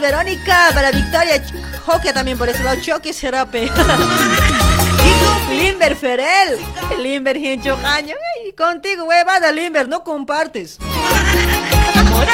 Verónica? 0.03 0.71
Para 0.75 0.91
Victoria 0.91 1.43
Joque 1.87 2.13
también 2.13 2.37
por 2.37 2.49
ese 2.49 2.63
lado, 2.65 2.81
Choque 2.83 3.13
Serape. 3.13 3.71
Limber 5.51 5.95
Ferel. 5.97 6.59
Limber 6.99 7.37
Hincho 7.37 7.79
Caño. 7.81 8.17
Y 8.47 8.53
contigo, 8.53 9.05
huevada, 9.05 9.53
Limber, 9.53 9.89
no 9.89 10.03
compartes. 10.03 10.79
¡Morales! 12.11 12.33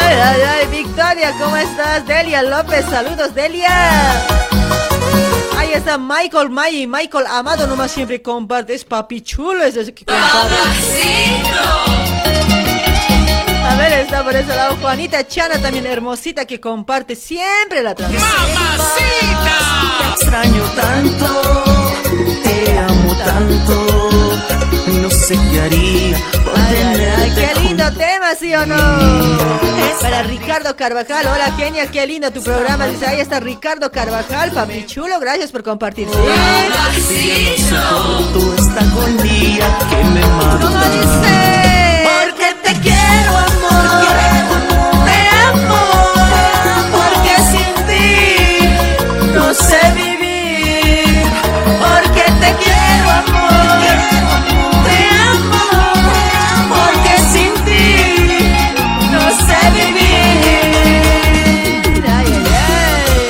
Ay, 0.00 0.16
ay, 0.20 0.42
ay, 0.42 0.66
Victoria, 0.66 1.32
¿cómo 1.38 1.56
estás? 1.56 2.04
Delia 2.06 2.42
López, 2.42 2.84
saludos, 2.90 3.32
Delia. 3.34 4.20
Ahí 5.56 5.72
está 5.74 5.96
Michael 5.96 6.50
May, 6.50 6.88
Michael 6.88 7.26
Amado 7.28 7.68
nomás 7.68 7.92
siempre 7.92 8.20
comparte, 8.20 8.74
es 8.74 8.84
papi 8.84 9.20
chulo 9.22 9.62
ese 9.62 9.94
que 9.94 10.04
comparte. 10.04 10.52
Está 14.12 14.24
por 14.24 14.36
ese 14.36 14.54
lado 14.54 14.76
Juanita 14.76 15.26
Chana 15.26 15.58
también 15.58 15.86
hermosita 15.86 16.44
que 16.44 16.60
comparte 16.60 17.16
siempre 17.16 17.82
la 17.82 17.94
transmisión. 17.94 18.30
Te 20.00 20.08
extraño 20.10 20.62
tanto, 20.76 21.62
te 22.42 22.78
amo 22.78 23.16
tanto, 23.16 24.10
no 25.00 25.10
sé 25.10 25.34
qué 25.50 25.60
haría 25.62 26.16
Ay, 26.54 27.32
qué 27.34 27.60
lindo 27.60 27.90
tema, 27.94 28.34
¿sí 28.38 28.54
o 28.54 28.66
no? 28.66 28.76
Para 30.02 30.24
Ricardo 30.24 30.76
Carvajal, 30.76 31.26
hola 31.28 31.50
genia, 31.56 31.86
qué 31.86 32.06
lindo 32.06 32.30
tu 32.30 32.42
programa. 32.42 32.88
Dice, 32.88 33.06
ahí 33.06 33.20
está 33.20 33.40
Ricardo 33.40 33.90
Carvajal, 33.90 34.50
papi 34.50 34.84
chulo, 34.84 35.18
gracias 35.20 35.50
por 35.50 35.62
compartir. 35.62 36.06
Yo 36.06 36.18
no 36.18 36.26
soporto 38.28 38.54
esta 38.58 38.80
agonía 38.82 39.78
que 39.88 40.04
me 40.04 40.20
mata. 40.20 40.82
Sé 41.22 41.62
vivir. 41.62 42.02
Porque 42.04 42.54
te 42.62 42.80
quiero, 42.80 43.61
amor. 53.18 53.84
Te 54.86 54.98
amo. 55.28 55.60
Porque 56.70 57.14
sin 57.30 57.54
ti 57.66 57.84
no 59.12 59.20
sé 59.30 59.60
vivir. 59.76 60.42
Ay, 62.06 62.28
ay, 62.28 62.44
ay. 62.46 63.22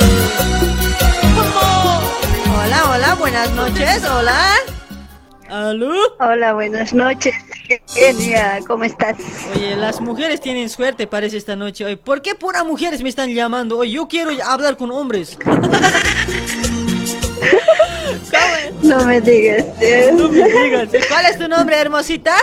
Hola, 2.55 2.79
hola, 2.89 3.15
buenas 3.15 3.49
noches. 3.51 4.03
Hola. 4.05 4.72
Hola, 6.19 6.53
buenas 6.53 6.93
noches. 6.93 7.33
Genia, 7.93 8.59
¿cómo 8.67 8.83
estás? 8.83 9.15
Oye, 9.55 9.75
las 9.77 10.01
mujeres 10.01 10.41
tienen 10.41 10.69
suerte, 10.69 11.07
parece, 11.07 11.37
esta 11.37 11.55
noche 11.55 11.85
hoy. 11.85 11.95
¿Por 11.95 12.21
qué 12.21 12.35
puras 12.35 12.65
mujeres 12.65 13.01
me 13.01 13.07
están 13.09 13.33
llamando 13.33 13.77
hoy? 13.77 13.91
Yo 13.93 14.07
quiero 14.07 14.31
hablar 14.45 14.77
con 14.77 14.91
hombres. 14.91 15.37
No 18.81 19.05
me 19.05 19.21
digas. 19.21 19.65
¿eh? 19.79 20.11
No 20.13 20.27
me 20.27 20.43
digas. 20.43 20.89
¿Cuál 21.09 21.25
es 21.25 21.37
tu 21.37 21.47
nombre, 21.47 21.77
hermosita? 21.79 22.35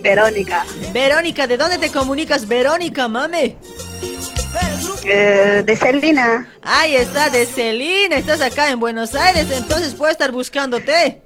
Verónica, 0.00 0.64
Verónica, 0.92 1.46
¿de 1.46 1.56
dónde 1.56 1.78
te 1.78 1.90
comunicas? 1.90 2.46
Verónica, 2.46 3.08
mame. 3.08 3.56
eh, 5.04 5.62
de 5.64 5.76
Celina. 5.76 6.48
Ahí 6.62 6.94
está, 6.96 7.30
de 7.30 7.46
Celina. 7.46 8.16
Estás 8.16 8.40
acá 8.40 8.70
en 8.70 8.78
Buenos 8.78 9.14
Aires, 9.14 9.46
entonces 9.50 9.94
puedo 9.94 10.12
estar 10.12 10.30
buscándote. 10.30 11.22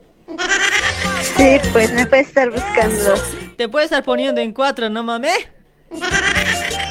Sí, 1.36 1.58
pues 1.72 1.92
me 1.92 2.06
puedes 2.06 2.28
estar 2.28 2.50
buscando. 2.50 3.14
Te 3.56 3.68
puedo 3.68 3.84
estar 3.84 4.02
poniendo 4.04 4.40
en 4.40 4.52
cuatro, 4.52 4.88
¿no, 4.88 5.02
mame? 5.02 5.32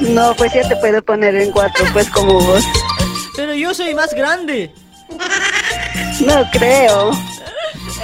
No, 0.02 0.34
pues 0.36 0.54
ya 0.54 0.68
te 0.68 0.76
puedo 0.78 1.02
poner 1.04 1.36
en 1.36 1.52
cuatro, 1.52 1.86
pues 1.94 2.10
como 2.10 2.34
vos. 2.34 2.64
Pero 3.36 3.54
yo 3.54 3.74
soy 3.74 3.94
más 3.94 4.14
grande. 4.14 4.72
No 6.22 6.50
creo. 6.52 7.12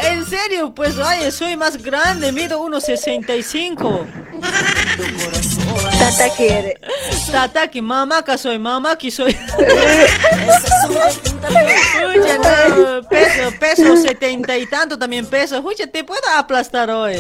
En 0.04 0.26
serio, 0.26 0.74
pues 0.74 0.98
oye, 0.98 1.32
soy 1.32 1.56
más 1.56 1.82
grande, 1.82 2.32
mido 2.32 2.62
1.65. 2.62 4.06
Tata 6.18 6.36
quiere. 6.36 6.78
Tata 7.30 7.68
que 7.68 7.82
mamá 7.82 8.24
soy, 8.38 8.58
que 8.98 9.12
soy. 9.12 9.32
Escucha, 11.46 12.38
no, 12.38 13.04
peso, 13.10 13.52
peso 13.60 13.98
setenta 13.98 14.58
y 14.58 14.66
tanto 14.66 14.98
también 14.98 15.26
peso. 15.26 15.58
Escucha, 15.58 15.88
te 15.88 16.06
puedo 16.06 16.22
aplastar 16.38 16.90
hoy. 16.90 17.18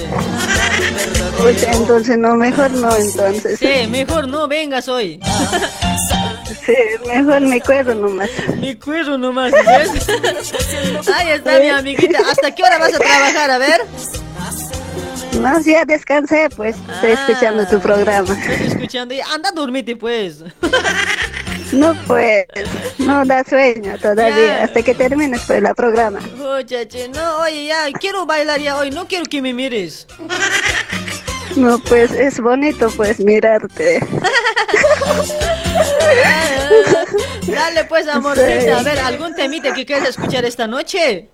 Pues 1.42 1.64
entonces 1.64 2.18
no, 2.18 2.36
mejor 2.36 2.72
no, 2.72 2.96
entonces. 2.96 3.60
Sí, 3.60 3.86
mejor 3.90 4.30
no 4.30 4.48
vengas 4.48 4.88
hoy. 4.88 5.20
Sí, 6.66 6.74
mejor 7.06 7.42
me 7.42 7.60
cuido 7.60 7.94
nomás. 7.96 8.30
Me 8.58 8.80
cuido 8.80 9.18
nomás, 9.18 9.52
¿ves? 9.52 10.08
Ahí 11.14 11.30
está 11.32 11.60
mi 11.60 11.68
amiguita. 11.68 12.20
¿Hasta 12.32 12.56
qué 12.56 12.64
hora 12.64 12.78
vas 12.78 12.94
a 12.94 13.00
trabajar? 13.00 13.52
A 13.52 13.58
ver. 13.58 13.82
No, 15.40 15.60
ya 15.62 15.86
descansé, 15.86 16.50
pues. 16.56 16.76
Estoy 16.96 17.12
escuchando 17.12 17.68
tu 17.68 17.80
programa. 17.80 18.34
Estás 18.34 18.62
escuchando 18.62 19.14
y 19.14 19.22
anda 19.22 19.50
a 19.50 19.52
dormirte, 19.52 19.96
pues. 19.96 20.44
No, 21.72 21.96
pues. 22.06 22.46
No 23.00 23.26
da 23.26 23.44
sueño 23.44 23.98
todavía. 24.00 24.60
Ya. 24.60 24.64
Hasta 24.66 24.84
que 24.84 24.94
termines, 24.94 25.42
pues, 25.48 25.62
la 25.62 25.74
programa. 25.74 26.20
Oye, 26.40 26.88
no, 27.14 27.40
oye, 27.40 27.66
ya, 27.66 27.92
quiero 28.00 28.26
bailar 28.26 28.62
ya 28.62 28.78
hoy, 28.78 28.92
no 28.92 29.08
quiero 29.08 29.26
que 29.26 29.42
me 29.42 29.52
mires. 29.52 30.08
No, 31.56 31.80
pues 31.80 32.12
es 32.12 32.40
bonito, 32.40 32.90
pues, 32.96 33.20
mirarte. 33.20 34.00
Dale 37.48 37.86
pues, 37.86 38.08
amorcita, 38.08 38.80
a 38.80 38.84
ver, 38.84 39.00
¿algún 39.00 39.34
temite 39.36 39.74
que 39.74 39.86
quieras 39.86 40.10
escuchar 40.10 40.46
esta 40.46 40.68
noche? 40.68 41.30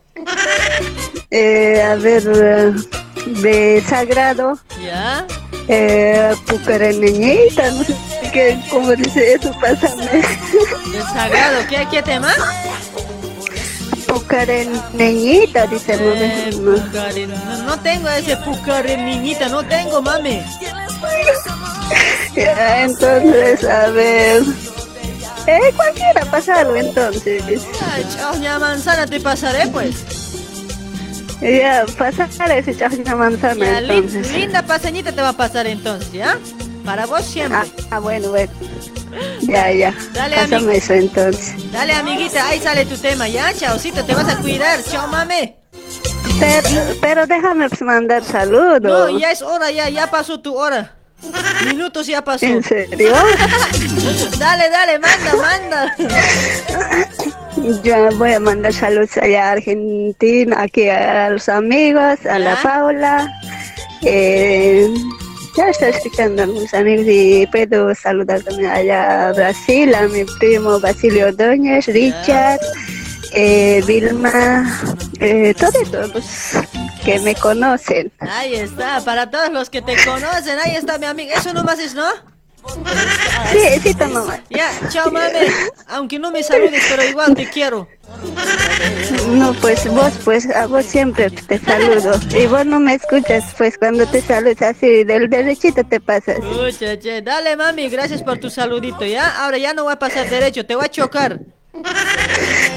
Eh, 1.31 1.81
a 1.81 1.95
ver, 1.95 2.23
eh, 2.27 2.73
de 3.41 3.83
Sagrado. 3.87 4.59
¿Ya? 4.83 5.25
Eh, 5.67 6.33
Pucareneñita, 6.47 7.71
no 7.71 7.83
sé 7.83 7.95
qué, 8.33 8.59
cómo 8.69 8.91
dice 8.95 9.33
eso, 9.35 9.51
pásame. 9.61 10.05
¿Del 10.11 11.03
sagrado? 11.13 11.59
¿Qué, 11.69 11.87
qué 11.89 12.01
tema? 12.01 12.33
Pucareneñita, 14.07 15.67
dice 15.67 15.93
Eh, 15.99 16.49
no, 16.55 16.71
no. 16.71 16.77
pucare- 16.77 17.27
no, 17.27 17.57
no 17.63 17.79
tengo 17.79 18.09
ese 18.09 18.35
pucare 18.37 18.97
niñita, 18.97 19.47
no 19.49 19.63
tengo, 19.63 20.01
mami. 20.01 20.41
Ya, 22.35 22.83
entonces, 22.83 23.63
a 23.63 23.87
ver. 23.91 24.43
Eh, 25.47 25.73
cualquiera, 25.75 26.25
pásalo 26.29 26.75
entonces. 26.75 27.43
Chauña 28.15 28.59
manzana 28.59 29.07
te 29.07 29.19
pasaré, 29.19 29.67
pues. 29.67 30.05
Ya, 31.41 31.85
pasar 31.97 32.29
ese 32.51 32.75
manzana 33.15 33.65
Ya, 33.65 33.79
entonces. 33.79 34.31
linda 34.31 34.61
paseñita 34.61 35.11
te 35.11 35.21
va 35.21 35.29
a 35.29 35.33
pasar 35.33 35.65
entonces, 35.65 36.11
¿ya? 36.11 36.37
Para 36.85 37.07
vos 37.07 37.25
siempre. 37.25 37.59
Ah, 37.89 37.99
bueno, 37.99 38.29
bueno. 38.29 38.51
Ya, 39.41 39.71
ya. 39.71 39.93
Dale, 40.13 40.35
Pásame 40.35 40.77
eso 40.77 40.93
entonces. 40.93 41.71
Dale, 41.71 41.93
amiguita, 41.93 42.47
ahí 42.47 42.59
sale 42.59 42.85
tu 42.85 42.95
tema, 42.97 43.27
¿ya? 43.27 43.51
Chaocito, 43.53 44.05
te 44.05 44.13
vas 44.13 44.29
a 44.29 44.37
cuidar. 44.37 44.83
Chao, 44.83 45.07
mami. 45.07 45.55
Pero, 46.39 46.69
pero 47.01 47.27
déjame 47.27 47.67
mandar 47.81 48.23
saludos. 48.23 48.81
No, 48.81 49.09
ya 49.17 49.31
es 49.31 49.41
hora, 49.41 49.71
ya, 49.71 49.89
ya 49.89 50.09
pasó 50.09 50.39
tu 50.39 50.55
hora. 50.55 50.93
Minutos 51.65 52.07
ya 52.07 52.23
pasó. 52.23 52.45
¿En 52.45 52.63
serio? 52.63 53.13
dale, 54.39 54.69
dale, 54.69 54.99
manda, 54.99 55.35
manda. 55.35 55.95
Yo 57.83 58.09
voy 58.17 58.33
a 58.33 58.39
mandar 58.39 58.73
saludos 58.73 59.17
allá 59.17 59.49
a 59.49 59.51
Argentina, 59.53 60.61
aquí 60.61 60.89
a 60.89 61.29
los 61.29 61.47
amigos, 61.49 62.25
a 62.25 62.39
la. 62.39 62.55
Paula, 62.61 63.31
eh, 64.03 64.87
Ya 65.57 65.69
estoy 65.69 65.89
escuchando 65.89 66.43
a 66.43 66.47
mis 66.47 66.73
amigos 66.73 67.05
y 67.07 67.45
puedo 67.47 67.93
saludar 67.93 68.41
también 68.41 68.71
allá 68.71 69.29
a 69.29 69.33
Brasil, 69.33 69.93
a 69.93 70.07
mi 70.07 70.23
primo 70.39 70.79
Basilio 70.79 71.27
Ordóñez, 71.27 71.87
Richard, 71.87 72.59
eh, 73.33 73.83
Vilma, 73.85 74.79
eh, 75.19 75.53
todos, 75.59 75.91
todos 75.91 76.23
que 77.03 77.19
me 77.19 77.35
conocen. 77.35 78.11
Ahí 78.19 78.55
está, 78.55 79.01
para 79.01 79.29
todos 79.29 79.51
los 79.51 79.69
que 79.69 79.81
te 79.81 79.95
conocen, 80.05 80.59
ahí 80.59 80.75
está 80.75 80.97
mi 80.97 81.05
amiga. 81.05 81.35
Eso 81.35 81.53
nomás 81.53 81.79
es, 81.79 81.93
¿no? 81.93 82.05
Sí, 83.51 83.79
sí, 83.81 83.95
mamá. 83.95 84.39
Ya, 84.49 84.69
chao 84.89 85.11
mami. 85.11 85.47
Aunque 85.87 86.19
no 86.19 86.31
me 86.31 86.43
saludes, 86.43 86.83
pero 86.89 87.03
igual 87.03 87.33
te 87.33 87.49
quiero. 87.49 87.87
No, 89.29 89.53
pues 89.55 89.87
vos, 89.87 90.13
pues 90.23 90.47
a 90.49 90.67
vos 90.67 90.85
siempre 90.85 91.29
te 91.31 91.59
saludo. 91.59 92.19
Y 92.37 92.45
vos 92.45 92.65
no 92.65 92.79
me 92.79 92.95
escuchas, 92.95 93.43
pues 93.57 93.77
cuando 93.77 94.05
te 94.05 94.21
saludas 94.21 94.61
así, 94.61 95.03
del 95.03 95.29
derechito 95.29 95.83
te 95.83 95.99
pasas. 95.99 96.37
Che, 96.77 97.21
dale 97.21 97.55
mami, 97.55 97.89
gracias 97.89 98.21
por 98.21 98.37
tu 98.37 98.49
saludito, 98.49 99.05
¿ya? 99.05 99.43
Ahora 99.43 99.57
ya 99.57 99.73
no 99.73 99.83
voy 99.85 99.93
a 99.93 99.99
pasar 99.99 100.29
derecho, 100.29 100.65
te 100.65 100.75
voy 100.75 100.85
a 100.85 100.89
chocar. 100.89 101.39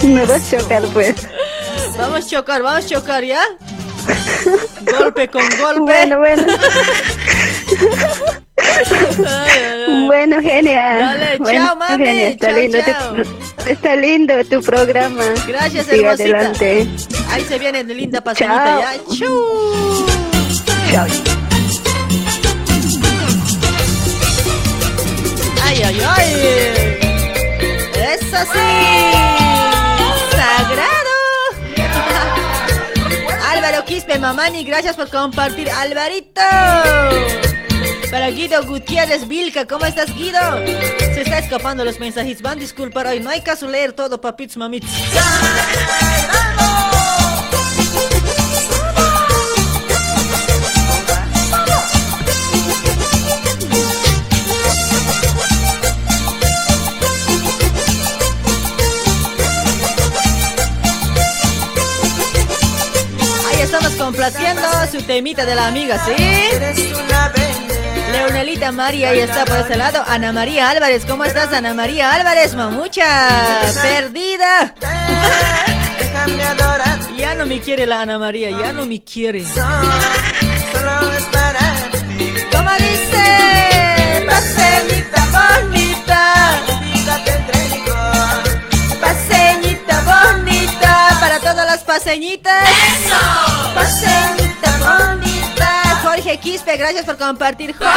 Me 0.02 0.24
vas 0.24 0.52
a 0.52 0.58
chocar, 0.58 0.82
pues. 0.92 1.28
Vamos 1.98 2.24
a 2.24 2.28
chocar, 2.28 2.62
vamos 2.62 2.84
a 2.84 2.88
chocar, 2.88 3.22
¿ya? 3.22 3.42
Golpe 4.98 5.28
con 5.28 5.42
golpe. 5.60 5.80
Bueno, 5.80 6.18
bueno. 6.18 6.44
Bueno, 10.06 10.40
genial. 10.40 10.98
Dale, 10.98 11.36
bueno, 11.38 11.66
chao, 11.66 11.76
mami. 11.76 12.04
genial, 12.04 12.32
Está, 12.32 12.48
Chao, 12.48 12.58
lindo 12.60 12.78
chao. 12.84 13.14
Tu, 13.14 13.70
está 13.70 13.96
lindo 13.96 14.44
tu 14.44 14.62
programa. 14.62 15.22
Gracias, 15.46 15.88
hermosita. 15.88 16.12
adelante. 16.24 16.86
Ahí 17.30 17.44
se 17.44 17.58
viene 17.58 17.84
de 17.84 17.94
linda 17.94 18.20
pasadita, 18.20 18.80
¿ya? 18.80 18.92
Chau. 19.16 20.06
Chao. 20.90 21.06
Ay, 25.62 25.82
ay, 25.82 26.00
ay. 26.16 26.98
Es 28.12 28.34
así. 28.34 29.33
Mamani, 34.18 34.64
gracias 34.64 34.96
por 34.96 35.10
compartir. 35.10 35.70
Alvarito. 35.70 36.40
Para 38.10 38.30
Guido 38.30 38.64
Gutiérrez 38.64 39.26
Vilca, 39.26 39.66
¿cómo 39.66 39.84
estás 39.86 40.14
Guido? 40.14 40.38
Se 40.98 41.22
está 41.22 41.38
escapando 41.38 41.84
los 41.84 41.98
mensajes, 41.98 42.40
van 42.42 42.58
a 42.58 42.60
disculpar 42.60 43.08
hoy, 43.08 43.20
no 43.20 43.30
hay 43.30 43.40
caso 43.40 43.66
leer 43.66 43.92
todo, 43.92 44.20
papitos, 44.20 44.56
mamitos. 44.56 44.90
Complaciendo 64.04 64.62
su 64.92 65.00
temita 65.00 65.46
de 65.46 65.54
la 65.54 65.66
amiga, 65.68 65.98
¿sí? 66.04 66.14
Leonelita 68.12 68.70
María, 68.70 69.08
ahí 69.08 69.20
está 69.20 69.46
por 69.46 69.56
ese 69.56 69.76
lado. 69.76 70.04
Ana 70.06 70.30
María 70.30 70.68
Álvarez, 70.68 71.06
¿cómo 71.06 71.24
estás, 71.24 71.50
Ana 71.54 71.72
María 71.72 72.12
Álvarez? 72.12 72.54
Mamucha, 72.54 73.30
perdida. 73.82 74.74
Ya 77.16 77.34
no 77.34 77.46
me 77.46 77.60
quiere 77.60 77.86
la 77.86 78.02
Ana 78.02 78.18
María, 78.18 78.50
ya 78.50 78.74
no 78.74 78.84
me 78.84 79.02
quiere. 79.02 79.42
Paseñitas. 91.94 92.68
¡Eso! 92.68 93.72
Paseñita 93.72 94.70
bonita. 94.78 96.00
Jorge 96.02 96.38
Quispe, 96.38 96.76
gracias 96.76 97.04
por 97.04 97.16
compartir, 97.16 97.72
Jorge. 97.72 97.92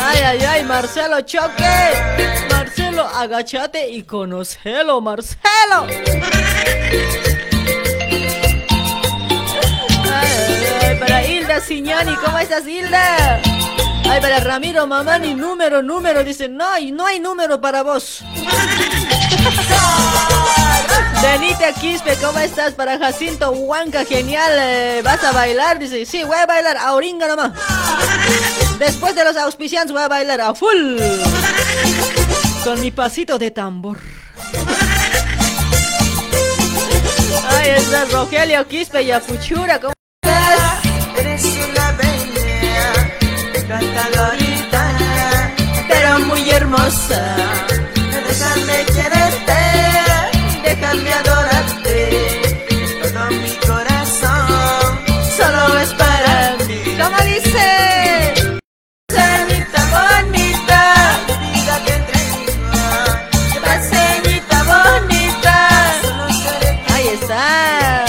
Ay, 0.00 0.22
ay, 0.24 0.40
ay, 0.44 0.64
Marcelo 0.64 1.20
Choque. 1.20 1.64
Marcelo, 2.50 3.06
agachate 3.06 3.90
y 3.90 4.02
conocelo, 4.02 5.00
Marcelo. 5.00 5.86
Para 10.98 11.24
Hilda 11.24 11.60
Siñani, 11.60 12.14
¿cómo 12.16 12.38
estás, 12.38 12.66
Hilda? 12.66 13.40
Ay, 14.10 14.20
para 14.20 14.40
Ramiro 14.40 14.86
Mamani, 14.86 15.34
número, 15.34 15.82
número. 15.82 16.24
Dice, 16.24 16.48
no 16.48 16.66
hay, 16.66 16.90
no 16.90 17.06
hay 17.06 17.20
número 17.20 17.60
para 17.60 17.82
vos. 17.82 18.24
Denita 21.22 21.72
Quispe, 21.72 22.16
¿cómo 22.22 22.38
estás? 22.38 22.72
Para 22.74 22.98
Jacinto 22.98 23.50
Huanca, 23.50 24.04
genial. 24.04 24.52
eh, 24.58 25.00
¿Vas 25.04 25.22
a 25.24 25.32
bailar? 25.32 25.78
Dice, 25.78 26.06
sí, 26.06 26.22
voy 26.24 26.36
a 26.36 26.46
bailar 26.46 26.76
a 26.76 26.94
oringa 26.94 27.26
nomás. 27.26 27.52
Después 28.78 29.14
de 29.14 29.24
los 29.24 29.36
auspiciantes 29.36 29.92
voy 29.92 30.02
a 30.02 30.08
bailar 30.08 30.40
a 30.40 30.54
full. 30.54 30.98
Con 32.64 32.80
mi 32.80 32.90
pasito 32.92 33.38
de 33.38 33.50
tambor. 33.50 33.98
Ahí 37.50 37.70
está 37.76 38.04
Rogelio 38.12 38.66
Quispe 38.68 39.02
y 39.02 39.10
Afuchura, 39.10 39.80
¿cómo 39.80 39.92
estás? 40.22 40.84
Eres 41.18 41.44
una 41.44 41.92
bella 41.92 42.92
cantadorita, 43.66 44.98
Pero 45.88 46.18
muy 46.20 46.48
hermosa. 46.50 47.36
Déjame 48.38 48.84
quererte, 48.86 49.60
déjame 50.62 51.12
adorarte, 51.12 52.10
todo 53.02 53.30
mi 53.30 53.54
corazón 53.66 54.98
Solo 55.36 55.78
es 55.78 55.88
para 55.94 56.56
ti. 56.66 56.96
¿Cómo 57.00 57.16
dice? 57.24 58.34
Bonita. 59.90 60.82
vida 61.44 61.76
Paseñita 63.64 64.58
bonita. 64.64 65.56
Ahí 66.94 67.08
está. 67.08 68.04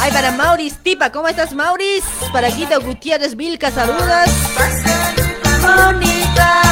Ay, 0.00 0.10
para 0.12 0.30
Mauris 0.32 0.76
Tipa, 0.82 1.10
¿cómo 1.10 1.28
estás, 1.28 1.52
Mauris? 1.54 2.04
Para 2.32 2.48
Guido 2.48 2.80
Gutiérrez 2.80 3.36
Vilca, 3.36 3.70
saludos. 3.70 4.28
bonita, 5.60 6.62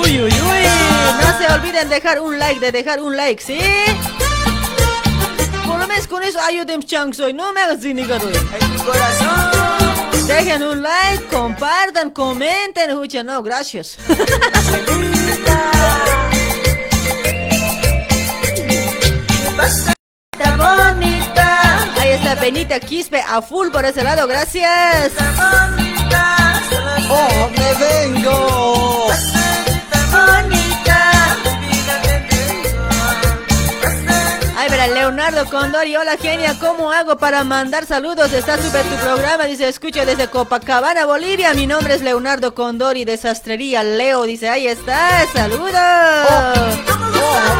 Uy, 0.00 0.20
uy, 0.20 0.32
uy. 0.32 0.66
No 1.20 1.38
se 1.38 1.52
olviden 1.52 1.88
dejar 1.88 2.20
un 2.20 2.38
like, 2.38 2.60
de 2.60 2.72
dejar 2.72 3.00
un 3.00 3.16
like, 3.16 3.42
¿sí? 3.42 3.58
Por 5.66 5.78
lo 5.78 5.86
menos 5.86 6.06
con 6.06 6.22
eso 6.22 6.40
ayuden 6.40 6.82
chang 6.82 7.12
soy. 7.14 7.32
No 7.32 7.52
me 7.52 7.60
hagas 7.60 7.80
cínico, 7.80 8.14
güey. 8.18 8.34
Dejen 10.26 10.62
un 10.62 10.82
like, 10.82 11.24
compartan, 11.24 12.10
comenten. 12.10 12.90
Escucha, 12.90 13.22
no, 13.22 13.42
gracias. 13.42 13.98
Está 20.32 20.56
bonita. 20.56 21.62
Ahí 22.00 22.10
está 22.10 22.34
Benita 22.34 22.80
Quispe 22.80 23.20
a 23.20 23.40
full 23.40 23.68
por 23.68 23.84
ese 23.84 24.02
lado, 24.02 24.26
gracias. 24.26 25.12
Oh, 27.08 27.50
me 27.56 27.74
vengo. 27.74 29.08
Ay, 34.62 34.70
verá, 34.70 34.86
Leonardo 34.86 35.44
Condori, 35.46 35.96
hola 35.96 36.16
genia, 36.16 36.56
¿cómo 36.60 36.92
hago 36.92 37.16
para 37.16 37.42
mandar 37.42 37.84
saludos? 37.84 38.32
Está 38.32 38.62
súper 38.62 38.84
tu 38.84 38.94
programa, 38.94 39.44
dice, 39.46 39.68
escucho 39.68 40.06
desde 40.06 40.28
Copacabana, 40.28 41.04
Bolivia. 41.04 41.52
Mi 41.52 41.66
nombre 41.66 41.94
es 41.94 42.02
Leonardo 42.02 42.54
Condori, 42.54 43.04
de 43.04 43.16
Sastrería 43.16 43.82
Leo, 43.82 44.22
dice, 44.22 44.48
ahí 44.48 44.68
está, 44.68 45.26
saludos. 45.32 45.72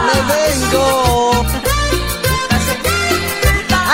me 0.07 0.21
vengo. 0.33 1.82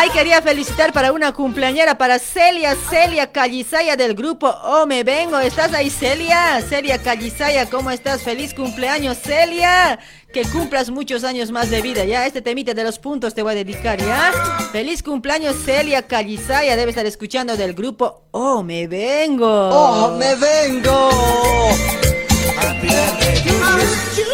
Ay, 0.01 0.11
quería 0.11 0.41
felicitar 0.41 0.93
para 0.93 1.11
una 1.11 1.33
cumpleañera, 1.33 1.99
para 1.99 2.21
Celia, 2.21 2.77
Celia 2.89 3.33
Callizaya 3.33 3.97
del 3.97 4.15
grupo 4.15 4.47
Oh 4.47 4.87
Me 4.87 5.03
Vengo. 5.03 5.41
¿Estás 5.41 5.75
ahí, 5.75 5.91
Celia? 5.91 6.61
Celia 6.61 7.03
Callizaya, 7.03 7.69
¿cómo 7.69 7.91
estás? 7.91 8.23
Feliz 8.23 8.55
cumpleaños, 8.55 9.19
Celia. 9.19 9.99
Que 10.33 10.45
cumplas 10.45 10.91
muchos 10.91 11.25
años 11.25 11.51
más 11.51 11.69
de 11.69 11.83
vida, 11.83 12.05
¿ya? 12.05 12.27
Este 12.27 12.41
temita 12.41 12.75
de 12.75 12.85
los 12.85 13.01
puntos 13.01 13.35
te 13.35 13.43
voy 13.43 13.55
a 13.55 13.57
dedicar, 13.57 13.99
¿ya? 13.99 14.31
Feliz 14.71 15.03
cumpleaños, 15.03 15.57
Celia 15.65 16.07
Callizaya. 16.07 16.77
Debe 16.77 16.91
estar 16.91 17.05
escuchando 17.05 17.57
del 17.57 17.75
grupo 17.75 18.23
Oh 18.31 18.63
Me 18.63 18.87
Vengo. 18.87 19.49
Oh, 19.49 20.17
me 20.17 20.37
vengo. 20.37 21.11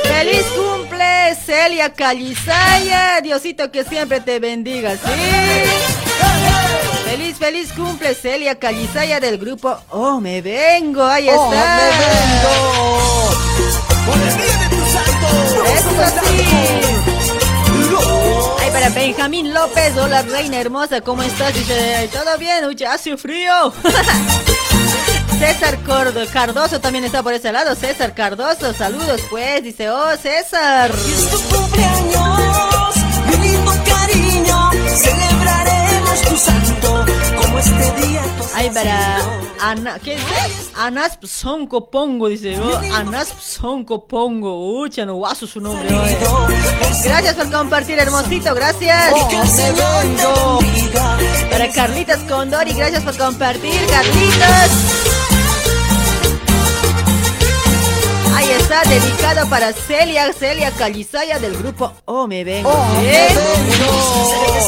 ¡Feliz 0.05 0.45
cumple, 0.57 1.35
Celia 1.45 1.93
Callizaya! 1.93 3.20
Diosito 3.23 3.70
que 3.70 3.85
siempre 3.85 4.20
te 4.20 4.39
bendiga, 4.39 4.93
¿sí? 4.93 4.99
Feliz, 7.05 7.36
feliz 7.39 7.73
cumple 7.73 8.15
Celia 8.15 8.59
Calizaya 8.59 9.20
del 9.20 9.39
grupo 9.39 9.77
Oh 9.91 10.20
Me 10.20 10.41
Vengo. 10.43 11.05
Ahí 11.05 11.28
Oh, 11.31 11.53
está. 11.53 11.77
me 11.77 11.82
vengo. 12.05 12.53
Por 14.07 14.16
el 14.16 14.36
día 14.36 14.57
de 14.57 14.69
tu 14.77 14.82
santo. 14.86 15.28
Eso 15.74 15.91
sí. 16.27 16.36
Ay, 18.61 18.70
para 18.70 18.89
Benjamín 18.91 19.53
López, 19.55 19.97
hola 19.97 20.23
reina 20.23 20.59
hermosa, 20.59 21.01
¿cómo 21.01 21.23
estás? 21.23 21.55
Dice, 21.55 22.09
todo 22.12 22.36
bien, 22.39 22.65
uy, 22.66 22.77
hace 22.85 23.16
frío. 23.16 23.73
César 25.46 25.78
Cordo- 25.84 26.26
Cardoso 26.32 26.80
también 26.80 27.04
está 27.04 27.22
por 27.22 27.34
ese 27.34 27.52
lado. 27.52 27.74
César 27.74 28.14
Cardoso, 28.14 28.72
saludos 28.72 29.20
pues. 29.28 29.62
Dice, 29.62 29.90
oh 29.90 30.16
César. 30.16 30.90
Es 30.90 31.30
tu 31.30 31.38
cumpleaños, 31.54 32.96
mi 33.26 33.48
lindo 33.48 33.72
cariño. 33.84 34.70
Celebraremos 34.96 36.20
tu 36.22 36.36
santo 36.36 37.04
como 37.36 37.58
este 37.58 38.06
día. 38.06 38.22
Ay, 38.54 38.70
para. 38.70 39.18
Ana, 39.60 39.98
¿qué 39.98 40.14
dice? 40.16 40.70
Anasp 40.76 41.24
Sonko 41.24 41.90
Pongo, 41.90 42.28
dice. 42.28 42.58
Oh, 42.58 42.80
Anasp 42.94 43.38
Sonko 43.40 44.06
Pongo. 44.06 44.78
Ucha, 44.80 45.04
no 45.04 45.14
guaso 45.16 45.46
su 45.46 45.60
nombre. 45.60 45.94
oye. 45.94 46.18
Gracias 47.04 47.34
por 47.34 47.50
compartir, 47.50 47.98
hermosito, 47.98 48.54
gracias. 48.54 49.12
Oh. 49.14 50.58
Para 51.50 51.68
Carlitos 51.70 52.18
Condori, 52.28 52.72
gracias 52.72 53.02
por 53.02 53.16
compartir, 53.16 53.78
Carlitos. 53.86 55.14
Está, 58.56 58.82
dedicado 58.85 59.48
para 59.48 59.72
Celia, 59.72 60.32
Celia 60.32 60.70
Calizaya 60.70 61.39
del 61.39 61.56
grupo 61.56 61.93
Oh 62.05 62.26
Me 62.26 62.44
Vengo. 62.44 62.70
Oh, 62.70 63.01
me 63.01 63.26
¿eh? 63.26 63.28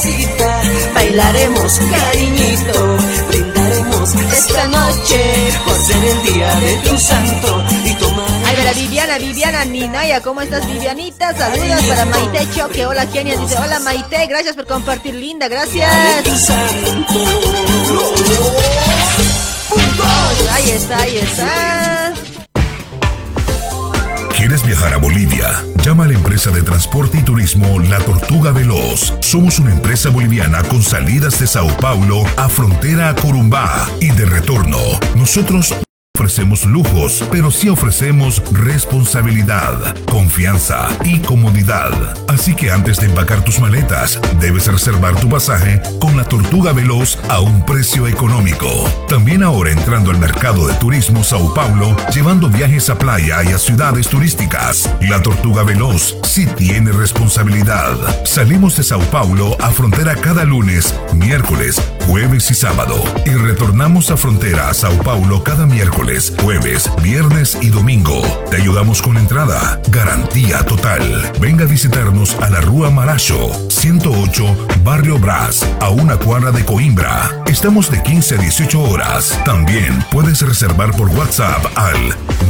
Cerecita, 0.02 0.60
bailaremos 0.94 1.78
cariñito, 1.78 2.96
brindaremos 3.28 4.14
esta 4.14 4.66
noche 4.68 5.52
por 5.64 5.76
ser 5.76 6.04
el 6.04 6.22
día 6.34 6.54
de 6.56 6.76
tu 6.78 6.98
santo 6.98 7.64
y 7.84 7.94
tomar. 7.94 8.26
Ay, 8.46 8.56
para 8.56 8.72
Viviana, 8.72 9.18
Viviana 9.18 9.64
Ninaya, 9.64 10.20
¿cómo 10.22 10.40
estás, 10.40 10.66
Vivianita? 10.66 11.36
Saludos 11.36 11.82
para 11.84 12.04
Maite 12.04 12.48
Choque, 12.54 12.86
hola 12.86 13.06
Kenia, 13.06 13.36
dice, 13.36 13.56
hola 13.58 13.80
Maite, 13.80 14.26
gracias 14.26 14.54
por 14.54 14.66
compartir, 14.66 15.14
linda, 15.14 15.48
gracias. 15.48 15.90
Ahí 20.52 20.70
está, 20.70 20.98
ahí 21.00 21.16
está. 21.18 21.95
¿Quieres 24.46 24.64
viajar 24.64 24.94
a 24.94 24.98
Bolivia? 24.98 25.60
Llama 25.84 26.04
a 26.04 26.06
la 26.06 26.12
empresa 26.12 26.52
de 26.52 26.62
transporte 26.62 27.18
y 27.18 27.22
turismo 27.24 27.80
La 27.80 27.98
Tortuga 27.98 28.52
Veloz. 28.52 29.14
Somos 29.20 29.58
una 29.58 29.72
empresa 29.72 30.08
boliviana 30.08 30.62
con 30.62 30.84
salidas 30.84 31.40
de 31.40 31.48
Sao 31.48 31.66
Paulo 31.78 32.22
a 32.36 32.48
frontera 32.48 33.08
a 33.08 33.16
Corumbá 33.16 33.90
y 34.00 34.12
de 34.12 34.24
retorno. 34.24 34.78
Nosotros 35.16 35.74
ofrecemos 36.16 36.64
lujos, 36.64 37.22
pero 37.30 37.50
sí 37.50 37.68
ofrecemos 37.68 38.42
responsabilidad, 38.50 39.94
confianza 40.06 40.88
y 41.04 41.18
comodidad. 41.18 41.92
Así 42.26 42.54
que 42.54 42.70
antes 42.70 43.00
de 43.00 43.06
empacar 43.06 43.44
tus 43.44 43.60
maletas, 43.60 44.18
debes 44.40 44.66
reservar 44.66 45.14
tu 45.16 45.28
pasaje 45.28 45.78
con 46.00 46.16
la 46.16 46.24
Tortuga 46.24 46.72
Veloz 46.72 47.18
a 47.28 47.40
un 47.40 47.66
precio 47.66 48.06
económico. 48.06 48.66
También 49.10 49.42
ahora 49.42 49.70
entrando 49.70 50.10
al 50.10 50.18
mercado 50.18 50.66
de 50.66 50.72
turismo 50.76 51.22
Sao 51.22 51.52
Paulo, 51.52 51.94
llevando 52.14 52.48
viajes 52.48 52.88
a 52.88 52.96
playa 52.96 53.44
y 53.44 53.48
a 53.48 53.58
ciudades 53.58 54.08
turísticas. 54.08 54.90
La 55.02 55.20
Tortuga 55.20 55.64
Veloz 55.64 56.16
sí 56.24 56.46
tiene 56.56 56.92
responsabilidad. 56.92 57.94
Salimos 58.24 58.74
de 58.78 58.84
Sao 58.84 59.02
Paulo 59.10 59.54
a 59.60 59.70
frontera 59.70 60.16
cada 60.16 60.44
lunes, 60.44 60.98
miércoles, 61.14 61.76
jueves 62.06 62.50
y 62.50 62.54
sábado. 62.54 63.04
Y 63.26 63.30
retornamos 63.30 64.10
a 64.10 64.16
frontera 64.16 64.70
a 64.70 64.74
Sao 64.74 64.96
Paulo 65.02 65.44
cada 65.44 65.66
miércoles, 65.66 66.05
jueves, 66.06 66.88
viernes 67.02 67.58
y 67.60 67.70
domingo. 67.70 68.22
Te 68.48 68.58
ayudamos 68.58 69.02
con 69.02 69.16
entrada. 69.16 69.80
Garantía 69.88 70.64
total. 70.64 71.02
Venga 71.40 71.64
a 71.64 71.68
visitarnos 71.68 72.36
a 72.36 72.48
la 72.48 72.60
Rúa 72.60 72.90
Maracho, 72.90 73.50
108, 73.70 74.68
Barrio 74.84 75.18
Brás, 75.18 75.68
a 75.80 75.90
una 75.90 76.16
cuadra 76.16 76.52
de 76.52 76.64
Coimbra. 76.64 77.42
Estamos 77.46 77.90
de 77.90 78.00
15 78.02 78.36
a 78.36 78.38
18 78.38 78.82
horas. 78.82 79.36
También 79.44 80.04
puedes 80.12 80.42
reservar 80.42 80.92
por 80.92 81.08
WhatsApp 81.08 81.66
al 81.74 81.98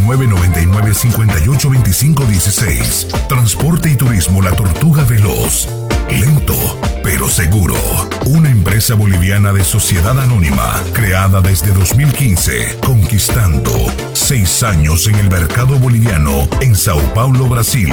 999 0.04 0.92
58 0.92 1.70
25 1.70 2.24
16. 2.26 3.08
Transporte 3.28 3.90
y 3.90 3.96
turismo 3.96 4.42
La 4.42 4.52
Tortuga 4.52 5.02
Veloz. 5.04 5.85
Lento, 6.10 6.54
pero 7.02 7.28
seguro. 7.28 7.74
Una 8.26 8.50
empresa 8.50 8.94
boliviana 8.94 9.52
de 9.52 9.64
sociedad 9.64 10.18
anónima, 10.18 10.82
creada 10.92 11.40
desde 11.40 11.72
2015, 11.72 12.78
conquistando 12.84 13.70
seis 14.12 14.62
años 14.62 15.06
en 15.08 15.16
el 15.16 15.28
mercado 15.28 15.78
boliviano 15.78 16.48
en 16.60 16.74
Sao 16.74 17.00
Paulo, 17.14 17.46
Brasil. 17.46 17.92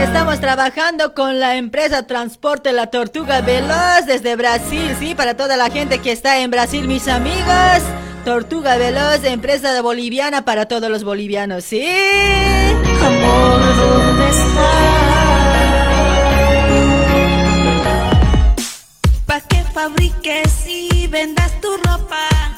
Estamos 0.00 0.40
trabajando 0.40 1.14
con 1.14 1.40
la 1.40 1.56
empresa 1.56 2.06
Transporte 2.06 2.72
La 2.72 2.88
Tortuga 2.88 3.40
Veloz 3.40 4.06
desde 4.06 4.36
Brasil, 4.36 4.94
sí, 4.98 5.14
para 5.14 5.36
toda 5.36 5.56
la 5.56 5.70
gente 5.70 5.98
que 5.98 6.12
está 6.12 6.38
en 6.40 6.50
Brasil, 6.50 6.86
mis 6.86 7.08
amigos. 7.08 7.82
Tortuga 8.24 8.76
Veloz, 8.76 9.24
empresa 9.24 9.82
boliviana 9.82 10.44
para 10.44 10.66
todos 10.66 10.88
los 10.88 11.02
bolivianos, 11.02 11.64
sí. 11.64 11.84
Amor, 13.04 13.76
¿dónde 13.76 14.28
Pa' 19.26 19.40
que 19.40 19.64
fabriques 19.74 20.66
y 20.68 21.06
vendas 21.08 21.60
tu 21.60 21.68
ropa. 21.78 22.51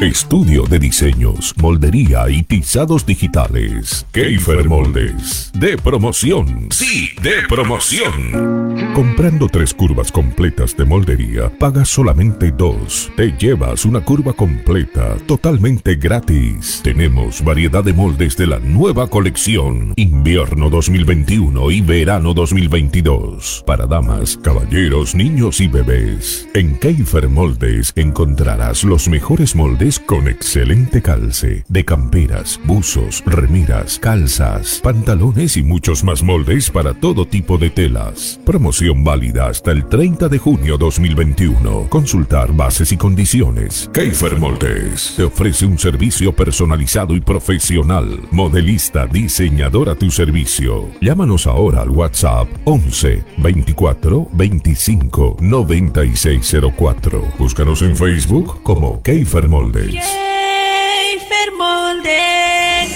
Estudio 0.00 0.64
de 0.64 0.78
diseños, 0.78 1.54
moldería 1.56 2.28
y 2.28 2.42
tizados 2.42 3.06
digitales. 3.06 4.06
Keifer 4.12 4.68
Moldes. 4.68 5.50
De 5.54 5.78
promoción. 5.78 6.68
Sí, 6.70 7.08
de 7.22 7.48
promoción. 7.48 8.92
Comprando 8.94 9.48
tres 9.48 9.72
curvas 9.72 10.12
completas 10.12 10.76
de 10.76 10.84
moldería, 10.84 11.50
pagas 11.58 11.88
solamente 11.88 12.50
dos. 12.50 13.10
Te 13.16 13.32
llevas 13.38 13.86
una 13.86 14.02
curva 14.02 14.34
completa, 14.34 15.16
totalmente 15.26 15.94
gratis. 15.94 16.80
Tenemos 16.84 17.42
variedad 17.42 17.82
de 17.82 17.94
moldes 17.94 18.36
de 18.36 18.48
la 18.48 18.58
nueva 18.58 19.08
colección. 19.08 19.94
Invierno 19.96 20.68
2021 20.68 21.70
y 21.70 21.80
verano 21.80 22.34
2022. 22.34 23.64
Para 23.66 23.86
damas, 23.86 24.36
caballeros, 24.42 25.14
niños 25.14 25.58
y 25.62 25.68
bebés. 25.68 26.46
En 26.52 26.78
Keifer 26.78 27.30
Moldes 27.30 27.94
encontrarás 27.96 28.84
los 28.84 29.08
mejores 29.08 29.56
moldes 29.56 29.85
con 29.94 30.26
excelente 30.26 31.00
calce. 31.00 31.64
De 31.68 31.84
camperas, 31.84 32.58
buzos, 32.64 33.22
remiras, 33.24 34.00
calzas, 34.00 34.80
pantalones 34.82 35.56
y 35.56 35.62
muchos 35.62 36.02
más 36.02 36.24
moldes 36.24 36.70
para 36.70 36.92
todo 36.92 37.24
tipo 37.24 37.56
de 37.56 37.70
telas. 37.70 38.40
Promoción 38.44 39.04
válida 39.04 39.46
hasta 39.46 39.70
el 39.70 39.86
30 39.86 40.28
de 40.28 40.38
junio 40.38 40.76
2021. 40.76 41.86
Consultar 41.88 42.52
bases 42.52 42.90
y 42.90 42.96
condiciones. 42.96 43.88
Keifer 43.92 44.36
Moldes 44.40 45.14
te 45.16 45.22
ofrece 45.22 45.66
un 45.66 45.78
servicio 45.78 46.34
personalizado 46.34 47.14
y 47.14 47.20
profesional. 47.20 48.22
Modelista, 48.32 49.06
diseñador 49.06 49.88
a 49.88 49.94
tu 49.94 50.10
servicio. 50.10 50.88
Llámanos 51.00 51.46
ahora 51.46 51.82
al 51.82 51.90
WhatsApp 51.90 52.48
11 52.64 53.22
24 53.38 54.30
25 54.32 55.36
9604. 55.40 57.22
Búscanos 57.38 57.82
en 57.82 57.96
Facebook 57.96 58.64
como 58.64 59.00
Keifer 59.02 59.48
Moldes. 59.48 59.75
Keifer 59.76 61.52
Moldes. 61.58 62.90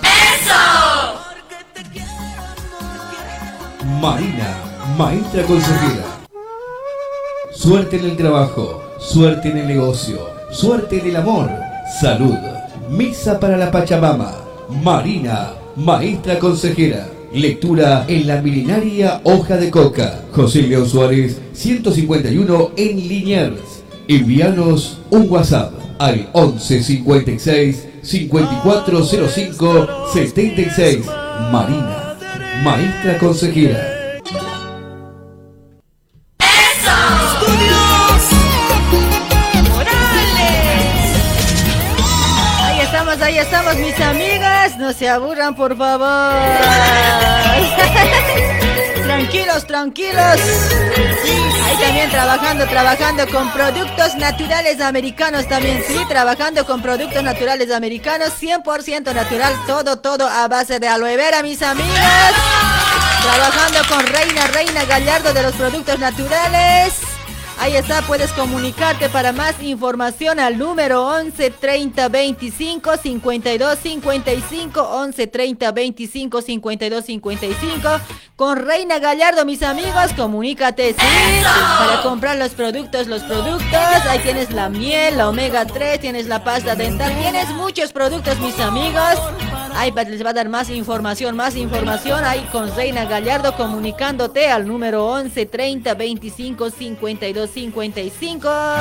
¡Eso! 0.00 0.64
Marina, 4.00 4.56
maestra 4.96 5.42
consejera. 5.42 6.06
Suerte 7.52 7.96
en 7.96 8.06
el 8.06 8.16
trabajo, 8.16 8.82
suerte 8.98 9.50
en 9.50 9.58
el 9.58 9.66
negocio, 9.68 10.30
suerte 10.50 11.00
en 11.00 11.08
el 11.08 11.16
amor, 11.16 11.50
salud. 12.00 12.38
Misa 12.88 13.38
para 13.38 13.58
la 13.58 13.70
Pachamama. 13.70 14.32
Marina, 14.82 15.52
maestra 15.76 16.38
consejera. 16.38 17.06
Lectura 17.34 18.06
en 18.08 18.26
la 18.26 18.40
milenaria 18.40 19.20
Hoja 19.24 19.58
de 19.58 19.70
Coca. 19.70 20.22
José 20.32 20.62
León 20.62 20.88
Suárez, 20.88 21.38
151 21.52 22.70
en 22.76 22.96
Liniers. 22.96 23.82
Envíanos 24.08 25.00
un 25.10 25.26
WhatsApp 25.28 25.87
al 25.98 26.28
1156 26.34 27.88
5405 28.02 29.88
76. 30.12 31.06
Marina, 31.50 32.16
maestra 32.62 33.18
consejera. 33.18 33.98
Ahí 43.28 43.36
estamos, 43.36 43.76
mis 43.76 44.00
amigas. 44.00 44.78
Nos 44.78 44.96
se 44.96 45.06
aburran, 45.06 45.54
por 45.54 45.76
favor. 45.76 46.32
tranquilos, 49.18 49.66
tranquilos. 49.66 50.40
Ahí 51.64 51.76
también 51.80 52.10
trabajando, 52.10 52.66
trabajando 52.66 53.26
con 53.28 53.52
productos 53.52 54.14
naturales 54.16 54.80
americanos 54.80 55.48
también, 55.48 55.82
sí, 55.86 55.98
trabajando 56.08 56.64
con 56.64 56.80
productos 56.80 57.22
naturales 57.22 57.70
americanos, 57.72 58.30
100% 58.40 59.12
natural, 59.12 59.54
todo, 59.66 59.98
todo 59.98 60.28
a 60.28 60.46
base 60.46 60.78
de 60.78 60.88
aloe 60.88 61.16
vera, 61.16 61.42
mis 61.42 61.62
amigas. 61.62 62.32
Trabajando 63.22 63.80
con 63.88 64.06
Reina, 64.06 64.46
Reina 64.46 64.84
Gallardo 64.84 65.32
de 65.34 65.42
los 65.42 65.52
productos 65.52 65.98
naturales. 65.98 67.17
Ahí 67.60 67.74
está, 67.74 68.02
puedes 68.02 68.32
comunicarte. 68.32 69.08
Para 69.08 69.32
más 69.32 69.60
información 69.62 70.38
al 70.38 70.58
número 70.58 71.06
11 71.06 71.50
30 71.50 72.08
25 72.08 72.96
52 72.96 73.78
55 73.78 74.80
11 74.80 75.26
30 75.26 75.72
25 75.72 76.42
52 76.42 77.04
55 77.04 77.88
con 78.38 78.56
Reina 78.56 79.00
Gallardo, 79.00 79.44
mis 79.44 79.64
amigos, 79.64 80.12
comunícate, 80.16 80.92
sí, 80.92 81.42
para 81.42 82.02
comprar 82.02 82.36
los 82.36 82.50
productos, 82.50 83.08
los 83.08 83.24
productos, 83.24 84.06
ahí 84.08 84.20
tienes 84.20 84.52
la 84.52 84.68
miel, 84.68 85.16
la 85.16 85.28
omega 85.28 85.64
3, 85.64 85.98
tienes 85.98 86.26
la 86.26 86.44
pasta 86.44 86.76
dental, 86.76 87.12
tienes 87.18 87.48
muchos 87.48 87.92
productos, 87.92 88.38
mis 88.38 88.56
amigos. 88.60 89.18
Ahí 89.74 89.92
les 89.92 90.24
va 90.24 90.30
a 90.30 90.32
dar 90.32 90.48
más 90.48 90.70
información, 90.70 91.36
más 91.36 91.54
información. 91.54 92.24
Ahí 92.24 92.40
con 92.50 92.74
Reina 92.74 93.04
Gallardo 93.04 93.54
comunicándote 93.56 94.48
al 94.48 94.66
número 94.66 95.06
11 95.06 95.46
30 95.46 95.94
25 95.94 96.70
52 96.70 97.47
55. 97.48 98.78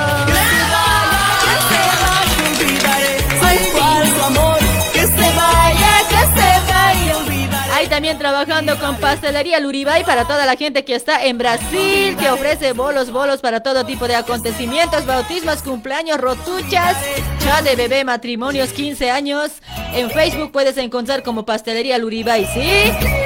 Ahí 7.77 7.85
también 7.85 8.17
trabajando 8.17 8.75
con 8.79 8.95
Pastelería 8.95 9.59
Luribay 9.59 10.03
para 10.03 10.25
toda 10.25 10.47
la 10.47 10.55
gente 10.55 10.83
que 10.83 10.95
está 10.95 11.23
en 11.23 11.37
Brasil, 11.37 12.17
que 12.17 12.31
ofrece 12.31 12.73
bolos, 12.73 13.11
bolos 13.11 13.39
para 13.39 13.61
todo 13.61 13.85
tipo 13.85 14.07
de 14.07 14.15
acontecimientos, 14.15 15.05
bautismos, 15.05 15.61
cumpleaños, 15.61 16.19
rotuchas, 16.19 16.97
chat 17.37 17.63
de 17.63 17.75
bebé, 17.75 18.03
matrimonios, 18.03 18.69
15 18.69 19.11
años. 19.11 19.51
En 19.93 20.09
Facebook 20.09 20.51
puedes 20.51 20.75
encontrar 20.77 21.21
como 21.21 21.45
Pastelería 21.45 21.99
Luribay, 21.99 22.47
¿sí? 22.47 22.67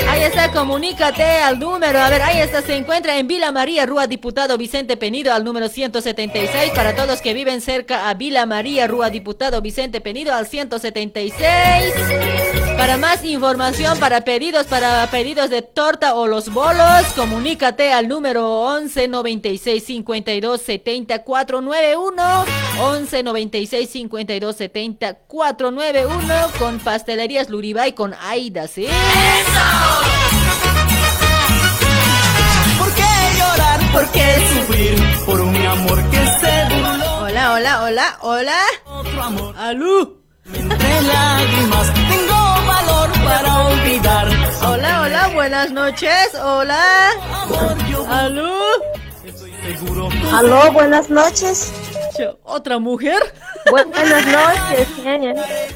Ahí 0.10 0.24
está, 0.24 0.52
comunícate 0.52 1.24
al 1.24 1.58
número. 1.58 2.02
A 2.02 2.10
ver, 2.10 2.22
ahí 2.22 2.42
está, 2.42 2.62
se 2.62 2.76
encuentra 2.76 3.18
en 3.18 3.30
Vila 3.30 3.54
María, 3.54 3.86
Rúa 3.86 4.08
Diputado 4.08 4.58
Vicente 4.58 4.98
Penido, 4.98 5.34
al 5.34 5.46
número 5.46 5.70
176. 5.70 6.74
Para 6.76 6.94
todos 6.94 7.22
que 7.22 7.34
viven 7.34 7.62
cerca 7.62 8.10
a 8.10 8.16
Vila 8.16 8.46
María, 8.46 8.86
Rúa 8.86 9.12
Diputado 9.12 9.62
Vicente 9.62 10.02
Penido, 10.02 10.34
al 10.34 10.46
176. 10.46 11.94
Para 12.82 12.98
más 12.98 13.24
información, 13.24 14.00
para 14.00 14.22
pedidos, 14.22 14.66
para 14.66 15.06
pedidos 15.12 15.52
de 15.52 15.62
torta 15.62 16.16
o 16.16 16.26
los 16.26 16.52
bolos, 16.52 17.04
comunícate 17.16 17.94
al 17.94 18.08
número 18.08 18.60
11 18.62 19.08
96 19.08 19.84
52 19.84 20.60
70 20.60 21.24
491. 21.24 22.46
11 22.80 23.22
96 23.22 23.88
52 23.88 24.56
70 24.56 25.14
491 25.14 26.34
con 26.58 26.80
Pastelerías 26.80 27.52
Luribay 27.52 27.94
con 27.94 28.16
Aida, 28.20 28.68
¿sí? 28.68 28.88
¿Por 32.80 32.94
qué 32.96 33.04
llorar? 33.38 33.92
¿Por 33.92 34.12
qué 34.12 34.36
sufrir? 34.56 34.96
Por 35.28 35.40
un 35.40 35.56
amor 35.56 36.04
que 36.10 36.18
se 36.18 36.76
burló. 36.76 37.26
Hola, 37.26 37.54
hola, 37.54 37.84
hola, 37.84 38.18
hola. 38.22 38.58
Otro 38.86 39.22
amor. 39.22 39.56
¡Alú! 39.56 40.21
Entre 40.54 41.02
lágrimas 41.02 41.94
tengo 41.94 42.66
valor 42.68 43.10
para 43.24 43.60
olvidar. 43.68 44.28
Hola, 44.68 45.02
hola, 45.02 45.28
buenas 45.34 45.72
noches. 45.72 46.36
Hola. 46.42 47.12
¿Aló? 48.10 48.52
Aló, 50.34 50.72
buenas 50.72 51.10
noches. 51.10 51.72
¿Otra 52.44 52.78
mujer? 52.80 53.20
Buenas 53.70 54.26
noches. 54.28 54.88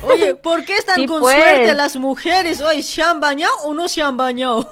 Oye, 0.04 0.36
¿por 0.36 0.64
qué 0.66 0.78
están 0.78 0.96
Sí, 0.96 1.06
con 1.08 1.22
pues. 1.22 1.36
suerte 1.36 1.74
las 1.74 1.96
mujeres 1.96 2.62
hoy? 2.62 2.84
¿Se 2.84 3.02
han 3.02 3.20
bañado 3.20 3.54
o 3.64 3.74
no 3.74 3.88
se 3.88 4.02
han 4.02 4.18
bañado? 4.18 4.72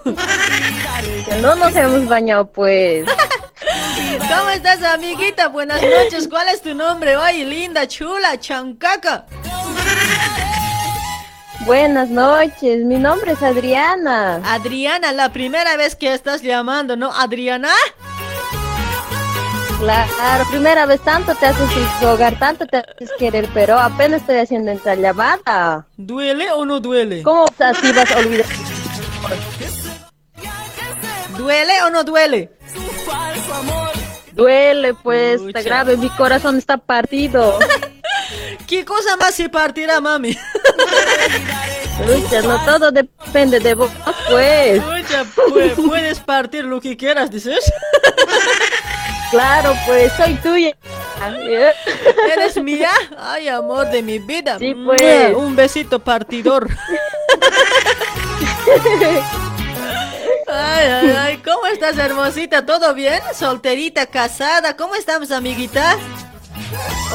No 1.42 1.56
nos 1.56 1.76
hemos 1.76 2.08
bañado, 2.08 2.46
pues. 2.52 3.06
¿Cómo 4.38 4.50
estás, 4.52 4.84
amiguita? 4.84 5.48
Buenas 5.48 5.82
noches. 5.82 6.28
¿Cuál 6.28 6.50
es 6.50 6.62
tu 6.62 6.76
nombre? 6.76 7.16
Ay, 7.16 7.44
linda, 7.46 7.88
chula, 7.88 8.40
chancaca. 8.40 9.26
Buenas 11.65 12.10
noches, 12.10 12.84
mi 12.84 12.98
nombre 12.98 13.32
es 13.32 13.41
Adriana. 13.41 14.41
Adriana, 14.44 15.14
la 15.14 15.30
primera 15.30 15.78
vez 15.78 15.95
que 15.95 16.14
estás 16.14 16.41
llamando, 16.41 16.98
¿no? 16.98 17.14
Adriana. 17.14 17.70
Claro, 19.80 20.45
primera 20.49 20.86
vez 20.86 21.02
tanto 21.02 21.34
te 21.36 21.45
haces 21.45 21.70
hogar, 22.03 22.38
tanto 22.38 22.65
te 22.65 22.78
haces 22.78 23.10
querer, 23.18 23.48
pero 23.53 23.80
apenas 23.80 24.22
estoy 24.22 24.38
haciendo 24.38 24.72
esta 24.72 24.95
llamada. 24.95 25.86
¿Duele 25.98 26.52
o 26.52 26.65
no 26.65 26.80
duele? 26.80 27.24
¿Cómo 27.24 27.45
así 27.60 27.91
vas 27.91 28.11
a 28.11 28.18
olvidar? 28.20 28.45
¿Duele 31.38 31.84
o 31.84 31.90
no 31.90 32.03
duele? 32.03 32.52
Duele, 34.34 34.94
pues, 34.94 35.40
Pucha. 35.42 35.60
está 35.60 35.62
grave, 35.62 35.98
mi 35.98 36.10
corazón 36.10 36.58
está 36.58 36.78
partido. 36.78 37.60
¿Qué 38.68 38.84
cosa 38.86 39.16
más 39.18 39.36
se 39.36 39.50
partirá, 39.50 40.00
mami? 40.02 40.38
Lucha, 42.08 42.42
no 42.42 42.58
todo 42.66 42.92
depende 42.92 43.60
de 43.60 43.74
vos, 43.76 43.92
pues. 44.30 44.82
Escucha, 44.82 45.24
pu- 45.36 45.88
puedes 45.88 46.20
partir 46.20 46.66
lo 46.66 46.82
que 46.82 46.98
quieras, 46.98 47.30
dices. 47.32 47.60
Claro, 49.32 49.76
pues, 49.88 50.14
soy 50.14 50.36
tuya. 50.36 50.76
¿Eres 52.32 52.56
mía? 52.62 52.92
Ay, 53.18 53.48
amor 53.48 53.90
de 53.90 54.04
mi 54.04 54.20
vida. 54.20 54.60
Sí, 54.60 54.76
pues. 54.76 55.36
Un 55.36 55.56
besito 55.56 55.98
partidor. 55.98 56.70
Ay, 60.48 60.88
ay, 60.88 61.15
ay, 61.18 61.38
¿cómo 61.38 61.65
estás, 61.68 61.98
hermosita? 61.98 62.65
¿Todo 62.65 62.94
bien? 62.94 63.22
¿Solterita, 63.34 64.06
casada? 64.07 64.76
¿Cómo 64.76 64.95
estamos, 64.95 65.32
amiguita? 65.32 65.98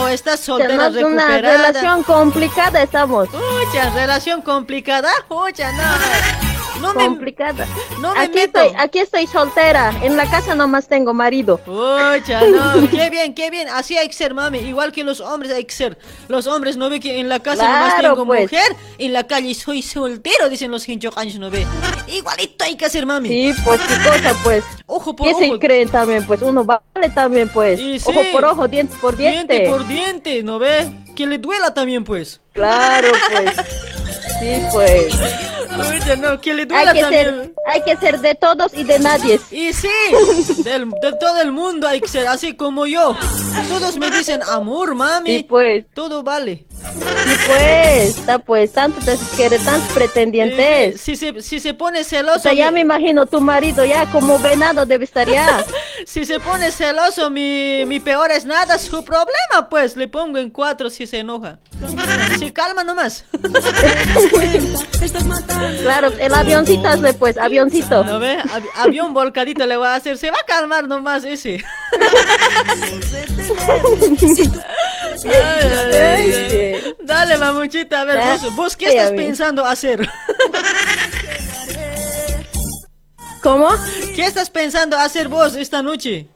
¿O 0.01 0.09
estás 0.09 0.41
soltera 0.41 0.91
Tenemos 0.91 1.13
una 1.13 1.27
recuperada? 1.27 1.57
relación 1.69 2.03
complicada, 2.05 2.83
estamos. 2.83 3.29
Pucha, 3.29 3.91
relación 3.91 4.41
complicada. 4.43 5.11
Pucha, 5.29 5.73
no. 5.73 6.48
No 6.81 6.95
me, 6.95 7.05
complicada. 7.07 7.67
no 8.01 8.15
me 8.15 8.21
aquí, 8.21 8.35
meto. 8.35 8.61
estoy, 8.61 8.77
aquí 8.79 8.99
estoy 9.01 9.27
soltera. 9.27 9.93
En 10.03 10.17
la 10.17 10.29
casa 10.31 10.55
nomás 10.55 10.89
tengo 10.89 11.13
marido. 11.15 11.59
Pucha, 11.59 12.41
no, 12.47 12.89
qué 12.91 13.11
bien, 13.11 13.35
qué 13.35 13.51
bien, 13.51 13.69
así 13.69 13.97
hay 13.97 14.09
que 14.09 14.15
ser, 14.15 14.35
mami, 14.35 14.59
igual 14.59 14.93
que 14.93 15.05
los 15.05 15.21
hombres 15.21 15.53
hay 15.53 15.65
que 15.65 15.75
ser. 15.75 15.99
Los 16.29 16.47
hombres 16.47 16.77
no 16.77 16.89
ve 16.91 17.01
que 17.01 17.19
en 17.21 17.29
la 17.29 17.41
casa 17.41 17.65
nomás 17.65 17.95
Claro, 17.95 18.15
tengo 18.15 18.27
pues. 18.27 18.43
mujer, 18.43 18.77
en 18.99 19.13
la 19.13 19.27
calle 19.27 19.55
soy 19.55 19.83
soltero, 19.83 20.49
dicen 20.49 20.71
los 20.71 20.89
hinchocaños, 20.89 21.39
no 21.39 21.51
ve. 21.51 21.67
Igualito 22.09 22.65
hay 22.65 22.77
que 22.77 22.85
hacer, 22.87 23.05
mami. 23.07 23.29
Sí, 23.29 23.55
pues 23.65 23.81
qué 23.81 23.95
cosa, 24.09 24.35
pues. 24.45 24.65
Ojo 24.87 25.15
por 25.15 25.29
¿Qué 25.29 25.35
se 25.35 25.51
ojo. 25.51 25.59
creen 25.59 25.89
también? 25.89 26.25
Pues 26.27 26.41
uno 26.43 26.65
vale 26.65 27.09
también, 27.15 27.49
pues. 27.49 27.79
Sí. 27.79 27.99
Ojo 28.05 28.21
por 28.33 28.45
ojo, 28.45 28.69
diente 28.69 28.95
por 29.01 29.17
diente. 29.17 29.53
Diente 29.55 29.71
por 29.71 29.87
diente, 29.87 30.43
¿no 30.43 30.59
ve? 30.59 30.91
Que 31.15 31.27
le 31.27 31.39
duela 31.39 31.75
también, 31.75 32.05
pues. 32.05 32.41
Claro, 32.53 33.09
pues. 33.31 33.57
Sí, 34.41 34.63
pues. 34.73 35.15
Pucha, 35.77 36.17
no, 36.17 36.41
que 36.41 36.55
le 36.55 36.67
duela 36.67 36.91
Hay 36.91 36.97
que, 36.97 37.03
también. 37.03 37.25
ser, 37.25 37.55
hay 37.67 37.83
que 37.83 37.97
ser 37.97 38.21
de 38.21 38.35
todos 38.35 38.73
y 38.75 38.85
de 38.85 38.99
nadie. 38.99 39.41
Y 39.51 39.73
sí, 39.73 39.89
del- 40.65 40.91
de 40.91 41.13
todo 41.21 41.41
el 41.41 41.53
mundo 41.53 41.87
hay 41.87 42.01
que 42.01 42.09
ser 42.09 42.27
así 42.27 42.55
como 42.55 42.87
yo. 42.87 43.17
Todos 43.69 43.97
me 43.99 44.11
dicen 44.11 44.41
amor, 44.49 44.95
mami. 44.95 45.39
Sí, 45.39 45.43
pues. 45.49 45.85
Todo 45.95 46.23
vale. 46.23 46.65
Sí, 46.71 47.35
pues. 47.47 48.19
Está 48.19 48.39
pues. 48.39 48.73
Tanto 48.73 49.01
te 49.05 49.17
quiere, 49.37 49.59
tantos 49.59 49.93
pretendientes. 49.93 51.01
Si 51.01 51.17
se, 51.17 51.43
si 51.43 51.61
se 51.61 51.75
pone 51.75 52.01
O 52.01 52.05
celoso. 52.05 52.39
sea, 52.41 52.55
ya 52.55 52.71
mi- 52.71 52.75
me 52.77 52.81
imagino 52.81 53.27
tu 53.27 53.41
marido 53.41 53.85
ya 53.85 54.07
como 54.11 54.39
venado 54.39 54.87
debe 54.87 55.05
estar 55.05 55.29
ya. 55.29 55.65
Si 56.07 56.25
se 56.25 56.39
pone 56.39 56.71
celoso, 56.71 57.29
mi, 57.29 57.85
mi 57.85 57.99
peor 57.99 58.31
es 58.31 58.45
nada, 58.45 58.79
su 58.79 59.05
problema, 59.05 59.69
pues 59.69 59.97
le 59.97 60.07
pongo 60.07 60.39
en 60.39 60.49
cuatro 60.49 60.89
si 60.91 61.07
se 61.09 61.19
enoja. 61.19 61.59
Si 62.39 62.53
calma 62.53 62.85
nomás. 62.85 63.25
Claro, 65.83 66.13
el 66.19 66.35
avioncito 66.35 66.87
hazle 66.89 67.15
pues, 67.15 67.37
avioncito. 67.39 68.05
¿No 68.05 68.19
ve? 68.19 68.39
Avi- 68.39 68.69
avión 68.77 69.15
volcadito 69.15 69.67
le 69.67 69.77
voy 69.77 69.87
a 69.87 69.95
hacer, 69.95 70.19
se 70.19 70.31
va 70.31 70.39
a 70.39 70.45
calmar 70.47 70.87
nomás 70.89 71.25
ese. 71.25 71.65
Ay, 75.25 75.31
ay, 75.33 76.33
ay. 76.33 76.95
Dale, 77.03 77.39
mamuchita, 77.39 78.03
a 78.03 78.05
ver, 78.05 78.19
vos, 78.41 78.55
vos 78.57 78.77
qué 78.77 78.87
estás 78.87 79.11
pensando 79.13 79.65
hacer? 79.65 80.09
¿Cómo? 83.43 83.69
¿Qué 84.15 84.25
estás 84.27 84.51
pensando 84.51 84.97
hacer 84.99 85.29
vos 85.29 85.55
esta 85.55 85.83
noche? 85.83 86.27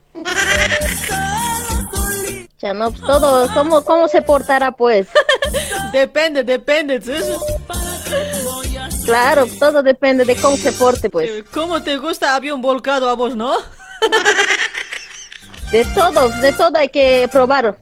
Ya 2.61 2.73
no, 2.74 2.93
todo, 2.93 3.53
¿cómo, 3.55 3.85
¿cómo 3.85 4.09
se 4.09 4.23
portará 4.23 4.70
pues? 4.73 5.09
Depende, 5.93 6.44
depende. 6.44 7.01
¿sí? 7.03 7.12
Claro, 9.05 9.47
todo 9.59 9.83
depende 9.83 10.24
de 10.24 10.37
cómo 10.37 10.57
se 10.57 10.73
porte, 10.73 11.11
pues. 11.11 11.45
¿Cómo 11.53 11.83
te 11.83 11.97
gusta 11.97 12.35
avión 12.35 12.61
volcado 12.62 13.09
a 13.09 13.15
vos, 13.15 13.37
no? 13.37 13.53
De 15.73 15.85
todo, 15.86 16.28
de 16.28 16.53
todo 16.53 16.77
hay 16.77 16.90
que 16.90 17.27
probar. 17.32 17.78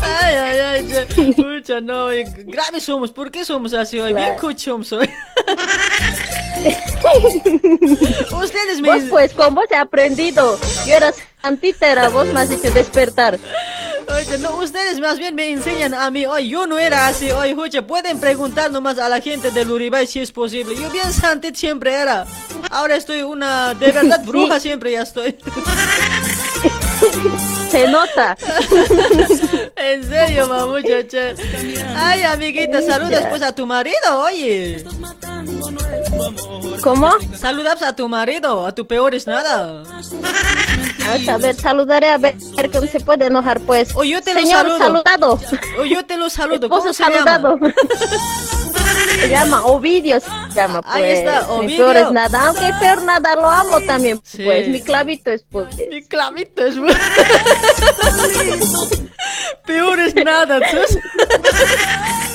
Ay, 0.00 0.34
ay, 0.36 0.60
ay, 0.60 0.86
ya. 0.86 1.04
Pucha, 1.34 1.80
no, 1.80 2.06
graves 2.46 2.84
somos, 2.84 3.10
¿por 3.10 3.32
qué 3.32 3.44
somos 3.44 3.74
así 3.74 3.98
hoy? 3.98 4.14
Bien 4.14 4.36
cuchum 4.40 4.84
soy. 4.84 5.10
Ustedes 8.32 8.80
me 8.80 8.88
Vos 8.88 9.02
pues, 9.10 9.32
con 9.32 9.56
vos 9.56 9.64
he 9.70 9.76
aprendido. 9.76 10.56
Yo 10.86 10.94
era 10.94 11.12
vos 12.10 12.26
me 12.28 12.40
has 12.40 12.50
hecho 12.52 12.70
despertar. 12.70 13.40
Oye, 14.08 14.38
no, 14.38 14.56
ustedes 14.56 15.00
más 15.00 15.18
bien 15.18 15.34
me 15.34 15.50
enseñan 15.50 15.94
a 15.94 16.10
mí, 16.10 16.26
oye, 16.26 16.48
yo 16.48 16.66
no 16.66 16.78
era 16.78 17.06
así, 17.08 17.30
oye, 17.30 17.50
escucha, 17.50 17.86
pueden 17.86 18.20
preguntar 18.20 18.70
nomás 18.70 18.98
a 18.98 19.08
la 19.08 19.20
gente 19.20 19.50
del 19.50 19.70
Uribay 19.70 20.06
si 20.06 20.20
es 20.20 20.30
posible. 20.30 20.76
Yo 20.76 20.90
bien 20.90 21.12
santita 21.12 21.58
siempre 21.58 21.94
era. 21.94 22.26
Ahora 22.70 22.96
estoy 22.96 23.22
una, 23.22 23.74
de 23.74 23.90
verdad, 23.92 24.22
bruja 24.24 24.60
siempre 24.60 24.92
ya 24.92 25.02
estoy. 25.02 25.36
Thank 27.02 27.24
you. 27.58 27.61
Se 27.72 27.88
nota. 27.88 28.36
en 29.76 30.04
serio, 30.08 30.46
mamucho, 30.46 31.02
che. 31.08 31.34
Ay, 31.96 32.22
amiguita, 32.22 32.80
saludas 32.82 33.26
pues 33.30 33.42
a 33.42 33.52
tu 33.54 33.66
marido, 33.66 34.20
oye. 34.20 34.84
¿Cómo? 36.82 37.10
Saludas 37.38 37.82
a 37.82 37.96
tu 37.96 38.08
marido, 38.08 38.66
a 38.66 38.72
tu 38.74 38.86
peor 38.86 39.14
es 39.14 39.26
nada. 39.26 39.82
A 41.28 41.36
ver, 41.38 41.54
saludaré 41.56 42.08
a 42.10 42.18
ver 42.18 42.36
cómo 42.72 42.86
se 42.86 43.00
puede 43.00 43.26
enojar, 43.26 43.60
pues. 43.60 43.90
O 43.94 44.04
yo 44.04 44.20
te 44.22 44.34
lo 44.34 44.40
Señor 44.40 44.58
saludo. 44.62 44.78
saludado. 44.78 45.40
O 45.80 45.84
yo 45.84 46.04
te 46.04 46.16
lo 46.16 46.28
saludo. 46.30 46.68
¿Cómo 46.68 46.82
se 46.82 46.94
saludado. 46.94 47.56
llama? 47.58 47.74
Se 49.20 49.28
llama 49.28 49.64
Ovidio, 49.66 50.20
se 50.20 50.26
llama, 50.54 50.82
pues. 50.82 50.94
Ahí 50.94 51.04
está, 51.10 51.42
Mi 51.42 51.52
Ovidio. 51.58 51.76
peor 51.78 51.96
es 51.96 52.12
nada, 52.12 52.46
aunque 52.48 52.70
peor 52.80 53.02
nada 53.02 53.34
lo 53.36 53.48
amo 53.48 53.80
también, 53.86 54.20
Sí. 54.24 54.42
pues. 54.44 54.68
Mi 54.68 54.80
clavito 54.80 55.30
es, 55.30 55.44
pues. 55.50 55.66
Mi 55.90 56.02
clavito 56.04 56.64
es 56.64 56.76
Peor 59.66 60.00
es 60.00 60.14
nada, 60.14 60.60
¿tus? 60.70 60.98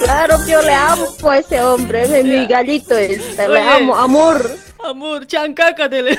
Claro, 0.03 0.37
yo 0.47 0.61
le 0.61 0.73
amo 0.73 1.07
pues, 1.19 1.37
a 1.37 1.39
ese 1.39 1.61
hombre, 1.61 2.07
mi, 2.07 2.23
mi 2.23 2.45
gallito 2.45 2.95
es, 2.97 3.37
le 3.37 3.59
amo, 3.59 3.95
amor. 3.95 4.57
Amor, 4.83 5.25
chancaca 5.25 5.89
dele. 5.89 6.17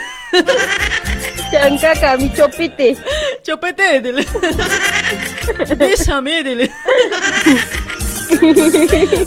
Chancaca, 1.50 2.16
mi 2.16 2.32
chopite. 2.34 2.96
Chopete 3.42 4.00
dele. 4.00 4.26
Bésame 5.76 6.42
dele. 6.42 6.70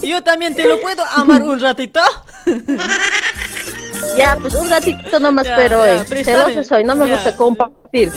Yo 0.04 0.22
también 0.22 0.54
te 0.54 0.68
lo 0.68 0.80
puedo 0.80 1.04
amar 1.06 1.42
un 1.42 1.60
ratito. 1.60 2.02
Ya, 4.18 4.38
pues 4.40 4.54
un 4.56 4.70
ratito 4.70 5.20
nomás, 5.20 5.46
Ya, 5.46 5.56
pero 5.56 5.86
ya, 5.86 6.02
eh, 6.02 6.24
celoso 6.24 6.64
soy, 6.64 6.84
no 6.84 6.96
me 6.96 7.08
Ya. 7.08 7.16
gusta 7.16 7.36
compartir. 7.36 8.12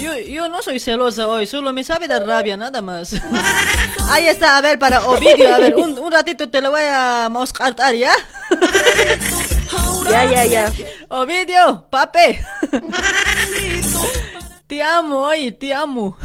Yo, 0.00 0.16
yo 0.18 0.48
no 0.48 0.62
soy 0.62 0.80
celosa 0.80 1.28
hoy, 1.28 1.46
solo 1.46 1.72
me 1.72 1.84
sabe 1.84 2.08
dar 2.08 2.26
rabia, 2.26 2.56
nada 2.56 2.80
más. 2.82 3.14
Ahí 4.10 4.26
está, 4.28 4.56
a 4.56 4.60
ver, 4.60 4.78
para 4.78 5.04
Ovidio, 5.06 5.54
a 5.54 5.58
ver, 5.58 5.76
un, 5.76 5.98
un 5.98 6.12
ratito 6.12 6.48
te 6.48 6.60
lo 6.60 6.70
voy 6.70 6.82
a 6.90 7.28
moscartar, 7.30 7.94
¿ya? 7.94 8.12
Ya, 10.10 10.24
ya, 10.24 10.44
ya. 10.44 10.72
Ovidio, 11.08 11.86
pape. 11.90 12.44
Te 14.66 14.82
amo, 14.84 15.22
oye, 15.22 15.50
te 15.50 15.74
amo. 15.74 16.16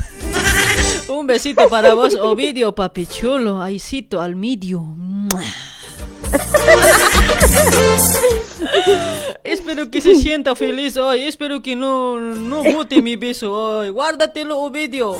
Un 1.07 1.25
besito 1.25 1.67
para 1.67 1.95
vos, 1.95 2.13
Ovidio, 2.15 2.75
papi 2.75 3.07
chulo, 3.07 3.59
ahícito 3.61 4.21
al 4.21 4.35
medio. 4.35 4.81
Espero 9.43 9.89
que 9.89 10.01
se 10.01 10.15
sienta 10.15 10.55
feliz 10.55 10.97
hoy. 10.97 11.23
Espero 11.23 11.61
que 11.61 11.75
no, 11.75 12.19
no 12.19 12.63
bote 12.63 13.01
mi 13.01 13.15
beso 13.15 13.51
hoy. 13.51 13.89
Guárdatelo, 13.89 14.59
Ovidio. 14.59 15.15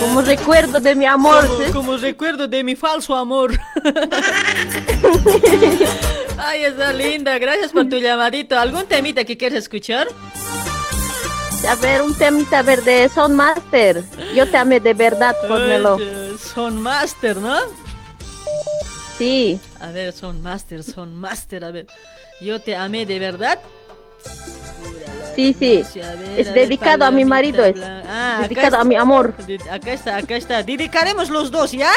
Como 0.00 0.22
recuerdo 0.22 0.80
de 0.80 0.94
mi 0.94 1.06
amor. 1.06 1.46
Como, 1.46 1.64
¿sí? 1.64 1.72
como 1.72 1.96
recuerdo 1.96 2.48
de 2.48 2.64
mi 2.64 2.76
falso 2.76 3.14
amor. 3.14 3.58
Ay, 6.38 6.64
está 6.64 6.92
linda. 6.92 7.38
Gracias 7.38 7.72
por 7.72 7.88
tu 7.88 7.98
llamadito. 7.98 8.58
¿Algún 8.58 8.86
temita 8.86 9.24
que 9.24 9.36
quieres 9.36 9.64
escuchar? 9.64 10.08
A 11.68 11.74
ver, 11.74 12.00
un 12.02 12.14
temita 12.14 12.62
verde, 12.62 13.10
Son 13.10 13.34
Master. 13.36 14.02
Yo 14.34 14.48
te 14.48 14.56
amé 14.56 14.80
de 14.80 14.94
verdad, 14.94 15.36
pónmelo. 15.46 15.98
Son 16.38 16.80
Master, 16.80 17.36
¿no? 17.36 17.58
Sí. 19.20 19.60
A 19.80 19.88
ver, 19.88 20.14
Son 20.14 20.40
Master, 20.40 20.82
Son 20.82 21.14
Master. 21.14 21.62
A 21.64 21.70
ver, 21.70 21.86
yo 22.40 22.58
te 22.58 22.74
amé 22.74 23.04
de 23.04 23.18
verdad. 23.18 23.58
Sí, 25.36 25.54
sí. 25.58 25.82
A 26.00 26.14
ver, 26.14 26.40
Es 26.40 26.48
a 26.48 26.52
ver, 26.52 26.62
dedicado 26.62 27.04
a 27.04 27.10
mi 27.10 27.26
marido. 27.26 27.62
Es. 27.62 27.76
Ah, 27.78 28.38
dedicado 28.44 28.78
a 28.78 28.84
mi 28.84 28.96
amor. 28.96 29.34
Acá 29.70 29.92
está, 29.92 30.16
acá 30.16 30.36
está. 30.36 30.62
Dedicaremos 30.62 31.28
los 31.28 31.50
dos, 31.50 31.72
¿ya? 31.72 31.92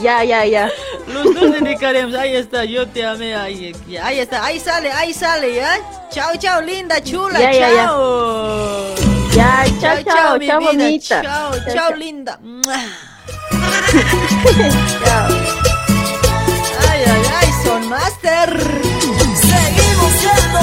Ya, 0.00 0.22
ya, 0.22 0.46
ya. 0.46 0.70
Los 1.08 1.34
dos 1.34 1.50
dedicaremos. 1.52 2.14
Ahí 2.14 2.36
está, 2.36 2.64
yo 2.64 2.86
te 2.86 3.04
amé. 3.04 3.34
Ahí, 3.34 3.74
ahí 4.00 4.20
está, 4.20 4.44
ahí 4.44 4.60
sale, 4.60 4.92
ahí 4.92 5.12
sale, 5.12 5.56
¿ya? 5.56 5.80
Chao, 6.10 6.36
chao, 6.38 6.60
linda, 6.62 7.02
chula, 7.02 7.40
Ya, 7.40 7.52
ya, 7.52 7.70
ya. 7.70 7.84
chao. 7.86 8.94
Ya, 9.34 9.64
chao, 9.80 10.02
chao, 10.04 10.38
mi 10.38 10.46
chao, 10.46 10.60
vida, 10.60 10.60
bonita. 10.60 11.22
Chao, 11.22 11.50
Chao, 11.52 11.64
chao, 11.66 11.88
chao. 11.88 11.96
linda. 11.96 12.38
Chao. 15.04 15.28
Ay, 16.90 17.00
ay, 17.06 17.22
ay, 17.40 17.48
son 17.64 17.88
master. 17.88 18.48
Seguimos 19.40 20.12
siendo 20.20 20.58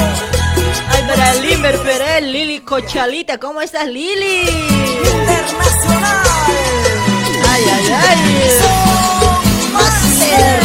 Ay, 0.89 1.03
para 1.07 1.33
Limber 1.35 1.77
Perel, 1.79 2.31
Lili 2.31 2.59
Cochalita, 2.61 3.37
¿cómo 3.37 3.61
estás, 3.61 3.87
Lili? 3.87 4.41
internacional. 4.99 6.27
Ay, 7.49 7.63
ay, 7.73 7.87
ay. 7.93 8.49
Son 8.59 9.73
Master. 9.73 10.59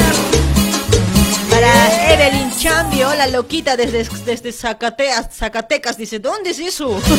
Para 1.50 2.12
Evelyn 2.12 2.50
Chambi, 2.58 3.02
hola 3.04 3.26
loquita 3.28 3.76
desde, 3.76 4.04
desde 4.24 4.52
Zacatecas, 4.52 5.28
Zacatecas, 5.36 5.96
dice, 5.96 6.18
¿dónde 6.18 6.50
es 6.50 6.58
eso? 6.58 7.00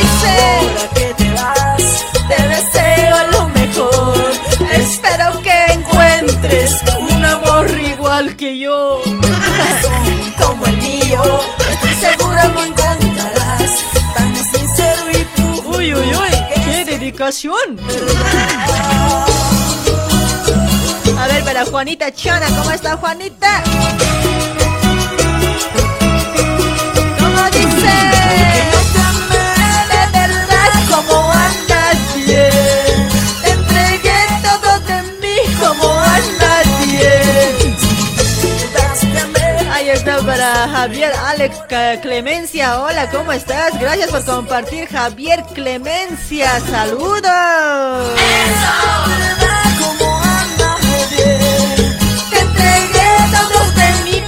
dice? 0.00 0.32
Ahora 0.60 0.86
que 0.94 1.14
te 1.14 1.30
vas, 1.32 1.86
Te 2.28 2.38
deseo 2.48 3.16
lo 3.32 3.48
mejor, 3.48 4.32
espero 4.72 5.42
que 5.42 5.72
encuentres 5.72 6.82
un 7.00 7.24
amor 7.24 7.66
igual 7.80 8.36
que 8.36 8.58
yo. 8.58 9.00
como 10.40 10.66
el 10.66 10.76
mío, 10.78 11.22
estoy 11.70 11.94
segura 11.94 12.48
lo 12.48 12.64
encontrarás. 12.64 13.70
Tan 14.14 14.36
sincero 14.36 15.10
y 15.12 15.24
puro. 15.40 15.78
Uy, 15.78 15.94
uy, 15.94 16.14
uy, 16.14 16.34
qué 16.64 16.84
dedicación. 16.84 17.78
A 21.18 21.26
ver, 21.26 21.42
para 21.42 21.64
Juanita 21.64 22.12
Chana, 22.12 22.46
¿cómo 22.56 22.70
está 22.70 22.96
Juanita? 22.96 23.62
¿Cómo 27.18 27.50
dice? 27.50 28.77
Como 30.98 31.30
a 31.30 31.48
nadie. 31.68 32.50
Te 33.42 33.50
entregué 33.52 34.18
todo 34.42 34.80
de 34.80 35.02
mí 35.20 35.36
como 35.60 35.92
a 35.92 36.18
nadie. 36.40 37.12
Ahí 39.72 39.90
está 39.90 40.18
para 40.22 40.68
Javier 40.68 41.12
Alex 41.24 41.56
Clemencia. 42.02 42.80
Hola, 42.82 43.08
¿cómo 43.10 43.30
estás? 43.30 43.78
Gracias 43.78 44.10
por 44.10 44.24
compartir, 44.24 44.88
Javier 44.88 45.44
Clemencia. 45.54 46.58
Saludos. 46.68 48.18
Como 49.78 50.07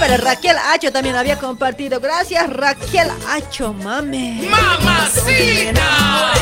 Para 0.01 0.17
Raquel 0.17 0.57
Hacho 0.57 0.91
también 0.91 1.15
había 1.15 1.37
compartido. 1.37 1.99
Gracias, 1.99 2.49
Raquel 2.49 3.07
Hacho, 3.29 3.71
mame. 3.71 4.49
¡Mamacita! 4.49 6.33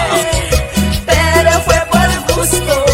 Pero 1.06 1.52
fue 1.66 1.76
por 1.92 2.08
gusto. 2.38 2.86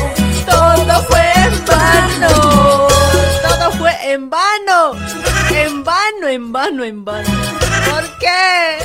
Todo 0.47 1.03
fue 1.03 1.21
en 1.35 1.65
vano. 1.65 2.87
Todo 3.47 3.71
fue 3.77 3.91
en 4.11 4.27
vano. 4.31 4.93
En 5.51 5.83
vano, 5.83 6.27
en 6.27 6.51
vano, 6.51 6.83
en 6.83 7.05
vano. 7.05 7.29
¿Por 7.91 8.17
qué? 8.17 8.79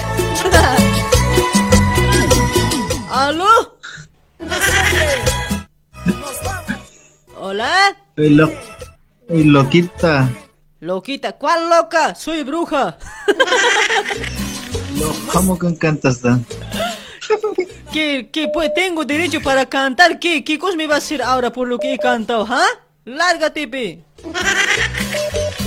¿Aló? 3.10 3.78
¿Hola? 7.38 7.96
Ey, 8.18 8.28
lo- 8.34 8.52
loquita, 9.30 10.28
Loquita, 10.80 11.32
¿cuál 11.32 11.68
loca? 11.68 12.14
Soy 12.14 12.42
bruja. 12.42 12.96
lo- 14.98 15.14
¿cómo 15.30 15.58
que 15.58 15.76
cantas 15.76 16.20
tan? 16.22 16.46
¿Qué, 17.92 18.30
qué, 18.32 18.48
pues 18.52 18.72
tengo 18.74 19.04
derecho 19.04 19.42
para 19.42 19.66
cantar? 19.66 20.18
¿Qué, 20.18 20.42
qué 20.42 20.58
cosa 20.58 20.76
me 20.76 20.86
va 20.86 20.94
a 20.94 20.98
hacer 20.98 21.20
ahora 21.22 21.52
por 21.52 21.68
lo 21.68 21.78
que 21.78 21.92
he 21.94 21.98
cantado? 21.98 22.46
¿Ah? 22.48 22.64
Lárgate, 23.04 23.68
pe. 23.68 24.02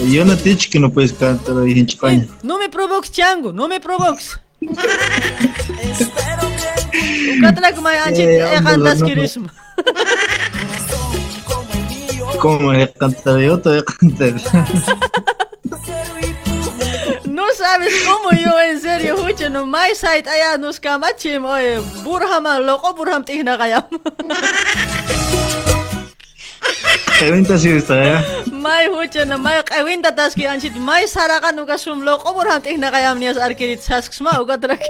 Yo 0.09 0.25
no 0.25 0.35
te 0.35 0.49
he 0.49 0.53
dicho 0.53 0.69
que 0.71 0.79
no 0.79 0.91
puedes 0.91 1.13
cantar 1.13 1.57
ahí 1.59 1.79
en 1.79 1.85
Chicaña. 1.85 2.27
No 2.41 2.57
me 2.57 2.69
provoques, 2.69 3.11
chango, 3.11 3.53
no 3.53 3.67
me 3.67 3.79
provoques. 3.79 4.39
Kuma 7.75 7.91
anchi 8.05 8.21
Eh, 8.21 8.43
hombre, 8.43 8.63
cantas 8.63 8.99
no. 8.99 9.07
Kirism. 12.43 12.49
¿Cómo 12.49 12.59
voy 12.59 12.81
a 12.81 12.93
cantar? 12.93 14.33
No 17.25 17.45
sabes 17.57 17.93
cómo 18.05 18.31
yo 18.31 18.59
en 18.59 18.79
serio, 18.79 19.15
hucha, 19.15 19.49
no 19.49 19.65
my 19.65 19.95
side 19.95 20.29
allá 20.29 20.57
nos 20.57 20.79
kamachim, 20.79 21.45
oye, 21.45 21.79
burhama, 22.03 22.59
loco 22.59 22.93
burham 22.93 23.23
tihna 23.25 23.57
kayam. 23.57 23.83
Evento 27.21 27.57
sí 27.57 27.69
está, 27.69 28.03
¿eh? 28.03 28.23
May 28.51 28.87
hucha 28.87 29.25
na 29.25 29.37
may 29.37 29.63
kawinta 29.63 30.11
taski 30.15 30.45
anchit 30.45 30.75
may 30.75 31.07
saraka 31.07 31.51
nuka 31.51 31.77
sum 31.77 32.03
loco 32.03 32.33
burham 32.33 32.61
tihna 32.61 32.91
kayam 32.91 33.19
nias 33.19 33.37
arkirit 33.37 33.81
sasks 33.81 34.21
ma 34.21 34.39
uga 34.39 34.57
trak. 34.57 34.81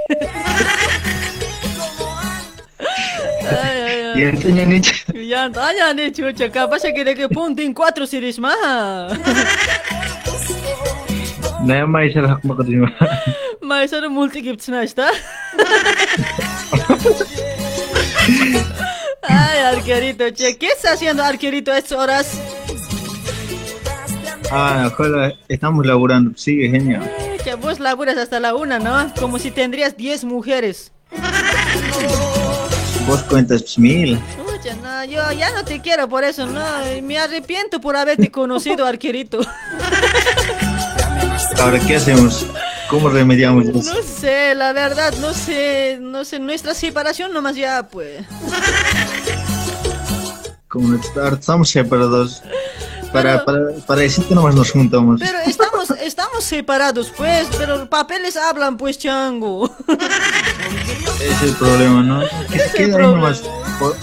Ay, 3.49 3.82
ay, 3.82 4.02
ay. 4.15 4.22
Y 4.22 4.24
entonces 4.24 4.68
ni 4.68 4.80
ch- 4.80 5.28
Ya 5.28 5.49
tanya 5.52 5.94
ni 5.94 6.11
chucha, 6.11 6.49
capaz 6.52 6.82
que 6.82 6.94
quiere 6.94 7.15
que 7.15 7.28
puntin 7.30 7.74
cuatro 7.74 8.06
series 8.07 8.40
más. 8.40 9.18
La 11.65 11.86
como 12.41 12.57
que 12.57 12.88
May 13.61 13.88
saro 13.88 14.10
multi 14.10 14.41
gibt's 14.44 14.68
na 14.68 14.84
está. 14.84 15.07
Ay, 19.22 19.60
arquerito, 19.60 20.30
che, 20.32 20.57
¿qué 20.57 20.68
está 20.68 20.91
haciendo 20.94 21.24
arquerito 21.24 21.72
a 21.72 21.78
estas 21.78 21.98
horas? 21.98 22.41
Ah, 24.52 24.90
ojalá, 24.91 25.34
estamos 25.48 25.86
laburando. 25.86 26.38
Sigue, 26.38 26.70
genial. 26.70 27.10
Que 27.44 27.56
vos 27.56 27.80
laburas 27.80 28.18
hasta 28.18 28.40
la 28.41 28.53
una, 28.56 28.80
¿no? 28.80 29.11
Como 29.20 29.40
si 29.40 29.49
tendrías 29.52 29.95
10 29.95 30.26
mujeres. 30.26 30.91
Vos 33.08 33.22
cuentas 33.24 33.78
mil. 33.78 34.18
Pucha, 34.38 34.76
no, 34.76 35.04
yo 35.06 35.32
ya 35.32 35.52
no 35.52 35.66
te 35.66 35.82
quiero 35.82 36.08
por 36.08 36.24
eso, 36.24 36.46
no. 36.46 36.62
Me 37.02 37.20
arrepiento 37.20 37.82
por 37.82 37.96
haberte 37.96 38.32
conocido, 38.32 38.86
arquerito. 38.88 39.42
Ahora, 41.60 41.80
¿qué 41.80 41.98
hacemos? 41.98 42.46
¿Cómo 42.90 43.10
remediamos 43.10 43.66
eso? 43.66 43.94
No 43.94 44.02
sé, 44.04 44.56
la 44.56 44.72
verdad, 44.72 45.14
no 45.20 45.34
sé, 45.34 45.98
no 46.00 46.24
sé, 46.24 46.40
nuestra 46.40 46.74
separación 46.74 47.34
nomás 47.34 47.56
ya, 47.56 47.88
pues. 47.88 48.24
Como 50.68 50.96
estamos 50.96 51.70
separados. 51.70 52.42
Para, 53.14 53.45
para, 53.45 53.60
para 53.85 54.02
decirte 54.02 54.34
nomás 54.35 54.56
nos 54.56 54.72
juntamos. 54.72 55.19
Pero 55.22 55.38
estamos, 55.45 55.90
estamos 56.02 56.44
separados, 56.44 57.11
pues, 57.15 57.48
pero 57.57 57.88
papeles 57.90 58.35
hablan, 58.35 58.76
pues, 58.76 58.98
chango. 58.98 59.73
Es 61.22 61.41
el 61.44 61.53
problema, 61.56 62.02
¿no? 62.03 62.22
Que 62.49 62.60
quede 62.76 62.95
ahí 62.95 63.02
nomás. 63.02 63.41
Por- 63.80 63.95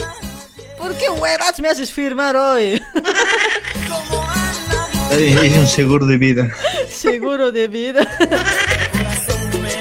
¿Por 0.78 0.94
qué 0.94 1.10
huevas 1.10 1.60
me 1.60 1.68
haces 1.68 1.92
firmar 1.92 2.34
hoy? 2.36 2.80
Es 5.10 5.56
un 5.58 5.66
seguro 5.66 6.06
de 6.06 6.16
vida. 6.16 6.48
Seguro 6.90 7.50
de 7.50 7.66
vida. 7.68 8.06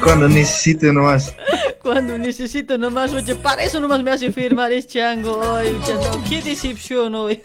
Cuando 0.03 0.27
necesite 0.27 0.91
nomás. 0.91 1.33
Cuando 1.81 2.17
necesito 2.17 2.77
nomás, 2.77 3.13
oye, 3.13 3.35
para 3.35 3.63
eso 3.63 3.79
nomás 3.79 4.01
me 4.03 4.11
hace 4.11 4.31
firmar 4.31 4.71
es 4.71 4.87
chango 4.87 5.37
hoy. 5.37 5.77
Qué 6.27 6.41
decepción 6.41 7.13
hoy. 7.15 7.41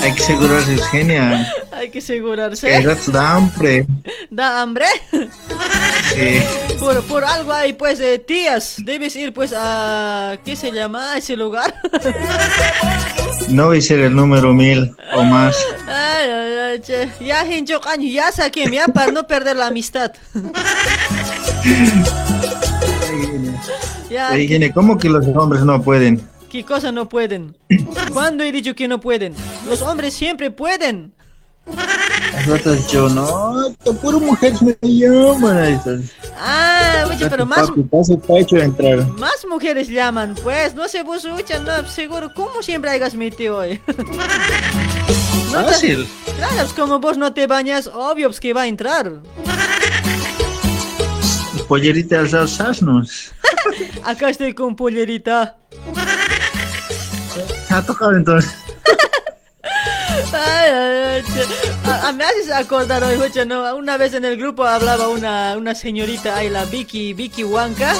Hay 0.00 0.14
que 0.14 0.22
asegurarse, 0.22 0.74
es 0.74 0.86
genial. 0.88 1.46
Hay 1.72 1.90
que 1.90 1.98
asegurarse. 1.98 2.80
Rato 2.80 3.12
da 3.12 3.34
hambre. 3.34 3.86
¿Da 4.30 4.62
hambre? 4.62 4.86
Sí. 5.10 6.42
Por, 6.78 7.02
por 7.04 7.24
algo 7.24 7.52
hay, 7.52 7.74
pues, 7.74 8.00
eh, 8.00 8.18
tías. 8.18 8.76
Debes 8.78 9.14
ir, 9.16 9.32
pues, 9.32 9.54
a... 9.56 10.38
¿Qué 10.44 10.56
se 10.56 10.72
llama 10.72 11.16
ese 11.16 11.36
lugar? 11.36 11.74
No 13.48 13.66
voy 13.66 13.78
a 13.78 13.80
ser 13.80 14.00
el 14.00 14.14
número 14.14 14.52
mil 14.54 14.94
o 15.14 15.22
más. 15.24 15.56
Ya, 17.20 17.44
hincho, 17.46 17.80
caño, 17.80 18.06
ya 18.08 18.30
saqué, 18.30 18.70
ya, 18.70 18.86
para 18.86 19.10
no 19.10 19.26
perder 19.26 19.56
la 19.56 19.66
amistad. 19.68 20.12
ya, 24.10 24.36
Ey, 24.36 24.46
Gene, 24.46 24.72
¿Cómo 24.72 24.98
que 24.98 25.08
los 25.08 25.26
hombres 25.28 25.62
no 25.62 25.82
pueden? 25.82 26.20
¿Qué 26.50 26.64
cosa 26.64 26.92
no 26.92 27.08
pueden? 27.08 27.56
¿Cuándo 28.12 28.44
he 28.44 28.52
dicho 28.52 28.74
que 28.74 28.88
no 28.88 29.00
pueden? 29.00 29.34
Los 29.66 29.80
hombres 29.80 30.12
siempre 30.12 30.50
pueden. 30.50 31.14
Las 32.34 32.48
otras 32.48 32.90
yo 32.90 33.08
no, 33.08 33.74
puro 34.02 34.18
mujeres 34.20 34.60
me 34.62 34.76
llaman. 34.82 35.80
Ah, 36.36 37.04
oye, 37.08 37.26
pero 37.30 37.46
más, 37.46 37.70
más 39.16 39.46
mujeres 39.48 39.88
llaman, 39.88 40.34
pues. 40.42 40.74
No 40.74 40.88
se 40.88 41.02
vos 41.02 41.24
escuchan, 41.24 41.64
no, 41.64 41.86
seguro. 41.88 42.32
¿Cómo 42.34 42.62
siempre 42.62 42.90
hayas 42.90 43.14
metido 43.14 43.58
hoy? 43.58 43.80
No 45.52 45.64
te- 45.64 45.72
Fácil. 45.72 46.06
Claro, 46.36 46.54
pues 46.58 46.72
como 46.74 47.00
vos 47.00 47.18
no 47.18 47.32
te 47.32 47.48
bañas, 47.48 47.90
obvio 47.92 48.28
pues 48.28 48.38
que 48.38 48.52
va 48.52 48.62
a 48.62 48.66
entrar. 48.68 49.14
Pollerita 51.66 52.20
alzados 52.20 52.60
asnos. 52.60 53.32
Acá 54.04 54.30
estoy 54.30 54.54
con 54.54 54.76
pollerita. 54.76 55.56
Ha 57.70 57.82
tocado 57.82 58.12
entonces. 58.16 58.52
Ay, 60.32 60.70
ay, 60.70 60.96
ay. 61.14 61.22
A- 61.84 62.08
a- 62.08 62.12
me 62.12 62.24
haces 62.24 62.50
acordar 62.50 63.02
hoy, 63.04 63.16
oye, 63.16 63.44
¿no? 63.46 63.76
Una 63.76 63.96
vez 63.96 64.14
en 64.14 64.24
el 64.24 64.36
grupo 64.36 64.64
hablaba 64.64 65.08
una, 65.08 65.56
una 65.56 65.74
señorita 65.74 66.36
ahí, 66.36 66.48
la 66.48 66.64
Vicky, 66.64 67.12
Vicky 67.14 67.44
Huanca. 67.44 67.94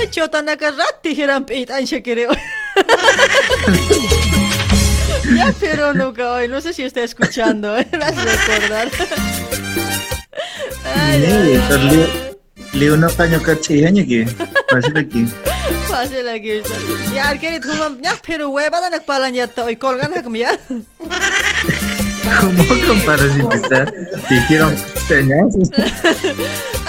Uy, 0.00 0.08
chotanaka 0.10 0.70
rat 0.70 1.02
dijeran 1.02 1.44
peit 1.44 1.70
ancha 1.70 2.02
creo. 2.02 2.30
Ya, 5.34 5.52
pero 5.60 5.92
nunca 5.92 6.32
hoy, 6.32 6.48
no 6.48 6.60
sé 6.60 6.72
si 6.72 6.82
está 6.82 7.02
escuchando, 7.02 7.76
¿eh? 7.76 7.86
me 7.92 8.04
haces 8.04 8.24
recordar. 8.24 8.88
Ay, 10.84 11.24
ay, 11.24 11.60
ay. 11.70 11.90
Le 12.72 12.78
le 12.78 12.92
una 12.92 13.08
paño 13.08 13.42
cachillaña 13.42 14.04
que. 14.04 14.26
Fácil 14.70 14.96
aquí. 14.98 15.26
Fácil 15.96 16.28
aquí. 16.28 16.60
Ya, 17.14 17.38
querido, 17.38 17.72
humam, 17.72 17.98
ya, 18.02 18.14
pero 18.26 18.50
hueva, 18.50 18.82
dan 18.82 19.00
palan 19.06 19.32
ya, 19.32 19.48
hoy 19.64 19.76
colgan, 19.76 20.12
como 20.22 20.36
ya. 20.36 20.58
¿Cómo 22.38 22.64
comparas 22.86 23.34
te? 23.34 23.86
Te 24.28 24.34
hicieron 24.34 24.76
peñazos. 25.08 25.70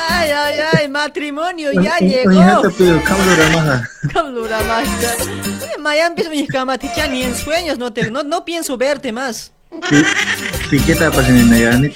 Ay, 0.10 0.32
ay, 0.32 0.60
ay, 0.74 0.90
matrimonio 0.90 1.72
ya 1.72 2.00
llegó. 2.00 2.34
hijato, 2.34 2.74
pero 2.78 3.02
cámara 3.02 3.36
ramaja. 3.36 3.90
Kamlura 4.12 4.60
Master. 4.64 5.16
Oye, 5.64 5.78
Mayan, 5.80 6.14
pienso 6.14 6.32
mi 6.32 6.46
camaticha 6.46 7.08
ni 7.08 7.24
en 7.24 7.34
sueños 7.34 7.78
no 7.78 7.94
te, 7.94 8.12
no, 8.12 8.24
no 8.24 8.44
pienso 8.44 8.78
verte 8.78 9.14
más. 9.14 9.54
Piqueta 10.70 11.12
pasa 11.12 11.30
en 11.30 11.54
el 11.54 11.64
gani, 11.64 11.90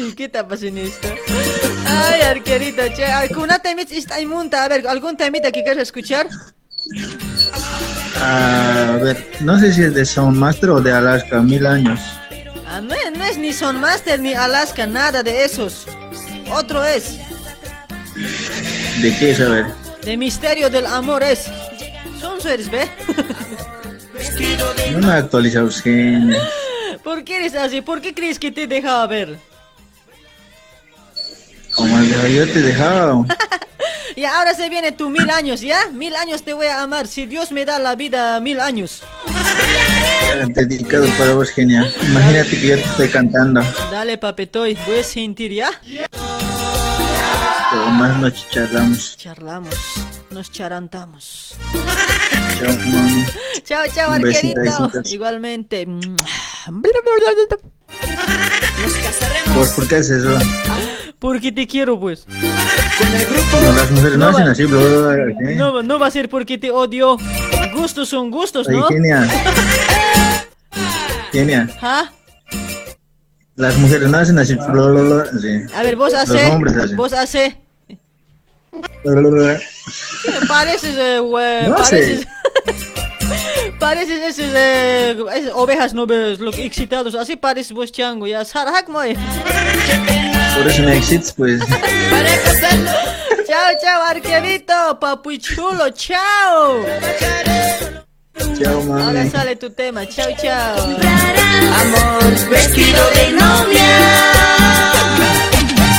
tija. 0.00 0.08
¿Y 0.08 0.12
qué 0.14 0.28
te 0.28 0.44
pasa 0.44 0.66
en 0.66 0.78
esto? 0.78 1.08
Ay, 1.86 2.22
arquerita, 2.22 2.92
che, 2.92 3.04
alguna 3.04 3.58
temita 3.58 3.94
está 3.94 4.20
inmunda. 4.20 4.64
A 4.64 4.68
ver, 4.68 4.86
¿algún 4.88 5.16
temita 5.16 5.50
que 5.52 5.62
quieras 5.62 5.82
escuchar? 5.82 6.28
A 8.22 8.98
ver, 9.02 9.26
no 9.40 9.58
sé 9.58 9.72
si 9.72 9.82
es 9.82 9.94
de 9.94 10.04
Soundmaster 10.04 10.70
o 10.70 10.80
de 10.80 10.92
Alaska, 10.92 11.40
mil 11.40 11.66
años. 11.66 12.00
Ah, 12.66 12.80
no, 12.80 12.94
es- 12.94 13.12
no 13.18 13.24
es 13.24 13.36
ni 13.38 13.52
Son 13.52 13.80
Master 13.80 14.20
ni 14.20 14.34
Alaska, 14.34 14.86
nada 14.86 15.22
de 15.22 15.44
esos. 15.44 15.86
Otro 16.52 16.84
es, 16.84 17.18
¿De 19.02 19.16
qué 19.18 19.30
es? 19.30 19.40
A 19.40 19.48
ver. 19.48 19.66
de 20.04 20.16
Misterio 20.16 20.68
del 20.70 20.86
Amor 20.86 21.22
es. 21.22 21.46
Son 22.20 22.38
eres, 22.46 22.70
¿ve? 22.70 22.88
No 24.92 24.98
me 25.06 25.12
ha 25.12 25.16
actualizado, 25.16 25.70
genio. 25.70 26.38
¿Por 27.04 27.24
qué 27.24 27.36
eres 27.36 27.54
así? 27.54 27.80
¿Por 27.80 28.00
qué 28.00 28.12
crees 28.14 28.38
que 28.38 28.50
te 28.52 28.66
dejaba 28.66 29.06
ver? 29.06 29.38
Como 31.80 31.98
el 31.98 32.10
de 32.10 32.34
yo 32.34 32.52
te 32.52 32.60
dejaba. 32.60 33.24
Y 34.16 34.24
ahora 34.24 34.54
se 34.54 34.68
viene 34.68 34.92
tu 34.92 35.08
mil 35.08 35.30
años, 35.30 35.60
¿ya? 35.62 35.88
Mil 35.92 36.14
años 36.14 36.42
te 36.42 36.52
voy 36.52 36.66
a 36.66 36.82
amar. 36.82 37.06
Si 37.06 37.24
Dios 37.26 37.52
me 37.52 37.64
da 37.64 37.78
la 37.78 37.94
vida, 37.94 38.38
mil 38.40 38.60
años. 38.60 39.02
Dedicado 40.48 41.06
para 41.16 41.32
vos, 41.32 41.48
genial. 41.48 41.90
Imagínate 42.02 42.50
que 42.50 42.66
yo 42.66 42.74
te 42.74 42.82
estoy 42.82 43.08
cantando. 43.08 43.62
Dale, 43.90 44.18
papetoy, 44.18 44.76
voy 44.86 44.98
a 44.98 45.04
sentir, 45.04 45.52
¿ya? 45.52 45.70
Pero 47.70 47.86
más 47.92 48.18
noche 48.18 48.44
charlamos. 48.50 49.16
Charlamos, 49.16 49.74
nos 50.30 50.50
charantamos. 50.50 51.54
Chao, 52.58 52.76
mami. 52.92 53.24
Chao, 53.64 53.84
chao, 53.94 54.10
arquerito. 54.10 54.90
Igualmente. 55.04 55.86
¿Por, 59.54 59.74
¿Por 59.76 59.88
qué 59.88 59.96
haces 59.96 60.24
eso? 60.24 60.38
Porque 61.20 61.52
te 61.52 61.66
quiero, 61.66 62.00
pues. 62.00 62.26
No, 62.26 63.72
las 63.72 63.90
mujeres 63.90 64.18
no, 64.18 64.30
No 64.30 64.38
hacen 64.38 64.46
va- 64.46 64.50
así. 64.52 64.62
¿eh? 65.52 65.54
No, 65.56 65.82
no 65.82 65.98
va 65.98 66.06
a 66.06 66.10
ser 66.10 66.28
porque 66.28 66.58
te 66.58 66.70
odio. 66.70 67.16
Gustos 67.74 68.08
son 68.08 68.30
gustos, 68.30 68.68
¿no? 68.68 68.88
Kenia. 68.88 69.28
Kenia, 71.32 71.68
¿Ah? 71.80 72.10
las 73.56 73.76
mujeres 73.78 74.08
no 74.08 74.18
hacen 74.18 74.38
así, 74.38 74.54
así. 74.54 75.74
A 75.74 75.82
ver, 75.82 75.96
vos 75.96 76.12
Los 76.12 76.22
hace. 76.22 76.46
hombres 76.46 76.76
hacen. 76.76 76.96
Vos 76.96 77.12
hace. 77.12 77.56
Bro, 79.04 79.30
bro. 79.30 79.56
Pareces, 80.48 80.96
eh, 80.96 81.18
güey. 81.20 81.68
No 81.68 81.76
pareces. 81.76 82.26
pareces 83.78 84.20
esos, 84.38 84.52
eh, 84.54 85.16
esas 85.36 85.52
ovejas 85.54 85.92
no 85.94 86.06
ves, 86.06 86.40
lo 86.40 86.50
que 86.50 86.64
excitados. 86.64 87.14
Así 87.14 87.36
pareces 87.36 87.72
vos, 87.72 87.92
chango. 87.92 88.26
Ya, 88.26 88.44
Sarhak, 88.44 88.88
moy. 88.88 89.16
Por 90.56 90.66
eso 90.68 90.82
me 90.82 90.96
excites, 90.96 91.32
pues. 91.32 91.60
Chao, 93.46 93.68
chao, 93.82 94.02
arquerito. 94.02 94.98
Papu 95.00 95.36
chulo, 95.38 95.90
chao. 95.90 96.84
Chao, 98.58 98.80
Ahora 98.92 99.12
mami. 99.12 99.30
sale 99.30 99.56
tu 99.56 99.70
tema. 99.70 100.06
Chao, 100.06 100.28
chao. 100.40 100.76
Amor, 101.80 102.48
vestido 102.50 103.02
de 103.14 103.32
novia. 103.32 103.98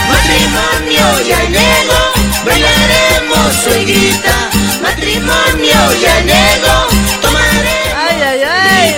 Matrimonio 0.09 1.05
ya 1.27 1.39
llegó, 1.49 2.01
bailaremos 2.45 3.53
sueguita. 3.63 4.35
Matrimonio 4.81 5.81
ya 6.01 6.19
llegó, 6.21 6.87
tomaremos 7.21 7.93
Ay, 7.95 8.21
ay, 8.21 8.43
ay. 8.43 8.95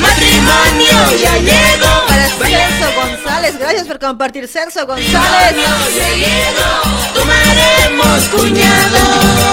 Matrimonio 0.00 0.98
ya 1.22 1.34
llegó, 1.38 1.83
González, 3.44 3.58
gracias 3.58 3.86
por 3.86 3.98
compartir 3.98 4.48
Celso 4.48 4.86
González. 4.86 5.66
tomaremos 7.14 8.20
cuñados. 8.30 9.44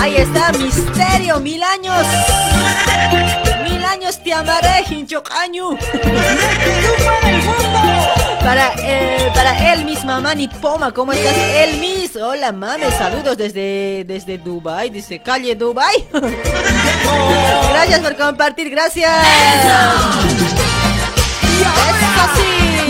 Ahí 0.00 0.16
está, 0.16 0.52
misterio, 0.52 1.40
mil 1.40 1.62
años. 1.62 2.06
Mil 3.68 3.84
años 3.84 4.18
te 4.22 4.32
amaré, 4.32 4.84
Hinchocañu. 4.88 5.76
Para, 8.42 8.72
eh, 8.78 9.30
para 9.34 9.72
Elmis, 9.72 10.04
mamá 10.04 10.34
Nipoma, 10.34 10.92
¿cómo 10.92 11.12
estás? 11.12 11.36
Elmis, 11.36 12.16
hola 12.16 12.52
mami, 12.52 12.84
saludos 12.98 13.36
desde, 13.36 14.04
desde 14.06 14.38
Dubai, 14.38 14.90
dice 14.90 15.20
calle 15.20 15.54
Dubai. 15.54 16.08
Gracias 17.72 18.00
por 18.00 18.16
compartir, 18.16 18.70
gracias. 18.70 19.10
Eso. 19.10 20.50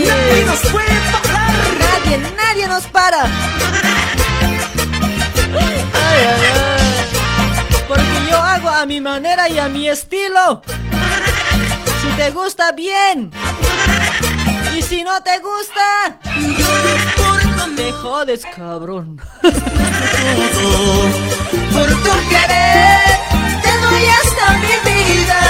Nadie 0.07 0.45
nos 0.45 0.59
puede 0.59 0.93
Nadie, 1.79 2.17
nadie 2.35 2.67
nos 2.67 2.83
para. 2.87 3.23
Ay, 3.23 3.29
ay, 5.93 6.21
ay. 6.25 7.85
Porque 7.87 8.29
yo 8.29 8.37
hago 8.37 8.69
a 8.69 8.85
mi 8.85 9.01
manera 9.01 9.49
y 9.49 9.59
a 9.59 9.67
mi 9.67 9.87
estilo. 9.89 10.61
Si 12.01 12.07
te 12.17 12.31
gusta, 12.31 12.71
bien. 12.71 13.31
Y 14.75 14.81
si 14.81 15.03
no 15.03 15.21
te 15.21 15.39
gusta, 15.39 16.17
me 17.75 17.91
jodes, 17.91 18.45
cabrón. 18.55 19.19
Por 21.73 21.87
tu 21.87 22.29
querer, 22.29 23.19
te 23.63 23.71
doy 23.83 24.05
hasta 24.19 24.45
mi 24.63 24.75
vida. 24.91 25.41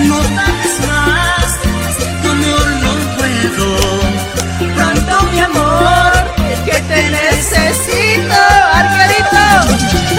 No 0.00 0.16
pagues 0.36 0.76
más, 0.88 1.48
tu 2.22 2.28
amor 2.30 2.66
no 2.84 2.92
puedo. 3.16 3.68
Pronto, 4.74 5.14
mi 5.32 5.40
amor, 5.40 6.12
que 6.64 6.76
te 6.80 7.00
necesito, 7.10 8.40
arquerito. 8.72 9.44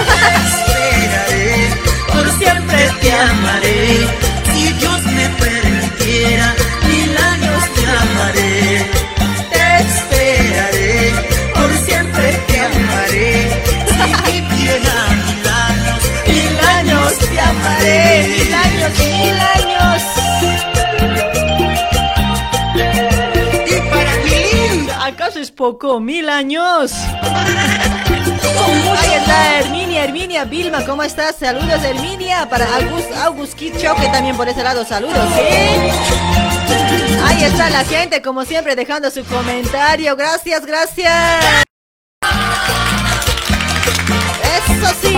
Esperaré, 0.46 1.48
por 2.12 2.26
siempre 2.38 2.80
te 3.00 3.10
amaré. 3.12 4.24
Poco? 25.54 26.00
Mil 26.00 26.28
años. 26.28 26.92
Ahí 28.96 29.14
está 29.14 29.58
Herminia, 29.60 30.04
Herminia, 30.04 30.44
Vilma, 30.44 30.84
¿cómo 30.84 31.02
estás? 31.02 31.36
Saludos 31.36 31.82
Herminia 31.82 32.48
para 32.48 32.66
August, 32.76 33.10
August 33.22 33.54
Kitcho, 33.54 33.94
que 33.96 34.08
también 34.08 34.36
por 34.36 34.48
ese 34.48 34.62
lado 34.62 34.84
saludos, 34.84 35.28
¿sí? 35.34 35.42
Ahí 37.24 37.44
está 37.44 37.70
la 37.70 37.84
gente, 37.84 38.20
como 38.22 38.44
siempre, 38.44 38.76
dejando 38.76 39.10
su 39.10 39.24
comentario. 39.24 40.16
Gracias, 40.16 40.66
gracias. 40.66 41.64
Eso 44.42 44.94
sí. 45.00 45.14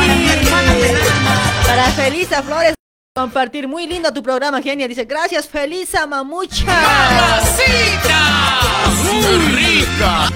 Para 1.66 1.84
Felisa 1.92 2.42
Flores, 2.42 2.74
compartir 3.14 3.68
muy 3.68 3.86
lindo 3.86 4.12
tu 4.12 4.22
programa, 4.22 4.62
genia. 4.62 4.88
Dice, 4.88 5.04
gracias, 5.04 5.48
Felisa 5.48 6.06
Mamucha. 6.06 6.64
Rica. 9.54 10.28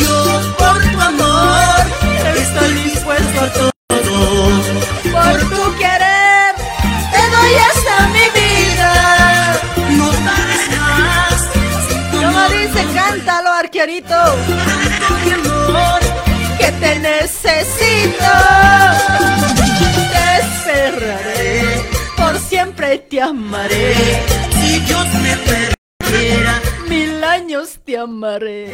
Yo 0.00 0.54
por 0.58 0.82
tu 0.90 1.00
amor 1.00 1.80
estoy 2.36 2.72
dispuesto 2.84 3.40
a 3.40 3.52
todo. 3.52 3.68
Por 5.12 5.40
tu 5.50 5.76
querer, 5.78 6.54
te 7.12 7.22
doy 7.34 7.52
hasta 7.68 8.08
mi 8.08 8.26
vida. 8.40 8.92
No 9.90 10.08
pagues 10.26 10.64
más. 10.78 11.38
Como 12.12 12.48
dice, 12.48 12.86
cántalo, 12.94 13.50
arquerito. 13.52 14.16
mi 15.24 15.32
amor, 15.32 16.00
Que 16.58 16.72
te 16.72 16.98
necesito. 16.98 18.32
Te 20.12 20.24
esperaré. 20.42 21.84
Por 22.16 22.38
siempre 22.38 22.98
te 22.98 23.22
amaré. 23.22 23.94
si 24.60 24.80
Dios 24.80 25.06
me 25.22 25.36
permitiera, 25.36 26.60
Mil 26.64 26.77
años 27.48 27.80
te 27.82 27.96
amaré. 27.96 28.66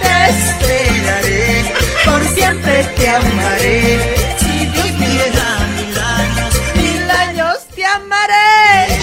te 0.00 0.30
esperaré. 0.30 1.74
Por 2.06 2.24
siempre 2.24 2.84
te 2.96 3.06
amaré. 3.06 4.16
Si 4.38 4.64
viviera 4.66 5.58
mil 5.76 5.98
años, 5.98 6.54
Mil 6.74 7.10
años 7.10 7.58
te 7.74 7.84
amaré. 7.84 8.86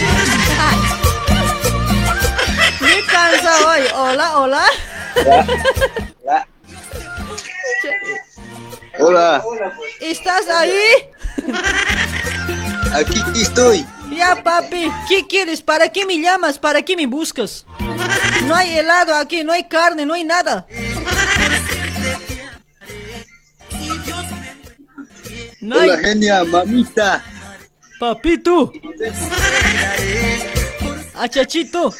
Me 2.82 3.06
cansa 3.06 3.52
hoy. 3.68 3.82
Hola, 3.94 4.38
hola. 4.40 4.66
Hola, 9.02 9.44
¿Estás 10.02 10.50
ahí? 10.50 10.82
aquí 12.92 13.22
estoy. 13.40 13.86
Ya, 14.12 14.42
papi. 14.44 14.92
¿Qué 15.08 15.28
quieres? 15.28 15.62
¿Para 15.62 15.90
qué 15.90 16.06
me 16.06 16.20
llamas? 16.20 16.58
¿Para 16.60 16.82
qué 16.82 16.96
me 16.96 17.06
buscas? 17.06 17.66
No 18.46 18.56
hay 18.56 18.78
helado 18.78 19.16
aquí, 19.16 19.44
no 19.44 19.52
hay 19.52 19.66
carne, 19.66 20.06
no 20.06 20.14
hay 20.14 20.24
nada. 20.24 20.66
No 25.62 25.80
hay... 25.80 25.90
Hola, 25.90 26.00
genia, 26.00 26.44
mamita. 26.44 27.24
Papito. 28.00 28.72
Achachito. 31.16 31.94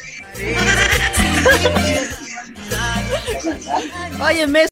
Oye, 4.22 4.46
me 4.46 4.68